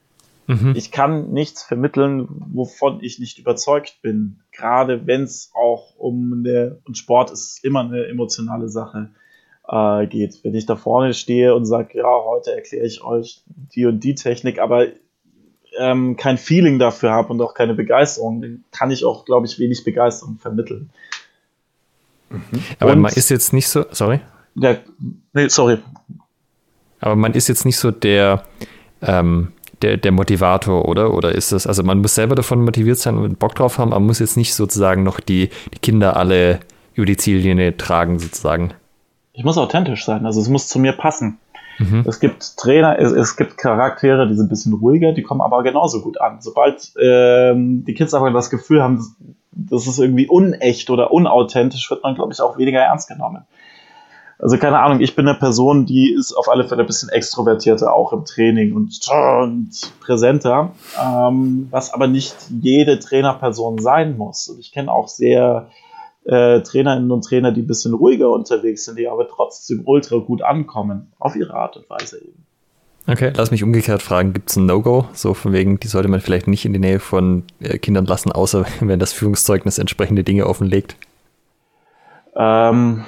Mhm. 0.48 0.74
Ich 0.76 0.92
kann 0.92 1.32
nichts 1.32 1.64
vermitteln, 1.64 2.28
wovon 2.54 3.00
ich 3.02 3.20
nicht 3.20 3.40
überzeugt 3.40 4.02
bin. 4.02 4.40
Gerade 4.52 5.06
wenn 5.06 5.24
es 5.24 5.52
auch 5.54 5.96
um 5.98 6.34
eine, 6.34 6.80
und 6.86 6.98
Sport 6.98 7.32
ist 7.32 7.64
immer 7.64 7.82
eine 7.82 8.08
emotionale 8.08 8.70
Sache 8.70 9.10
geht. 10.10 10.44
Wenn 10.44 10.56
ich 10.56 10.66
da 10.66 10.76
vorne 10.76 11.14
stehe 11.14 11.56
und 11.56 11.64
sage, 11.64 12.00
ja, 12.00 12.26
heute 12.26 12.54
erkläre 12.54 12.86
ich 12.86 13.02
euch 13.02 13.44
die 13.74 13.86
und 13.86 14.04
die 14.04 14.14
Technik, 14.14 14.60
aber 14.60 14.88
ähm, 15.80 16.18
kein 16.18 16.38
Feeling 16.38 16.80
dafür 16.80 17.12
habe 17.12 17.30
und 17.34 17.42
auch 17.42 17.54
keine 17.54 17.74
Begeisterung, 17.74 18.42
dann 18.42 18.64
kann 18.72 18.92
ich 18.92 19.06
auch, 19.06 19.26
glaube 19.26 19.46
ich, 19.48 19.60
wenig 19.60 19.84
Begeisterung 19.84 20.38
vermitteln. 20.38 20.90
Mhm. 22.30 22.42
Aber 22.80 22.94
und, 22.94 23.02
man 23.02 23.14
ist 23.14 23.30
jetzt 23.30 23.54
nicht 23.54 23.68
so, 23.68 23.86
sorry. 23.92 24.20
Ja, 24.56 24.78
nee, 25.34 25.48
sorry. 25.48 25.80
Aber 27.00 27.16
man 27.16 27.34
ist 27.34 27.48
jetzt 27.48 27.66
nicht 27.66 27.78
so 27.78 27.92
der, 27.92 28.44
ähm, 29.02 29.52
der, 29.82 29.98
der 29.98 30.12
Motivator, 30.12 30.88
oder? 30.88 31.14
Oder 31.14 31.34
ist 31.34 31.52
das, 31.52 31.68
also 31.68 31.84
man 31.84 32.00
muss 32.00 32.16
selber 32.16 32.36
davon 32.36 32.64
motiviert 32.64 32.98
sein 32.98 33.18
und 33.18 33.40
Bock 33.40 33.56
drauf 33.56 33.78
haben, 33.78 33.92
aber 33.92 34.00
man 34.00 34.08
muss 34.08 34.20
jetzt 34.20 34.38
nicht 34.38 34.56
sozusagen 34.56 35.04
noch 35.04 35.20
die, 35.20 35.50
die 35.74 35.80
Kinder 35.80 36.16
alle 36.16 36.60
über 36.94 37.06
die 37.06 37.18
Ziellinie 37.18 37.76
tragen, 37.76 38.20
sozusagen. 38.20 38.74
Ich 39.34 39.44
muss 39.44 39.58
authentisch 39.58 40.06
sein, 40.06 40.26
also 40.26 40.40
es 40.40 40.48
muss 40.48 40.68
zu 40.68 40.80
mir 40.80 40.94
passen. 40.94 41.40
Mhm. 41.80 42.04
Es 42.08 42.20
gibt 42.20 42.58
Trainer, 42.58 43.00
es, 43.00 43.12
es, 43.12 43.36
gibt 43.36 43.58
Charaktere, 43.58 44.28
die 44.28 44.36
sind 44.36 44.46
ein 44.46 44.50
bisschen 44.50 44.74
ruhiger, 44.74 45.12
die 45.14 45.24
kommen 45.24 45.42
aber 45.42 45.64
genauso 45.64 46.02
gut 46.02 46.22
an. 46.22 46.42
Sobald 46.42 46.94
ähm, 47.02 47.84
die 47.86 47.94
Kids 47.94 48.14
aber 48.14 48.32
das 48.32 48.50
Gefühl 48.50 48.82
haben, 48.82 49.04
das 49.52 49.88
ist 49.88 50.00
irgendwie 50.00 50.28
unecht 50.28 50.90
oder 50.90 51.12
unauthentisch, 51.12 51.90
wird 51.90 52.04
man, 52.04 52.16
glaube 52.16 52.34
ich, 52.34 52.42
auch 52.42 52.58
weniger 52.58 52.80
ernst 52.80 53.08
genommen. 53.08 53.46
Also 54.40 54.58
keine 54.58 54.80
Ahnung, 54.80 55.00
ich 55.00 55.16
bin 55.16 55.28
eine 55.28 55.38
Person, 55.38 55.86
die 55.86 56.12
ist 56.12 56.34
auf 56.34 56.50
alle 56.50 56.68
Fälle 56.68 56.84
ein 56.84 56.88
bisschen 56.88 57.10
extrovertierter, 57.10 57.94
auch 57.94 58.12
im 58.12 58.26
Training 58.26 58.74
und, 58.74 59.00
und 59.10 59.70
präsenter, 60.02 60.72
ähm, 61.02 61.68
was 61.72 61.94
aber 61.94 62.08
nicht 62.08 62.36
jede 62.62 63.00
Trainerperson 63.00 63.80
sein 63.80 64.18
muss. 64.18 64.50
Und 64.50 64.60
ich 64.60 64.72
kenne 64.72 64.92
auch 64.92 65.08
sehr 65.08 65.70
äh, 66.26 66.62
Trainerinnen 66.62 67.12
und 67.12 67.24
Trainer, 67.24 67.52
die 67.52 67.62
ein 67.62 67.68
bisschen 67.68 67.94
ruhiger 67.94 68.32
unterwegs 68.32 68.86
sind, 68.86 68.98
die 68.98 69.08
aber 69.08 69.28
trotzdem 69.28 69.84
ultra 69.86 70.18
gut 70.18 70.42
ankommen, 70.42 71.12
auf 71.20 71.36
ihre 71.36 71.54
Art 71.54 71.78
und 71.78 71.90
Weise 71.90 72.20
eben. 72.20 72.46
Okay, 73.06 73.34
lass 73.36 73.52
mich 73.52 73.64
umgekehrt 73.64 74.02
fragen, 74.02 74.32
gibt 74.32 74.50
es 74.50 74.56
ein 74.56 74.66
No-Go? 74.66 75.06
So 75.12 75.34
von 75.34 75.52
wegen, 75.52 75.78
die 75.80 75.88
sollte 75.88 76.08
man 76.08 76.22
vielleicht 76.22 76.48
nicht 76.48 76.64
in 76.64 76.72
die 76.72 76.80
Nähe 76.80 77.00
von 77.00 77.44
äh, 77.60 77.78
Kindern 77.78 78.06
lassen, 78.06 78.32
außer 78.32 78.66
wenn 78.80 79.00
das 79.00 79.12
Führungszeugnis 79.12 79.78
entsprechende 79.78 80.24
Dinge 80.24 80.48
offenlegt? 80.48 80.96
Ähm, 82.36 83.04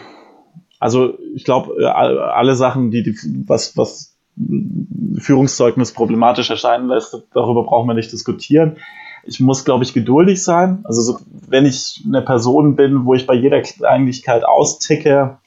also 0.80 1.18
ich 1.34 1.45
glaube, 1.45 1.82
äh, 1.82 1.86
alle 1.86 2.55
Sachen, 2.55 2.91
die, 2.91 3.03
die 3.03 3.16
was, 3.47 3.78
was 3.78 4.18
Führungszeugnis 5.18 5.93
problematisch 5.93 6.49
erscheinen 6.49 6.89
lässt, 6.89 7.18
darüber 7.34 7.63
brauchen 7.63 7.88
wir 7.88 7.93
nicht 7.93 8.11
diskutieren. 8.11 8.76
Ich 9.26 9.39
muss, 9.39 9.65
glaube 9.65 9.84
ich, 9.84 9.93
geduldig 9.93 10.43
sein. 10.43 10.82
Also 10.84 11.01
so, 11.01 11.19
wenn 11.47 11.65
ich 11.65 12.03
eine 12.05 12.21
Person 12.21 12.76
bin, 12.76 13.05
wo 13.05 13.13
ich 13.13 13.26
bei 13.26 13.34
jeder 13.34 13.61
Kleinigkeit 13.61 14.45
austicke, 14.45 15.38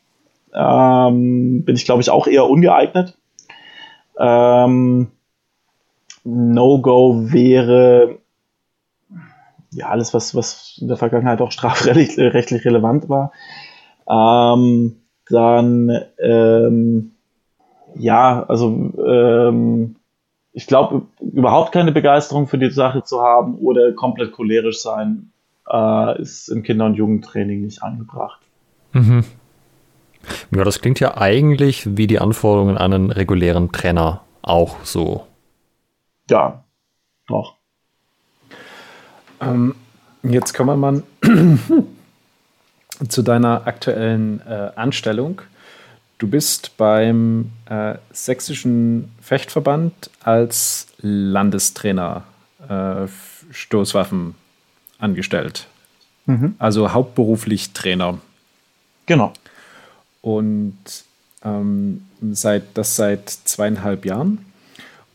ähm, 0.53 1.65
bin 1.65 1.77
ich, 1.77 1.85
glaube 1.85 2.03
ich, 2.03 2.11
auch 2.11 2.27
eher 2.27 2.49
ungeeignet. 2.49 3.17
Ähm, 4.19 5.09
No-Go 6.25 7.33
wäre 7.33 8.19
ja 9.71 9.89
alles, 9.89 10.15
was, 10.15 10.35
was 10.35 10.79
in 10.81 10.89
der 10.89 10.97
Vergangenheit 10.97 11.41
auch 11.41 11.53
strafrechtlich 11.53 12.65
relevant 12.65 13.09
war. 13.09 13.33
Ähm, 14.09 14.97
dann 15.29 15.91
ähm, 16.19 17.13
ja, 17.95 18.45
also 18.49 18.93
ähm, 19.07 19.97
ich 20.59 20.67
glaube, 20.67 21.03
überhaupt 21.21 21.71
keine 21.71 21.93
Begeisterung 21.93 22.49
für 22.49 22.59
die 22.59 22.71
Sache 22.71 23.05
zu 23.05 23.23
haben 23.23 23.59
oder 23.59 23.93
komplett 23.93 24.33
cholerisch 24.33 24.81
sein, 24.81 25.31
äh, 25.71 26.21
ist 26.21 26.49
im 26.49 26.65
Kinder- 26.65 26.87
und 26.87 26.95
Jugendtraining 26.95 27.63
nicht 27.63 27.81
angebracht. 27.81 28.41
Mhm. 28.93 29.23
Ja, 30.53 30.65
das 30.65 30.81
klingt 30.81 30.99
ja 30.99 31.17
eigentlich 31.17 31.97
wie 31.97 32.09
die 32.09 32.19
Anforderungen 32.19 32.77
an 32.77 32.93
einen 32.93 33.13
regulären 33.13 33.71
Trainer 33.71 34.23
auch 34.43 34.79
so. 34.83 35.29
Ja, 36.29 36.65
doch. 37.29 37.55
Ähm, 39.41 39.77
jetzt 40.25 40.55
kommen 40.55 40.81
wir 40.81 40.91
mal 40.91 41.03
zu 43.09 43.23
deiner 43.23 43.65
aktuellen 43.69 44.41
äh, 44.41 44.73
Anstellung. 44.75 45.41
Du 46.19 46.27
bist 46.27 46.77
beim 46.77 47.53
äh, 47.67 47.95
Sächsischen 48.13 49.11
Fechtverband 49.21 50.11
als 50.21 50.89
Landestrainer 50.99 52.25
äh, 52.69 53.07
Stoßwaffen 53.53 54.35
angestellt. 54.99 55.69
Mhm. 56.27 56.57
Also 56.59 56.93
hauptberuflich 56.93 57.73
Trainer. 57.73 58.19
Genau. 59.07 59.33
Und 60.21 60.77
ähm, 61.45 62.03
seit, 62.33 62.65
das 62.75 62.97
seit 62.97 63.31
zweieinhalb 63.31 64.05
Jahren 64.05 64.45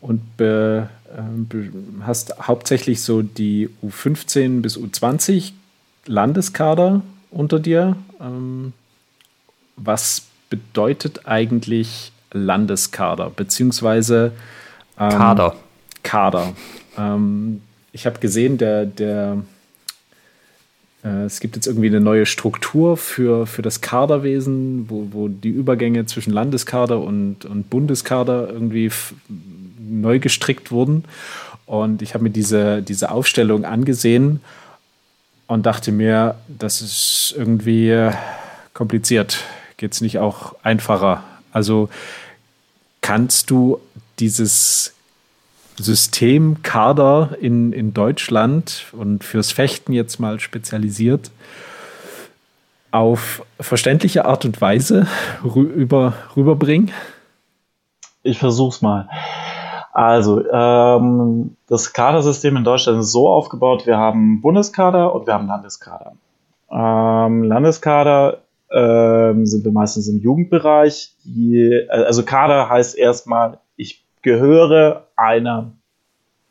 und 0.00 0.38
be, 0.38 0.88
äh, 1.14 2.02
hast 2.02 2.38
hauptsächlich 2.48 3.02
so 3.02 3.20
die 3.20 3.68
U15 3.82 4.62
bis 4.62 4.78
U20 4.78 5.52
Landeskader 6.06 7.02
unter 7.30 7.60
dir. 7.60 7.96
Ähm, 8.20 8.72
was 9.76 10.22
bedeutet 10.54 11.26
eigentlich 11.26 12.12
Landeskader, 12.32 13.30
beziehungsweise 13.30 14.32
ähm, 14.98 15.10
Kader? 15.10 15.56
Kader. 16.04 16.52
Ähm, 16.96 17.60
ich 17.92 18.06
habe 18.06 18.20
gesehen, 18.20 18.58
der, 18.58 18.86
der 18.86 19.38
äh, 21.04 21.24
es 21.24 21.40
gibt 21.40 21.56
jetzt 21.56 21.66
irgendwie 21.66 21.88
eine 21.88 22.00
neue 22.00 22.26
Struktur 22.26 22.96
für, 22.96 23.46
für 23.46 23.62
das 23.62 23.80
Kaderwesen, 23.80 24.88
wo, 24.88 25.08
wo 25.10 25.28
die 25.28 25.50
Übergänge 25.50 26.06
zwischen 26.06 26.32
Landeskader 26.32 27.00
und, 27.00 27.44
und 27.44 27.68
Bundeskader 27.68 28.48
irgendwie 28.48 28.92
neu 29.78 30.20
gestrickt 30.20 30.70
wurden. 30.70 31.04
Und 31.66 32.00
ich 32.02 32.14
habe 32.14 32.22
mir 32.22 32.30
diese, 32.30 32.82
diese 32.82 33.10
Aufstellung 33.10 33.64
angesehen 33.64 34.40
und 35.48 35.66
dachte 35.66 35.90
mir, 35.90 36.36
das 36.46 36.80
ist 36.80 37.34
irgendwie 37.36 38.10
kompliziert. 38.72 39.44
Geht 39.76 39.92
es 39.92 40.00
nicht 40.00 40.18
auch 40.18 40.54
einfacher? 40.62 41.24
Also 41.52 41.88
kannst 43.00 43.50
du 43.50 43.80
dieses 44.18 44.94
System 45.76 46.62
Kader 46.62 47.36
in, 47.40 47.72
in 47.72 47.92
Deutschland 47.92 48.86
und 48.92 49.24
fürs 49.24 49.52
Fechten 49.52 49.92
jetzt 49.92 50.20
mal 50.20 50.38
spezialisiert 50.40 51.30
auf 52.92 53.44
verständliche 53.58 54.24
Art 54.24 54.44
und 54.44 54.60
Weise 54.60 55.08
rüber, 55.44 56.14
rüberbringen? 56.36 56.92
Ich 58.22 58.38
versuch's 58.38 58.82
mal. 58.82 59.08
Also, 59.92 60.44
ähm, 60.48 61.56
das 61.68 61.92
Kadersystem 61.92 62.56
in 62.56 62.64
Deutschland 62.64 63.00
ist 63.00 63.12
so 63.12 63.28
aufgebaut, 63.28 63.86
wir 63.86 63.96
haben 63.96 64.40
Bundeskader 64.40 65.14
und 65.14 65.26
wir 65.26 65.34
haben 65.34 65.46
Landeskader. 65.46 66.12
Ähm, 66.70 67.44
Landeskader 67.44 68.43
ähm, 68.74 69.46
sind 69.46 69.64
wir 69.64 69.72
meistens 69.72 70.08
im 70.08 70.18
Jugendbereich. 70.18 71.14
Die, 71.24 71.86
also 71.88 72.24
Kader 72.24 72.68
heißt 72.68 72.98
erstmal, 72.98 73.60
ich 73.76 74.04
gehöre 74.22 75.08
einer 75.16 75.72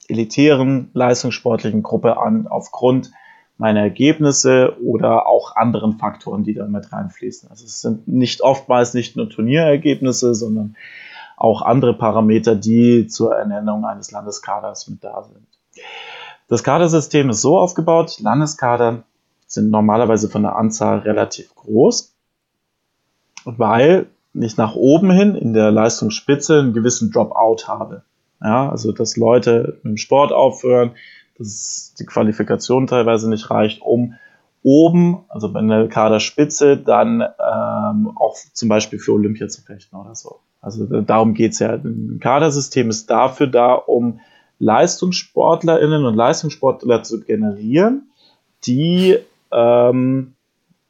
elitären 0.08 0.90
leistungssportlichen 0.94 1.84
Gruppe 1.84 2.18
an 2.18 2.48
aufgrund 2.48 3.12
meiner 3.58 3.82
Ergebnisse 3.82 4.78
oder 4.84 5.28
auch 5.28 5.56
anderen 5.56 5.94
Faktoren, 5.94 6.44
die 6.44 6.54
da 6.54 6.66
mit 6.66 6.92
reinfließen. 6.92 7.50
Also 7.50 7.66
es 7.66 7.82
sind 7.82 8.08
nicht 8.08 8.42
oftmals 8.42 8.94
nicht 8.94 9.16
nur 9.16 9.30
Turnierergebnisse, 9.30 10.34
sondern 10.34 10.76
auch 11.38 11.62
andere 11.62 11.94
Parameter, 11.94 12.56
die 12.56 13.08
zur 13.08 13.36
Ernennung 13.36 13.86
eines 13.86 14.12
Landeskaders 14.12 14.88
mit 14.88 15.04
da 15.04 15.24
sind. 15.24 15.48
Das 16.48 16.64
Kadersystem 16.64 17.30
ist 17.30 17.42
so 17.42 17.58
aufgebaut, 17.58 18.20
Landeskader 18.22 19.04
sind 19.48 19.70
normalerweise 19.70 20.30
von 20.30 20.44
der 20.44 20.56
Anzahl 20.56 21.00
relativ 21.00 21.54
groß, 21.56 22.13
weil 23.46 24.08
ich 24.34 24.58
nach 24.58 24.76
oben 24.76 25.12
hin 25.12 25.36
in 25.36 25.54
der 25.54 25.72
Leistungsspitze 25.72 26.60
einen 26.60 26.74
gewissen 26.74 27.12
Dropout 27.12 27.68
habe. 27.68 28.04
Ja, 28.42 28.70
also 28.70 28.92
dass 28.92 29.16
Leute 29.16 29.80
mit 29.84 29.92
dem 29.92 29.98
Sport 29.98 30.34
aufhören, 30.34 30.92
dass 31.38 31.94
die 32.00 32.06
Qualifikation 32.06 32.88
teilweise 32.88 33.30
nicht 33.30 33.50
reicht, 33.50 33.82
um 33.82 34.16
oben, 34.64 35.20
also 35.30 35.52
bei 35.52 35.62
der 35.62 35.88
Kaderspitze, 35.88 36.78
dann 36.78 37.22
ähm, 37.22 38.12
auch 38.16 38.36
zum 38.54 38.70
Beispiel 38.70 39.00
für 39.00 39.14
Olympia 39.14 39.48
zu 39.48 39.62
fechten 39.62 39.96
oder 39.96 40.16
so. 40.16 40.40
Also 40.62 41.02
darum 41.02 41.34
geht's 41.34 41.60
ja. 41.60 41.74
Ein 41.74 42.20
Kadersystem 42.22 42.90
ist 42.90 43.10
dafür 43.10 43.48
da, 43.48 43.74
um 43.74 44.22
LeistungssportlerInnen 44.60 46.06
und 46.06 46.16
Leistungssportler 46.16 47.04
zu 47.04 47.22
generieren, 47.22 48.10
die 48.66 49.18
ähm, 49.52 50.34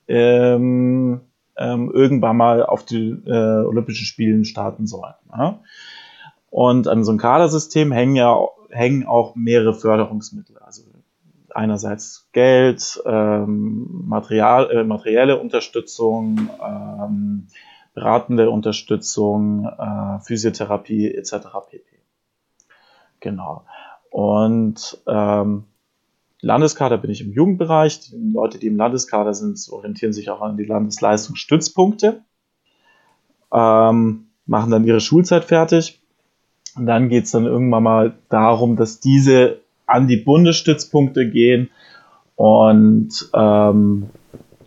ähm, 0.08 1.22
ähm, 1.58 1.92
irgendwann 1.94 2.38
mal 2.38 2.66
auf 2.66 2.86
die 2.86 3.10
äh, 3.26 3.66
Olympischen 3.66 4.06
Spielen 4.06 4.46
starten 4.46 4.88
sollen. 4.88 5.14
Ja? 5.32 5.60
Und 6.50 6.88
an 6.88 7.04
so 7.04 7.12
einem 7.12 7.20
Kadersystem 7.20 7.92
hängen 7.92 8.16
ja 8.16 8.38
hängen 8.74 9.06
auch 9.06 9.36
mehrere 9.36 9.74
Förderungsmittel. 9.74 10.58
Also 10.58 10.84
einerseits 11.54 12.30
Geld, 12.32 13.02
ähm, 13.06 13.88
Material, 14.08 14.72
äh, 14.72 14.84
materielle 14.84 15.40
Unterstützung, 15.40 16.50
ähm, 16.62 17.48
beratende 17.94 18.50
Unterstützung, 18.50 19.66
äh, 19.66 20.20
Physiotherapie 20.20 21.14
etc. 21.14 21.34
pp. 21.70 21.84
Genau. 23.20 23.66
Und 24.10 25.02
ähm, 25.08 25.66
Landeskader 26.44 26.98
bin 26.98 27.10
ich 27.10 27.22
im 27.22 27.32
Jugendbereich. 27.32 28.02
Die 28.02 28.32
Leute, 28.34 28.60
die 28.60 28.68
im 28.68 28.76
Landeskader 28.76 29.34
sind, 29.34 29.58
orientieren 29.72 30.12
sich 30.12 30.30
auch 30.30 30.42
an 30.42 30.58
die 30.58 30.66
Landesleistungsstützpunkte, 30.66 32.22
ähm, 33.54 34.28
machen 34.46 34.72
dann 34.72 34.86
ihre 34.86 35.00
Schulzeit 35.00 35.46
fertig 35.46 36.02
Und 36.76 36.86
dann 36.86 37.08
geht 37.08 37.26
es 37.26 37.32
dann 37.32 37.46
irgendwann 37.46 37.84
mal 37.84 38.18
darum, 38.30 38.76
dass 38.76 39.00
diese 39.00 39.62
an 39.86 40.08
die 40.08 40.18
Bundesstützpunkte 40.18 41.30
gehen 41.30 41.70
und 42.36 43.30
ähm, 43.34 44.10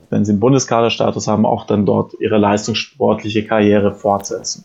wenn 0.09 0.25
sie 0.25 0.33
einen 0.33 0.41
Bundeskaderstatus 0.41 1.27
haben, 1.27 1.45
auch 1.45 1.67
dann 1.67 1.85
dort 1.85 2.15
ihre 2.21 2.39
leistungssportliche 2.39 3.45
Karriere 3.45 3.93
fortsetzen. 3.95 4.65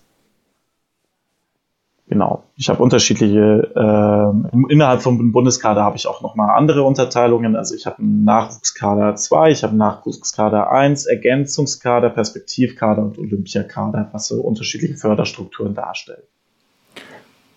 Genau. 2.12 2.44
Ich 2.58 2.68
habe 2.68 2.84
unterschiedliche, 2.84 3.72
äh, 3.74 4.70
innerhalb 4.70 5.02
vom 5.02 5.32
Bundeskader 5.32 5.82
habe 5.82 5.96
ich 5.96 6.08
auch 6.08 6.22
nochmal 6.22 6.58
andere 6.58 6.84
Unterteilungen. 6.84 7.56
Also 7.56 7.74
ich 7.74 7.86
habe 7.86 8.00
einen 8.00 8.26
Nachwuchskader 8.26 9.16
2, 9.16 9.52
ich 9.52 9.64
habe 9.64 9.72
einen 9.72 9.78
Nachwuchskader 9.78 10.74
1, 10.74 11.06
Ergänzungskader, 11.06 12.10
Perspektivkader 12.10 13.02
und 13.02 13.18
Olympiakader, 13.18 14.10
was 14.12 14.28
so 14.28 14.42
unterschiedliche 14.42 14.98
Förderstrukturen 14.98 15.74
darstellen. 15.74 16.24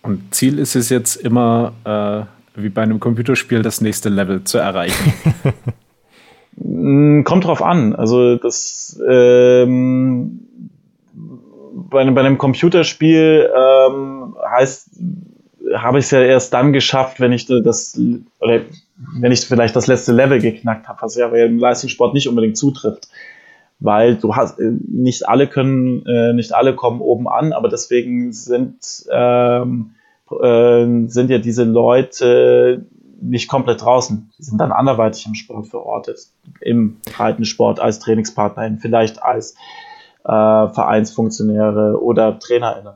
Und 0.03 0.33
Ziel 0.33 0.57
ist 0.57 0.77
es 0.77 0.87
jetzt 0.87 1.17
immer, 1.17 1.73
äh, 1.83 2.61
wie 2.61 2.69
bei 2.69 2.83
einem 2.83 3.01
Computerspiel, 3.01 3.61
das 3.61 3.81
nächste 3.81 4.07
Level 4.07 4.45
zu 4.45 4.57
erreichen. 4.57 5.13
Mm, 6.55 7.23
kommt 7.25 7.43
drauf 7.43 7.61
an. 7.61 7.93
Also 7.93 8.37
das 8.37 8.97
ähm, 9.05 10.45
bei, 11.75 12.09
bei 12.09 12.21
einem 12.21 12.37
Computerspiel 12.37 13.51
ähm, 13.53 14.35
heißt, 14.49 14.89
habe 15.75 15.99
ich 15.99 16.05
es 16.05 16.11
ja 16.11 16.21
erst 16.21 16.53
dann 16.53 16.73
geschafft, 16.73 17.19
wenn 17.19 17.33
ich 17.33 17.47
das 17.47 17.99
oder 18.39 18.61
wenn 19.19 19.31
ich 19.31 19.41
vielleicht 19.41 19.75
das 19.75 19.87
letzte 19.87 20.13
Level 20.13 20.39
geknackt 20.39 20.87
habe, 20.87 21.01
was 21.01 21.15
ja 21.15 21.27
im 21.27 21.59
Leistungssport 21.59 22.13
nicht 22.13 22.29
unbedingt 22.29 22.57
zutrifft. 22.57 23.09
Weil 23.79 24.15
du 24.15 24.35
hast 24.35 24.57
nicht 24.59 25.27
alle 25.27 25.47
können, 25.47 26.05
äh, 26.05 26.31
nicht 26.31 26.53
alle 26.53 26.75
kommen 26.75 27.01
oben 27.01 27.27
an, 27.27 27.51
aber 27.51 27.67
deswegen 27.67 28.31
sind, 28.31 29.05
ähm, 29.11 29.95
äh, 30.31 31.07
sind 31.07 31.29
ja 31.29 31.39
diese 31.39 31.65
Leute 31.65 32.85
nicht 33.21 33.49
komplett 33.49 33.81
draußen. 33.81 34.31
Sie 34.37 34.43
sind 34.43 34.59
dann 34.59 34.71
anderweitig 34.71 35.25
im 35.25 35.35
Sport 35.35 35.67
verortet. 35.67 36.19
Im 36.61 36.97
Breitensport 37.17 37.81
als 37.81 37.99
Trainingspartnerin, 37.99 38.79
vielleicht 38.79 39.21
als 39.21 39.55
äh, 40.25 40.67
Vereinsfunktionäre 40.69 42.01
oder 42.01 42.39
TrainerInnen. 42.39 42.93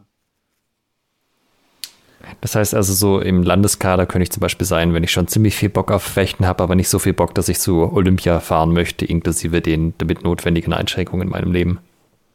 Das 2.42 2.56
heißt 2.56 2.76
also, 2.76 2.94
so 2.94 3.20
im 3.20 3.44
Landeskader 3.44 4.06
könnte 4.06 4.24
ich 4.24 4.32
zum 4.32 4.42
Beispiel 4.42 4.68
sein, 4.68 4.94
wenn 4.94 5.04
ich 5.04 5.12
schon 5.12 5.28
ziemlich 5.28 5.56
viel 5.56 5.70
Bock 5.70 5.92
auf 5.92 6.04
Fechten 6.04 6.46
habe, 6.46 6.64
aber 6.64 6.76
nicht 6.76 6.90
so 6.90 7.00
viel 7.00 7.14
Bock, 7.14 7.34
dass 7.36 7.50
ich 7.50 7.60
zu 7.60 7.92
Olympia 7.92 8.40
fahren 8.40 8.72
möchte, 8.72 9.06
inklusive 9.06 9.62
den 9.62 9.94
damit 9.98 10.24
notwendigen 10.24 10.74
Einschränkungen 10.74 11.28
in 11.28 11.32
meinem 11.32 11.52
Leben. 11.52 11.80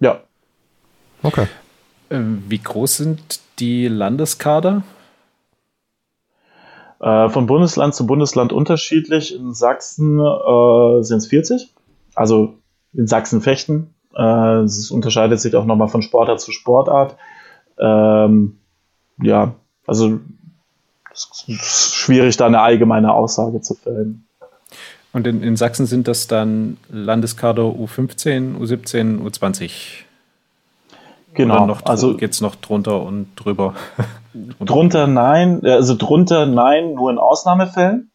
Ja. 0.00 0.20
Okay. 1.22 1.46
Ähm, 2.10 2.44
wie 2.48 2.58
groß 2.58 2.98
sind 2.98 3.40
die 3.58 3.88
Landeskader? 3.88 4.82
Äh, 7.00 7.28
von 7.28 7.46
Bundesland 7.46 7.94
zu 7.94 8.06
Bundesland 8.06 8.52
unterschiedlich. 8.52 9.34
In 9.34 9.54
Sachsen 9.54 10.18
äh, 10.18 11.02
sind 11.02 11.18
es 11.18 11.26
40. 11.26 11.72
Also 12.14 12.58
in 12.92 13.06
Sachsen 13.06 13.40
fechten 13.40 13.93
äh, 14.16 14.62
es 14.62 14.90
unterscheidet 14.90 15.40
sich 15.40 15.54
auch 15.56 15.64
nochmal 15.64 15.88
von 15.88 16.02
Sportart 16.02 16.40
zu 16.40 16.52
Sportart. 16.52 17.16
Ähm, 17.78 18.58
ja, 19.22 19.54
also 19.86 20.20
es 21.12 21.44
ist 21.46 21.94
schwierig, 21.94 22.36
da 22.36 22.46
eine 22.46 22.60
allgemeine 22.60 23.12
Aussage 23.12 23.60
zu 23.60 23.74
fällen. 23.74 24.26
Und 25.12 25.28
in, 25.28 25.42
in 25.42 25.56
Sachsen 25.56 25.86
sind 25.86 26.08
das 26.08 26.26
dann 26.26 26.76
Landeskader 26.90 27.62
U15, 27.62 28.58
U17, 28.58 29.20
U20? 29.20 29.70
Genau. 31.34 31.64
Oder 31.64 31.78
also 31.84 32.16
geht 32.16 32.32
es 32.32 32.40
noch 32.40 32.56
drunter 32.56 33.00
und 33.02 33.28
drüber? 33.36 33.74
drunter 34.60 35.06
nein, 35.06 35.64
also 35.64 35.94
drunter 35.96 36.46
nein, 36.46 36.94
nur 36.94 37.10
in 37.10 37.18
Ausnahmefällen. 37.18 38.10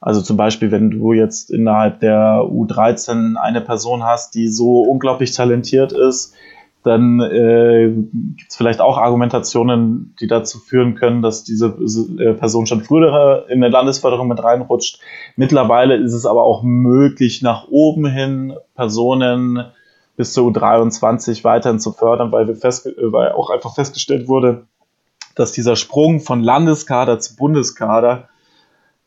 Also 0.00 0.22
zum 0.22 0.36
Beispiel, 0.36 0.70
wenn 0.70 0.90
du 0.90 1.12
jetzt 1.12 1.50
innerhalb 1.50 2.00
der 2.00 2.42
U13 2.42 3.36
eine 3.36 3.60
Person 3.60 4.04
hast, 4.04 4.34
die 4.34 4.48
so 4.48 4.82
unglaublich 4.82 5.32
talentiert 5.32 5.92
ist, 5.92 6.34
dann 6.86 7.18
äh, 7.18 7.90
gibt 8.36 8.50
es 8.50 8.56
vielleicht 8.56 8.80
auch 8.80 8.96
Argumentationen, 8.96 10.14
die 10.20 10.28
dazu 10.28 10.60
führen 10.60 10.94
können, 10.94 11.20
dass 11.20 11.42
diese 11.42 11.66
äh, 12.20 12.34
Person 12.34 12.66
schon 12.66 12.82
früher 12.82 13.46
in 13.48 13.60
der 13.60 13.70
Landesförderung 13.70 14.28
mit 14.28 14.42
reinrutscht. 14.42 15.00
Mittlerweile 15.34 15.96
ist 15.96 16.12
es 16.12 16.26
aber 16.26 16.44
auch 16.44 16.62
möglich, 16.62 17.42
nach 17.42 17.66
oben 17.68 18.06
hin 18.06 18.54
Personen 18.76 19.64
bis 20.16 20.32
zur 20.32 20.48
U23 20.48 21.42
weiterhin 21.42 21.80
zu 21.80 21.90
fördern, 21.90 22.30
weil, 22.30 22.46
wir 22.46 22.54
fest, 22.54 22.88
weil 22.96 23.32
auch 23.32 23.50
einfach 23.50 23.74
festgestellt 23.74 24.28
wurde, 24.28 24.66
dass 25.34 25.50
dieser 25.50 25.74
Sprung 25.74 26.20
von 26.20 26.40
Landeskader 26.40 27.18
zu 27.18 27.34
Bundeskader 27.34 28.28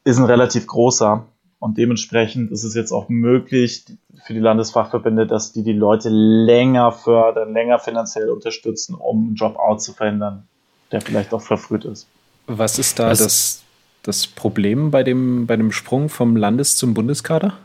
ist 0.10 0.18
ein 0.18 0.26
relativ 0.26 0.68
großer. 0.68 1.26
Und 1.60 1.78
dementsprechend 1.78 2.52
ist 2.52 2.64
es 2.64 2.74
jetzt 2.74 2.92
auch 2.92 3.10
möglich 3.10 3.84
für 4.26 4.34
die 4.34 4.40
Landesfachverbände, 4.40 5.28
dass 5.28 5.52
die 5.52 5.64
die 5.64 5.74
Leute 5.74 6.10
länger 6.10 6.92
fördern, 6.94 7.54
länger 7.54 7.80
finanziell 7.80 8.30
unterstützen, 8.30 8.96
um 8.96 9.28
einen 9.28 9.36
Dropout 9.36 9.80
zu 9.80 9.94
verhindern, 9.94 10.48
der 10.92 11.02
vielleicht 11.02 11.34
auch 11.34 11.42
verfrüht 11.42 11.84
ist. 11.84 12.08
Was 12.48 12.80
ist 12.80 12.98
da 12.98 13.10
das, 13.10 13.64
das 14.04 14.26
Problem 14.26 14.90
bei 14.90 15.04
dem, 15.04 15.48
bei 15.48 15.58
dem 15.58 15.74
Sprung 15.74 16.08
vom 16.08 16.38
Landes- 16.38 16.78
zum 16.78 16.94
Bundeskader? 16.94 17.58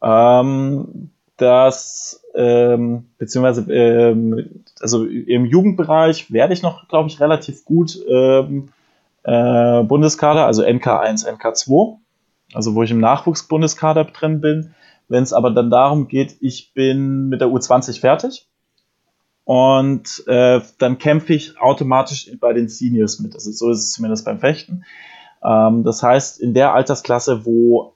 Ähm, 0.00 1.10
dass, 1.36 2.22
ähm, 2.34 3.06
beziehungsweise, 3.18 3.72
ähm, 3.72 4.62
also 4.80 5.04
im 5.04 5.46
Jugendbereich 5.46 6.32
werde 6.32 6.52
ich 6.52 6.62
noch, 6.62 6.86
glaube 6.88 7.08
ich, 7.08 7.20
relativ 7.20 7.64
gut 7.64 7.98
ähm, 8.08 8.68
äh, 9.28 9.82
Bundeskader, 9.84 10.46
also 10.46 10.62
NK1, 10.62 11.26
NK2, 11.26 11.98
also 12.54 12.74
wo 12.74 12.82
ich 12.82 12.90
im 12.90 13.00
Nachwuchsbundeskader 13.00 14.04
drin 14.04 14.40
bin. 14.40 14.74
Wenn 15.08 15.22
es 15.22 15.32
aber 15.32 15.50
dann 15.50 15.70
darum 15.70 16.08
geht, 16.08 16.36
ich 16.40 16.72
bin 16.74 17.28
mit 17.28 17.40
der 17.40 17.48
U20 17.48 18.00
fertig 18.00 18.48
und 19.44 20.24
äh, 20.26 20.60
dann 20.78 20.98
kämpfe 20.98 21.34
ich 21.34 21.58
automatisch 21.60 22.30
bei 22.40 22.52
den 22.52 22.68
Seniors 22.68 23.18
mit. 23.18 23.34
Also 23.34 23.50
so 23.50 23.70
ist 23.70 23.78
es 23.78 23.92
zumindest 23.92 24.24
beim 24.24 24.38
Fechten. 24.38 24.84
Ähm, 25.42 25.84
das 25.84 26.02
heißt, 26.02 26.40
in 26.40 26.54
der 26.54 26.74
Altersklasse, 26.74 27.44
wo 27.44 27.94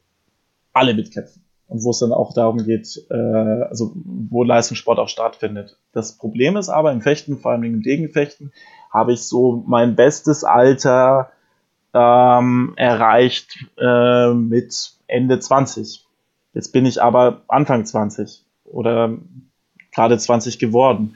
alle 0.72 0.94
mitkämpfen 0.94 1.42
und 1.68 1.84
wo 1.84 1.90
es 1.90 1.98
dann 1.98 2.12
auch 2.12 2.32
darum 2.34 2.58
geht, 2.58 3.06
äh, 3.10 3.14
also 3.14 3.92
wo 3.94 4.42
Leistungssport 4.42 4.98
auch 4.98 5.08
stattfindet. 5.08 5.78
Das 5.92 6.16
Problem 6.16 6.56
ist 6.56 6.68
aber 6.68 6.92
im 6.92 7.00
Fechten, 7.00 7.38
vor 7.38 7.52
allem 7.52 7.64
im 7.64 7.82
Degenfechten, 7.82 8.52
habe 8.92 9.12
ich 9.12 9.22
so 9.22 9.62
mein 9.66 9.96
bestes 9.96 10.44
Alter 10.44 11.30
ähm, 11.94 12.72
erreicht 12.76 13.66
äh, 13.78 14.32
mit 14.32 14.92
Ende 15.06 15.38
20. 15.38 16.04
Jetzt 16.54 16.72
bin 16.72 16.86
ich 16.86 17.02
aber 17.02 17.42
Anfang 17.48 17.84
20 17.84 18.44
oder 18.64 19.16
gerade 19.94 20.16
20 20.18 20.58
geworden 20.58 21.14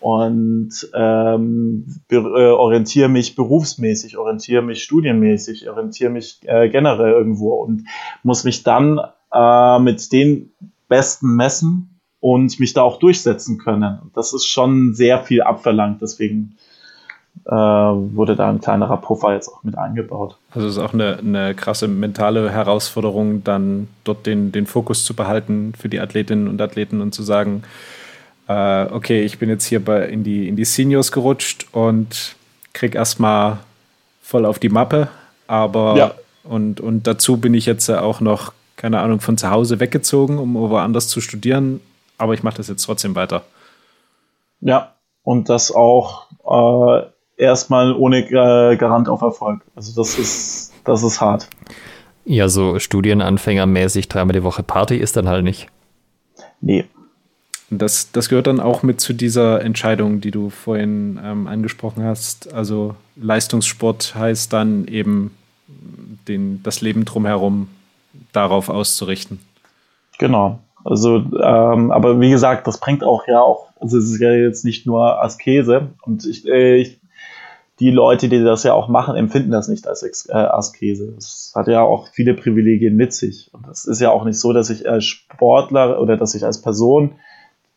und 0.00 0.70
ähm, 0.94 1.86
äh, 2.10 2.16
orientiere 2.16 3.08
mich 3.08 3.36
berufsmäßig, 3.36 4.18
orientiere 4.18 4.62
mich 4.62 4.82
studienmäßig, 4.82 5.68
orientiere 5.68 6.10
mich 6.10 6.40
äh, 6.44 6.68
generell 6.68 7.12
irgendwo 7.12 7.54
und 7.54 7.86
muss 8.22 8.44
mich 8.44 8.64
dann 8.64 9.00
äh, 9.32 9.78
mit 9.78 10.12
den 10.12 10.52
Besten 10.88 11.36
messen 11.36 12.00
und 12.20 12.58
mich 12.58 12.72
da 12.72 12.82
auch 12.82 12.98
durchsetzen 12.98 13.58
können. 13.58 14.10
Das 14.14 14.32
ist 14.32 14.46
schon 14.46 14.94
sehr 14.94 15.22
viel 15.22 15.42
abverlangt, 15.42 16.02
deswegen 16.02 16.56
äh, 17.44 17.50
wurde 17.50 18.34
da 18.34 18.48
ein 18.48 18.60
kleinerer 18.60 18.96
Puffer 18.96 19.34
jetzt 19.34 19.48
auch 19.48 19.62
mit 19.62 19.76
eingebaut. 19.78 20.36
Also 20.50 20.66
es 20.66 20.76
ist 20.76 20.82
auch 20.82 20.94
eine, 20.94 21.18
eine 21.18 21.54
krasse 21.54 21.86
mentale 21.88 22.50
Herausforderung, 22.50 23.44
dann 23.44 23.88
dort 24.04 24.26
den, 24.26 24.52
den 24.52 24.66
Fokus 24.66 25.04
zu 25.04 25.14
behalten 25.14 25.72
für 25.78 25.88
die 25.88 26.00
Athletinnen 26.00 26.48
und 26.48 26.60
Athleten 26.60 27.00
und 27.00 27.14
zu 27.14 27.22
sagen, 27.22 27.62
äh, 28.48 28.86
okay, 28.86 29.22
ich 29.22 29.38
bin 29.38 29.48
jetzt 29.48 29.64
hier 29.64 29.84
bei, 29.84 30.06
in, 30.08 30.24
die, 30.24 30.48
in 30.48 30.56
die 30.56 30.64
Seniors 30.64 31.12
gerutscht 31.12 31.66
und 31.72 32.36
krieg 32.72 32.94
erstmal 32.94 33.58
voll 34.22 34.44
auf 34.44 34.58
die 34.58 34.68
Mappe, 34.68 35.08
aber 35.46 35.96
ja. 35.96 36.14
und, 36.44 36.80
und 36.80 37.06
dazu 37.06 37.36
bin 37.36 37.54
ich 37.54 37.66
jetzt 37.66 37.88
auch 37.90 38.20
noch, 38.20 38.52
keine 38.76 39.00
Ahnung, 39.00 39.20
von 39.20 39.38
zu 39.38 39.50
Hause 39.50 39.78
weggezogen, 39.80 40.38
um 40.38 40.54
woanders 40.54 41.08
zu 41.08 41.20
studieren, 41.20 41.80
aber 42.18 42.34
ich 42.34 42.42
mache 42.42 42.56
das 42.56 42.68
jetzt 42.68 42.84
trotzdem 42.84 43.14
weiter. 43.14 43.44
Ja, 44.60 44.94
und 45.22 45.48
das 45.48 45.72
auch 45.72 46.26
äh, 46.44 47.06
erstmal 47.36 47.92
ohne 47.92 48.20
äh, 48.20 48.76
Garant 48.76 49.08
auf 49.08 49.22
Erfolg. 49.22 49.60
Also 49.74 50.00
das 50.00 50.18
ist, 50.18 50.72
das 50.84 51.02
ist 51.02 51.20
hart. 51.20 51.48
Ja, 52.24 52.48
so 52.48 52.78
Studienanfängermäßig 52.78 54.08
dreimal 54.08 54.32
die 54.32 54.42
Woche 54.42 54.62
Party 54.62 54.96
ist 54.96 55.16
dann 55.16 55.28
halt 55.28 55.44
nicht. 55.44 55.68
Nee. 56.60 56.84
Das, 57.70 58.12
das 58.12 58.28
gehört 58.28 58.46
dann 58.46 58.60
auch 58.60 58.82
mit 58.82 59.00
zu 59.00 59.12
dieser 59.12 59.60
Entscheidung, 59.62 60.20
die 60.20 60.30
du 60.30 60.50
vorhin 60.50 61.20
ähm, 61.22 61.46
angesprochen 61.46 62.04
hast. 62.04 62.52
Also 62.52 62.94
Leistungssport 63.16 64.14
heißt 64.14 64.52
dann 64.52 64.86
eben 64.86 65.36
den, 66.28 66.62
das 66.62 66.80
Leben 66.80 67.04
drumherum 67.04 67.68
darauf 68.32 68.68
auszurichten. 68.68 69.40
Genau. 70.18 70.60
Also, 70.84 71.16
ähm, 71.16 71.90
aber 71.90 72.20
wie 72.20 72.30
gesagt, 72.30 72.66
das 72.66 72.78
bringt 72.78 73.02
auch 73.02 73.26
ja 73.26 73.40
auch, 73.40 73.66
also 73.80 73.98
es 73.98 74.10
ist 74.12 74.20
ja 74.20 74.32
jetzt 74.32 74.64
nicht 74.64 74.86
nur 74.86 75.22
Askese. 75.22 75.88
Und 76.02 76.24
ich, 76.24 76.46
äh, 76.46 76.76
ich 76.76 77.00
die 77.78 77.90
Leute, 77.90 78.28
die 78.28 78.42
das 78.42 78.62
ja 78.62 78.72
auch 78.72 78.88
machen, 78.88 79.16
empfinden 79.16 79.50
das 79.50 79.68
nicht 79.68 79.86
als 79.86 80.26
äh, 80.28 80.32
Askese. 80.32 81.12
Das 81.12 81.52
hat 81.54 81.68
ja 81.68 81.82
auch 81.82 82.08
viele 82.08 82.34
Privilegien 82.34 82.96
mit 82.96 83.12
sich. 83.12 83.50
Und 83.52 83.66
das 83.66 83.84
ist 83.84 84.00
ja 84.00 84.10
auch 84.10 84.24
nicht 84.24 84.38
so, 84.38 84.52
dass 84.52 84.70
ich 84.70 84.88
als 84.88 85.04
Sportler 85.04 86.00
oder 86.00 86.16
dass 86.16 86.34
ich 86.34 86.44
als 86.44 86.62
Person, 86.62 87.16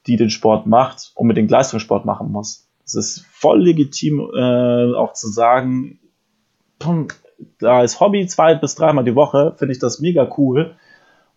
die 0.08 0.16
den 0.16 0.30
Sport 0.30 0.68
macht, 0.68 1.12
unbedingt 1.16 1.52
Leistungssport 1.52 2.06
machen 2.06 2.32
muss. 2.32 2.68
Es 2.86 2.96
ist 2.96 3.26
voll 3.30 3.62
legitim, 3.62 4.20
äh, 4.20 4.96
auch 4.96 5.14
zu 5.14 5.28
sagen, 5.28 6.00
da 7.60 7.80
als 7.80 8.00
Hobby 8.00 8.26
zwei 8.28 8.56
bis 8.56 8.76
dreimal 8.76 9.04
die 9.04 9.16
Woche 9.16 9.54
finde 9.58 9.74
ich 9.74 9.80
das 9.80 10.00
mega 10.00 10.30
cool 10.38 10.76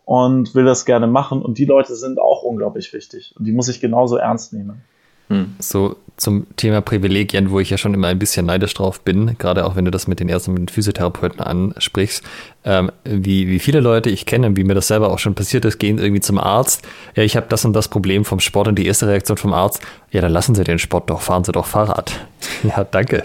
und 0.04 0.54
will 0.54 0.64
das 0.64 0.84
gerne 0.84 1.08
machen. 1.08 1.42
Und 1.42 1.58
die 1.58 1.64
Leute 1.64 1.96
sind 1.96 2.20
auch 2.20 2.42
unglaublich 2.42 2.92
wichtig. 2.92 3.34
Und 3.36 3.44
die 3.44 3.52
muss 3.52 3.68
ich 3.68 3.80
genauso 3.80 4.16
ernst 4.16 4.52
nehmen. 4.52 4.82
Hm. 5.28 5.56
So 5.58 5.96
zum 6.16 6.46
Thema 6.56 6.80
Privilegien, 6.80 7.50
wo 7.50 7.60
ich 7.60 7.70
ja 7.70 7.78
schon 7.78 7.94
immer 7.94 8.08
ein 8.08 8.18
bisschen 8.18 8.46
neidisch 8.46 8.74
drauf 8.74 9.00
bin, 9.00 9.36
gerade 9.38 9.64
auch 9.64 9.76
wenn 9.76 9.84
du 9.84 9.90
das 9.90 10.06
mit 10.06 10.20
den 10.20 10.28
ersten 10.28 10.52
mit 10.52 10.60
den 10.60 10.68
Physiotherapeuten 10.68 11.40
ansprichst, 11.40 12.22
ähm, 12.64 12.92
wie, 13.04 13.48
wie 13.48 13.58
viele 13.58 13.80
Leute 13.80 14.10
ich 14.10 14.26
kenne, 14.26 14.56
wie 14.56 14.64
mir 14.64 14.74
das 14.74 14.88
selber 14.88 15.10
auch 15.10 15.18
schon 15.18 15.34
passiert 15.34 15.64
ist, 15.64 15.78
gehen 15.78 15.98
irgendwie 15.98 16.20
zum 16.20 16.38
Arzt, 16.38 16.86
ja, 17.16 17.22
ich 17.22 17.36
habe 17.36 17.46
das 17.48 17.64
und 17.64 17.72
das 17.72 17.88
Problem 17.88 18.24
vom 18.24 18.40
Sport 18.40 18.68
und 18.68 18.78
die 18.78 18.86
erste 18.86 19.08
Reaktion 19.08 19.36
vom 19.36 19.52
Arzt, 19.52 19.80
ja, 20.10 20.20
dann 20.20 20.32
lassen 20.32 20.54
Sie 20.54 20.64
den 20.64 20.78
Sport 20.78 21.10
doch, 21.10 21.20
fahren 21.20 21.44
Sie 21.44 21.52
doch 21.52 21.66
Fahrrad. 21.66 22.26
ja, 22.62 22.84
danke. 22.84 23.24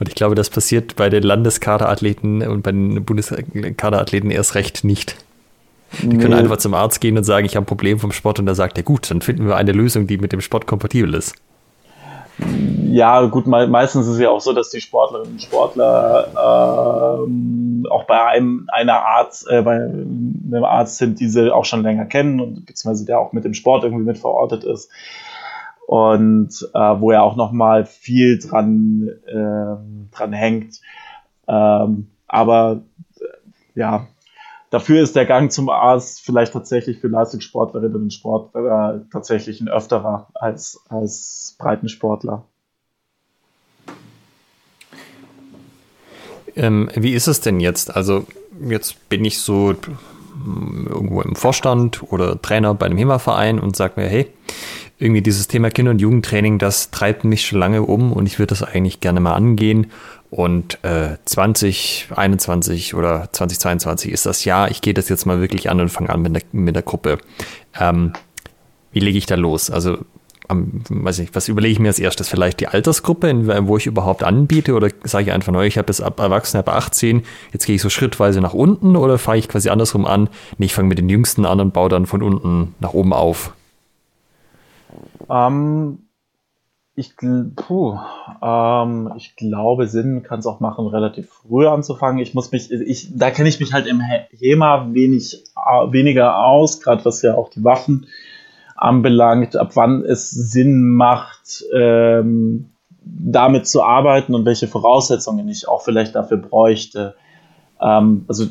Und 0.00 0.08
ich 0.08 0.14
glaube, 0.14 0.34
das 0.34 0.50
passiert 0.50 0.96
bei 0.96 1.08
den 1.08 1.22
Landeskaderathleten 1.22 2.42
und 2.42 2.62
bei 2.62 2.72
den 2.72 3.04
Bundeskaderathleten 3.04 4.30
erst 4.30 4.54
recht 4.54 4.84
nicht. 4.84 5.16
Die 6.02 6.08
nee. 6.08 6.18
können 6.18 6.34
einfach 6.34 6.58
zum 6.58 6.74
Arzt 6.74 7.00
gehen 7.00 7.16
und 7.16 7.24
sagen, 7.24 7.46
ich 7.46 7.56
habe 7.56 7.64
ein 7.64 7.66
Problem 7.66 7.98
vom 7.98 8.12
Sport 8.12 8.38
und 8.38 8.46
da 8.46 8.54
sagt 8.54 8.76
er, 8.76 8.84
gut, 8.84 9.10
dann 9.10 9.22
finden 9.22 9.46
wir 9.46 9.56
eine 9.56 9.72
Lösung, 9.72 10.06
die 10.06 10.18
mit 10.18 10.32
dem 10.32 10.40
Sport 10.40 10.66
kompatibel 10.66 11.14
ist. 11.14 11.34
Ja, 12.90 13.26
gut, 13.26 13.46
meistens 13.46 14.06
ist 14.06 14.14
es 14.14 14.20
ja 14.20 14.30
auch 14.30 14.40
so, 14.40 14.52
dass 14.52 14.70
die 14.70 14.80
Sportlerinnen 14.80 15.32
und 15.32 15.42
Sportler 15.42 17.18
ähm, 17.26 17.86
auch 17.90 18.04
bei 18.04 18.24
einem 18.24 18.68
einer 18.72 19.04
Arzt, 19.04 19.48
äh, 19.50 19.62
bei 19.62 19.74
einem 19.74 20.64
Arzt 20.64 20.98
sind, 20.98 21.18
die 21.18 21.28
sie 21.28 21.52
auch 21.52 21.64
schon 21.64 21.82
länger 21.82 22.06
kennen 22.06 22.40
und 22.40 22.64
beziehungsweise 22.64 23.06
der 23.06 23.18
auch 23.18 23.32
mit 23.32 23.44
dem 23.44 23.54
Sport 23.54 23.82
irgendwie 23.82 24.04
mit 24.04 24.18
verortet 24.18 24.62
ist 24.64 24.90
und 25.86 26.50
äh, 26.74 26.78
wo 26.78 27.10
er 27.10 27.22
auch 27.22 27.36
noch 27.36 27.50
mal 27.50 27.84
viel 27.86 28.38
dran 28.38 29.08
äh, 29.26 30.14
dran 30.14 30.32
hängt. 30.32 30.80
Ähm, 31.48 32.08
aber 32.28 32.82
äh, 33.20 33.24
ja, 33.74 34.06
dafür 34.70 35.02
ist 35.02 35.16
der 35.16 35.26
Gang 35.26 35.50
zum 35.52 35.68
Arzt 35.68 36.20
vielleicht 36.20 36.52
tatsächlich 36.52 36.98
für 36.98 37.08
Leistungssportlerinnen 37.08 38.02
und 38.02 38.12
Sportler 38.12 39.04
tatsächlich 39.12 39.60
ein 39.60 39.68
öfterer 39.68 40.28
als 40.34 40.84
als 40.88 41.56
Breitensportler. 41.58 42.44
Ähm, 46.56 46.90
wie 46.94 47.12
ist 47.12 47.28
es 47.28 47.40
denn 47.40 47.60
jetzt? 47.60 47.94
Also 47.94 48.26
jetzt 48.68 49.08
bin 49.08 49.24
ich 49.24 49.38
so 49.40 49.74
irgendwo 50.88 51.22
im 51.22 51.34
Vorstand 51.34 52.02
oder 52.12 52.40
Trainer 52.40 52.74
bei 52.74 52.86
einem 52.86 52.98
HEMA-Verein 52.98 53.58
und 53.58 53.76
sage 53.76 54.00
mir, 54.00 54.08
hey, 54.08 54.28
irgendwie 54.98 55.22
dieses 55.22 55.46
Thema 55.46 55.70
Kinder- 55.70 55.92
und 55.92 56.00
Jugendtraining, 56.00 56.58
das 56.58 56.90
treibt 56.90 57.24
mich 57.24 57.46
schon 57.46 57.58
lange 57.58 57.82
um 57.82 58.12
und 58.12 58.26
ich 58.26 58.38
würde 58.38 58.48
das 58.48 58.62
eigentlich 58.62 59.00
gerne 59.00 59.20
mal 59.20 59.34
angehen. 59.34 59.88
Und 60.30 60.82
äh, 60.84 61.16
2021 61.24 62.94
oder 62.94 63.28
2022 63.32 64.12
ist 64.12 64.26
das 64.26 64.44
Jahr, 64.44 64.70
ich 64.70 64.82
gehe 64.82 64.94
das 64.94 65.08
jetzt 65.08 65.24
mal 65.24 65.40
wirklich 65.40 65.70
an 65.70 65.80
und 65.80 65.88
fange 65.88 66.10
an 66.10 66.20
mit 66.20 66.34
der, 66.34 66.42
mit 66.52 66.74
der 66.74 66.82
Gruppe. 66.82 67.18
Ähm, 67.78 68.12
wie 68.92 69.00
lege 69.00 69.16
ich 69.16 69.26
da 69.26 69.36
los? 69.36 69.70
Also, 69.70 69.98
ähm, 70.50 70.82
weiß 70.88 71.18
nicht, 71.18 71.34
was 71.34 71.48
überlege 71.48 71.72
ich 71.72 71.78
mir 71.78 71.88
als 71.88 71.98
erstes? 71.98 72.28
Vielleicht 72.28 72.60
die 72.60 72.68
Altersgruppe, 72.68 73.28
in, 73.28 73.68
wo 73.68 73.78
ich 73.78 73.86
überhaupt 73.86 74.22
anbiete? 74.22 74.74
Oder 74.74 74.90
sage 75.04 75.24
ich 75.24 75.32
einfach 75.32 75.52
neu, 75.52 75.66
ich 75.66 75.78
habe 75.78 75.88
jetzt 75.88 76.02
ab 76.02 76.20
Erwachsene 76.20 76.60
ab 76.60 76.68
18, 76.68 77.22
jetzt 77.52 77.66
gehe 77.66 77.76
ich 77.76 77.82
so 77.82 77.88
schrittweise 77.90 78.40
nach 78.42 78.54
unten 78.54 78.96
oder 78.96 79.18
fahre 79.18 79.38
ich 79.38 79.48
quasi 79.48 79.70
andersrum 79.70 80.04
an? 80.04 80.28
Nee, 80.58 80.66
ich 80.66 80.74
fange 80.74 80.88
mit 80.88 80.98
den 80.98 81.08
Jüngsten 81.08 81.46
an 81.46 81.60
und 81.60 81.72
baue 81.72 81.88
dann 81.88 82.06
von 82.06 82.22
unten 82.22 82.74
nach 82.80 82.92
oben 82.92 83.14
auf. 83.14 83.54
Ähm, 85.30 85.98
ich, 86.98 87.14
puh, 87.54 87.96
ähm, 88.42 89.12
ich 89.16 89.36
glaube, 89.36 89.86
Sinn 89.86 90.24
kann 90.24 90.40
es 90.40 90.46
auch 90.46 90.58
machen, 90.58 90.88
relativ 90.88 91.28
früh 91.30 91.66
anzufangen. 91.66 92.20
Ich 92.20 92.34
muss 92.34 92.50
mich, 92.50 92.72
ich, 92.72 93.16
da 93.16 93.30
kenne 93.30 93.48
ich 93.48 93.60
mich 93.60 93.72
halt 93.72 93.86
im 93.86 94.00
HEMA 94.00 94.88
wenig, 94.92 95.44
weniger 95.90 96.44
aus, 96.44 96.80
gerade 96.80 97.04
was 97.04 97.22
ja 97.22 97.36
auch 97.36 97.50
die 97.50 97.62
Waffen 97.62 98.06
anbelangt, 98.74 99.56
ab 99.56 99.70
wann 99.74 100.04
es 100.04 100.30
Sinn 100.30 100.88
macht, 100.88 101.64
ähm, 101.72 102.70
damit 103.00 103.68
zu 103.68 103.82
arbeiten 103.84 104.34
und 104.34 104.44
welche 104.44 104.66
Voraussetzungen 104.66 105.48
ich 105.48 105.68
auch 105.68 105.82
vielleicht 105.82 106.16
dafür 106.16 106.38
bräuchte. 106.38 107.14
Ähm, 107.80 108.24
also 108.28 108.46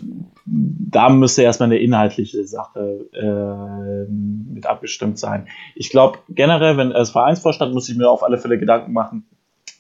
da 0.46 1.10
müsste 1.10 1.44
erstmal 1.44 1.68
eine 1.68 1.80
inhaltliche 1.80 2.46
Sache 2.46 3.06
äh, 3.14 4.12
mit 4.12 4.66
abgestimmt 4.66 5.20
sein. 5.20 5.48
Ich 5.76 5.90
glaube, 5.90 6.20
generell, 6.30 6.78
wenn 6.78 6.94
als 6.94 7.10
Vereinsvorstand 7.10 7.74
muss 7.74 7.90
ich 7.90 7.98
mir 7.98 8.10
auf 8.10 8.24
alle 8.24 8.38
Fälle 8.38 8.58
Gedanken 8.58 8.94
machen, 8.94 9.26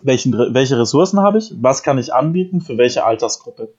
welchen, 0.01 0.33
welche 0.33 0.77
Ressourcen 0.77 1.21
habe 1.21 1.37
ich, 1.37 1.53
was 1.59 1.83
kann 1.83 1.97
ich 1.97 2.13
anbieten, 2.13 2.61
für 2.61 2.77
welche 2.77 3.05
Altersgruppe. 3.05 3.73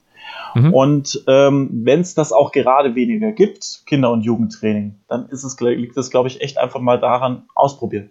Mhm. 0.55 0.75
Und 0.75 1.25
ähm, 1.27 1.71
wenn 1.85 2.01
es 2.01 2.15
das 2.15 2.33
auch 2.33 2.53
gerade 2.53 2.95
weniger 2.95 3.33
gibt, 3.33 3.83
Kinder- 3.87 4.11
und 4.11 4.23
Jugendtraining, 4.23 4.97
dann 5.09 5.29
ist 5.29 5.45
es, 5.45 5.59
liegt 5.61 5.97
es, 5.97 6.11
glaube 6.11 6.29
ich, 6.29 6.41
echt 6.41 6.59
einfach 6.59 6.81
mal 6.81 6.99
daran, 6.99 7.45
ausprobieren 7.55 8.11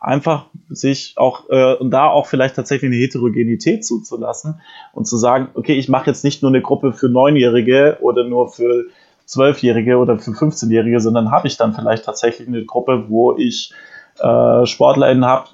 einfach 0.00 0.46
sich 0.68 1.14
auch 1.16 1.48
äh, 1.50 1.74
und 1.74 1.90
da 1.90 2.08
auch 2.08 2.26
vielleicht 2.26 2.56
tatsächlich 2.56 2.90
eine 2.90 3.00
Heterogenität 3.00 3.84
zuzulassen 3.84 4.60
und 4.92 5.06
zu 5.06 5.16
sagen, 5.16 5.48
okay, 5.54 5.74
ich 5.74 5.88
mache 5.88 6.06
jetzt 6.06 6.24
nicht 6.24 6.42
nur 6.42 6.50
eine 6.50 6.62
Gruppe 6.62 6.92
für 6.92 7.08
Neunjährige 7.08 7.98
oder 8.00 8.24
nur 8.24 8.48
für 8.48 8.86
Zwölfjährige 9.26 9.98
oder 9.98 10.18
für 10.18 10.30
15-Jährige, 10.30 11.00
sondern 11.00 11.30
habe 11.30 11.48
ich 11.48 11.56
dann 11.56 11.74
vielleicht 11.74 12.04
tatsächlich 12.04 12.46
eine 12.46 12.64
Gruppe, 12.64 13.06
wo 13.08 13.36
ich 13.36 13.72
äh, 14.18 14.66
SportlerInnen 14.66 15.24
habe. 15.24 15.48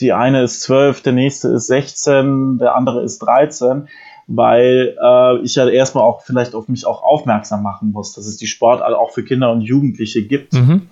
Die 0.00 0.12
eine 0.12 0.42
ist 0.42 0.62
zwölf, 0.62 1.02
der 1.02 1.12
nächste 1.12 1.48
ist 1.48 1.68
16, 1.68 2.58
der 2.58 2.74
andere 2.74 3.02
ist 3.02 3.20
13, 3.20 3.88
weil 4.26 4.96
äh, 5.00 5.38
ich 5.42 5.54
ja 5.54 5.68
erstmal 5.68 6.02
auch 6.02 6.22
vielleicht 6.22 6.56
auf 6.56 6.66
mich 6.68 6.84
auch 6.84 7.04
aufmerksam 7.04 7.62
machen 7.62 7.92
muss, 7.92 8.12
dass 8.14 8.26
es 8.26 8.36
die 8.38 8.48
Sportart 8.48 8.92
auch 8.94 9.12
für 9.12 9.22
Kinder 9.22 9.52
und 9.52 9.60
Jugendliche 9.60 10.26
gibt. 10.26 10.54
Mhm. 10.54 10.88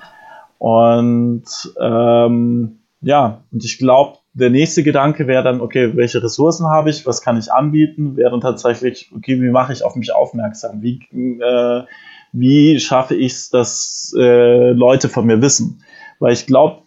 Und 0.61 1.45
ähm, 1.81 2.81
ja, 3.01 3.43
und 3.51 3.65
ich 3.65 3.79
glaube, 3.79 4.19
der 4.35 4.51
nächste 4.51 4.83
Gedanke 4.83 5.27
wäre 5.27 5.43
dann, 5.43 5.63
okay, 5.63 5.97
welche 5.97 6.23
Ressourcen 6.23 6.67
habe 6.67 6.91
ich, 6.91 7.07
was 7.07 7.23
kann 7.23 7.39
ich 7.39 7.51
anbieten, 7.51 8.15
wäre 8.15 8.31
dann 8.31 8.43
tatsächlich, 8.43 9.11
okay, 9.17 9.41
wie 9.41 9.49
mache 9.49 9.73
ich 9.73 9.83
auf 9.83 9.97
mich 9.97 10.15
aufmerksam, 10.15 10.83
wie, 10.83 11.01
äh, 11.41 11.85
wie 12.33 12.79
schaffe 12.79 13.15
ich 13.15 13.33
es, 13.33 13.49
dass 13.49 14.15
äh, 14.19 14.73
Leute 14.73 15.09
von 15.09 15.25
mir 15.25 15.41
wissen. 15.41 15.83
Weil 16.19 16.35
ich 16.35 16.47
glaube, 16.47 16.83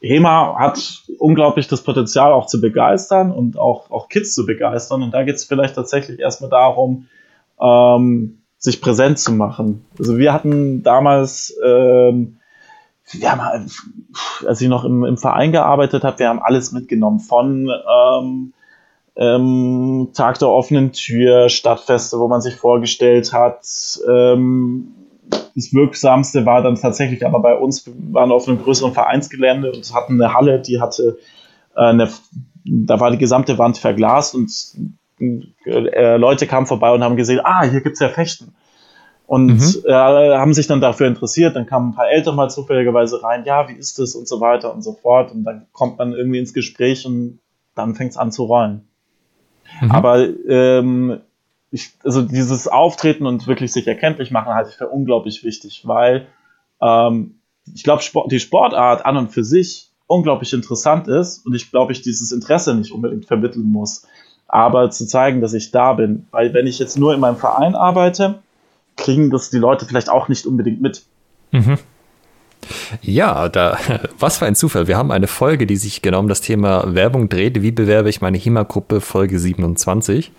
HEMA 0.00 0.56
hat 0.58 1.04
unglaublich 1.20 1.68
das 1.68 1.84
Potenzial 1.84 2.32
auch 2.32 2.46
zu 2.46 2.60
begeistern 2.60 3.30
und 3.30 3.56
auch, 3.56 3.88
auch 3.92 4.08
Kids 4.08 4.34
zu 4.34 4.46
begeistern. 4.46 5.04
Und 5.04 5.14
da 5.14 5.22
geht 5.22 5.36
es 5.36 5.44
vielleicht 5.44 5.76
tatsächlich 5.76 6.18
erstmal 6.18 6.50
darum, 6.50 7.06
ähm, 7.62 8.38
sich 8.58 8.80
präsent 8.80 9.20
zu 9.20 9.30
machen. 9.30 9.84
Also 9.96 10.18
wir 10.18 10.32
hatten 10.32 10.82
damals 10.82 11.56
ähm, 11.64 12.39
wir 13.12 13.32
haben, 13.32 13.70
als 14.46 14.60
ich 14.60 14.68
noch 14.68 14.84
im, 14.84 15.04
im 15.04 15.16
Verein 15.16 15.52
gearbeitet 15.52 16.04
habe, 16.04 16.18
wir 16.18 16.28
haben 16.28 16.42
alles 16.42 16.72
mitgenommen 16.72 17.20
von 17.20 17.68
ähm, 17.68 18.52
ähm, 19.16 20.10
Tag 20.14 20.38
der 20.38 20.48
offenen 20.48 20.92
Tür, 20.92 21.48
Stadtfeste, 21.48 22.18
wo 22.18 22.28
man 22.28 22.40
sich 22.40 22.56
vorgestellt 22.56 23.32
hat. 23.32 23.64
Ähm, 24.08 24.94
das 25.54 25.72
Wirksamste 25.72 26.46
war 26.46 26.62
dann 26.62 26.76
tatsächlich 26.76 27.24
aber 27.24 27.40
bei 27.40 27.54
uns, 27.56 27.86
wir 27.86 27.94
waren 28.12 28.32
auf 28.32 28.48
einem 28.48 28.62
größeren 28.62 28.92
Vereinsgelände 28.92 29.72
und 29.72 29.94
hatten 29.94 30.20
eine 30.20 30.34
Halle, 30.34 30.60
die 30.60 30.80
hatte 30.80 31.18
äh, 31.76 31.80
eine, 31.80 32.08
da 32.64 33.00
war 33.00 33.10
die 33.10 33.18
gesamte 33.18 33.58
Wand 33.58 33.78
verglast 33.78 34.34
und 34.34 34.50
äh, 35.20 36.16
Leute 36.16 36.46
kamen 36.46 36.66
vorbei 36.66 36.90
und 36.92 37.04
haben 37.04 37.16
gesehen, 37.16 37.40
ah, 37.44 37.62
hier 37.64 37.80
gibt's 37.80 38.00
ja 38.00 38.08
Fechten 38.08 38.54
und 39.30 39.46
mhm. 39.46 39.84
äh, 39.84 39.92
haben 39.92 40.54
sich 40.54 40.66
dann 40.66 40.80
dafür 40.80 41.06
interessiert. 41.06 41.54
Dann 41.54 41.64
kamen 41.64 41.90
ein 41.90 41.94
paar 41.94 42.10
Eltern 42.10 42.34
mal 42.34 42.50
zufälligerweise 42.50 43.22
rein, 43.22 43.44
ja, 43.44 43.68
wie 43.68 43.74
ist 43.74 44.00
das 44.00 44.16
und 44.16 44.26
so 44.26 44.40
weiter 44.40 44.74
und 44.74 44.82
so 44.82 44.92
fort. 44.92 45.30
Und 45.30 45.44
dann 45.44 45.68
kommt 45.70 45.98
man 45.98 46.14
irgendwie 46.14 46.40
ins 46.40 46.52
Gespräch 46.52 47.06
und 47.06 47.38
dann 47.76 47.94
fängt 47.94 48.10
es 48.10 48.16
an 48.16 48.32
zu 48.32 48.42
rollen. 48.42 48.88
Mhm. 49.80 49.90
Aber 49.92 50.26
ähm, 50.48 51.20
ich, 51.70 51.92
also 52.02 52.22
dieses 52.22 52.66
Auftreten 52.66 53.24
und 53.24 53.46
wirklich 53.46 53.72
sich 53.72 53.86
erkenntlich 53.86 54.32
machen 54.32 54.52
halte 54.52 54.70
ich 54.70 54.76
für 54.76 54.88
unglaublich 54.88 55.44
wichtig, 55.44 55.82
weil 55.84 56.26
ähm, 56.82 57.36
ich 57.72 57.84
glaube, 57.84 58.02
Sport, 58.02 58.32
die 58.32 58.40
Sportart 58.40 59.06
an 59.06 59.16
und 59.16 59.28
für 59.28 59.44
sich 59.44 59.92
unglaublich 60.08 60.52
interessant 60.52 61.06
ist 61.06 61.46
und 61.46 61.54
ich 61.54 61.70
glaube, 61.70 61.92
ich 61.92 62.02
dieses 62.02 62.32
Interesse 62.32 62.74
nicht 62.74 62.90
unbedingt 62.90 63.26
vermitteln 63.26 63.70
muss. 63.70 64.08
Aber 64.48 64.90
zu 64.90 65.06
zeigen, 65.06 65.40
dass 65.40 65.54
ich 65.54 65.70
da 65.70 65.92
bin. 65.92 66.26
Weil 66.32 66.52
wenn 66.52 66.66
ich 66.66 66.80
jetzt 66.80 66.98
nur 66.98 67.14
in 67.14 67.20
meinem 67.20 67.36
Verein 67.36 67.76
arbeite, 67.76 68.42
kriegen 69.00 69.30
das 69.30 69.50
die 69.50 69.58
Leute 69.58 69.86
vielleicht 69.86 70.08
auch 70.08 70.28
nicht 70.28 70.46
unbedingt 70.46 70.80
mit. 70.80 71.02
Mhm. 71.50 71.78
Ja, 73.02 73.48
da, 73.48 73.78
was 74.18 74.38
für 74.38 74.46
ein 74.46 74.54
Zufall. 74.54 74.86
Wir 74.86 74.96
haben 74.96 75.10
eine 75.10 75.26
Folge, 75.26 75.66
die 75.66 75.76
sich 75.76 76.02
genau 76.02 76.20
um 76.20 76.28
das 76.28 76.40
Thema 76.40 76.94
Werbung 76.94 77.28
dreht. 77.28 77.62
Wie 77.62 77.72
bewerbe 77.72 78.10
ich 78.10 78.20
meine 78.20 78.38
HEMA-Gruppe 78.38 79.00
Folge 79.00 79.38
27? 79.38 80.30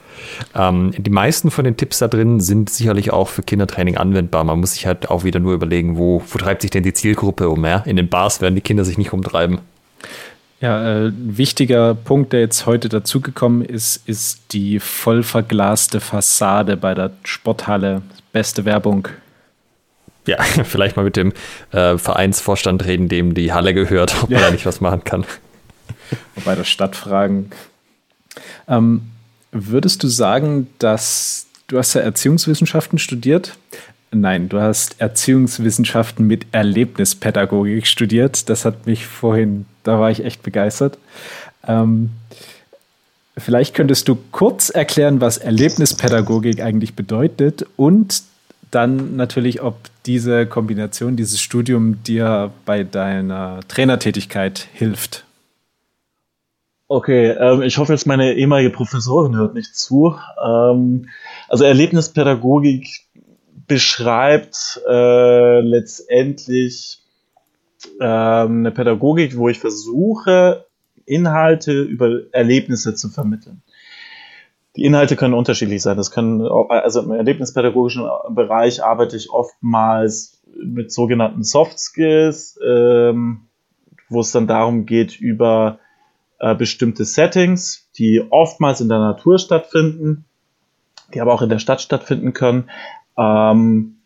Ähm, 0.55 0.93
die 0.97 1.09
meisten 1.09 1.51
von 1.51 1.65
den 1.65 1.77
Tipps 1.77 1.99
da 1.99 2.07
drin 2.07 2.39
sind 2.39 2.69
sicherlich 2.69 3.11
auch 3.11 3.27
für 3.27 3.43
Kindertraining 3.43 3.97
anwendbar. 3.97 4.43
Man 4.43 4.59
muss 4.59 4.73
sich 4.73 4.85
halt 4.85 5.09
auch 5.09 5.23
wieder 5.23 5.39
nur 5.39 5.53
überlegen, 5.53 5.97
wo, 5.97 6.21
wo 6.27 6.38
treibt 6.38 6.61
sich 6.61 6.71
denn 6.71 6.83
die 6.83 6.93
Zielgruppe 6.93 7.49
um? 7.49 7.65
Ja? 7.65 7.77
In 7.79 7.95
den 7.95 8.09
Bars 8.09 8.41
werden 8.41 8.55
die 8.55 8.61
Kinder 8.61 8.85
sich 8.85 8.97
nicht 8.97 9.13
umtreiben. 9.13 9.59
Ja, 10.61 11.07
äh, 11.07 11.11
wichtiger 11.15 11.95
Punkt, 11.95 12.33
der 12.33 12.41
jetzt 12.41 12.67
heute 12.67 12.88
dazugekommen 12.88 13.65
ist, 13.65 14.07
ist 14.07 14.53
die 14.53 14.79
voll 14.79 15.23
verglaste 15.23 15.99
Fassade 15.99 16.77
bei 16.77 16.93
der 16.93 17.11
Sporthalle. 17.23 18.03
Beste 18.31 18.65
Werbung. 18.65 19.07
Ja, 20.27 20.41
vielleicht 20.63 20.95
mal 20.95 21.03
mit 21.03 21.15
dem 21.15 21.33
äh, 21.71 21.97
Vereinsvorstand 21.97 22.85
reden, 22.85 23.07
dem 23.07 23.33
die 23.33 23.53
Halle 23.53 23.73
gehört, 23.73 24.23
ob 24.23 24.29
ja. 24.29 24.37
man 24.37 24.47
da 24.47 24.51
nicht 24.51 24.65
was 24.65 24.81
machen 24.81 25.03
kann. 25.03 25.25
Bei 26.45 26.55
der 26.55 26.63
Stadt 26.63 26.95
fragen. 26.95 27.51
Ähm, 28.67 29.01
würdest 29.51 30.03
du 30.03 30.07
sagen, 30.07 30.67
dass 30.79 31.47
du 31.67 31.77
hast 31.77 31.93
ja 31.93 32.01
Erziehungswissenschaften 32.01 32.99
studiert? 32.99 33.57
Nein, 34.11 34.49
du 34.49 34.59
hast 34.59 34.99
Erziehungswissenschaften 34.99 36.27
mit 36.27 36.45
Erlebnispädagogik 36.51 37.87
studiert. 37.87 38.49
Das 38.49 38.65
hat 38.65 38.85
mich 38.85 39.05
vorhin, 39.05 39.65
da 39.83 39.99
war 39.99 40.11
ich 40.11 40.25
echt 40.25 40.43
begeistert. 40.43 40.97
Ähm, 41.65 42.11
vielleicht 43.37 43.73
könntest 43.73 44.07
du 44.07 44.17
kurz 44.31 44.69
erklären, 44.69 45.21
was 45.21 45.37
Erlebnispädagogik 45.37 46.61
eigentlich 46.61 46.95
bedeutet 46.95 47.65
und 47.77 48.23
dann 48.71 49.17
natürlich, 49.17 49.61
ob 49.61 49.75
diese 50.05 50.45
Kombination, 50.45 51.17
dieses 51.17 51.41
Studium 51.41 52.01
dir 52.03 52.51
bei 52.65 52.83
deiner 52.83 53.59
Trainertätigkeit 53.67 54.67
hilft. 54.73 55.25
Okay, 56.87 57.31
ähm, 57.31 57.61
ich 57.61 57.77
hoffe 57.77 57.93
jetzt 57.93 58.05
meine 58.05 58.33
ehemalige 58.33 58.69
Professorin 58.69 59.35
hört 59.35 59.53
nicht 59.53 59.75
zu. 59.75 60.15
Ähm, 60.43 61.07
also 61.47 61.63
Erlebnispädagogik 61.63 62.87
beschreibt 63.67 64.81
äh, 64.89 65.61
letztendlich 65.61 67.01
ähm, 68.01 68.59
eine 68.59 68.71
Pädagogik, 68.71 69.37
wo 69.37 69.47
ich 69.47 69.59
versuche, 69.59 70.65
Inhalte 71.11 71.81
über 71.81 72.21
Erlebnisse 72.31 72.95
zu 72.95 73.09
vermitteln. 73.09 73.61
Die 74.75 74.85
Inhalte 74.85 75.15
können 75.17 75.33
unterschiedlich 75.33 75.81
sein. 75.81 75.97
Das 75.97 76.11
können, 76.11 76.41
also 76.41 77.01
im 77.01 77.11
erlebnispädagogischen 77.11 78.07
Bereich 78.29 78.83
arbeite 78.83 79.17
ich 79.17 79.29
oftmals 79.29 80.41
mit 80.55 80.91
sogenannten 80.91 81.43
Soft 81.43 81.77
Skills, 81.77 82.57
ähm, 82.65 83.47
wo 84.09 84.21
es 84.21 84.31
dann 84.31 84.47
darum 84.47 84.85
geht, 84.85 85.19
über 85.19 85.79
äh, 86.39 86.55
bestimmte 86.55 87.05
Settings, 87.05 87.89
die 87.97 88.23
oftmals 88.29 88.81
in 88.81 88.89
der 88.89 88.99
Natur 88.99 89.39
stattfinden, 89.39 90.25
die 91.13 91.21
aber 91.21 91.33
auch 91.33 91.41
in 91.41 91.49
der 91.49 91.59
Stadt 91.59 91.81
stattfinden 91.81 92.33
können, 92.33 92.69
ähm, 93.17 93.97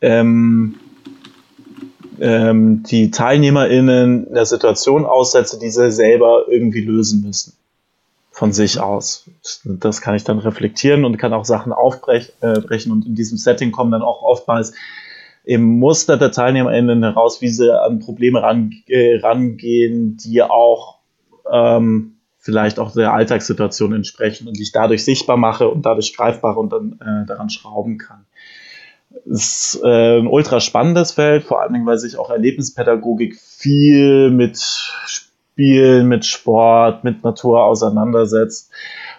ähm, 0.00 0.76
ähm, 2.20 2.82
die 2.82 3.10
TeilnehmerInnen 3.10 4.32
der 4.32 4.46
Situation 4.46 5.04
aussetze, 5.06 5.58
die 5.58 5.70
sie 5.70 5.90
selber 5.90 6.44
irgendwie 6.48 6.80
lösen 6.80 7.22
müssen. 7.22 7.54
Von 8.30 8.52
sich 8.52 8.80
aus. 8.80 9.30
Das 9.64 10.02
kann 10.02 10.14
ich 10.14 10.24
dann 10.24 10.38
reflektieren 10.38 11.06
und 11.06 11.16
kann 11.16 11.32
auch 11.32 11.46
Sachen 11.46 11.72
aufbrechen 11.72 12.34
äh, 12.42 12.90
und 12.90 13.06
in 13.06 13.14
diesem 13.14 13.38
Setting 13.38 13.72
kommen 13.72 13.92
dann 13.92 14.02
auch 14.02 14.22
oftmals 14.22 14.74
im 15.44 15.78
Muster 15.78 16.18
der 16.18 16.32
TeilnehmerInnen 16.32 17.02
heraus, 17.02 17.40
wie 17.40 17.48
sie 17.48 17.72
an 17.72 18.00
Probleme 18.00 18.42
ran, 18.42 18.74
äh, 18.88 19.18
rangehen, 19.20 20.18
die 20.18 20.42
auch 20.42 20.98
ähm, 21.50 22.16
vielleicht 22.38 22.78
auch 22.78 22.92
der 22.92 23.14
Alltagssituation 23.14 23.94
entsprechen 23.94 24.48
und 24.48 24.60
ich 24.60 24.70
dadurch 24.72 25.04
sichtbar 25.04 25.38
mache 25.38 25.68
und 25.68 25.86
dadurch 25.86 26.14
greifbar 26.14 26.58
und 26.58 26.72
dann 26.72 26.98
äh, 27.00 27.26
daran 27.26 27.48
schrauben 27.48 27.96
kann 27.96 28.25
ist 29.24 29.80
äh, 29.82 30.18
ein 30.18 30.26
ultra 30.26 30.60
spannendes 30.60 31.12
Feld, 31.12 31.44
vor 31.44 31.60
allen 31.60 31.72
Dingen, 31.72 31.86
weil 31.86 31.98
sich 31.98 32.18
auch 32.18 32.30
Erlebnispädagogik 32.30 33.40
viel 33.40 34.30
mit 34.30 34.58
Spielen, 35.06 36.08
mit 36.08 36.24
Sport, 36.24 37.04
mit 37.04 37.24
Natur 37.24 37.64
auseinandersetzt. 37.64 38.70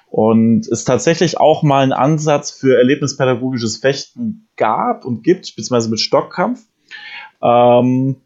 Und 0.10 0.68
es 0.68 0.86
tatsächlich 0.86 1.40
auch 1.40 1.64
mal 1.64 1.84
einen 1.84 1.94
Ansatz 1.94 2.52
für 2.52 2.78
erlebnispädagogisches 2.78 3.78
Fechten 3.78 4.48
gab 4.56 5.04
und 5.04 5.24
gibt, 5.24 5.56
beziehungsweise 5.56 5.90
mit 5.90 6.00
Stockkampf. 6.00 6.62
Ähm, 7.42 8.18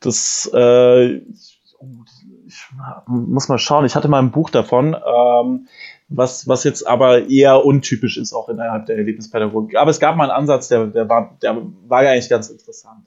das, 0.00 0.50
äh, 0.54 1.16
ich 1.16 2.70
muss 3.06 3.48
mal 3.48 3.58
schauen, 3.58 3.84
ich 3.84 3.96
hatte 3.96 4.08
mal 4.08 4.20
ein 4.20 4.30
Buch 4.30 4.50
davon. 4.50 4.94
Ähm, 4.94 5.68
was, 6.08 6.48
was 6.48 6.64
jetzt 6.64 6.86
aber 6.86 7.28
eher 7.28 7.64
untypisch 7.64 8.16
ist, 8.16 8.32
auch 8.32 8.48
innerhalb 8.48 8.86
der 8.86 8.96
Erlebnispädagogik. 8.96 9.76
Aber 9.76 9.90
es 9.90 10.00
gab 10.00 10.16
mal 10.16 10.30
einen 10.30 10.40
Ansatz, 10.40 10.68
der, 10.68 10.86
der, 10.86 11.08
war, 11.08 11.36
der 11.42 11.62
war 11.86 12.00
eigentlich 12.00 12.30
ganz 12.30 12.48
interessant. 12.48 13.06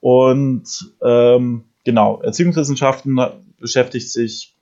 Und 0.00 0.94
ähm, 1.02 1.64
genau, 1.84 2.20
Erziehungswissenschaften 2.20 3.18
beschäftigt 3.58 4.10
sich 4.10 4.54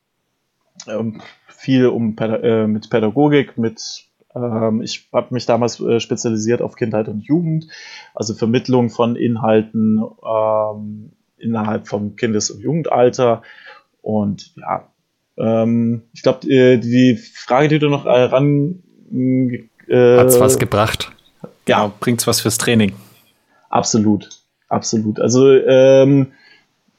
ähm, 0.87 1.21
viel 1.49 1.87
um, 1.87 2.17
äh, 2.19 2.67
mit 2.67 2.89
Pädagogik, 2.89 3.59
mit 3.59 4.07
ähm, 4.35 4.83
ich 4.83 5.09
habe 5.13 5.35
mich 5.35 5.47
damals 5.47 5.81
äh, 5.81 5.99
spezialisiert 5.99 6.63
auf 6.63 6.77
Kindheit 6.77 7.09
und 7.09 7.21
Jugend, 7.21 7.67
also 8.15 8.35
Vermittlung 8.35 8.91
von 8.91 9.17
Inhalten 9.17 10.01
ähm, 10.25 11.13
innerhalb 11.37 11.89
vom 11.89 12.17
Kindes- 12.17 12.51
und 12.51 12.61
Jugendalter. 12.61 13.43
Und 14.03 14.55
ja, 14.57 14.89
ähm, 15.39 16.03
ich 16.13 16.23
glaube, 16.23 16.49
äh, 16.49 16.79
die 16.79 17.17
Frage, 17.17 17.69
die 17.69 17.79
du 17.79 17.89
noch 17.89 18.07
äh, 18.07 18.23
ran. 18.23 18.83
Äh, 19.89 20.17
Hat's 20.19 20.41
was 20.41 20.59
gebracht? 20.59 21.13
Ja, 21.67 21.83
genau, 21.83 21.93
bringt's 22.01 22.27
was 22.27 22.41
fürs 22.41 22.59
Training. 22.59 22.93
Absolut, 23.69 24.29
absolut. 24.69 25.21
Also 25.21 25.51
ähm, 25.51 26.33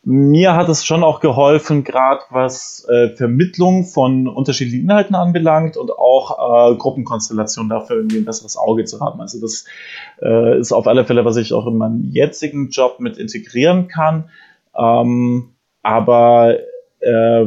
mir 0.04 0.56
hat 0.56 0.68
es 0.68 0.84
schon 0.84 1.04
auch 1.04 1.20
geholfen, 1.20 1.84
gerade 1.84 2.22
was 2.32 2.88
äh, 2.90 3.10
Vermittlung 3.10 3.86
von 3.86 4.28
unterschiedlichen 4.28 4.86
Inhalten 4.86 5.16
anbelangt 5.16 5.78
und 5.78 5.92
auch 5.92 6.72
äh, 6.72 6.76
Gruppenkonstellation 6.76 7.70
dafür 7.70 7.98
irgendwie 7.98 8.18
ein 8.18 8.26
besseres 8.26 8.58
Auge 8.58 8.86
zu 8.86 9.00
haben. 9.00 9.22
Also 9.22 9.40
das 9.40 9.66
äh, 10.22 10.60
ist 10.60 10.72
auf 10.72 10.88
alle 10.88 11.06
Fälle, 11.06 11.24
was 11.24 11.38
ich 11.38 11.54
auch 11.54 11.68
in 11.68 11.78
meinem 11.78 12.04
jetzigen 12.04 12.70
Job 12.70 13.00
mit 13.00 13.18
integrieren 13.18 13.88
kann. 13.90 14.30
Ähm, 14.76 15.50
aber 15.84 16.56
äh, 17.02 17.46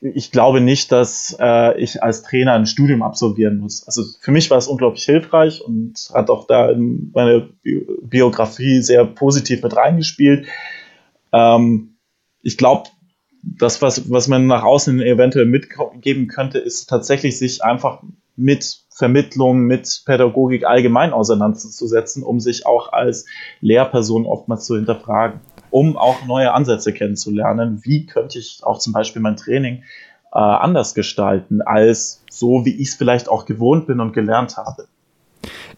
ich 0.00 0.30
glaube 0.30 0.60
nicht, 0.60 0.92
dass 0.92 1.36
äh, 1.40 1.80
ich 1.80 2.02
als 2.02 2.22
Trainer 2.22 2.52
ein 2.52 2.66
Studium 2.66 3.02
absolvieren 3.02 3.58
muss. 3.58 3.86
Also 3.86 4.02
für 4.20 4.30
mich 4.30 4.50
war 4.50 4.58
es 4.58 4.68
unglaublich 4.68 5.04
hilfreich 5.04 5.60
und 5.60 6.10
hat 6.14 6.30
auch 6.30 6.46
da 6.46 6.70
in 6.70 7.10
meine 7.12 7.48
Biografie 8.02 8.80
sehr 8.80 9.04
positiv 9.04 9.62
mit 9.62 9.76
reingespielt. 9.76 10.46
Ähm, 11.32 11.96
ich 12.42 12.56
glaube, 12.56 12.90
das, 13.42 13.82
was, 13.82 14.10
was 14.10 14.28
man 14.28 14.46
nach 14.46 14.62
außen 14.62 15.00
eventuell 15.00 15.46
mitgeben 15.46 16.28
könnte, 16.28 16.58
ist 16.58 16.88
tatsächlich 16.88 17.38
sich 17.38 17.64
einfach 17.64 18.02
mit 18.36 18.84
Vermittlung, 18.90 19.60
mit 19.60 20.02
Pädagogik 20.06 20.64
allgemein 20.64 21.12
auseinanderzusetzen, 21.12 22.22
um 22.22 22.40
sich 22.40 22.66
auch 22.66 22.92
als 22.92 23.26
Lehrperson 23.60 24.26
oftmals 24.26 24.64
zu 24.64 24.76
hinterfragen 24.76 25.40
um 25.70 25.96
auch 25.96 26.24
neue 26.26 26.52
Ansätze 26.52 26.92
kennenzulernen. 26.92 27.80
Wie 27.84 28.06
könnte 28.06 28.38
ich 28.38 28.60
auch 28.62 28.78
zum 28.78 28.92
Beispiel 28.92 29.22
mein 29.22 29.36
Training 29.36 29.82
äh, 30.32 30.38
anders 30.38 30.94
gestalten, 30.94 31.62
als 31.62 32.22
so, 32.30 32.64
wie 32.64 32.74
ich 32.76 32.88
es 32.88 32.94
vielleicht 32.94 33.28
auch 33.28 33.46
gewohnt 33.46 33.86
bin 33.86 34.00
und 34.00 34.12
gelernt 34.12 34.56
habe. 34.56 34.86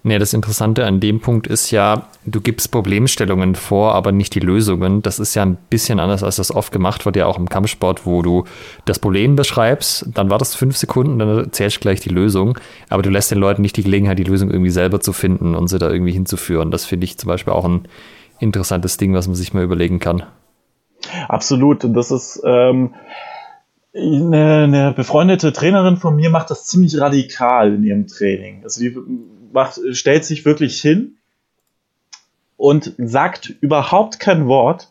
Nee, 0.02 0.18
das 0.18 0.32
Interessante 0.32 0.86
an 0.86 0.98
dem 0.98 1.20
Punkt 1.20 1.46
ist 1.46 1.70
ja, 1.70 2.06
du 2.24 2.40
gibst 2.40 2.70
Problemstellungen 2.70 3.54
vor, 3.54 3.94
aber 3.94 4.12
nicht 4.12 4.34
die 4.34 4.40
Lösungen. 4.40 5.02
Das 5.02 5.18
ist 5.18 5.34
ja 5.34 5.42
ein 5.42 5.58
bisschen 5.68 6.00
anders, 6.00 6.22
als 6.22 6.36
das 6.36 6.54
oft 6.54 6.72
gemacht 6.72 7.04
wird, 7.04 7.16
ja 7.16 7.26
auch 7.26 7.38
im 7.38 7.50
Kampfsport, 7.50 8.06
wo 8.06 8.22
du 8.22 8.44
das 8.86 8.98
Problem 8.98 9.36
beschreibst, 9.36 10.06
dann 10.14 10.30
wartest 10.30 10.56
fünf 10.56 10.78
Sekunden, 10.78 11.18
dann 11.18 11.38
erzählst 11.38 11.76
du 11.76 11.80
gleich 11.80 12.00
die 12.00 12.08
Lösung, 12.08 12.58
aber 12.88 13.02
du 13.02 13.10
lässt 13.10 13.30
den 13.30 13.38
Leuten 13.38 13.60
nicht 13.60 13.76
die 13.76 13.82
Gelegenheit, 13.82 14.18
die 14.18 14.24
Lösung 14.24 14.50
irgendwie 14.50 14.70
selber 14.70 15.00
zu 15.00 15.12
finden 15.12 15.54
und 15.54 15.68
sie 15.68 15.78
da 15.78 15.90
irgendwie 15.90 16.12
hinzuführen. 16.12 16.70
Das 16.70 16.86
finde 16.86 17.04
ich 17.04 17.18
zum 17.18 17.28
Beispiel 17.28 17.52
auch 17.52 17.66
ein 17.66 17.82
interessantes 18.40 18.96
Ding, 18.96 19.14
was 19.14 19.26
man 19.26 19.36
sich 19.36 19.54
mal 19.54 19.62
überlegen 19.62 19.98
kann. 19.98 20.24
Absolut. 21.28 21.84
Und 21.84 21.94
das 21.94 22.10
ist 22.10 22.42
ähm, 22.44 22.94
eine, 23.94 24.64
eine 24.64 24.92
befreundete 24.92 25.52
Trainerin 25.52 25.96
von 25.96 26.16
mir 26.16 26.30
macht 26.30 26.50
das 26.50 26.66
ziemlich 26.66 26.98
radikal 27.00 27.74
in 27.74 27.82
ihrem 27.82 28.06
Training. 28.06 28.62
Also 28.64 28.80
die 28.80 28.96
macht, 29.52 29.80
stellt 29.92 30.24
sich 30.24 30.44
wirklich 30.44 30.80
hin 30.80 31.16
und 32.56 32.94
sagt 32.98 33.54
überhaupt 33.60 34.20
kein 34.20 34.46
Wort 34.46 34.88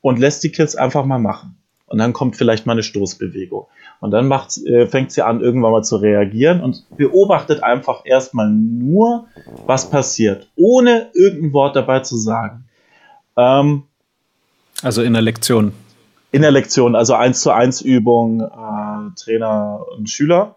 und 0.00 0.18
lässt 0.18 0.42
die 0.44 0.50
Kids 0.50 0.74
einfach 0.74 1.04
mal 1.04 1.18
machen. 1.18 1.56
Und 1.86 1.98
dann 1.98 2.14
kommt 2.14 2.36
vielleicht 2.36 2.64
mal 2.64 2.72
eine 2.72 2.82
Stoßbewegung. 2.82 3.66
Und 4.00 4.10
dann 4.12 4.26
macht, 4.26 4.56
äh, 4.66 4.86
fängt 4.86 5.12
sie 5.12 5.24
an, 5.24 5.42
irgendwann 5.42 5.72
mal 5.72 5.84
zu 5.84 5.96
reagieren 5.96 6.62
und 6.62 6.86
beobachtet 6.96 7.62
einfach 7.62 8.00
erstmal 8.04 8.48
nur, 8.48 9.26
was 9.66 9.90
passiert, 9.90 10.48
ohne 10.56 11.10
irgendein 11.12 11.52
Wort 11.52 11.76
dabei 11.76 12.00
zu 12.00 12.16
sagen. 12.16 12.64
Ähm, 13.36 13.84
Also 14.82 15.02
in 15.02 15.12
der 15.12 15.22
Lektion. 15.22 15.72
In 16.32 16.42
der 16.42 16.50
Lektion, 16.50 16.96
also 16.96 17.14
eins 17.14 17.40
zu 17.40 17.50
eins 17.50 17.80
Übung, 17.80 18.40
äh, 18.40 19.14
Trainer 19.20 19.84
und 19.96 20.08
Schüler. 20.08 20.56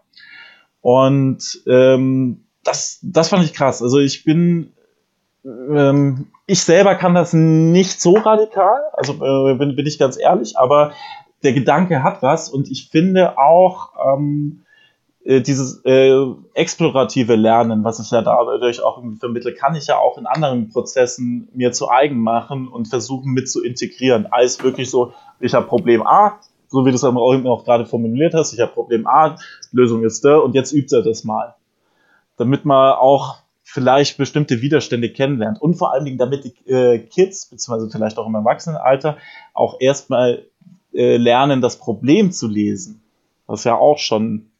Und 0.80 1.60
ähm, 1.66 2.44
das, 2.64 2.98
das 3.02 3.28
fand 3.28 3.44
ich 3.44 3.52
krass. 3.52 3.82
Also 3.82 3.98
ich 3.98 4.24
bin, 4.24 4.72
ähm, 5.44 6.28
ich 6.46 6.62
selber 6.62 6.94
kann 6.94 7.14
das 7.14 7.32
nicht 7.32 8.00
so 8.00 8.14
radikal, 8.14 8.80
also 8.92 9.14
äh, 9.14 9.54
bin, 9.54 9.76
bin 9.76 9.86
ich 9.86 9.98
ganz 9.98 10.18
ehrlich, 10.18 10.58
aber 10.58 10.92
der 11.42 11.52
Gedanke 11.52 12.02
hat 12.02 12.22
was 12.22 12.48
und 12.48 12.70
ich 12.70 12.88
finde 12.90 13.38
auch 13.38 13.90
ähm, 14.04 14.64
äh, 15.26 15.40
dieses 15.40 15.84
äh, 15.84 16.14
explorative 16.54 17.34
Lernen, 17.34 17.82
was 17.82 17.98
ich 17.98 18.10
ja 18.12 18.22
dadurch 18.22 18.80
auch 18.80 19.02
vermittle, 19.18 19.54
kann 19.54 19.74
ich 19.74 19.88
ja 19.88 19.98
auch 19.98 20.18
in 20.18 20.26
anderen 20.26 20.68
Prozessen 20.68 21.48
mir 21.52 21.72
zu 21.72 21.90
eigen 21.90 22.20
machen 22.20 22.68
und 22.68 22.86
versuchen 22.86 23.32
mit 23.32 23.50
zu 23.50 23.62
integrieren. 23.62 24.26
Als 24.30 24.62
wirklich 24.62 24.88
so, 24.88 25.12
ich 25.40 25.52
habe 25.52 25.66
Problem 25.66 26.06
A, 26.06 26.38
so 26.68 26.86
wie 26.86 26.90
du 26.90 26.94
es 26.94 27.02
auch, 27.02 27.14
auch 27.14 27.64
gerade 27.64 27.86
formuliert 27.86 28.34
hast, 28.34 28.52
ich 28.52 28.60
habe 28.60 28.72
Problem 28.72 29.06
A, 29.08 29.36
Lösung 29.72 30.04
ist 30.04 30.24
da 30.24 30.36
und 30.38 30.54
jetzt 30.54 30.72
übt 30.72 30.94
er 30.94 31.02
das 31.02 31.24
mal. 31.24 31.56
Damit 32.36 32.64
man 32.64 32.92
auch 32.92 33.38
vielleicht 33.64 34.18
bestimmte 34.18 34.62
Widerstände 34.62 35.10
kennenlernt 35.10 35.60
und 35.60 35.74
vor 35.74 35.92
allen 35.92 36.04
Dingen, 36.04 36.18
damit 36.18 36.44
die 36.44 36.70
äh, 36.70 37.00
Kids, 37.00 37.46
beziehungsweise 37.46 37.90
vielleicht 37.90 38.16
auch 38.18 38.28
im 38.28 38.34
Erwachsenenalter, 38.36 39.16
auch 39.54 39.80
erstmal 39.80 40.46
äh, 40.94 41.16
lernen, 41.16 41.60
das 41.60 41.78
Problem 41.78 42.30
zu 42.30 42.46
lesen. 42.46 43.02
Was 43.48 43.64
ja 43.64 43.76
auch 43.76 43.98
schon 43.98 44.50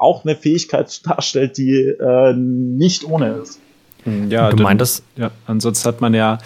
auch 0.00 0.24
eine 0.24 0.36
Fähigkeit 0.36 1.06
darstellt, 1.06 1.58
die 1.58 1.76
äh, 1.78 2.34
nicht 2.34 3.04
ohne 3.04 3.28
ist. 3.42 3.60
Hm, 4.04 4.30
ja, 4.30 4.50
du 4.50 4.62
meintest, 4.62 5.04
ja, 5.16 5.30
ansonsten 5.46 5.86
hat 5.86 6.00
man 6.00 6.14
ja, 6.14 6.38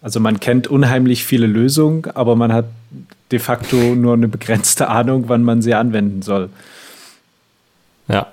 also 0.00 0.20
man 0.20 0.40
kennt 0.40 0.68
unheimlich 0.68 1.24
viele 1.24 1.46
Lösungen, 1.46 2.04
aber 2.14 2.36
man 2.36 2.52
hat 2.52 2.66
de 3.32 3.38
facto 3.38 3.76
nur 3.76 4.14
eine 4.14 4.28
begrenzte 4.28 4.88
Ahnung, 4.88 5.24
wann 5.28 5.42
man 5.42 5.62
sie 5.62 5.74
anwenden 5.74 6.22
soll. 6.22 6.50
Ja. 8.08 8.26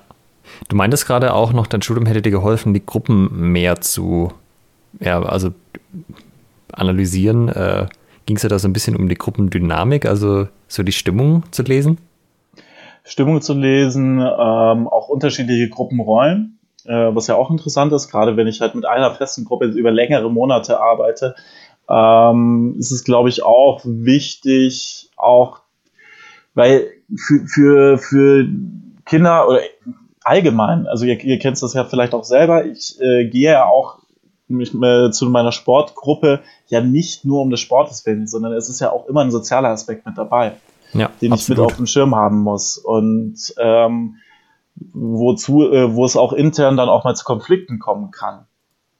Du 0.70 0.76
meintest 0.76 1.06
gerade 1.06 1.34
auch 1.34 1.54
noch, 1.54 1.68
dein 1.68 1.82
Studium 1.82 2.08
hätte 2.08 2.22
dir 2.22 2.32
geholfen, 2.32 2.74
die 2.74 2.84
Gruppen 2.84 3.52
mehr 3.52 3.80
zu, 3.80 4.34
ja, 5.00 5.22
also 5.22 5.54
analysieren. 6.72 7.50
Äh, 7.50 7.88
Ging 8.26 8.38
es 8.38 8.44
ja 8.44 8.50
da 8.50 8.60
so 8.60 8.68
ein 8.68 8.74
bisschen 8.74 8.96
um 8.96 9.08
die 9.08 9.16
Gruppendynamik, 9.16 10.06
also 10.06 10.48
so 10.68 10.84
die 10.84 10.92
Stimmung 10.92 11.44
zu 11.52 11.64
lesen? 11.64 11.98
Stimmung 13.08 13.42
zu 13.42 13.54
lesen, 13.54 14.20
ähm, 14.20 14.88
auch 14.88 15.08
unterschiedliche 15.08 15.70
Gruppenrollen, 15.70 16.60
äh, 16.86 16.92
was 16.92 17.28
ja 17.28 17.36
auch 17.36 17.50
interessant 17.50 17.94
ist, 17.94 18.10
gerade 18.10 18.36
wenn 18.36 18.48
ich 18.48 18.60
halt 18.60 18.76
mit 18.76 18.86
einer 18.86 19.16
festen 19.16 19.46
Gruppe 19.46 19.68
über 19.68 19.92
längere 19.92 20.30
Monate 20.30 20.80
arbeite, 20.82 21.36
ähm, 21.90 22.76
ist 22.78 22.92
es, 22.92 23.06
glaube 23.06 23.30
ich, 23.30 23.44
auch 23.44 23.82
wichtig, 23.86 25.10
auch, 25.16 25.62
weil 26.54 26.88
für, 27.16 27.48
für, 27.48 27.98
für 27.98 28.46
Kinder 29.06 29.48
oder 29.48 29.62
allgemein, 30.24 30.86
also 30.88 31.06
ihr, 31.06 31.18
ihr 31.24 31.40
kennt 31.40 31.62
das 31.62 31.74
ja 31.74 31.86
vielleicht 31.86 32.14
auch 32.14 32.26
selber, 32.26 32.66
ich 32.66 33.00
äh, 33.00 33.26
gehe 33.30 33.52
ja 33.52 33.66
auch 33.66 34.00
mich, 34.50 34.74
äh, 34.76 35.12
zu 35.12 35.30
meiner 35.30 35.54
Sportgruppe 35.54 36.42
ja 36.68 36.82
nicht 36.82 37.24
nur 37.24 37.42
um 37.42 37.50
des 37.50 37.62
Sportes 37.62 38.06
willen, 38.06 38.28
sondern 38.28 38.52
es 38.52 38.68
ist 38.68 38.82
ja 38.82 38.92
auch 38.92 39.08
immer 39.08 39.22
ein 39.22 39.32
sozialer 39.32 39.70
Aspekt 39.70 40.06
mit 40.06 40.18
dabei 40.18 40.54
ja, 40.94 41.10
den 41.22 41.34
absolut. 41.34 41.40
ich 41.42 41.50
mit 41.50 41.60
auf 41.60 41.76
dem 41.78 41.86
Schirm 41.86 42.16
haben 42.16 42.40
muss. 42.40 42.78
Und 42.78 43.54
ähm, 43.60 44.18
wozu, 44.94 45.72
äh, 45.72 45.94
wo 45.96 46.06
es 46.06 46.16
auch 46.16 46.34
intern 46.34 46.78
dann 46.78 46.90
auch 46.90 47.04
mal 47.04 47.16
zu 47.16 47.24
Konflikten 47.24 47.80
kommen 47.80 48.12
kann. 48.12 48.46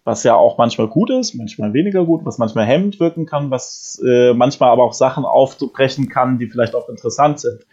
Was 0.04 0.24
ja 0.24 0.36
auch 0.36 0.58
manchmal 0.58 0.88
gut 0.88 1.10
ist, 1.10 1.36
manchmal 1.36 1.74
weniger 1.74 2.06
gut, 2.06 2.26
was 2.26 2.38
manchmal 2.38 2.66
hemmend 2.66 3.00
wirken 3.00 3.26
kann, 3.26 3.52
was 3.52 4.02
äh, 4.06 4.34
manchmal 4.34 4.70
aber 4.70 4.84
auch 4.84 4.94
Sachen 4.94 5.26
aufbrechen 5.26 6.08
kann, 6.08 6.40
die 6.40 6.48
vielleicht 6.48 6.76
auch 6.76 6.88
interessant 6.88 7.40
sind. 7.40 7.66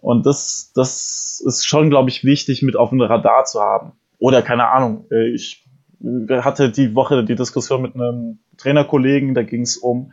Und 0.00 0.24
das, 0.24 0.72
das 0.74 1.42
ist 1.44 1.66
schon, 1.66 1.90
glaube 1.90 2.08
ich, 2.08 2.24
wichtig 2.24 2.62
mit 2.62 2.76
auf 2.76 2.90
dem 2.90 3.00
Radar 3.00 3.44
zu 3.44 3.60
haben. 3.60 3.92
Oder 4.18 4.40
keine 4.40 4.68
Ahnung, 4.68 5.04
äh, 5.10 5.28
ich 5.34 5.66
hatte 6.30 6.70
die 6.70 6.94
Woche 6.94 7.24
die 7.24 7.34
Diskussion 7.34 7.82
mit 7.82 7.94
einem 7.94 8.38
Trainerkollegen, 8.56 9.34
da 9.34 9.42
ging 9.42 9.62
es 9.62 9.76
um 9.76 10.12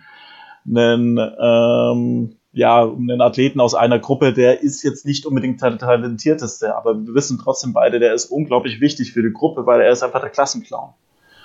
einen 0.65 1.17
ähm, 1.17 2.35
ja, 2.53 2.83
einen 2.83 3.19
Athleten 3.19 3.59
aus 3.59 3.73
einer 3.73 3.97
Gruppe, 3.97 4.31
der 4.31 4.61
ist 4.61 4.83
jetzt 4.83 5.05
nicht 5.05 5.25
unbedingt 5.25 5.61
der 5.61 5.77
talentierteste, 5.77 6.75
aber 6.75 6.95
wir 7.03 7.15
wissen 7.15 7.39
trotzdem 7.43 7.73
beide, 7.73 7.99
der 7.99 8.13
ist 8.13 8.27
unglaublich 8.27 8.79
wichtig 8.79 9.11
für 9.11 9.23
die 9.23 9.33
Gruppe, 9.33 9.65
weil 9.65 9.81
er 9.81 9.91
ist 9.91 10.03
einfach 10.03 10.21
der 10.21 10.29
Klassenclown. 10.29 10.89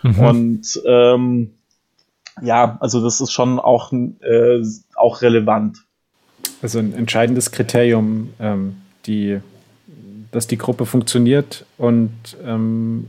Mhm. 0.03 0.19
Und 0.21 0.83
ähm, 0.87 1.51
ja, 2.43 2.77
also 2.81 3.03
das 3.03 3.23
ist 3.23 3.33
schon 3.33 3.59
auch, 3.59 3.91
äh, 3.93 4.63
auch 4.97 5.23
relevant. 5.23 5.79
Also 6.61 6.79
ein 6.79 6.93
entscheidendes 6.93 7.53
Kriterium, 7.53 8.35
ähm, 8.39 8.77
die, 9.07 9.41
dass 10.31 10.47
die 10.47 10.59
Gruppe 10.59 10.85
funktioniert 10.85 11.65
und 11.79 12.13
ähm, 12.45 13.09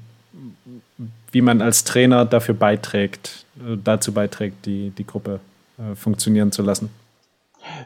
wie 1.32 1.42
man 1.42 1.62
als 1.62 1.84
Trainer 1.84 2.26
dafür 2.26 2.56
beiträgt, 2.56 3.46
äh, 3.60 3.76
dazu 3.84 4.14
beiträgt, 4.14 4.66
die, 4.66 4.92
die 4.92 5.06
Gruppe 5.06 5.42
äh, 5.78 5.96
funktionieren 5.96 6.54
zu 6.54 6.62
lassen. 6.62 6.90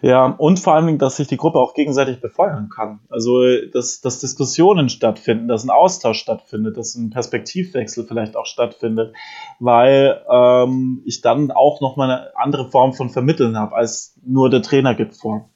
Ja, 0.01 0.25
und 0.25 0.59
vor 0.59 0.75
allen 0.75 0.85
Dingen, 0.85 0.99
dass 0.99 1.17
sich 1.17 1.27
die 1.27 1.37
Gruppe 1.37 1.59
auch 1.59 1.73
gegenseitig 1.73 2.19
befeuern 2.19 2.69
kann. 2.69 2.99
Also, 3.09 3.41
dass, 3.71 4.01
dass 4.01 4.19
Diskussionen 4.19 4.89
stattfinden, 4.89 5.47
dass 5.47 5.63
ein 5.63 5.69
Austausch 5.69 6.19
stattfindet, 6.19 6.77
dass 6.77 6.95
ein 6.95 7.09
Perspektivwechsel 7.09 8.05
vielleicht 8.05 8.35
auch 8.35 8.45
stattfindet, 8.45 9.13
weil 9.59 10.21
ähm, 10.29 11.01
ich 11.05 11.21
dann 11.21 11.51
auch 11.51 11.81
nochmal 11.81 12.11
eine 12.11 12.37
andere 12.37 12.69
Form 12.69 12.93
von 12.93 13.09
Vermitteln 13.09 13.57
habe, 13.57 13.75
als 13.75 14.15
nur 14.25 14.49
der 14.49 14.61
Trainer 14.61 14.95
gibt 14.95 15.15
vor. 15.15 15.49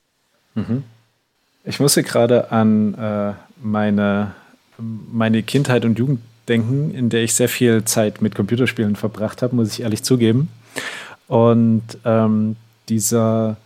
Mhm. 0.56 0.84
Ich 1.64 1.80
musste 1.80 2.04
gerade 2.04 2.52
an 2.52 2.94
äh, 2.94 3.34
meine, 3.62 4.34
meine 4.78 5.44
Kindheit 5.44 5.84
und 5.84 6.00
Jugend 6.00 6.22
denken, 6.48 6.92
in 6.92 7.10
der 7.10 7.24
ich 7.24 7.36
sehr 7.36 7.50
viel 7.50 7.84
Zeit 7.84 8.22
mit 8.22 8.36
Computerspielen 8.36 8.96
verbracht 8.96 9.42
habe, 9.42 9.56
muss 9.56 9.74
ich 9.74 9.82
ehrlich 9.82 10.04
zugeben. 10.04 10.50
Und 11.28 11.84
ähm, 12.06 12.56
dieser 12.90 13.58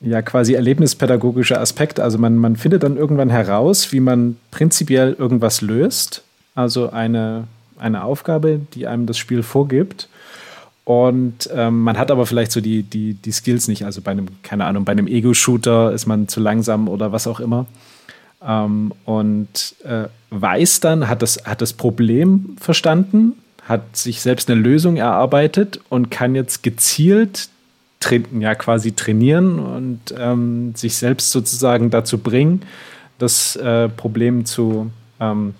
ja 0.00 0.22
quasi 0.22 0.54
erlebnispädagogischer 0.54 1.60
Aspekt. 1.60 2.00
Also 2.00 2.18
man, 2.18 2.36
man 2.36 2.56
findet 2.56 2.82
dann 2.82 2.96
irgendwann 2.96 3.30
heraus, 3.30 3.92
wie 3.92 4.00
man 4.00 4.36
prinzipiell 4.50 5.14
irgendwas 5.18 5.60
löst. 5.60 6.22
Also 6.54 6.90
eine, 6.90 7.44
eine 7.78 8.04
Aufgabe, 8.04 8.60
die 8.74 8.86
einem 8.86 9.06
das 9.06 9.18
Spiel 9.18 9.42
vorgibt. 9.42 10.08
Und 10.84 11.50
ähm, 11.54 11.82
man 11.82 11.98
hat 11.98 12.10
aber 12.10 12.24
vielleicht 12.24 12.50
so 12.50 12.60
die, 12.60 12.82
die, 12.82 13.14
die 13.14 13.32
Skills 13.32 13.68
nicht. 13.68 13.84
Also 13.84 14.00
bei 14.00 14.12
einem, 14.12 14.28
keine 14.42 14.64
Ahnung, 14.64 14.84
bei 14.84 14.92
einem 14.92 15.06
Ego-Shooter 15.06 15.92
ist 15.92 16.06
man 16.06 16.28
zu 16.28 16.40
langsam 16.40 16.88
oder 16.88 17.12
was 17.12 17.26
auch 17.26 17.40
immer. 17.40 17.66
Ähm, 18.42 18.92
und 19.04 19.74
äh, 19.84 20.04
weiß 20.30 20.80
dann, 20.80 21.08
hat 21.08 21.22
das, 21.22 21.44
hat 21.44 21.60
das 21.60 21.72
Problem 21.72 22.56
verstanden, 22.58 23.34
hat 23.64 23.96
sich 23.96 24.22
selbst 24.22 24.50
eine 24.50 24.60
Lösung 24.60 24.96
erarbeitet 24.96 25.80
und 25.90 26.10
kann 26.10 26.34
jetzt 26.34 26.62
gezielt 26.62 27.48
ja 28.40 28.54
quasi 28.54 28.92
trainieren 28.92 29.58
und 29.58 30.00
ähm, 30.16 30.74
sich 30.74 30.96
selbst 30.96 31.30
sozusagen 31.30 31.90
dazu 31.90 32.18
bringen, 32.18 32.62
das 33.18 33.56
äh, 33.56 33.88
Problem 33.88 34.44
zu 34.44 34.90
ähm, 35.20 35.54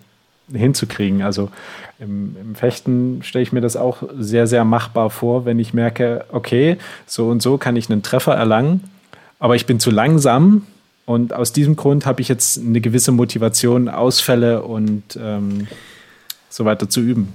hinzukriegen. 0.53 1.23
Also 1.23 1.51
im, 1.99 2.37
im 2.41 2.55
Fechten 2.55 3.23
stelle 3.23 3.43
ich 3.43 3.53
mir 3.53 3.61
das 3.61 3.77
auch 3.77 4.03
sehr, 4.19 4.47
sehr 4.47 4.65
machbar 4.65 5.11
vor, 5.11 5.45
wenn 5.45 5.59
ich 5.59 5.75
merke, 5.75 6.25
okay, 6.31 6.79
so 7.07 7.29
und 7.29 7.43
so 7.43 7.59
kann 7.59 7.77
ich 7.77 7.91
einen 7.91 8.03
Treffer 8.03 8.35
erlangen, 8.35 8.85
aber 9.39 9.57
ich 9.57 9.67
bin 9.67 9.81
zu 9.81 9.91
langsam 9.91 10.67
und 11.07 11.33
aus 11.33 11.53
diesem 11.53 11.77
Grund 11.77 12.07
habe 12.07 12.21
ich 12.21 12.29
jetzt 12.29 12.59
eine 12.59 12.81
gewisse 12.81 13.13
Motivation, 13.13 13.89
Ausfälle 13.89 14.63
und 14.63 15.19
ähm, 15.21 15.67
so 16.49 16.65
weiter 16.65 16.89
zu 16.89 17.01
üben. 17.01 17.33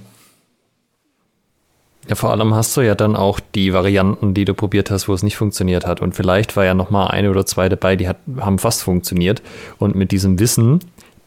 Ja, 2.08 2.16
vor 2.16 2.30
allem 2.30 2.54
hast 2.54 2.76
du 2.76 2.82
ja 2.82 2.94
dann 2.94 3.16
auch 3.16 3.40
die 3.54 3.72
Varianten, 3.72 4.34
die 4.34 4.44
du 4.44 4.52
probiert 4.52 4.90
hast, 4.90 5.08
wo 5.08 5.14
es 5.14 5.22
nicht 5.22 5.36
funktioniert 5.36 5.86
hat. 5.86 6.02
Und 6.02 6.14
vielleicht 6.14 6.56
war 6.56 6.64
ja 6.64 6.74
noch 6.74 6.90
mal 6.90 7.06
eine 7.06 7.30
oder 7.30 7.46
zwei 7.46 7.68
dabei, 7.68 7.96
die 7.96 8.08
hat, 8.08 8.18
haben 8.38 8.58
fast 8.58 8.82
funktioniert. 8.82 9.42
Und 9.78 9.94
mit 9.94 10.12
diesem 10.12 10.38
Wissen, 10.38 10.80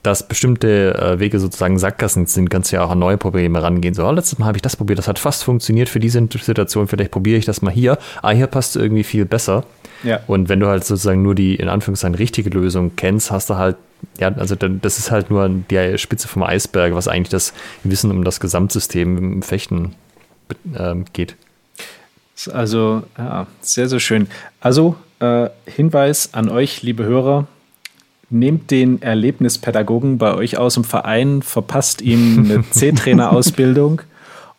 dass 0.04 0.28
bestimmte 0.28 0.94
äh, 0.96 1.20
Wege 1.20 1.40
sozusagen 1.40 1.80
Sackgassen 1.80 2.28
sind, 2.28 2.50
kannst 2.50 2.72
du 2.72 2.78
ja 2.78 2.84
auch 2.84 2.92
an 2.92 3.00
neue 3.00 3.18
Probleme 3.18 3.62
rangehen. 3.62 3.94
So, 3.94 4.06
oh, 4.06 4.12
letztes 4.12 4.38
Mal 4.38 4.46
habe 4.46 4.58
ich 4.58 4.62
das 4.62 4.76
probiert, 4.76 5.00
das 5.00 5.08
hat 5.08 5.18
fast 5.20 5.44
funktioniert 5.44 5.90
für 5.90 6.00
diese 6.00 6.26
Situation, 6.32 6.88
vielleicht 6.88 7.12
probiere 7.12 7.40
ich 7.40 7.46
das 7.46 7.62
mal 7.62 7.72
hier. 7.72 7.98
Ah, 8.22 8.32
hier 8.32 8.48
passt 8.48 8.76
es 8.76 8.82
irgendwie 8.82 9.04
viel 9.04 9.26
besser. 9.26 9.64
Ja. 10.04 10.20
Und 10.28 10.48
wenn 10.48 10.60
du 10.60 10.68
halt 10.68 10.86
sozusagen 10.86 11.24
nur 11.24 11.34
die 11.34 11.56
in 11.56 11.70
Anführungszeichen 11.70 12.16
richtige 12.16 12.52
Lösung 12.52 12.92
kennst, 12.96 13.32
hast 13.32 13.50
du 13.50 13.56
halt, 13.56 13.78
ja, 14.20 14.28
also 14.30 14.56
das 14.56 15.00
ist 15.00 15.10
halt 15.10 15.32
nur 15.32 15.50
die 15.50 15.98
Spitze 15.98 16.28
vom 16.28 16.44
Eisberg, 16.44 16.94
was 16.94 17.08
eigentlich 17.08 17.30
das 17.30 17.54
Wissen 17.84 18.12
um 18.12 18.24
das 18.24 18.40
Gesamtsystem 18.40 19.18
im 19.18 19.42
Fechten 19.42 19.96
ähm, 20.78 21.06
geht. 21.14 21.36
Also, 22.52 23.04
ja, 23.18 23.48
sehr, 23.62 23.90
sehr 23.90 24.00
schön. 24.00 24.28
Also, 24.60 24.96
äh, 25.20 25.50
Hinweis 25.66 26.34
an 26.34 26.50
euch, 26.50 26.84
liebe 26.84 27.04
Hörer, 27.04 27.48
nehmt 28.30 28.72
den 28.72 29.02
Erlebnispädagogen 29.02 30.18
bei 30.18 30.34
euch 30.34 30.58
aus 30.58 30.76
dem 30.76 30.84
Verein, 30.84 31.42
verpasst 31.42 32.02
ihm 32.02 32.46
eine 32.46 32.64
C-Trainer-Ausbildung 32.72 34.02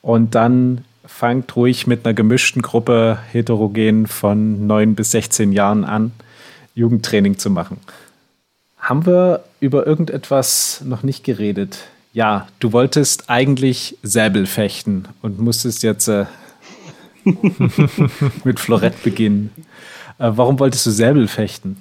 und 0.02 0.34
dann 0.34 0.84
fangt 1.04 1.54
ruhig 1.56 1.86
mit 1.86 2.04
einer 2.04 2.14
gemischten 2.14 2.62
Gruppe 2.62 3.18
heterogen 3.30 4.06
von 4.06 4.66
9 4.66 4.94
bis 4.94 5.10
16 5.12 5.52
Jahren 5.52 5.84
an, 5.84 6.12
Jugendtraining 6.74 7.38
zu 7.38 7.50
machen. 7.50 7.78
Haben 8.78 9.06
wir 9.06 9.44
über 9.60 9.86
irgendetwas 9.86 10.82
noch 10.84 11.02
nicht 11.02 11.24
geredet? 11.24 11.78
Ja, 12.12 12.48
du 12.58 12.72
wolltest 12.72 13.28
eigentlich 13.28 13.98
Säbel 14.02 14.46
fechten 14.46 15.08
und 15.22 15.38
musstest 15.38 15.82
jetzt 15.82 16.08
äh, 16.08 16.26
mit 18.44 18.60
Florett 18.60 19.02
beginnen. 19.02 19.50
Äh, 20.18 20.30
warum 20.34 20.58
wolltest 20.58 20.86
du 20.86 20.90
Säbel 20.90 21.28
fechten? 21.28 21.76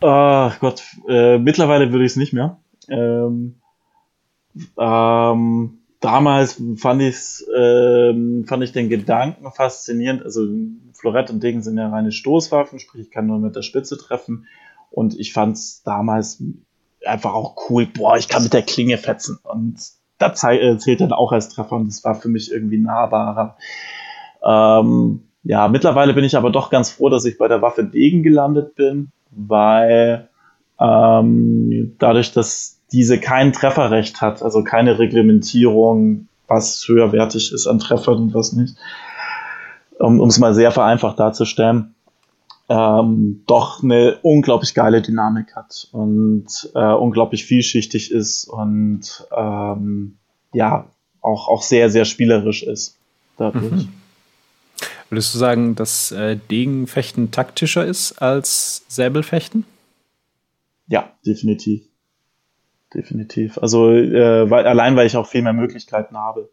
Ach 0.00 0.58
Gott, 0.60 0.82
äh, 1.08 1.38
mittlerweile 1.38 1.90
würde 1.92 2.04
ich 2.04 2.12
es 2.12 2.16
nicht 2.16 2.32
mehr. 2.32 2.58
Ähm, 2.88 3.56
ähm, 4.78 5.78
damals 6.00 6.60
fand, 6.76 7.02
ich's, 7.02 7.44
ähm, 7.56 8.44
fand 8.46 8.62
ich 8.64 8.72
den 8.72 8.88
Gedanken 8.88 9.50
faszinierend. 9.52 10.22
Also 10.22 10.46
Florett 10.92 11.30
und 11.30 11.42
Degen 11.42 11.62
sind 11.62 11.78
ja 11.78 11.88
reine 11.88 12.12
Stoßwaffen, 12.12 12.78
sprich 12.78 13.02
ich 13.02 13.10
kann 13.10 13.26
nur 13.26 13.38
mit 13.38 13.56
der 13.56 13.62
Spitze 13.62 13.96
treffen. 13.96 14.46
Und 14.90 15.18
ich 15.18 15.32
fand 15.32 15.56
es 15.56 15.82
damals 15.82 16.42
einfach 17.06 17.34
auch 17.34 17.68
cool, 17.68 17.86
boah, 17.86 18.16
ich 18.16 18.28
kann 18.28 18.42
mit 18.42 18.52
der 18.52 18.62
Klinge 18.62 18.98
fetzen. 18.98 19.38
Und 19.42 19.78
das 20.18 20.44
äh, 20.44 20.76
zählt 20.78 21.00
dann 21.00 21.12
auch 21.12 21.32
als 21.32 21.48
Treffer 21.48 21.76
und 21.76 21.88
das 21.88 22.04
war 22.04 22.14
für 22.14 22.28
mich 22.28 22.50
irgendwie 22.50 22.78
nahbarer. 22.78 23.56
Ähm, 24.44 25.24
ja, 25.42 25.68
mittlerweile 25.68 26.14
bin 26.14 26.24
ich 26.24 26.36
aber 26.36 26.50
doch 26.50 26.70
ganz 26.70 26.90
froh, 26.90 27.08
dass 27.08 27.24
ich 27.24 27.38
bei 27.38 27.48
der 27.48 27.62
Waffe 27.62 27.84
Degen 27.84 28.22
gelandet 28.22 28.74
bin, 28.76 29.10
weil 29.30 30.28
ähm, 30.80 31.94
dadurch, 31.98 32.32
dass 32.32 32.80
diese 32.92 33.18
kein 33.18 33.52
Trefferrecht 33.52 34.20
hat, 34.20 34.42
also 34.42 34.62
keine 34.62 34.98
Reglementierung, 34.98 36.28
was 36.46 36.84
höherwertig 36.86 37.52
ist 37.52 37.66
an 37.66 37.78
Treffern 37.78 38.18
und 38.18 38.34
was 38.34 38.52
nicht, 38.52 38.76
um 39.98 40.20
es 40.28 40.38
mal 40.38 40.54
sehr 40.54 40.70
vereinfacht 40.70 41.18
darzustellen, 41.18 41.93
ähm, 42.68 43.42
doch 43.46 43.82
eine 43.82 44.18
unglaublich 44.22 44.74
geile 44.74 45.02
Dynamik 45.02 45.54
hat 45.54 45.88
und 45.92 46.46
äh, 46.74 46.92
unglaublich 46.92 47.44
vielschichtig 47.44 48.10
ist 48.10 48.44
und 48.44 49.26
ähm, 49.36 50.16
ja, 50.52 50.86
auch, 51.20 51.48
auch 51.48 51.62
sehr, 51.62 51.90
sehr 51.90 52.04
spielerisch 52.04 52.62
ist 52.62 52.96
dadurch. 53.36 53.72
Mhm. 53.72 53.92
Würdest 55.10 55.34
du 55.34 55.38
sagen, 55.38 55.74
dass 55.74 56.12
äh, 56.12 56.36
Degenfechten 56.50 57.30
taktischer 57.30 57.84
ist 57.84 58.20
als 58.22 58.84
Säbelfechten? 58.88 59.64
Ja, 60.86 61.12
definitiv. 61.26 61.82
Definitiv. 62.92 63.58
Also 63.58 63.90
äh, 63.90 64.50
weil, 64.50 64.66
allein, 64.66 64.96
weil 64.96 65.06
ich 65.06 65.16
auch 65.16 65.26
viel 65.26 65.42
mehr 65.42 65.52
Möglichkeiten 65.52 66.16
habe. 66.16 66.48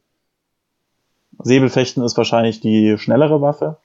Säbelfechten 1.39 2.03
ist 2.03 2.17
wahrscheinlich 2.17 2.59
die 2.59 2.97
schnellere 2.97 3.41
Waffe. 3.41 3.77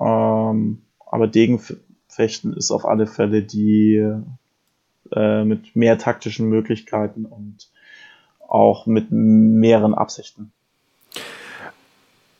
Ähm, 0.00 0.82
aber 1.10 1.26
Degenfechten 1.26 2.54
ist 2.54 2.70
auf 2.70 2.84
alle 2.84 3.06
Fälle 3.06 3.42
die 3.42 4.04
äh, 5.12 5.44
mit 5.44 5.74
mehr 5.74 5.98
taktischen 5.98 6.48
Möglichkeiten 6.48 7.24
und 7.24 7.68
auch 8.46 8.86
mit 8.86 9.10
mehreren 9.10 9.94
Absichten. 9.94 10.52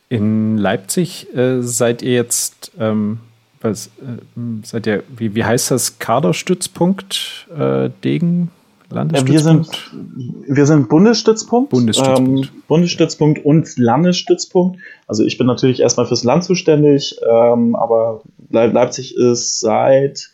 In 0.09 0.57
Leipzig 0.57 1.35
äh, 1.35 1.63
seid 1.63 2.03
ihr 2.03 2.15
jetzt, 2.15 2.73
ähm, 2.79 3.21
was, 3.61 3.89
äh, 3.99 4.21
seid 4.65 4.87
ihr, 4.87 5.03
wie, 5.09 5.35
wie 5.35 5.45
heißt 5.45 5.71
das, 5.71 5.99
Kaderstützpunkt 5.99 7.49
äh, 7.55 7.91
Degen? 8.03 8.51
Landesstützpunkt? 8.91 9.93
Wir, 9.93 9.97
sind, 9.97 10.57
wir 10.57 10.67
sind 10.67 10.89
Bundesstützpunkt. 10.89 11.71
Bundesstützpunkt. 11.71 12.47
Ähm, 12.47 12.63
Bundesstützpunkt 12.69 13.45
und 13.45 13.77
Landesstützpunkt. 13.77 14.79
Also 15.07 15.25
ich 15.25 15.39
bin 15.39 15.47
natürlich 15.47 15.81
erstmal 15.81 16.07
fürs 16.07 16.25
Land 16.25 16.45
zuständig, 16.45 17.17
ähm, 17.29 17.77
aber 17.77 18.23
Leipzig 18.51 19.17
ist 19.17 19.61
seit, 19.61 20.31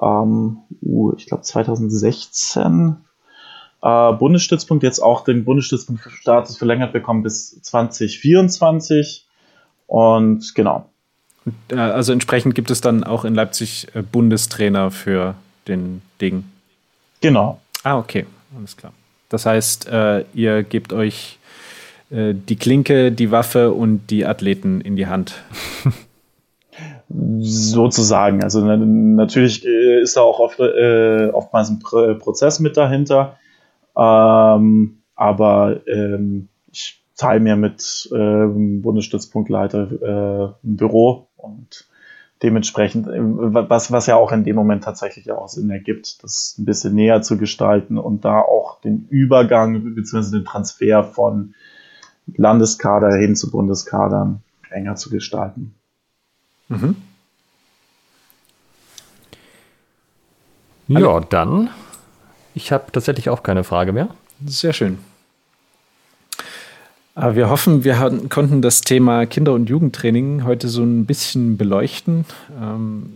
ähm, 0.00 0.58
uh, 0.82 1.12
ich 1.16 1.26
glaube 1.26 1.42
2016 1.42 2.96
äh, 3.82 4.12
Bundesstützpunkt, 4.12 4.82
jetzt 4.82 5.00
auch 5.00 5.24
den 5.24 5.44
Bundesstützpunkt 5.44 6.02
für 6.02 6.10
Status 6.10 6.58
verlängert 6.58 6.92
bekommen 6.92 7.22
bis 7.22 7.60
2024. 7.62 9.26
Und 9.86 10.54
genau. 10.54 10.86
Äh, 11.68 11.76
also 11.76 12.12
entsprechend 12.12 12.54
gibt 12.54 12.70
es 12.70 12.80
dann 12.80 13.04
auch 13.04 13.24
in 13.24 13.34
Leipzig 13.34 13.88
äh, 13.94 14.02
Bundestrainer 14.02 14.90
für 14.90 15.34
den 15.66 16.02
Ding. 16.20 16.44
Genau. 17.20 17.60
Ah, 17.82 17.98
okay, 17.98 18.26
alles 18.56 18.76
klar. 18.76 18.92
Das 19.28 19.46
heißt, 19.46 19.88
äh, 19.88 20.24
ihr 20.34 20.62
gebt 20.62 20.92
euch 20.92 21.38
äh, 22.10 22.34
die 22.34 22.56
Klinke, 22.56 23.12
die 23.12 23.30
Waffe 23.30 23.72
und 23.72 24.08
die 24.10 24.26
Athleten 24.26 24.80
in 24.80 24.96
die 24.96 25.06
Hand. 25.06 25.34
Sozusagen. 27.08 28.42
Also 28.42 28.64
natürlich 28.64 29.64
äh, 29.64 30.02
ist 30.02 30.16
da 30.16 30.20
auch 30.20 30.38
oft, 30.38 30.60
äh, 30.60 31.30
oftmals 31.32 31.70
ein 31.70 31.78
Prozess 31.78 32.60
mit 32.60 32.76
dahinter. 32.76 33.38
Ähm, 33.96 35.02
aber 35.14 35.80
ähm, 35.86 36.48
ich 36.70 37.02
teile 37.16 37.40
mir 37.40 37.56
mit 37.56 38.08
ähm, 38.14 38.82
Bundesstützpunktleiter 38.82 40.54
äh, 40.62 40.66
ein 40.66 40.76
Büro 40.76 41.28
und 41.36 41.89
dementsprechend, 42.42 43.06
äh, 43.06 43.18
was, 43.20 43.92
was 43.92 44.06
ja 44.06 44.16
auch 44.16 44.32
in 44.32 44.44
dem 44.44 44.56
Moment 44.56 44.84
tatsächlich 44.84 45.30
auch 45.30 45.48
Sinn 45.48 45.70
ergibt, 45.70 46.22
das 46.22 46.56
ein 46.58 46.64
bisschen 46.64 46.94
näher 46.94 47.22
zu 47.22 47.36
gestalten 47.36 47.98
und 47.98 48.24
da 48.24 48.40
auch 48.40 48.80
den 48.80 49.06
Übergang 49.10 49.94
bzw. 49.94 50.38
den 50.38 50.44
Transfer 50.44 51.04
von 51.04 51.54
Landeskader 52.36 53.16
hin 53.16 53.36
zu 53.36 53.50
Bundeskadern 53.50 54.42
enger 54.70 54.96
zu 54.96 55.10
gestalten. 55.10 55.74
Mhm. 56.68 56.96
Ja, 60.86 61.20
dann. 61.20 61.70
Ich 62.54 62.72
habe 62.72 62.90
tatsächlich 62.92 63.30
auch 63.30 63.42
keine 63.42 63.64
Frage 63.64 63.92
mehr. 63.92 64.08
Sehr 64.44 64.72
schön. 64.72 64.98
Wir 67.16 67.50
hoffen, 67.50 67.82
wir 67.82 67.96
konnten 68.28 68.62
das 68.62 68.82
Thema 68.82 69.26
Kinder- 69.26 69.52
und 69.52 69.68
Jugendtraining 69.68 70.44
heute 70.44 70.68
so 70.68 70.82
ein 70.84 71.06
bisschen 71.06 71.56
beleuchten, 71.56 72.24
ähm, 72.60 73.10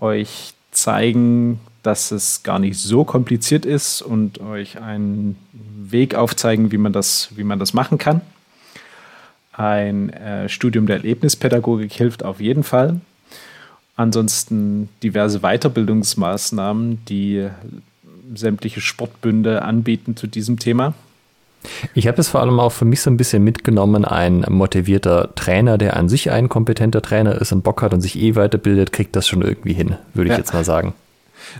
euch 0.00 0.52
zeigen, 0.70 1.58
dass 1.82 2.10
es 2.10 2.42
gar 2.42 2.58
nicht 2.58 2.78
so 2.78 3.04
kompliziert 3.04 3.64
ist 3.64 4.02
und 4.02 4.40
euch 4.40 4.80
einen 4.82 5.36
Weg 5.52 6.14
aufzeigen, 6.14 6.72
wie 6.72 6.78
man 6.78 6.92
das, 6.92 7.30
wie 7.36 7.42
man 7.42 7.58
das 7.58 7.72
machen 7.72 7.96
kann. 7.96 8.20
Ein 9.54 10.10
äh, 10.10 10.50
Studium 10.50 10.86
der 10.86 10.96
Erlebnispädagogik 10.96 11.92
hilft 11.92 12.24
auf 12.24 12.40
jeden 12.40 12.64
Fall. 12.64 13.00
Ansonsten 13.96 14.90
diverse 15.02 15.40
Weiterbildungsmaßnahmen, 15.40 17.04
die 17.06 17.48
sämtliche 18.34 18.82
Sportbünde 18.82 19.62
anbieten 19.62 20.16
zu 20.16 20.26
diesem 20.26 20.58
Thema. 20.58 20.92
Ich 21.94 22.06
habe 22.06 22.20
es 22.20 22.28
vor 22.28 22.40
allem 22.40 22.60
auch 22.60 22.72
für 22.72 22.84
mich 22.84 23.00
so 23.00 23.10
ein 23.10 23.16
bisschen 23.16 23.42
mitgenommen, 23.44 24.04
ein 24.04 24.44
motivierter 24.48 25.34
Trainer, 25.34 25.78
der 25.78 25.96
an 25.96 26.08
sich 26.08 26.30
ein 26.30 26.48
kompetenter 26.48 27.02
Trainer 27.02 27.40
ist 27.40 27.52
und 27.52 27.62
Bock 27.62 27.82
hat 27.82 27.92
und 27.92 28.00
sich 28.00 28.18
eh 28.18 28.36
weiterbildet, 28.36 28.92
kriegt 28.92 29.16
das 29.16 29.26
schon 29.26 29.42
irgendwie 29.42 29.72
hin, 29.72 29.96
würde 30.14 30.28
ich 30.28 30.32
ja. 30.32 30.38
jetzt 30.38 30.54
mal 30.54 30.64
sagen. 30.64 30.94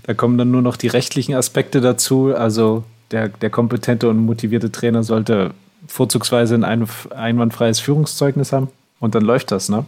Da 0.05 0.15
kommen 0.15 0.39
dann 0.39 0.51
nur 0.51 0.63
noch 0.63 0.77
die 0.77 0.89
rechtlichen 0.89 1.35
Aspekte 1.35 1.81
dazu. 1.81 2.35
Also 2.35 2.85
der, 3.11 3.29
der 3.29 3.51
kompetente 3.51 4.09
und 4.09 4.19
motivierte 4.19 4.71
Trainer 4.71 5.03
sollte 5.03 5.53
vorzugsweise 5.87 6.55
ein 6.55 6.65
einwandfreies 6.65 7.81
Führungszeugnis 7.81 8.53
haben 8.53 8.69
und 9.01 9.15
dann 9.15 9.25
läuft 9.25 9.51
das, 9.53 9.69
ne? 9.69 9.85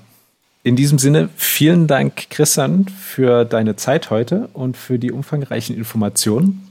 In 0.63 0.77
diesem 0.77 0.99
Sinne, 0.99 1.31
vielen 1.37 1.87
Dank, 1.87 2.29
Christian, 2.29 2.85
für 2.87 3.47
deine 3.47 3.77
Zeit 3.77 4.11
heute 4.11 4.51
und 4.53 4.77
für 4.77 4.99
die 4.99 5.11
umfangreichen 5.11 5.75
Informationen. 5.75 6.70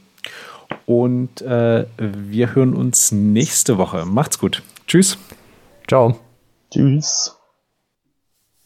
Und 0.86 1.42
äh, 1.42 1.86
wir 1.98 2.56
hören 2.56 2.74
uns 2.74 3.12
nächste 3.12 3.78
Woche. 3.78 4.06
Macht's 4.06 4.40
gut. 4.40 4.64
Tschüss. 4.88 5.18
Ciao. 5.88 6.20
Tschüss. 6.72 7.36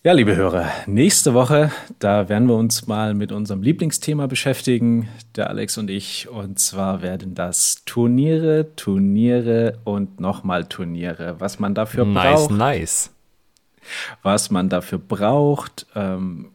Ja, 0.06 0.12
liebe 0.12 0.36
Hörer, 0.36 0.70
nächste 0.86 1.34
Woche, 1.34 1.72
da 2.00 2.28
werden 2.28 2.50
wir 2.50 2.56
uns 2.56 2.88
mal 2.88 3.14
mit 3.14 3.32
unserem 3.32 3.62
Lieblingsthema 3.62 4.28
beschäftigen, 4.28 5.08
der 5.38 5.50
Alex 5.50 5.78
und 5.78 5.90
ich. 5.90 6.28
Und 6.28 6.60
zwar 6.60 7.02
werden 7.02 7.36
das 7.36 7.84
Turniere, 7.86 8.76
Turniere 8.76 9.80
und 9.86 10.20
nochmal 10.20 10.66
Turniere. 10.66 11.36
Was 11.40 11.60
man 11.60 11.74
dafür 11.74 12.04
nice, 12.04 12.36
braucht. 12.36 12.52
Nice, 12.52 12.60
nice 12.60 13.14
was 14.22 14.50
man 14.50 14.70
dafür 14.70 15.00
braucht, 15.00 15.86
ähm, 15.96 16.50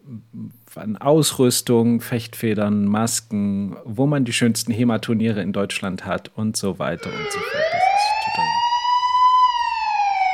an 0.77 0.97
Ausrüstung, 0.97 2.01
Fechtfedern, 2.01 2.85
Masken, 2.85 3.77
wo 3.85 4.07
man 4.07 4.25
die 4.25 4.33
schönsten 4.33 4.73
HEMA-Turniere 4.73 5.41
in 5.41 5.53
Deutschland 5.53 6.05
hat 6.05 6.31
und 6.37 6.57
so 6.57 6.79
weiter 6.79 7.11
und 7.11 7.33
so 7.33 7.39
fort. 7.39 7.65
Das 7.73 7.83
ist 7.83 8.35
total. 8.35 8.47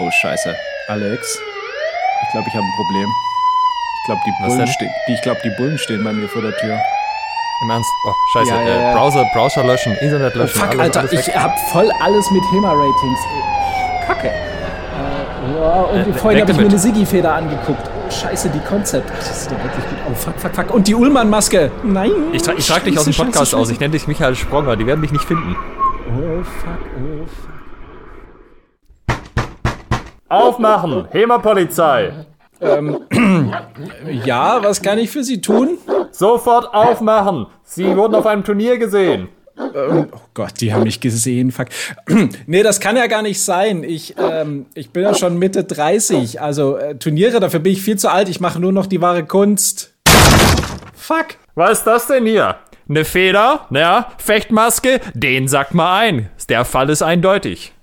Oh, 0.00 0.10
Scheiße. 0.10 0.56
Alex, 0.88 1.38
ich 2.22 2.30
glaube, 2.32 2.46
ich 2.48 2.54
habe 2.54 2.64
ein 2.64 2.76
Problem. 2.76 3.08
Ich 4.00 4.06
glaube, 4.06 4.20
die, 4.26 4.46
Bullen 4.46 4.70
die, 5.08 5.16
glaub, 5.22 5.42
die 5.42 5.50
Bullen 5.56 5.78
stehen 5.78 6.04
bei 6.04 6.12
mir 6.12 6.28
vor 6.28 6.42
der 6.42 6.56
Tür. 6.56 6.78
Im 7.62 7.70
Ernst? 7.70 7.88
Oh, 8.06 8.12
scheiße. 8.32 8.50
Ja, 8.50 8.62
ja, 8.62 8.68
ja. 8.68 8.90
Äh, 8.90 8.94
Browser, 8.94 9.24
Browser 9.32 9.64
löschen, 9.64 9.94
Internet 10.02 10.34
löschen. 10.34 10.60
Oh, 10.60 10.60
fuck, 10.60 10.70
alles, 10.70 10.80
Alter, 10.96 11.00
alles 11.00 11.12
ich 11.28 11.36
hab 11.36 11.58
voll 11.70 11.90
alles 12.02 12.30
mit 12.30 12.42
HEMA-Ratings. 12.52 13.18
Kacke. 14.06 14.28
Äh, 14.28 14.54
Oh, 15.46 15.90
und 15.92 16.00
äh, 16.08 16.12
vorhin 16.14 16.40
habe 16.40 16.52
ich 16.52 16.56
mir 16.58 16.64
eine 16.64 16.78
Siggi-Feder 16.78 17.34
angeguckt. 17.34 17.90
Scheiße, 18.10 18.50
die 18.50 18.60
Konzept. 18.60 19.10
Das 19.10 19.44
sieht 19.44 19.52
doch 19.52 19.62
wirklich 19.62 19.84
gut 19.84 19.98
Oh, 20.10 20.14
fuck, 20.14 20.34
fuck, 20.38 20.54
fuck. 20.54 20.74
Und 20.74 20.86
die 20.88 20.94
Ullmann-Maske. 20.94 21.70
Nein. 21.82 22.10
Ich, 22.32 22.42
tra 22.42 22.52
ich 22.56 22.66
trage 22.66 22.84
dich 22.84 22.98
aus 22.98 23.04
dem 23.04 23.14
Podcast 23.14 23.50
scheiße, 23.50 23.56
aus. 23.56 23.70
Ich 23.70 23.80
nenne 23.80 23.92
dich 23.92 24.06
Michael 24.06 24.34
Spronger. 24.34 24.76
Die 24.76 24.86
werden 24.86 25.00
mich 25.00 25.12
nicht 25.12 25.24
finden. 25.24 25.56
Oh, 26.08 26.42
fuck, 26.42 26.78
oh, 26.96 27.26
fuck. 27.26 27.54
Aufmachen! 30.28 31.06
HEMA-Polizei! 31.10 32.26
Ähm, 32.60 33.00
ja, 34.24 34.62
was 34.62 34.80
kann 34.82 34.98
ich 34.98 35.10
für 35.10 35.22
Sie 35.22 35.40
tun? 35.40 35.78
Sofort 36.10 36.72
aufmachen! 36.74 37.46
Sie 37.62 37.96
wurden 37.96 38.14
auf 38.14 38.26
einem 38.26 38.42
Turnier 38.42 38.78
gesehen. 38.78 39.28
Ähm, 39.56 40.08
oh 40.12 40.20
Gott, 40.34 40.60
die 40.60 40.72
haben 40.72 40.84
mich 40.84 41.00
gesehen. 41.00 41.52
Fuck. 41.52 41.68
nee, 42.46 42.62
das 42.62 42.80
kann 42.80 42.96
ja 42.96 43.06
gar 43.06 43.22
nicht 43.22 43.40
sein. 43.40 43.84
Ich, 43.84 44.14
ähm, 44.18 44.66
ich 44.74 44.90
bin 44.90 45.02
ja 45.02 45.14
schon 45.14 45.38
Mitte 45.38 45.64
30. 45.64 46.40
Also 46.40 46.76
äh, 46.76 46.96
Turniere, 46.96 47.40
dafür 47.40 47.60
bin 47.60 47.72
ich 47.72 47.82
viel 47.82 47.96
zu 47.96 48.10
alt. 48.10 48.28
Ich 48.28 48.40
mache 48.40 48.60
nur 48.60 48.72
noch 48.72 48.86
die 48.86 49.00
wahre 49.00 49.24
Kunst. 49.24 49.94
Fuck. 50.94 51.36
Was 51.54 51.78
ist 51.78 51.84
das 51.84 52.06
denn 52.06 52.26
hier? 52.26 52.56
Eine 52.88 53.04
Feder? 53.04 53.66
Ja, 53.70 54.12
Fechtmaske? 54.18 55.00
Den 55.14 55.48
sagt 55.48 55.74
mal 55.74 56.00
ein. 56.00 56.30
Der 56.48 56.64
Fall 56.64 56.90
ist 56.90 57.02
eindeutig. 57.02 57.73